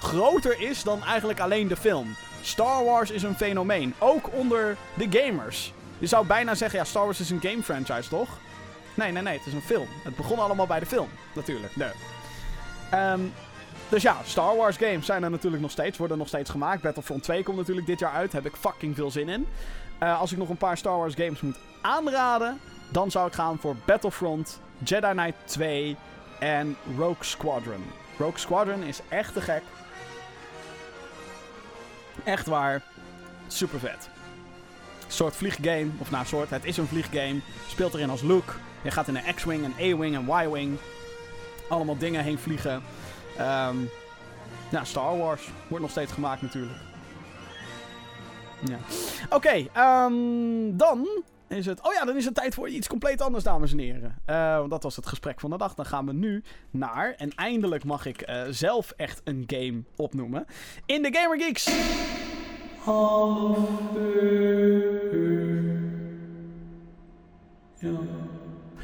groter 0.00 0.60
is 0.60 0.82
dan 0.82 1.04
eigenlijk 1.04 1.40
alleen 1.40 1.68
de 1.68 1.76
film. 1.76 2.16
Star 2.42 2.84
Wars 2.84 3.10
is 3.10 3.22
een 3.22 3.36
fenomeen, 3.36 3.94
ook 3.98 4.32
onder 4.32 4.76
de 4.94 5.06
gamers. 5.10 5.72
Je 5.98 6.06
zou 6.06 6.26
bijna 6.26 6.54
zeggen, 6.54 6.78
ja, 6.78 6.84
Star 6.84 7.04
Wars 7.04 7.20
is 7.20 7.30
een 7.30 7.40
game 7.40 7.62
franchise, 7.62 8.08
toch? 8.08 8.28
Nee, 8.94 9.12
nee, 9.12 9.22
nee, 9.22 9.38
het 9.38 9.46
is 9.46 9.52
een 9.52 9.62
film. 9.62 9.88
Het 10.04 10.16
begon 10.16 10.38
allemaal 10.38 10.66
bij 10.66 10.80
de 10.80 10.86
film, 10.86 11.08
natuurlijk. 11.34 11.76
Nee. 11.76 11.90
Um, 12.94 13.32
dus 13.88 14.02
ja, 14.02 14.16
Star 14.24 14.56
Wars 14.56 14.76
games 14.76 15.06
zijn 15.06 15.22
er 15.22 15.30
natuurlijk 15.30 15.62
nog 15.62 15.70
steeds, 15.70 15.98
worden 15.98 16.18
nog 16.18 16.28
steeds 16.28 16.50
gemaakt. 16.50 16.82
Battlefront 16.82 17.22
2 17.22 17.42
komt 17.42 17.56
natuurlijk 17.56 17.86
dit 17.86 17.98
jaar 17.98 18.12
uit, 18.12 18.32
heb 18.32 18.46
ik 18.46 18.56
fucking 18.56 18.94
veel 18.94 19.10
zin 19.10 19.28
in. 19.28 19.46
Uh, 20.02 20.20
als 20.20 20.32
ik 20.32 20.38
nog 20.38 20.48
een 20.48 20.56
paar 20.56 20.76
Star 20.76 20.98
Wars 20.98 21.14
games 21.14 21.40
moet 21.40 21.58
aanraden, 21.80 22.60
dan 22.90 23.10
zou 23.10 23.26
ik 23.26 23.32
gaan 23.32 23.58
voor 23.58 23.76
Battlefront, 23.84 24.60
Jedi 24.78 25.10
Knight 25.10 25.36
2 25.44 25.96
en 26.38 26.76
Rogue 26.96 27.24
Squadron. 27.24 27.84
Rogue 28.18 28.38
Squadron 28.38 28.82
is 28.82 29.00
echt 29.08 29.32
te 29.32 29.40
gek. 29.40 29.62
Echt 32.24 32.46
waar. 32.46 32.82
Super 33.46 33.78
vet. 33.78 34.08
Soort 35.06 35.36
vlieggame. 35.36 35.86
Of 35.98 36.10
nou, 36.10 36.26
soort. 36.26 36.50
Het 36.50 36.64
is 36.64 36.76
een 36.76 36.86
vlieggame. 36.86 37.40
Speelt 37.68 37.94
erin 37.94 38.10
als 38.10 38.22
Luke. 38.22 38.52
Je 38.82 38.90
gaat 38.90 39.08
in 39.08 39.16
een 39.16 39.34
X-Wing, 39.34 39.64
een 39.64 39.94
A-Wing, 39.94 40.16
een 40.16 40.46
Y-Wing. 40.46 40.78
Allemaal 41.68 41.98
dingen 41.98 42.22
heen 42.24 42.38
vliegen. 42.38 42.82
Um, 43.40 43.90
Star 44.82 45.18
Wars. 45.18 45.48
Wordt 45.68 45.82
nog 45.82 45.90
steeds 45.90 46.12
gemaakt 46.12 46.42
natuurlijk. 46.42 46.85
Ja. 48.64 48.78
Oké, 49.30 49.66
um, 49.80 50.76
dan 50.76 51.22
is 51.48 51.66
het... 51.66 51.86
Oh 51.86 51.92
ja, 51.92 52.04
dan 52.04 52.16
is 52.16 52.24
het 52.24 52.34
tijd 52.34 52.54
voor 52.54 52.68
iets 52.68 52.88
compleet 52.88 53.20
anders, 53.20 53.44
dames 53.44 53.72
en 53.72 53.78
heren. 53.78 54.18
Uh, 54.26 54.68
dat 54.68 54.82
was 54.82 54.96
het 54.96 55.06
gesprek 55.06 55.40
van 55.40 55.50
de 55.50 55.56
dag. 55.56 55.74
Dan 55.74 55.86
gaan 55.86 56.06
we 56.06 56.12
nu 56.12 56.42
naar... 56.70 57.14
En 57.16 57.30
eindelijk 57.34 57.84
mag 57.84 58.06
ik 58.06 58.30
uh, 58.30 58.42
zelf 58.50 58.90
echt 58.90 59.20
een 59.24 59.44
game 59.46 59.82
opnoemen. 59.96 60.46
In 60.86 61.02
de 61.02 61.08
Gamer 61.12 61.40
Geeks... 61.40 61.64
Ja. 67.78 67.98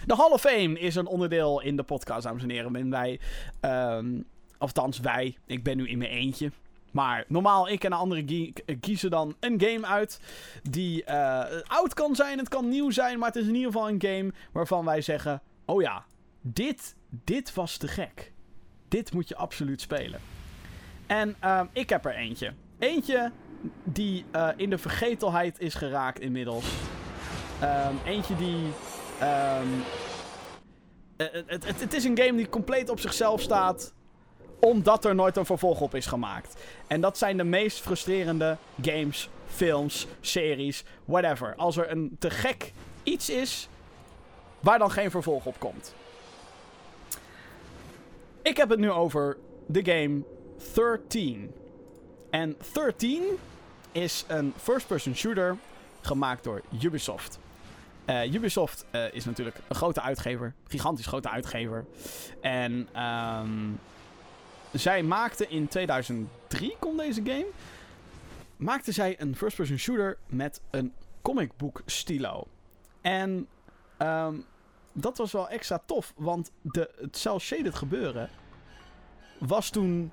De 0.06 0.14
Hall 0.16 0.30
of 0.30 0.40
Fame 0.40 0.78
is 0.78 0.94
een 0.94 1.06
onderdeel 1.06 1.60
in 1.60 1.76
de 1.76 1.82
podcast, 1.82 2.22
dames 2.22 2.42
en 2.42 2.50
heren. 2.50 2.76
En 2.76 2.90
wij... 2.90 3.20
Um, 3.60 4.24
althans, 4.58 5.00
wij. 5.00 5.36
Ik 5.46 5.62
ben 5.62 5.76
nu 5.76 5.88
in 5.88 5.98
mijn 5.98 6.10
eentje. 6.10 6.50
Maar 6.92 7.24
normaal, 7.28 7.68
ik 7.68 7.84
en 7.84 7.92
andere 7.92 8.52
kiezen 8.80 9.10
dan 9.10 9.36
een 9.40 9.60
game 9.60 9.86
uit 9.86 10.20
die 10.62 11.04
uh, 11.08 11.44
oud 11.66 11.94
kan 11.94 12.14
zijn, 12.14 12.38
het 12.38 12.48
kan 12.48 12.68
nieuw 12.68 12.90
zijn, 12.90 13.18
maar 13.18 13.28
het 13.28 13.36
is 13.36 13.46
in 13.46 13.54
ieder 13.54 13.72
geval 13.72 13.88
een 13.88 14.02
game 14.02 14.32
waarvan 14.52 14.84
wij 14.84 15.00
zeggen, 15.00 15.42
oh 15.64 15.82
ja, 15.82 16.04
dit, 16.40 16.96
dit 17.24 17.54
was 17.54 17.76
te 17.76 17.88
gek. 17.88 18.32
Dit 18.88 19.12
moet 19.12 19.28
je 19.28 19.36
absoluut 19.36 19.80
spelen. 19.80 20.20
En 21.06 21.36
uh, 21.44 21.60
ik 21.72 21.88
heb 21.88 22.04
er 22.04 22.14
eentje. 22.14 22.52
Eentje 22.78 23.32
die 23.84 24.24
uh, 24.32 24.48
in 24.56 24.70
de 24.70 24.78
vergetelheid 24.78 25.58
is 25.58 25.74
geraakt 25.74 26.20
inmiddels. 26.20 26.64
Um, 27.62 27.98
eentje 28.04 28.36
die... 28.36 28.64
Um, 29.22 29.82
het, 31.16 31.64
het, 31.64 31.80
het 31.80 31.92
is 31.92 32.04
een 32.04 32.18
game 32.18 32.36
die 32.36 32.48
compleet 32.48 32.88
op 32.88 33.00
zichzelf 33.00 33.40
staat 33.40 33.94
omdat 34.64 35.04
er 35.04 35.14
nooit 35.14 35.36
een 35.36 35.46
vervolg 35.46 35.80
op 35.80 35.94
is 35.94 36.06
gemaakt. 36.06 36.56
En 36.86 37.00
dat 37.00 37.18
zijn 37.18 37.36
de 37.36 37.44
meest 37.44 37.80
frustrerende 37.80 38.56
games, 38.82 39.28
films, 39.46 40.06
series, 40.20 40.84
whatever. 41.04 41.54
Als 41.56 41.76
er 41.76 41.90
een 41.90 42.16
te 42.18 42.30
gek 42.30 42.72
iets 43.02 43.30
is 43.30 43.68
waar 44.60 44.78
dan 44.78 44.90
geen 44.90 45.10
vervolg 45.10 45.46
op 45.46 45.58
komt. 45.58 45.94
Ik 48.42 48.56
heb 48.56 48.68
het 48.68 48.78
nu 48.78 48.90
over 48.90 49.36
de 49.66 49.84
game 49.84 50.22
13. 50.74 51.52
En 52.30 52.56
13 52.72 53.22
is 53.92 54.24
een 54.28 54.52
first-person 54.56 55.16
shooter 55.16 55.56
gemaakt 56.00 56.44
door 56.44 56.62
Ubisoft. 56.82 57.38
Uh, 58.06 58.34
Ubisoft 58.34 58.84
uh, 58.90 59.12
is 59.12 59.24
natuurlijk 59.24 59.56
een 59.68 59.76
grote 59.76 60.00
uitgever, 60.00 60.54
gigantisch 60.68 61.06
grote 61.06 61.30
uitgever. 61.30 61.84
En 62.40 62.88
um, 63.02 63.78
zij 64.72 65.02
maakte 65.02 65.48
in 65.48 65.68
2003, 65.68 66.76
kon 66.78 66.96
deze 66.96 67.20
game, 67.24 67.46
maakte 68.56 68.92
zij 68.92 69.20
een 69.20 69.36
first-person 69.36 69.78
shooter 69.78 70.18
met 70.26 70.60
een 70.70 70.92
comic 71.22 71.56
book 71.56 71.82
stilo. 71.86 72.46
En 73.00 73.46
um, 73.98 74.44
dat 74.92 75.18
was 75.18 75.32
wel 75.32 75.48
extra 75.48 75.82
tof, 75.86 76.12
want 76.16 76.50
de, 76.60 76.90
het 77.00 77.16
cel-shaded 77.16 77.74
gebeuren 77.74 78.28
was 79.38 79.70
toen 79.70 80.12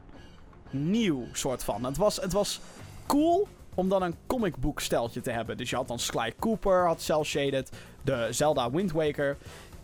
nieuw, 0.70 1.28
soort 1.32 1.64
van. 1.64 1.84
Het 1.84 1.98
was, 1.98 2.16
het 2.16 2.34
was 2.34 2.60
cool 3.08 3.48
om 3.74 3.90
dan 3.90 4.02
een 4.02 4.16
comic 4.28 4.58
book 4.58 4.80
steltje 4.80 5.22
te 5.22 5.32
hebben. 5.32 5.58
Dus 5.58 5.70
je 5.70 5.76
had 5.76 5.88
dan 5.88 6.00
Sly 6.00 6.34
Cooper, 6.40 6.86
had 6.86 7.02
cel-shaded, 7.02 7.72
de 8.02 8.28
Zelda 8.32 8.72
Wind 8.72 8.92
Waker. 8.92 9.38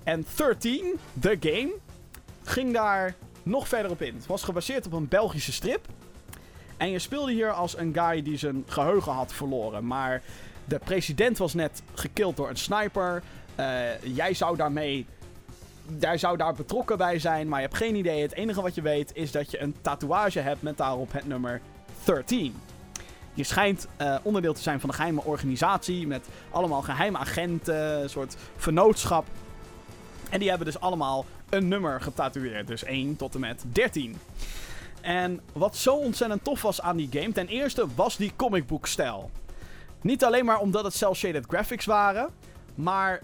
En 0.04 0.26
13, 0.36 1.00
de 1.14 1.38
game, 1.40 1.74
ging 2.44 2.74
daar 2.74 3.16
nog 3.46 3.68
verder 3.68 3.92
op 3.92 4.02
in. 4.02 4.16
Het 4.16 4.26
was 4.26 4.44
gebaseerd 4.44 4.86
op 4.86 4.94
een 4.94 5.08
Belgische 5.08 5.52
strip. 5.52 5.88
En 6.78 6.90
je 6.90 7.00
speelde 7.00 7.32
hier 7.32 7.52
als 7.52 7.78
een 7.78 7.94
guy 7.94 8.22
die 8.22 8.38
zijn 8.38 8.64
geheugen 8.68 9.12
had 9.12 9.34
verloren. 9.34 9.88
Maar 9.88 10.22
de 10.66 10.80
president 10.80 11.38
was 11.38 11.54
net 11.54 11.82
gekild 11.94 12.38
door 12.38 12.50
een 12.50 12.58
sniper. 12.58 13.24
Uh, 13.60 14.04
jij 14.04 14.34
zou 14.34 14.58
daarmee. 14.58 15.06
Jij 16.00 16.18
zou 16.18 16.38
daar 16.38 16.54
betrokken 16.54 16.98
bij 16.98 17.20
zijn, 17.20 17.48
maar 17.48 17.60
je 17.60 17.66
hebt 17.66 17.78
geen 17.78 17.96
idee. 17.96 18.22
Het 18.22 18.34
enige 18.34 18.62
wat 18.62 18.76
je 18.76 18.82
weet 18.82 19.12
is 19.14 19.32
dat 19.32 19.52
je 19.52 19.62
een 19.62 19.76
tatoeage 19.82 20.40
hebt 20.40 20.62
met 20.62 20.78
daarop 20.78 21.12
het 21.12 21.28
nummer 21.28 21.62
13. 22.04 22.56
Je 23.34 23.44
schijnt 23.44 23.88
uh, 24.02 24.16
onderdeel 24.22 24.54
te 24.54 24.62
zijn 24.62 24.80
van 24.80 24.90
een 24.90 24.96
geheime 24.96 25.24
organisatie 25.24 26.08
met 26.08 26.28
allemaal 26.52 26.82
geheime 26.82 27.18
agenten, 27.18 28.02
een 28.02 28.10
soort 28.10 28.36
vernootschap. 28.56 29.26
En 30.30 30.40
die 30.40 30.50
hebben 30.50 30.68
dus 30.68 30.80
allemaal 30.80 31.26
een 31.50 31.68
nummer 31.68 32.02
getatoeëerd. 32.02 32.68
Dus 32.68 32.84
1 32.84 33.16
tot 33.16 33.34
en 33.34 33.40
met 33.40 33.64
13. 33.68 34.18
En 35.02 35.42
wat 35.54 35.76
zo 35.76 35.96
ontzettend 35.96 36.44
tof 36.44 36.62
was 36.62 36.82
aan 36.82 36.98
die 36.98 37.10
game, 37.12 37.32
ten 37.32 37.48
eerste 37.48 37.86
was 37.96 38.18
die 38.18 38.32
comic 38.36 38.68
book 38.68 38.88
stijl. 38.88 39.32
Niet 40.02 40.24
alleen 40.24 40.46
maar 40.46 40.60
omdat 40.60 40.84
het 40.84 40.94
cel-shaded 40.94 41.46
graphics 41.48 41.86
waren, 41.86 42.30
maar 42.76 43.22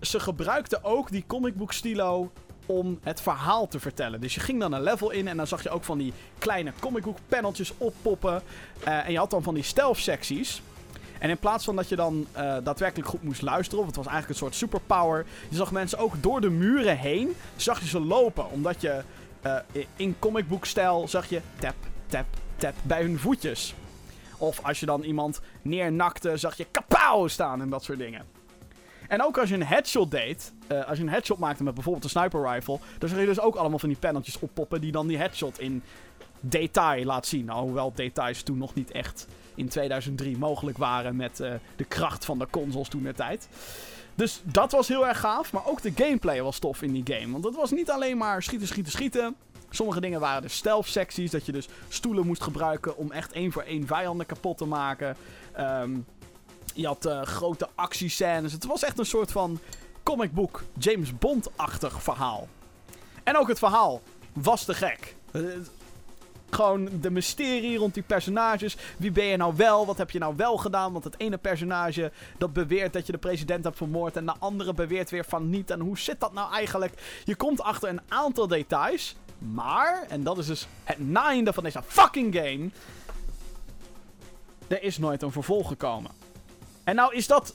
ze 0.00 0.20
gebruikten 0.20 0.84
ook 0.84 1.10
die 1.10 1.24
comic 1.26 1.54
book 1.54 1.72
stilo 1.72 2.32
om 2.66 2.98
het 3.02 3.20
verhaal 3.20 3.68
te 3.68 3.80
vertellen. 3.80 4.20
Dus 4.20 4.34
je 4.34 4.40
ging 4.40 4.60
dan 4.60 4.72
een 4.72 4.82
level 4.82 5.10
in 5.10 5.28
en 5.28 5.36
dan 5.36 5.46
zag 5.46 5.62
je 5.62 5.70
ook 5.70 5.84
van 5.84 5.98
die 5.98 6.12
kleine 6.38 6.72
comic 6.80 7.02
book 7.02 7.18
paneltjes 7.28 7.72
oppoppen. 7.78 8.42
Uh, 8.88 9.06
en 9.06 9.12
je 9.12 9.18
had 9.18 9.30
dan 9.30 9.42
van 9.42 9.54
die 9.54 9.62
stealth 9.62 9.98
secties. 9.98 10.62
En 11.18 11.30
in 11.30 11.38
plaats 11.38 11.64
van 11.64 11.76
dat 11.76 11.88
je 11.88 11.96
dan 11.96 12.26
uh, 12.36 12.56
daadwerkelijk 12.64 13.08
goed 13.08 13.22
moest 13.22 13.42
luisteren, 13.42 13.80
of 13.80 13.86
het 13.86 13.96
was 13.96 14.06
eigenlijk 14.06 14.34
een 14.34 14.46
soort 14.46 14.54
superpower, 14.54 15.26
je 15.48 15.56
zag 15.56 15.72
mensen 15.72 15.98
ook 15.98 16.22
door 16.22 16.40
de 16.40 16.50
muren 16.50 16.98
heen, 16.98 17.34
zag 17.56 17.80
je 17.80 17.86
ze 17.86 18.00
lopen. 18.00 18.50
Omdat 18.50 18.80
je 18.80 19.02
uh, 19.46 19.56
in 19.96 20.16
comicboekstijl 20.18 21.08
zag 21.08 21.28
je 21.28 21.40
tap, 21.58 21.74
tap, 22.06 22.26
tap 22.56 22.74
bij 22.82 23.02
hun 23.02 23.18
voetjes. 23.18 23.74
Of 24.38 24.60
als 24.64 24.80
je 24.80 24.86
dan 24.86 25.02
iemand 25.02 25.40
neernakte, 25.62 26.36
zag 26.36 26.56
je 26.56 26.66
kapauw 26.70 27.26
staan 27.26 27.60
en 27.60 27.70
dat 27.70 27.84
soort 27.84 27.98
dingen. 27.98 28.24
En 29.08 29.22
ook 29.22 29.38
als 29.38 29.48
je 29.48 29.54
een 29.54 29.66
headshot 29.66 30.10
deed, 30.10 30.52
uh, 30.72 30.88
als 30.88 30.98
je 30.98 31.02
een 31.04 31.10
headshot 31.10 31.38
maakte 31.38 31.62
met 31.62 31.74
bijvoorbeeld 31.74 32.04
een 32.04 32.10
sniper 32.10 32.52
rifle, 32.52 32.78
dan 32.98 33.08
zag 33.08 33.18
je 33.18 33.26
dus 33.26 33.40
ook 33.40 33.54
allemaal 33.54 33.78
van 33.78 33.88
die 33.88 33.98
paneltjes 33.98 34.38
oppoppen 34.38 34.80
die 34.80 34.92
dan 34.92 35.06
die 35.06 35.18
headshot 35.18 35.60
in 35.60 35.82
detail 36.40 37.04
laat 37.04 37.26
zien. 37.26 37.44
Nou, 37.44 37.62
hoewel 37.62 37.92
details 37.94 38.42
toen 38.42 38.58
nog 38.58 38.74
niet 38.74 38.90
echt 38.90 39.26
in 39.56 39.68
2003 39.68 40.38
mogelijk 40.38 40.78
waren 40.78 41.16
met 41.16 41.40
uh, 41.40 41.52
de 41.76 41.84
kracht 41.84 42.24
van 42.24 42.38
de 42.38 42.46
consoles 42.50 42.88
toen 42.88 43.02
de 43.02 43.14
tijd. 43.14 43.48
Dus 44.14 44.40
dat 44.44 44.72
was 44.72 44.88
heel 44.88 45.06
erg 45.06 45.20
gaaf, 45.20 45.52
maar 45.52 45.66
ook 45.66 45.82
de 45.82 45.92
gameplay 45.94 46.42
was 46.42 46.58
tof 46.58 46.82
in 46.82 46.92
die 46.92 47.16
game. 47.16 47.32
Want 47.32 47.44
het 47.44 47.54
was 47.54 47.70
niet 47.70 47.90
alleen 47.90 48.16
maar 48.16 48.42
schieten, 48.42 48.68
schieten, 48.68 48.92
schieten. 48.92 49.36
Sommige 49.70 50.00
dingen 50.00 50.20
waren 50.20 50.42
de 50.42 50.48
stealth 50.48 50.86
secties, 50.86 51.30
dat 51.30 51.46
je 51.46 51.52
dus 51.52 51.68
stoelen 51.88 52.26
moest 52.26 52.42
gebruiken 52.42 52.96
om 52.96 53.12
echt 53.12 53.32
één 53.32 53.52
voor 53.52 53.62
één 53.62 53.86
vijanden 53.86 54.26
kapot 54.26 54.58
te 54.58 54.64
maken. 54.64 55.16
Ehm, 55.52 55.90
je 56.74 56.86
had 56.86 57.06
uh, 57.06 57.22
grote 57.22 57.68
actiescènes. 57.74 58.52
Het 58.52 58.64
was 58.64 58.82
echt 58.82 58.98
een 58.98 59.06
soort 59.06 59.32
van 59.32 59.58
comic 60.02 60.32
book 60.32 60.62
James 60.78 61.18
Bond-achtig 61.18 62.02
verhaal. 62.02 62.48
En 63.24 63.36
ook 63.36 63.48
het 63.48 63.58
verhaal 63.58 64.02
was 64.32 64.64
te 64.64 64.74
gek. 64.74 65.16
Gewoon 66.50 66.88
de 67.00 67.10
mysterie 67.10 67.78
rond 67.78 67.94
die 67.94 68.02
personages. 68.02 68.76
Wie 68.96 69.10
ben 69.10 69.24
je 69.24 69.36
nou 69.36 69.56
wel? 69.56 69.86
Wat 69.86 69.98
heb 69.98 70.10
je 70.10 70.18
nou 70.18 70.36
wel 70.36 70.56
gedaan? 70.56 70.92
Want 70.92 71.04
het 71.04 71.14
ene 71.18 71.36
personage 71.36 72.12
dat 72.38 72.52
beweert 72.52 72.92
dat 72.92 73.06
je 73.06 73.12
de 73.12 73.18
president 73.18 73.64
hebt 73.64 73.76
vermoord. 73.76 74.16
En 74.16 74.26
de 74.26 74.34
andere 74.38 74.74
beweert 74.74 75.10
weer 75.10 75.24
van 75.24 75.50
niet. 75.50 75.70
En 75.70 75.80
hoe 75.80 75.98
zit 75.98 76.20
dat 76.20 76.32
nou 76.32 76.52
eigenlijk? 76.52 77.20
Je 77.24 77.36
komt 77.36 77.60
achter 77.60 77.88
een 77.88 78.00
aantal 78.08 78.46
details. 78.46 79.16
Maar, 79.38 80.04
en 80.08 80.22
dat 80.22 80.38
is 80.38 80.46
dus 80.46 80.66
het 80.84 80.98
naaiende 80.98 81.52
van 81.52 81.62
deze 81.62 81.82
fucking 81.86 82.34
game. 82.34 82.70
Er 84.66 84.82
is 84.82 84.98
nooit 84.98 85.22
een 85.22 85.32
vervolg 85.32 85.68
gekomen. 85.68 86.10
En 86.84 86.94
nou 86.94 87.14
is 87.14 87.26
dat. 87.26 87.54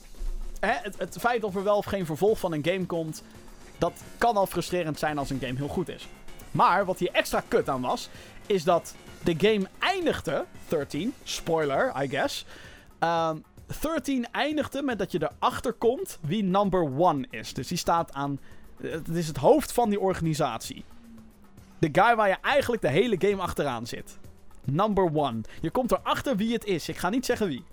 Hè, 0.60 0.72
het 0.96 1.16
feit 1.20 1.44
of 1.44 1.54
er 1.54 1.64
wel 1.64 1.76
of 1.76 1.84
geen 1.84 2.06
vervolg 2.06 2.38
van 2.38 2.52
een 2.52 2.64
game 2.64 2.86
komt. 2.86 3.22
Dat 3.78 3.92
kan 4.18 4.36
al 4.36 4.46
frustrerend 4.46 4.98
zijn 4.98 5.18
als 5.18 5.30
een 5.30 5.40
game 5.40 5.56
heel 5.56 5.68
goed 5.68 5.88
is. 5.88 6.08
Maar 6.52 6.84
wat 6.84 6.98
hier 6.98 7.10
extra 7.12 7.42
kut 7.48 7.68
aan 7.68 7.80
was, 7.80 8.08
is 8.46 8.64
dat 8.64 8.94
de 9.22 9.34
game 9.38 9.68
eindigde, 9.78 10.44
13, 10.68 11.14
spoiler, 11.22 12.02
I 12.02 12.08
guess. 12.08 12.46
Um, 13.00 13.44
13 13.80 14.26
eindigde 14.32 14.82
met 14.82 14.98
dat 14.98 15.12
je 15.12 15.30
erachter 15.38 15.72
komt 15.72 16.18
wie 16.20 16.42
number 16.42 16.98
one 16.98 17.26
is. 17.30 17.54
Dus 17.54 17.68
die 17.68 17.78
staat 17.78 18.12
aan. 18.12 18.40
Het 18.76 19.08
is 19.08 19.26
het 19.26 19.36
hoofd 19.36 19.72
van 19.72 19.90
die 19.90 20.00
organisatie. 20.00 20.84
De 21.78 21.88
guy 21.92 22.16
waar 22.16 22.28
je 22.28 22.36
eigenlijk 22.42 22.82
de 22.82 22.88
hele 22.88 23.16
game 23.18 23.42
achteraan 23.42 23.86
zit. 23.86 24.18
Number 24.64 25.10
one. 25.14 25.40
Je 25.60 25.70
komt 25.70 25.92
erachter 25.92 26.36
wie 26.36 26.52
het 26.52 26.64
is. 26.64 26.88
Ik 26.88 26.96
ga 26.96 27.08
niet 27.08 27.26
zeggen 27.26 27.46
wie. 27.46 27.64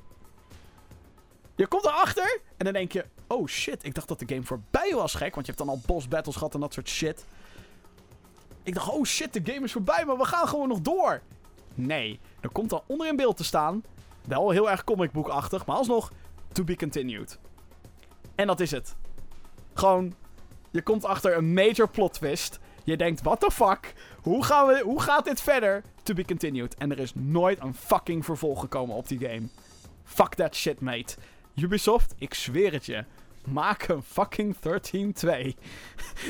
Je 1.55 1.67
komt 1.67 1.85
erachter 1.85 2.39
en 2.57 2.65
dan 2.65 2.73
denk 2.73 2.91
je: 2.91 3.05
oh 3.27 3.47
shit, 3.47 3.83
ik 3.83 3.95
dacht 3.95 4.07
dat 4.07 4.19
de 4.19 4.27
game 4.27 4.43
voorbij 4.43 4.91
was, 4.93 5.13
gek. 5.13 5.33
Want 5.33 5.45
je 5.45 5.51
hebt 5.53 5.65
dan 5.65 5.75
al 5.75 5.81
boss 5.85 6.07
battles 6.07 6.35
gehad 6.35 6.53
en 6.53 6.59
dat 6.59 6.73
soort 6.73 6.89
shit. 6.89 7.25
Ik 8.69 8.75
dacht, 8.75 8.89
oh 8.89 9.05
shit, 9.05 9.33
de 9.33 9.51
game 9.51 9.65
is 9.65 9.71
voorbij, 9.71 10.05
maar 10.05 10.17
we 10.17 10.25
gaan 10.25 10.47
gewoon 10.47 10.67
nog 10.67 10.81
door. 10.81 11.21
Nee, 11.75 12.19
er 12.39 12.49
komt 12.49 12.73
al 12.73 12.83
onder 12.87 13.07
in 13.07 13.15
beeld 13.15 13.37
te 13.37 13.43
staan. 13.43 13.83
Wel 14.27 14.49
heel 14.49 14.69
erg 14.69 14.83
comicboekachtig, 14.83 15.65
maar 15.65 15.75
alsnog 15.75 16.11
to 16.51 16.63
be 16.63 16.75
continued. 16.75 17.39
En 18.35 18.47
dat 18.47 18.59
is 18.59 18.71
het. 18.71 18.95
Gewoon, 19.73 20.13
je 20.71 20.81
komt 20.81 21.05
achter 21.05 21.37
een 21.37 21.53
major 21.53 21.89
plot 21.89 22.13
twist. 22.13 22.59
Je 22.83 22.97
denkt, 22.97 23.21
what 23.21 23.39
the 23.39 23.51
fuck? 23.51 23.93
Hoe, 24.21 24.43
gaan 24.43 24.67
we, 24.67 24.81
hoe 24.83 25.01
gaat 25.01 25.25
dit 25.25 25.41
verder? 25.41 25.83
To 26.03 26.13
be 26.13 26.25
continued. 26.25 26.75
En 26.75 26.91
er 26.91 26.99
is 26.99 27.13
nooit 27.15 27.61
een 27.61 27.73
fucking 27.73 28.25
vervolg 28.25 28.59
gekomen 28.59 28.95
op 28.95 29.07
die 29.07 29.19
game. 29.19 29.47
Fuck 30.03 30.33
that 30.33 30.55
shit, 30.55 30.79
mate. 30.79 31.15
Ubisoft, 31.55 32.13
ik 32.17 32.33
zweer 32.33 32.71
het 32.71 32.85
je. 32.85 33.03
Maak 33.45 33.87
een 33.87 34.03
fucking 34.03 34.55
13-2. 34.55 34.59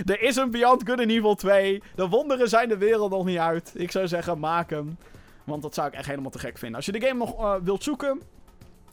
er 0.06 0.22
is 0.22 0.36
een 0.36 0.52
Beyond 0.52 0.84
Good 0.86 1.00
and 1.00 1.10
Evil 1.10 1.36
2. 1.36 1.82
De 1.96 2.08
wonderen 2.08 2.50
zijn 2.50 2.70
de 2.70 2.78
wereld 2.78 3.12
nog 3.12 3.26
niet 3.26 3.38
uit. 3.38 3.72
Ik 3.76 3.92
zou 3.92 4.08
zeggen, 4.08 4.40
maak 4.40 4.70
hem. 4.70 4.98
Want 5.44 5.62
dat 5.62 5.74
zou 5.74 5.88
ik 5.88 5.94
echt 5.94 6.08
helemaal 6.08 6.32
te 6.32 6.40
gek 6.40 6.58
vinden. 6.58 6.76
Als 6.76 6.86
je 6.86 6.92
de 6.92 7.02
game 7.02 7.20
nog 7.20 7.40
uh, 7.40 7.56
wilt 7.64 7.84
zoeken. 7.84 8.22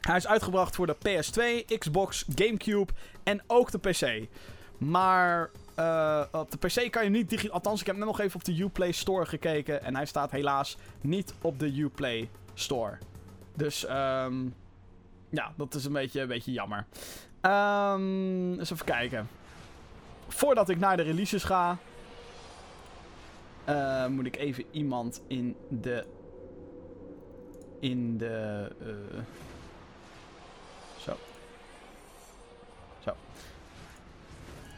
Hij 0.00 0.16
is 0.16 0.26
uitgebracht 0.26 0.74
voor 0.74 0.86
de 0.86 0.96
PS2, 0.96 1.76
Xbox, 1.78 2.24
Gamecube 2.34 2.92
en 3.22 3.42
ook 3.46 3.70
de 3.70 3.78
PC. 3.78 4.28
Maar 4.78 5.50
uh, 5.78 6.22
op 6.32 6.50
de 6.50 6.58
PC 6.58 6.90
kan 6.90 7.04
je 7.04 7.10
niet 7.10 7.30
digitaal. 7.30 7.54
Althans, 7.54 7.80
ik 7.80 7.86
heb 7.86 7.96
net 7.96 8.06
nog 8.06 8.20
even 8.20 8.36
op 8.36 8.44
de 8.44 8.62
Uplay 8.62 8.92
Store 8.92 9.26
gekeken. 9.26 9.82
En 9.82 9.96
hij 9.96 10.06
staat 10.06 10.30
helaas 10.30 10.76
niet 11.00 11.34
op 11.40 11.58
de 11.58 11.80
Uplay 11.80 12.28
Store. 12.54 12.98
Dus 13.54 13.88
um, 13.88 14.54
ja, 15.30 15.52
dat 15.56 15.74
is 15.74 15.84
een 15.84 15.92
beetje, 15.92 16.20
een 16.20 16.28
beetje 16.28 16.52
jammer. 16.52 16.86
Um, 17.46 18.58
eens 18.58 18.70
even 18.70 18.86
kijken. 18.86 19.28
Voordat 20.28 20.68
ik 20.68 20.78
naar 20.78 20.96
de 20.96 21.02
releases 21.02 21.44
ga, 21.44 21.78
uh, 23.68 24.06
moet 24.06 24.26
ik 24.26 24.36
even 24.36 24.64
iemand 24.70 25.22
in 25.26 25.56
de. 25.68 26.06
In 27.80 28.18
de. 28.18 28.68
Uh, 28.82 29.18
zo. 30.98 31.16
Zo. 33.04 33.16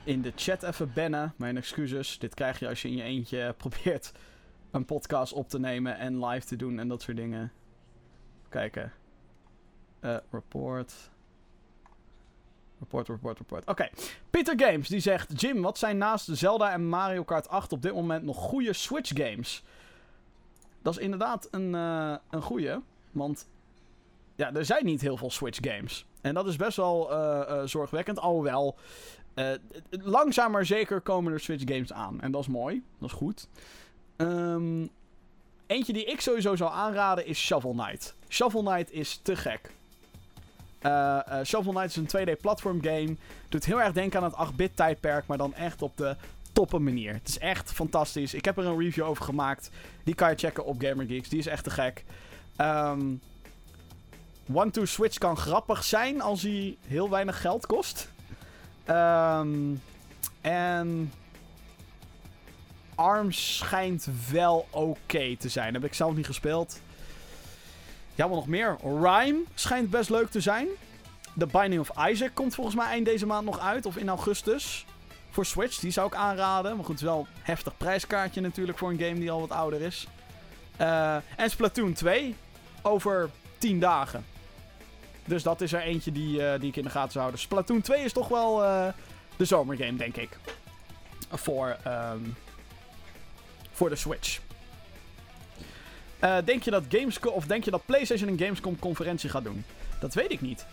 In 0.04 0.22
de 0.22 0.32
chat 0.36 0.62
even 0.62 0.92
bannen. 0.94 1.34
Mijn 1.36 1.56
excuses. 1.56 2.18
Dit 2.18 2.34
krijg 2.34 2.58
je 2.58 2.68
als 2.68 2.82
je 2.82 2.88
in 2.88 2.96
je 2.96 3.02
eentje 3.02 3.54
probeert 3.58 4.12
een 4.70 4.84
podcast 4.84 5.32
op 5.32 5.48
te 5.48 5.58
nemen 5.58 5.98
en 5.98 6.24
live 6.24 6.46
te 6.46 6.56
doen 6.56 6.78
en 6.78 6.88
dat 6.88 7.02
soort 7.02 7.16
dingen. 7.16 7.52
Kijken. 8.48 8.92
Uh, 10.00 10.16
report. 10.30 11.10
Report, 12.78 13.08
report, 13.08 13.38
report. 13.38 13.66
Oké. 13.66 13.88
Peter 14.30 14.60
Games 14.60 14.88
die 14.88 15.00
zegt: 15.00 15.40
Jim, 15.40 15.62
wat 15.62 15.78
zijn 15.78 15.98
naast 15.98 16.28
Zelda 16.32 16.72
en 16.72 16.88
Mario 16.88 17.24
Kart 17.24 17.48
8 17.48 17.72
op 17.72 17.82
dit 17.82 17.94
moment 17.94 18.24
nog 18.24 18.36
goede 18.36 18.72
Switch 18.72 19.10
games? 19.14 19.62
Dat 20.82 20.96
is 20.96 21.02
inderdaad 21.02 21.48
een, 21.50 21.74
uh, 21.74 22.16
een 22.30 22.42
goede. 22.42 22.82
Want 23.10 23.48
ja, 24.36 24.54
er 24.54 24.64
zijn 24.64 24.84
niet 24.84 25.00
heel 25.00 25.16
veel 25.16 25.30
Switch 25.30 25.58
games. 25.62 26.06
En 26.20 26.34
dat 26.34 26.46
is 26.46 26.56
best 26.56 26.76
wel 26.76 27.12
uh, 27.12 27.42
uh, 27.48 27.62
zorgwekkend. 27.64 28.18
Alhoewel, 28.18 28.76
langzaam 29.90 30.50
maar 30.52 30.66
zeker 30.66 31.00
komen 31.00 31.32
er 31.32 31.40
Switch 31.40 31.64
games 31.66 31.92
aan. 31.92 32.20
En 32.20 32.30
dat 32.30 32.40
is 32.40 32.48
mooi. 32.48 32.82
Dat 32.98 33.08
is 33.08 33.16
goed. 33.16 33.48
Um, 34.16 34.90
eentje 35.66 35.92
die 35.92 36.04
ik 36.04 36.20
sowieso 36.20 36.56
zou 36.56 36.72
aanraden 36.72 37.26
is 37.26 37.38
Shovel 37.38 37.72
Knight. 37.72 38.16
Shovel 38.28 38.62
Knight 38.62 38.92
is 38.92 39.16
te 39.16 39.36
gek. 39.36 39.70
Uh, 40.82 41.18
Shovel 41.44 41.72
Knight 41.72 41.96
is 41.96 41.96
een 41.96 42.28
2D 42.28 42.40
platform 42.40 42.82
game. 42.82 43.16
Doet 43.48 43.64
heel 43.64 43.82
erg 43.82 43.92
denken 43.92 44.22
aan 44.22 44.32
het 44.32 44.52
8-bit 44.52 44.76
tijdperk, 44.76 45.26
maar 45.26 45.38
dan 45.38 45.54
echt 45.54 45.82
op 45.82 45.96
de 45.96 46.16
toppe 46.52 46.78
manier. 46.78 47.12
Het 47.12 47.28
is 47.28 47.38
echt 47.38 47.72
fantastisch. 47.72 48.34
Ik 48.34 48.44
heb 48.44 48.58
er 48.58 48.66
een 48.66 48.78
review 48.78 49.04
over 49.04 49.24
gemaakt. 49.24 49.70
Die 50.04 50.14
kan 50.14 50.30
je 50.30 50.36
checken 50.36 50.64
op 50.64 50.80
GamerGeeks. 50.80 51.28
Die 51.28 51.38
is 51.38 51.46
echt 51.46 51.64
te 51.64 51.70
gek. 51.70 52.04
Um, 52.56 53.20
One 54.52 54.70
to 54.70 54.84
Switch 54.84 55.18
kan 55.18 55.36
grappig 55.36 55.84
zijn 55.84 56.20
als 56.20 56.42
hij 56.42 56.76
heel 56.86 57.10
weinig 57.10 57.40
geld 57.40 57.66
kost. 57.66 58.10
Um, 58.86 59.82
en 60.40 61.12
ARMS 62.94 63.56
schijnt 63.56 64.08
wel 64.30 64.66
oké 64.70 65.36
te 65.36 65.48
zijn. 65.48 65.74
heb 65.74 65.84
ik 65.84 65.94
zelf 65.94 66.14
niet 66.14 66.26
gespeeld. 66.26 66.80
Ja, 68.18 68.28
wat 68.28 68.36
nog 68.36 68.46
meer? 68.46 68.76
Rhyme 68.82 69.42
schijnt 69.54 69.90
best 69.90 70.10
leuk 70.10 70.30
te 70.30 70.40
zijn. 70.40 70.66
The 71.38 71.46
Binding 71.46 71.80
of 71.80 72.08
Isaac 72.08 72.34
komt 72.34 72.54
volgens 72.54 72.76
mij 72.76 72.86
eind 72.86 73.04
deze 73.04 73.26
maand 73.26 73.44
nog 73.44 73.58
uit. 73.58 73.86
Of 73.86 73.96
in 73.96 74.08
augustus. 74.08 74.86
Voor 75.30 75.46
Switch, 75.46 75.78
die 75.78 75.90
zou 75.90 76.06
ik 76.06 76.14
aanraden. 76.14 76.76
Maar 76.76 76.84
goed, 76.84 77.00
wel 77.00 77.18
een 77.18 77.26
heftig 77.42 77.76
prijskaartje 77.76 78.40
natuurlijk 78.40 78.78
voor 78.78 78.90
een 78.90 78.98
game 78.98 79.14
die 79.14 79.30
al 79.30 79.40
wat 79.40 79.50
ouder 79.50 79.80
is. 79.80 80.06
Uh, 80.80 81.14
en 81.14 81.50
Splatoon 81.50 81.92
2 81.92 82.36
over 82.82 83.30
10 83.58 83.80
dagen. 83.80 84.24
Dus 85.24 85.42
dat 85.42 85.60
is 85.60 85.72
er 85.72 85.80
eentje 85.80 86.12
die, 86.12 86.40
uh, 86.40 86.52
die 86.60 86.68
ik 86.68 86.76
in 86.76 86.84
de 86.84 86.90
gaten 86.90 87.12
zou 87.12 87.24
houden. 87.24 87.40
Splatoon 87.40 87.80
2 87.80 88.04
is 88.04 88.12
toch 88.12 88.28
wel 88.28 88.62
uh, 88.62 88.86
de 89.36 89.44
zomergame, 89.44 89.96
denk 89.96 90.16
ik. 90.16 90.38
Voor, 91.30 91.76
um, 91.86 92.36
voor 93.72 93.88
de 93.88 93.96
Switch. 93.96 94.40
Uh, 96.24 96.36
denk 96.44 96.62
je 96.62 96.70
dat 96.70 96.84
Gamescom 96.88 97.32
of 97.32 97.46
denk 97.46 97.64
je 97.64 97.70
dat 97.70 97.86
PlayStation 97.86 98.28
een 98.28 98.38
Gamescom 98.38 98.78
conferentie 98.78 99.30
gaat 99.30 99.44
doen? 99.44 99.64
Dat 100.00 100.14
weet 100.14 100.32
ik 100.32 100.40
niet. 100.40 100.66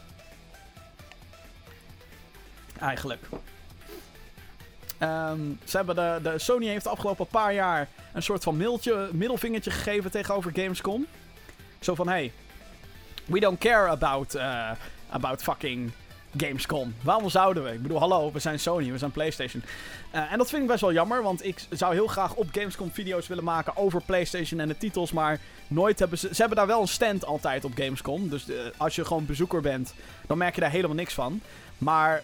Eigenlijk. 2.79 3.21
Um, 4.99 5.59
ze 5.63 5.77
hebben 5.77 5.95
de, 5.95 6.19
de, 6.23 6.39
Sony 6.39 6.67
heeft 6.67 6.83
de 6.83 6.89
afgelopen 6.89 7.27
paar 7.27 7.53
jaar 7.53 7.87
een 8.13 8.23
soort 8.23 8.43
van 8.43 8.57
mailtje, 8.57 9.09
middelvingertje 9.11 9.71
gegeven 9.71 10.11
tegenover 10.11 10.51
Gamescom. 10.53 11.05
Zo 11.79 11.95
van, 11.95 12.07
hey, 12.07 12.31
we 13.25 13.39
don't 13.39 13.59
care 13.59 13.87
about, 13.87 14.35
uh, 14.35 14.71
about 15.09 15.43
fucking 15.43 15.91
Gamescom. 16.37 16.95
Waarom 17.01 17.29
zouden 17.29 17.63
we? 17.63 17.71
Ik 17.71 17.81
bedoel, 17.81 17.99
hallo, 17.99 18.31
we 18.31 18.39
zijn 18.39 18.59
Sony, 18.59 18.91
we 18.91 18.97
zijn 18.97 19.11
PlayStation. 19.11 19.63
Uh, 20.15 20.31
en 20.31 20.37
dat 20.37 20.49
vind 20.49 20.61
ik 20.61 20.67
best 20.67 20.81
wel 20.81 20.93
jammer, 20.93 21.23
want 21.23 21.45
ik 21.45 21.65
zou 21.69 21.93
heel 21.93 22.07
graag 22.07 22.33
op 22.33 22.47
Gamescom 22.51 22.91
video's 22.91 23.27
willen 23.27 23.43
maken 23.43 23.77
over 23.77 24.01
PlayStation 24.01 24.59
en 24.59 24.67
de 24.67 24.77
titels, 24.77 25.11
maar 25.11 25.39
nooit 25.67 25.99
hebben 25.99 26.17
ze... 26.17 26.27
Ze 26.27 26.39
hebben 26.39 26.57
daar 26.57 26.67
wel 26.67 26.81
een 26.81 26.87
stand 26.87 27.25
altijd 27.25 27.65
op 27.65 27.71
Gamescom, 27.75 28.29
dus 28.29 28.49
uh, 28.49 28.57
als 28.77 28.95
je 28.95 29.05
gewoon 29.05 29.25
bezoeker 29.25 29.61
bent, 29.61 29.93
dan 30.27 30.37
merk 30.37 30.55
je 30.55 30.61
daar 30.61 30.71
helemaal 30.71 30.95
niks 30.95 31.13
van. 31.13 31.41
Maar 31.77 32.23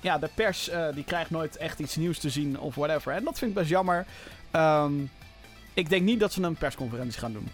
ja, 0.00 0.18
de 0.18 0.30
pers 0.34 0.70
uh, 0.70 0.86
die 0.94 1.04
krijgt 1.04 1.30
nooit 1.30 1.56
echt 1.56 1.78
iets 1.78 1.96
nieuws 1.96 2.18
te 2.18 2.30
zien 2.30 2.58
of 2.58 2.74
whatever. 2.74 3.12
En 3.12 3.24
dat 3.24 3.38
vind 3.38 3.50
ik 3.50 3.56
best 3.56 3.70
jammer. 3.70 4.06
Um, 4.52 5.10
ik 5.74 5.88
denk 5.88 6.02
niet 6.02 6.20
dat 6.20 6.32
ze 6.32 6.42
een 6.42 6.54
persconferentie 6.54 7.20
gaan 7.20 7.32
doen. 7.32 7.48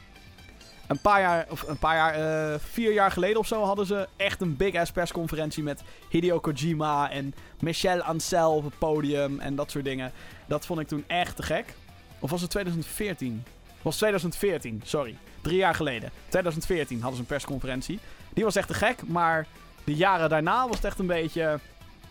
Een 0.86 1.01
paar 1.01 1.20
jaar, 1.20 1.47
of 1.48 1.62
een 1.62 1.78
paar 1.78 1.97
jaar, 1.97 2.19
uh, 2.52 2.59
vier 2.59 2.93
jaar 2.93 3.11
geleden 3.11 3.39
of 3.39 3.47
zo 3.47 3.62
hadden 3.62 3.86
ze 3.86 4.09
echt 4.16 4.40
een 4.40 4.56
big 4.56 4.74
ass 4.74 4.93
persconferentie 4.93 5.62
met 5.62 5.82
Hideo 6.09 6.40
Kojima 6.40 7.11
en 7.11 7.35
Michel 7.61 8.02
Ancel 8.02 8.55
op 8.55 8.65
het 8.65 8.78
podium 8.78 9.40
en 9.40 9.55
dat 9.55 9.70
soort 9.70 9.85
dingen. 9.85 10.12
Dat 10.47 10.66
vond 10.66 10.81
ik 10.81 10.89
toen 10.89 11.05
echt 11.06 11.36
te 11.36 11.43
gek. 11.43 11.74
Of 12.19 12.31
was 12.31 12.40
het 12.40 12.51
2014? 12.51 13.43
Het 13.44 13.82
was 13.82 13.97
2014, 13.97 14.81
sorry. 14.85 15.16
Drie 15.40 15.56
jaar 15.56 15.74
geleden. 15.74 16.11
2014 16.28 16.97
hadden 16.97 17.15
ze 17.15 17.20
een 17.20 17.27
persconferentie. 17.27 17.98
Die 18.32 18.44
was 18.44 18.56
echt 18.56 18.69
te 18.69 18.74
gek, 18.74 19.06
maar 19.06 19.47
de 19.85 19.94
jaren 19.94 20.28
daarna 20.28 20.66
was 20.66 20.77
het 20.77 20.85
echt 20.85 20.98
een 20.98 21.06
beetje... 21.06 21.59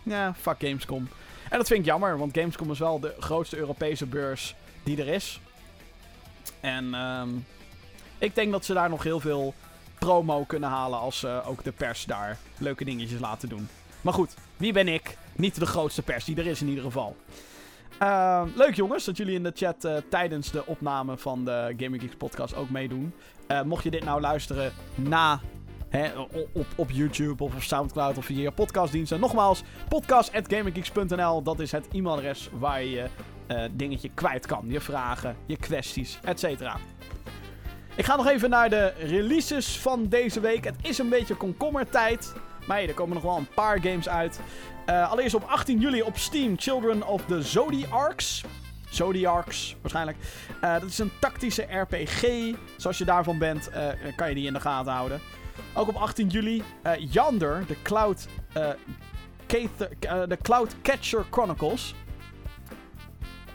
Ja, 0.02 0.34
fuck 0.40 0.56
Gamescom. 0.58 1.08
En 1.50 1.58
dat 1.58 1.66
vind 1.66 1.80
ik 1.80 1.86
jammer, 1.86 2.18
want 2.18 2.38
Gamescom 2.38 2.70
is 2.70 2.78
wel 2.78 3.00
de 3.00 3.14
grootste 3.18 3.56
Europese 3.56 4.06
beurs 4.06 4.54
die 4.82 5.00
er 5.00 5.08
is. 5.08 5.40
En 6.60 6.94
ehm, 6.94 7.28
ik 8.24 8.34
denk 8.34 8.52
dat 8.52 8.64
ze 8.64 8.74
daar 8.74 8.88
nog 8.88 9.02
heel 9.02 9.20
veel 9.20 9.54
promo 9.98 10.44
kunnen 10.44 10.68
halen 10.68 10.98
als 10.98 11.18
ze 11.18 11.42
ook 11.46 11.64
de 11.64 11.72
pers 11.72 12.04
daar 12.04 12.38
leuke 12.58 12.84
dingetjes 12.84 13.20
laten 13.20 13.48
doen. 13.48 13.68
Maar 14.00 14.12
goed, 14.12 14.34
wie 14.56 14.72
ben 14.72 14.88
ik? 14.88 15.16
Niet 15.36 15.58
de 15.58 15.66
grootste 15.66 16.02
pers 16.02 16.24
die 16.24 16.36
er 16.36 16.46
is 16.46 16.60
in 16.60 16.68
ieder 16.68 16.84
geval. 16.84 17.16
Ehm, 17.98 18.48
leuk 18.54 18.74
jongens 18.74 19.04
dat 19.04 19.16
jullie 19.16 19.34
in 19.34 19.42
de 19.42 19.52
chat 19.54 19.84
eh, 19.84 19.96
tijdens 20.10 20.50
de 20.50 20.66
opname 20.66 21.16
van 21.16 21.44
de 21.44 21.74
Gaming 21.76 22.02
Geeks 22.02 22.16
podcast 22.16 22.56
ook 22.56 22.70
meedoen. 22.70 23.14
Eh, 23.46 23.62
mocht 23.62 23.84
je 23.84 23.90
dit 23.90 24.04
nou 24.04 24.20
luisteren 24.20 24.72
na 24.94 25.40
op, 26.52 26.66
op 26.76 26.90
YouTube 26.90 27.44
of 27.44 27.54
op 27.54 27.62
Soundcloud 27.62 28.18
of 28.18 28.24
via 28.24 28.50
podcastdiensten. 28.50 29.20
Nogmaals, 29.20 29.62
podcast.gaminggeeks.nl. 29.88 31.42
Dat 31.42 31.60
is 31.60 31.72
het 31.72 31.88
e-mailadres 31.92 32.50
waar 32.58 32.82
je 32.82 32.90
je 32.90 33.08
eh, 33.46 33.62
dingetje 33.72 34.10
kwijt 34.14 34.46
kan. 34.46 34.64
Je 34.68 34.80
vragen, 34.80 35.36
je 35.46 35.56
kwesties, 35.56 36.18
etc. 36.24 36.60
Ik 37.96 38.04
ga 38.04 38.16
nog 38.16 38.26
even 38.26 38.50
naar 38.50 38.70
de 38.70 38.92
releases 38.98 39.78
van 39.78 40.08
deze 40.08 40.40
week. 40.40 40.64
Het 40.64 40.74
is 40.82 40.98
een 40.98 41.08
beetje 41.08 41.34
komkommertijd. 41.34 42.32
Maar 42.66 42.82
er 42.82 42.94
komen 42.94 43.14
nog 43.14 43.22
wel 43.22 43.36
een 43.36 43.48
paar 43.54 43.80
games 43.80 44.08
uit. 44.08 44.40
Uh, 44.86 45.10
allereerst 45.10 45.34
op 45.34 45.44
18 45.44 45.78
juli 45.80 46.02
op 46.02 46.16
Steam 46.16 46.54
Children 46.58 47.06
of 47.06 47.24
the 47.24 47.42
Zodiacs. 47.42 48.44
Zodiacs, 48.90 49.76
waarschijnlijk. 49.80 50.16
Uh, 50.64 50.72
dat 50.72 50.88
is 50.88 50.98
een 50.98 51.10
tactische 51.20 51.62
RPG. 51.62 52.54
Zoals 52.76 52.98
je 52.98 53.04
daarvan 53.04 53.38
bent, 53.38 53.70
uh, 53.70 53.88
kan 54.16 54.28
je 54.28 54.34
die 54.34 54.46
in 54.46 54.52
de 54.52 54.60
gaten 54.60 54.92
houden. 54.92 55.20
Ook 55.74 55.88
op 55.88 55.96
18 55.96 56.28
juli 56.28 56.62
Yonder, 56.98 57.66
de 57.66 57.76
Cloud, 57.82 58.26
Cloud 60.42 60.74
Catcher 60.82 61.24
Chronicles. 61.30 61.94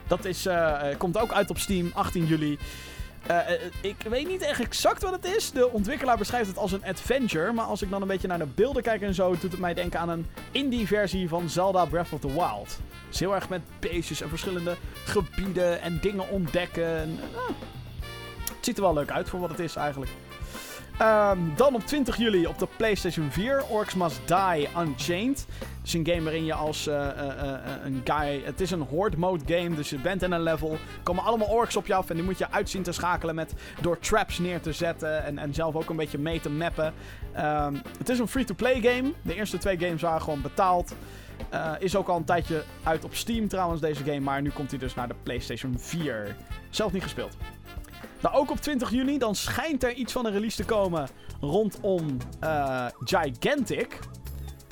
Dat 0.06 0.24
is, 0.24 0.48
komt 0.98 1.18
ook 1.18 1.32
uit 1.32 1.50
op 1.50 1.58
Steam, 1.58 1.90
18 1.94 2.26
juli. 2.26 2.58
Uh, 3.30 3.38
ik 3.80 3.96
weet 4.08 4.28
niet 4.28 4.42
echt 4.42 4.60
exact 4.60 5.02
wat 5.02 5.12
het 5.12 5.24
is. 5.24 5.50
De 5.50 5.70
ontwikkelaar 5.70 6.18
beschrijft 6.18 6.48
het 6.48 6.58
als 6.58 6.72
een 6.72 6.84
adventure. 6.84 7.52
Maar 7.52 7.64
als 7.64 7.82
ik 7.82 7.90
dan 7.90 8.02
een 8.02 8.08
beetje 8.08 8.28
naar 8.28 8.38
de 8.38 8.46
beelden 8.46 8.82
kijk 8.82 9.02
en 9.02 9.14
zo, 9.14 9.30
doet 9.30 9.50
het 9.50 9.60
mij 9.60 9.74
denken 9.74 10.00
aan 10.00 10.08
een 10.08 10.26
indie-versie 10.50 11.28
van 11.28 11.48
Zelda 11.48 11.84
Breath 11.84 12.12
of 12.12 12.20
the 12.20 12.32
Wild. 12.32 12.78
Dus 13.08 13.18
heel 13.18 13.34
erg 13.34 13.48
met 13.48 13.60
beestjes 13.78 14.20
en 14.20 14.28
verschillende 14.28 14.76
gebieden 15.04 15.80
en 15.80 15.98
dingen 16.00 16.28
ontdekken. 16.28 16.96
En, 16.96 17.18
uh, 17.34 17.38
het 18.44 18.64
ziet 18.64 18.76
er 18.76 18.82
wel 18.82 18.94
leuk 18.94 19.10
uit 19.10 19.28
voor 19.28 19.40
wat 19.40 19.50
het 19.50 19.58
is 19.58 19.76
eigenlijk. 19.76 20.10
Um, 21.02 21.52
dan 21.56 21.74
op 21.74 21.86
20 21.86 22.16
juli 22.16 22.46
op 22.46 22.58
de 22.58 22.68
PlayStation 22.76 23.30
4, 23.30 23.64
Orcs 23.68 23.94
Must 23.94 24.20
Die 24.26 24.68
Unchained. 24.78 25.46
Het 25.58 25.86
is 25.86 25.92
een 25.92 26.06
game 26.06 26.22
waarin 26.22 26.44
je 26.44 26.54
als 26.54 26.88
uh, 26.88 26.94
uh, 26.94 27.24
uh, 27.24 27.54
een 27.84 28.00
guy... 28.04 28.42
Het 28.44 28.60
is 28.60 28.70
een 28.70 28.80
horde 28.80 29.16
mode 29.16 29.54
game, 29.54 29.76
dus 29.76 29.90
je 29.90 29.98
bent 29.98 30.22
in 30.22 30.32
een 30.32 30.42
level. 30.42 30.78
Komen 31.02 31.24
allemaal 31.24 31.48
orks 31.48 31.76
op 31.76 31.86
je 31.86 31.94
af 31.94 32.10
en 32.10 32.16
die 32.16 32.24
moet 32.24 32.38
je 32.38 32.50
uitzien 32.50 32.82
te 32.82 32.92
schakelen 32.92 33.34
met... 33.34 33.54
Door 33.80 33.98
traps 33.98 34.38
neer 34.38 34.60
te 34.60 34.72
zetten 34.72 35.24
en, 35.24 35.38
en 35.38 35.54
zelf 35.54 35.74
ook 35.74 35.90
een 35.90 35.96
beetje 35.96 36.18
mee 36.18 36.40
te 36.40 36.50
mappen. 36.50 36.94
Um, 37.38 37.82
het 37.98 38.08
is 38.08 38.18
een 38.18 38.28
free-to-play 38.28 38.80
game. 38.80 39.12
De 39.22 39.34
eerste 39.34 39.58
twee 39.58 39.78
games 39.78 40.02
waren 40.02 40.22
gewoon 40.22 40.42
betaald. 40.42 40.94
is 41.78 41.96
ook 41.96 42.08
al 42.08 42.16
een 42.16 42.24
tijdje 42.24 42.64
uit 42.82 43.04
op 43.04 43.14
Steam 43.14 43.48
trouwens, 43.48 43.80
deze 43.80 44.04
game. 44.04 44.20
Maar 44.20 44.42
nu 44.42 44.50
komt 44.50 44.70
hij 44.70 44.78
dus 44.78 44.94
naar 44.94 45.08
de 45.08 45.14
PlayStation 45.22 45.78
4. 45.78 46.36
Zelf 46.70 46.92
niet 46.92 47.02
gespeeld. 47.02 47.36
Nou, 48.22 48.34
ook 48.34 48.50
op 48.50 48.60
20 48.60 48.90
juni, 48.90 49.18
dan 49.18 49.34
schijnt 49.34 49.84
er 49.84 49.92
iets 49.92 50.12
van 50.12 50.26
een 50.26 50.32
release 50.32 50.56
te 50.56 50.64
komen 50.64 51.08
rondom 51.40 52.16
uh, 52.44 52.86
Gigantic. 53.04 53.98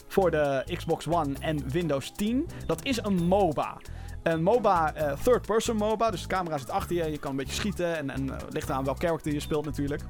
Voor 0.07 0.31
de 0.31 0.65
Xbox 0.77 1.07
One 1.07 1.35
en 1.41 1.69
Windows 1.69 2.11
10. 2.11 2.49
Dat 2.67 2.85
is 2.85 3.03
een 3.03 3.27
MOBA. 3.27 3.77
Een 4.23 4.43
MOBA, 4.43 4.95
uh, 4.97 5.13
third-person 5.13 5.77
MOBA. 5.77 6.11
Dus 6.11 6.23
de 6.23 6.29
camera 6.29 6.59
zit 6.59 6.71
achter 6.71 6.97
je, 6.97 7.11
je 7.11 7.19
kan 7.19 7.31
een 7.31 7.37
beetje 7.37 7.55
schieten. 7.55 7.97
En, 7.97 8.11
en 8.11 8.27
uh, 8.27 8.37
ligt 8.51 8.69
eraan 8.69 8.85
welk 8.85 8.99
character 8.99 9.33
je 9.33 9.41
speelt 9.41 9.65
natuurlijk. 9.65 10.03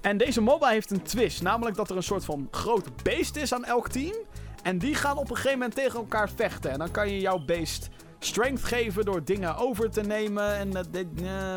En 0.00 0.16
deze 0.16 0.40
MOBA 0.40 0.68
heeft 0.68 0.90
een 0.90 1.02
twist. 1.02 1.42
Namelijk 1.42 1.76
dat 1.76 1.90
er 1.90 1.96
een 1.96 2.02
soort 2.02 2.24
van 2.24 2.48
groot 2.50 3.02
beest 3.02 3.36
is 3.36 3.54
aan 3.54 3.64
elk 3.64 3.88
team. 3.88 4.14
En 4.62 4.78
die 4.78 4.94
gaan 4.94 5.16
op 5.16 5.30
een 5.30 5.36
gegeven 5.36 5.58
moment 5.58 5.74
tegen 5.74 5.98
elkaar 5.98 6.30
vechten. 6.30 6.70
En 6.70 6.78
dan 6.78 6.90
kan 6.90 7.08
je 7.10 7.20
jouw 7.20 7.38
beest 7.38 7.88
strength 8.18 8.64
geven 8.64 9.04
door 9.04 9.24
dingen 9.24 9.56
over 9.56 9.90
te 9.90 10.00
nemen. 10.00 10.54
En 10.56 10.68
uh, 10.68 11.56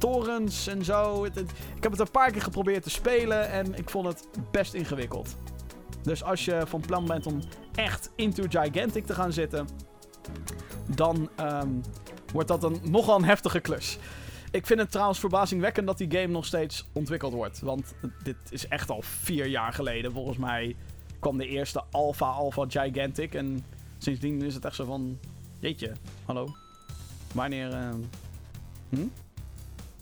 torens 0.00 0.66
en 0.66 0.84
zo. 0.84 1.24
Ik 1.24 1.34
heb 1.80 1.90
het 1.90 2.00
een 2.00 2.10
paar 2.10 2.30
keer 2.30 2.42
geprobeerd 2.42 2.82
te 2.82 2.90
spelen 2.90 3.50
en 3.50 3.74
ik 3.74 3.90
vond 3.90 4.06
het 4.06 4.28
best 4.50 4.74
ingewikkeld. 4.74 5.36
Dus 6.02 6.22
als 6.22 6.44
je 6.44 6.62
van 6.66 6.80
plan 6.80 7.06
bent 7.06 7.26
om 7.26 7.40
echt 7.74 8.10
into 8.16 8.42
Gigantic 8.48 9.06
te 9.06 9.14
gaan 9.14 9.32
zitten, 9.32 9.68
dan 10.86 11.28
um, 11.40 11.80
wordt 12.32 12.48
dat 12.48 12.64
een 12.64 12.80
nogal 12.82 13.16
een 13.16 13.24
heftige 13.24 13.60
klus. 13.60 13.98
Ik 14.50 14.66
vind 14.66 14.80
het 14.80 14.90
trouwens 14.90 15.18
verbazingwekkend 15.18 15.86
dat 15.86 15.98
die 15.98 16.10
game 16.10 16.26
nog 16.26 16.46
steeds 16.46 16.88
ontwikkeld 16.92 17.32
wordt. 17.32 17.60
Want 17.60 17.94
dit 18.22 18.36
is 18.50 18.68
echt 18.68 18.90
al 18.90 19.02
vier 19.02 19.46
jaar 19.46 19.72
geleden. 19.72 20.12
Volgens 20.12 20.38
mij 20.38 20.76
kwam 21.18 21.38
de 21.38 21.46
eerste 21.46 21.84
Alpha 21.90 22.26
Alpha 22.26 22.64
Gigantic. 22.68 23.34
En 23.34 23.64
sindsdien 23.98 24.42
is 24.42 24.54
het 24.54 24.64
echt 24.64 24.74
zo 24.74 24.84
van... 24.84 25.18
Jeetje, 25.58 25.92
hallo. 26.24 26.54
Wanneer... 27.34 27.70
Uh, 27.70 27.88
hm? 28.88 29.06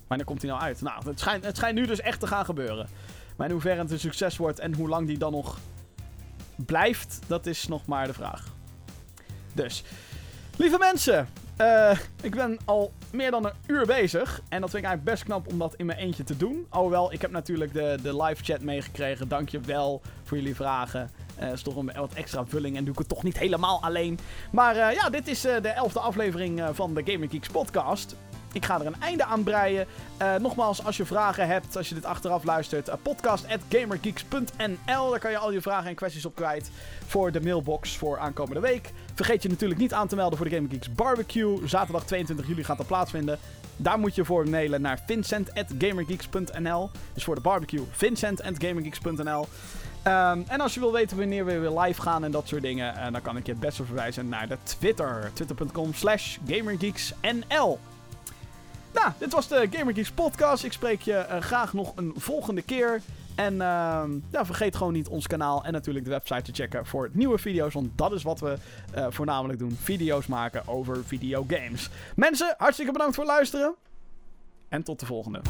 Wanneer 0.09 0.27
komt 0.27 0.41
hij 0.41 0.51
nou 0.51 0.63
uit? 0.63 0.81
Nou, 0.81 1.05
het 1.05 1.19
schijnt, 1.19 1.45
het 1.45 1.55
schijnt 1.57 1.75
nu 1.75 1.85
dus 1.85 1.99
echt 1.99 2.19
te 2.19 2.27
gaan 2.27 2.45
gebeuren. 2.45 2.87
Maar 3.35 3.47
in 3.47 3.53
hoeverre 3.53 3.81
het 3.81 3.91
een 3.91 3.99
succes 3.99 4.37
wordt 4.37 4.59
en 4.59 4.73
hoe 4.73 4.89
lang 4.89 5.07
die 5.07 5.17
dan 5.17 5.31
nog 5.31 5.57
blijft, 6.55 7.19
dat 7.27 7.45
is 7.45 7.67
nog 7.67 7.85
maar 7.85 8.07
de 8.07 8.13
vraag. 8.13 8.47
Dus, 9.53 9.83
lieve 10.57 10.77
mensen, 10.77 11.27
uh, 11.61 11.97
ik 12.21 12.35
ben 12.35 12.57
al 12.65 12.93
meer 13.11 13.31
dan 13.31 13.45
een 13.45 13.53
uur 13.67 13.85
bezig. 13.85 14.41
En 14.49 14.61
dat 14.61 14.69
vind 14.69 14.83
ik 14.83 14.89
eigenlijk 14.89 15.03
best 15.03 15.23
knap 15.23 15.47
om 15.47 15.59
dat 15.59 15.75
in 15.75 15.85
mijn 15.85 15.99
eentje 15.99 16.23
te 16.23 16.37
doen. 16.37 16.65
Alhoewel, 16.69 17.13
ik 17.13 17.21
heb 17.21 17.31
natuurlijk 17.31 17.73
de, 17.73 17.97
de 18.01 18.23
live 18.23 18.43
chat 18.43 18.61
meegekregen. 18.61 19.27
Dank 19.27 19.49
je 19.49 19.59
wel 19.59 20.01
voor 20.23 20.37
jullie 20.37 20.55
vragen. 20.55 21.09
Uh, 21.41 21.51
is 21.51 21.61
toch 21.61 21.75
een 21.75 21.91
wat 21.95 22.13
extra 22.13 22.45
vulling 22.45 22.77
en 22.77 22.83
doe 22.83 22.93
ik 22.93 22.99
het 22.99 23.09
toch 23.09 23.23
niet 23.23 23.37
helemaal 23.37 23.83
alleen. 23.83 24.19
Maar 24.51 24.75
uh, 24.75 24.91
ja, 24.91 25.09
dit 25.09 25.27
is 25.27 25.41
de 25.41 25.69
elfde 25.69 25.99
aflevering 25.99 26.61
van 26.73 26.93
de 26.93 27.01
Gaming 27.05 27.31
Geeks 27.31 27.47
podcast. 27.47 28.15
Ik 28.51 28.65
ga 28.65 28.79
er 28.79 28.85
een 28.85 29.01
einde 29.01 29.23
aan 29.23 29.43
breien. 29.43 29.87
Uh, 30.21 30.35
nogmaals, 30.35 30.83
als 30.83 30.97
je 30.97 31.05
vragen 31.05 31.47
hebt, 31.47 31.77
als 31.77 31.89
je 31.89 31.95
dit 31.95 32.05
achteraf 32.05 32.43
luistert, 32.43 32.87
uh, 32.87 32.93
podcast.gamergeeks.nl. 33.01 35.09
Daar 35.09 35.19
kan 35.19 35.31
je 35.31 35.37
al 35.37 35.51
je 35.51 35.61
vragen 35.61 35.89
en 35.89 35.95
kwesties 35.95 36.25
op 36.25 36.35
kwijt 36.35 36.71
voor 37.05 37.31
de 37.31 37.41
mailbox 37.41 37.97
voor 37.97 38.19
aankomende 38.19 38.59
week. 38.59 38.91
Vergeet 39.13 39.43
je 39.43 39.49
natuurlijk 39.49 39.79
niet 39.79 39.93
aan 39.93 40.07
te 40.07 40.15
melden 40.15 40.37
voor 40.37 40.49
de 40.49 40.55
Gamer 40.55 40.71
Geeks 40.71 40.91
Barbecue. 40.91 41.67
Zaterdag 41.67 42.05
22 42.05 42.47
juli 42.47 42.63
gaat 42.63 42.77
dat 42.77 42.87
plaatsvinden. 42.87 43.39
Daar 43.77 43.99
moet 43.99 44.15
je 44.15 44.25
voor 44.25 44.49
mailen 44.49 44.81
naar 44.81 44.99
vincent.gamergeeks.nl. 45.05 46.89
Dus 47.13 47.23
voor 47.23 47.35
de 47.35 47.41
barbecue, 47.41 47.83
vincent.gamergeeks.nl. 47.91 49.47
Um, 50.03 50.43
en 50.47 50.61
als 50.61 50.73
je 50.73 50.79
wil 50.79 50.91
weten 50.91 51.17
wanneer 51.17 51.45
we 51.45 51.59
weer 51.59 51.79
live 51.79 52.01
gaan 52.01 52.23
en 52.23 52.31
dat 52.31 52.47
soort 52.47 52.61
dingen, 52.61 52.95
uh, 52.95 53.11
dan 53.11 53.21
kan 53.21 53.37
ik 53.37 53.45
je 53.45 53.51
het 53.51 53.61
beste 53.61 53.85
verwijzen 53.85 54.29
naar 54.29 54.47
de 54.47 54.57
Twitter. 54.63 55.31
Twitter.com 55.33 55.93
slash 55.93 56.37
gamergeeksnl. 56.47 57.79
Nou, 58.93 59.11
dit 59.17 59.33
was 59.33 59.47
de 59.47 59.67
Gamer 59.71 59.93
Geeks 59.93 60.11
podcast. 60.11 60.63
Ik 60.63 60.73
spreek 60.73 61.01
je 61.01 61.25
uh, 61.29 61.37
graag 61.37 61.73
nog 61.73 61.91
een 61.95 62.13
volgende 62.17 62.61
keer. 62.61 63.01
En 63.35 63.53
uh, 63.53 64.03
ja, 64.31 64.45
vergeet 64.45 64.75
gewoon 64.75 64.93
niet 64.93 65.07
ons 65.07 65.27
kanaal 65.27 65.63
en 65.63 65.73
natuurlijk 65.73 66.05
de 66.05 66.11
website 66.11 66.41
te 66.41 66.51
checken 66.61 66.85
voor 66.85 67.09
nieuwe 67.13 67.37
video's. 67.37 67.73
Want 67.73 67.89
dat 67.95 68.11
is 68.11 68.23
wat 68.23 68.39
we 68.39 68.57
uh, 68.95 69.07
voornamelijk 69.09 69.59
doen. 69.59 69.77
Video's 69.81 70.27
maken 70.27 70.67
over 70.67 71.03
videogames. 71.05 71.89
Mensen, 72.15 72.55
hartstikke 72.57 72.91
bedankt 72.91 73.15
voor 73.15 73.23
het 73.23 73.33
luisteren. 73.33 73.75
En 74.69 74.83
tot 74.83 74.99
de 74.99 75.05
volgende. 75.05 75.41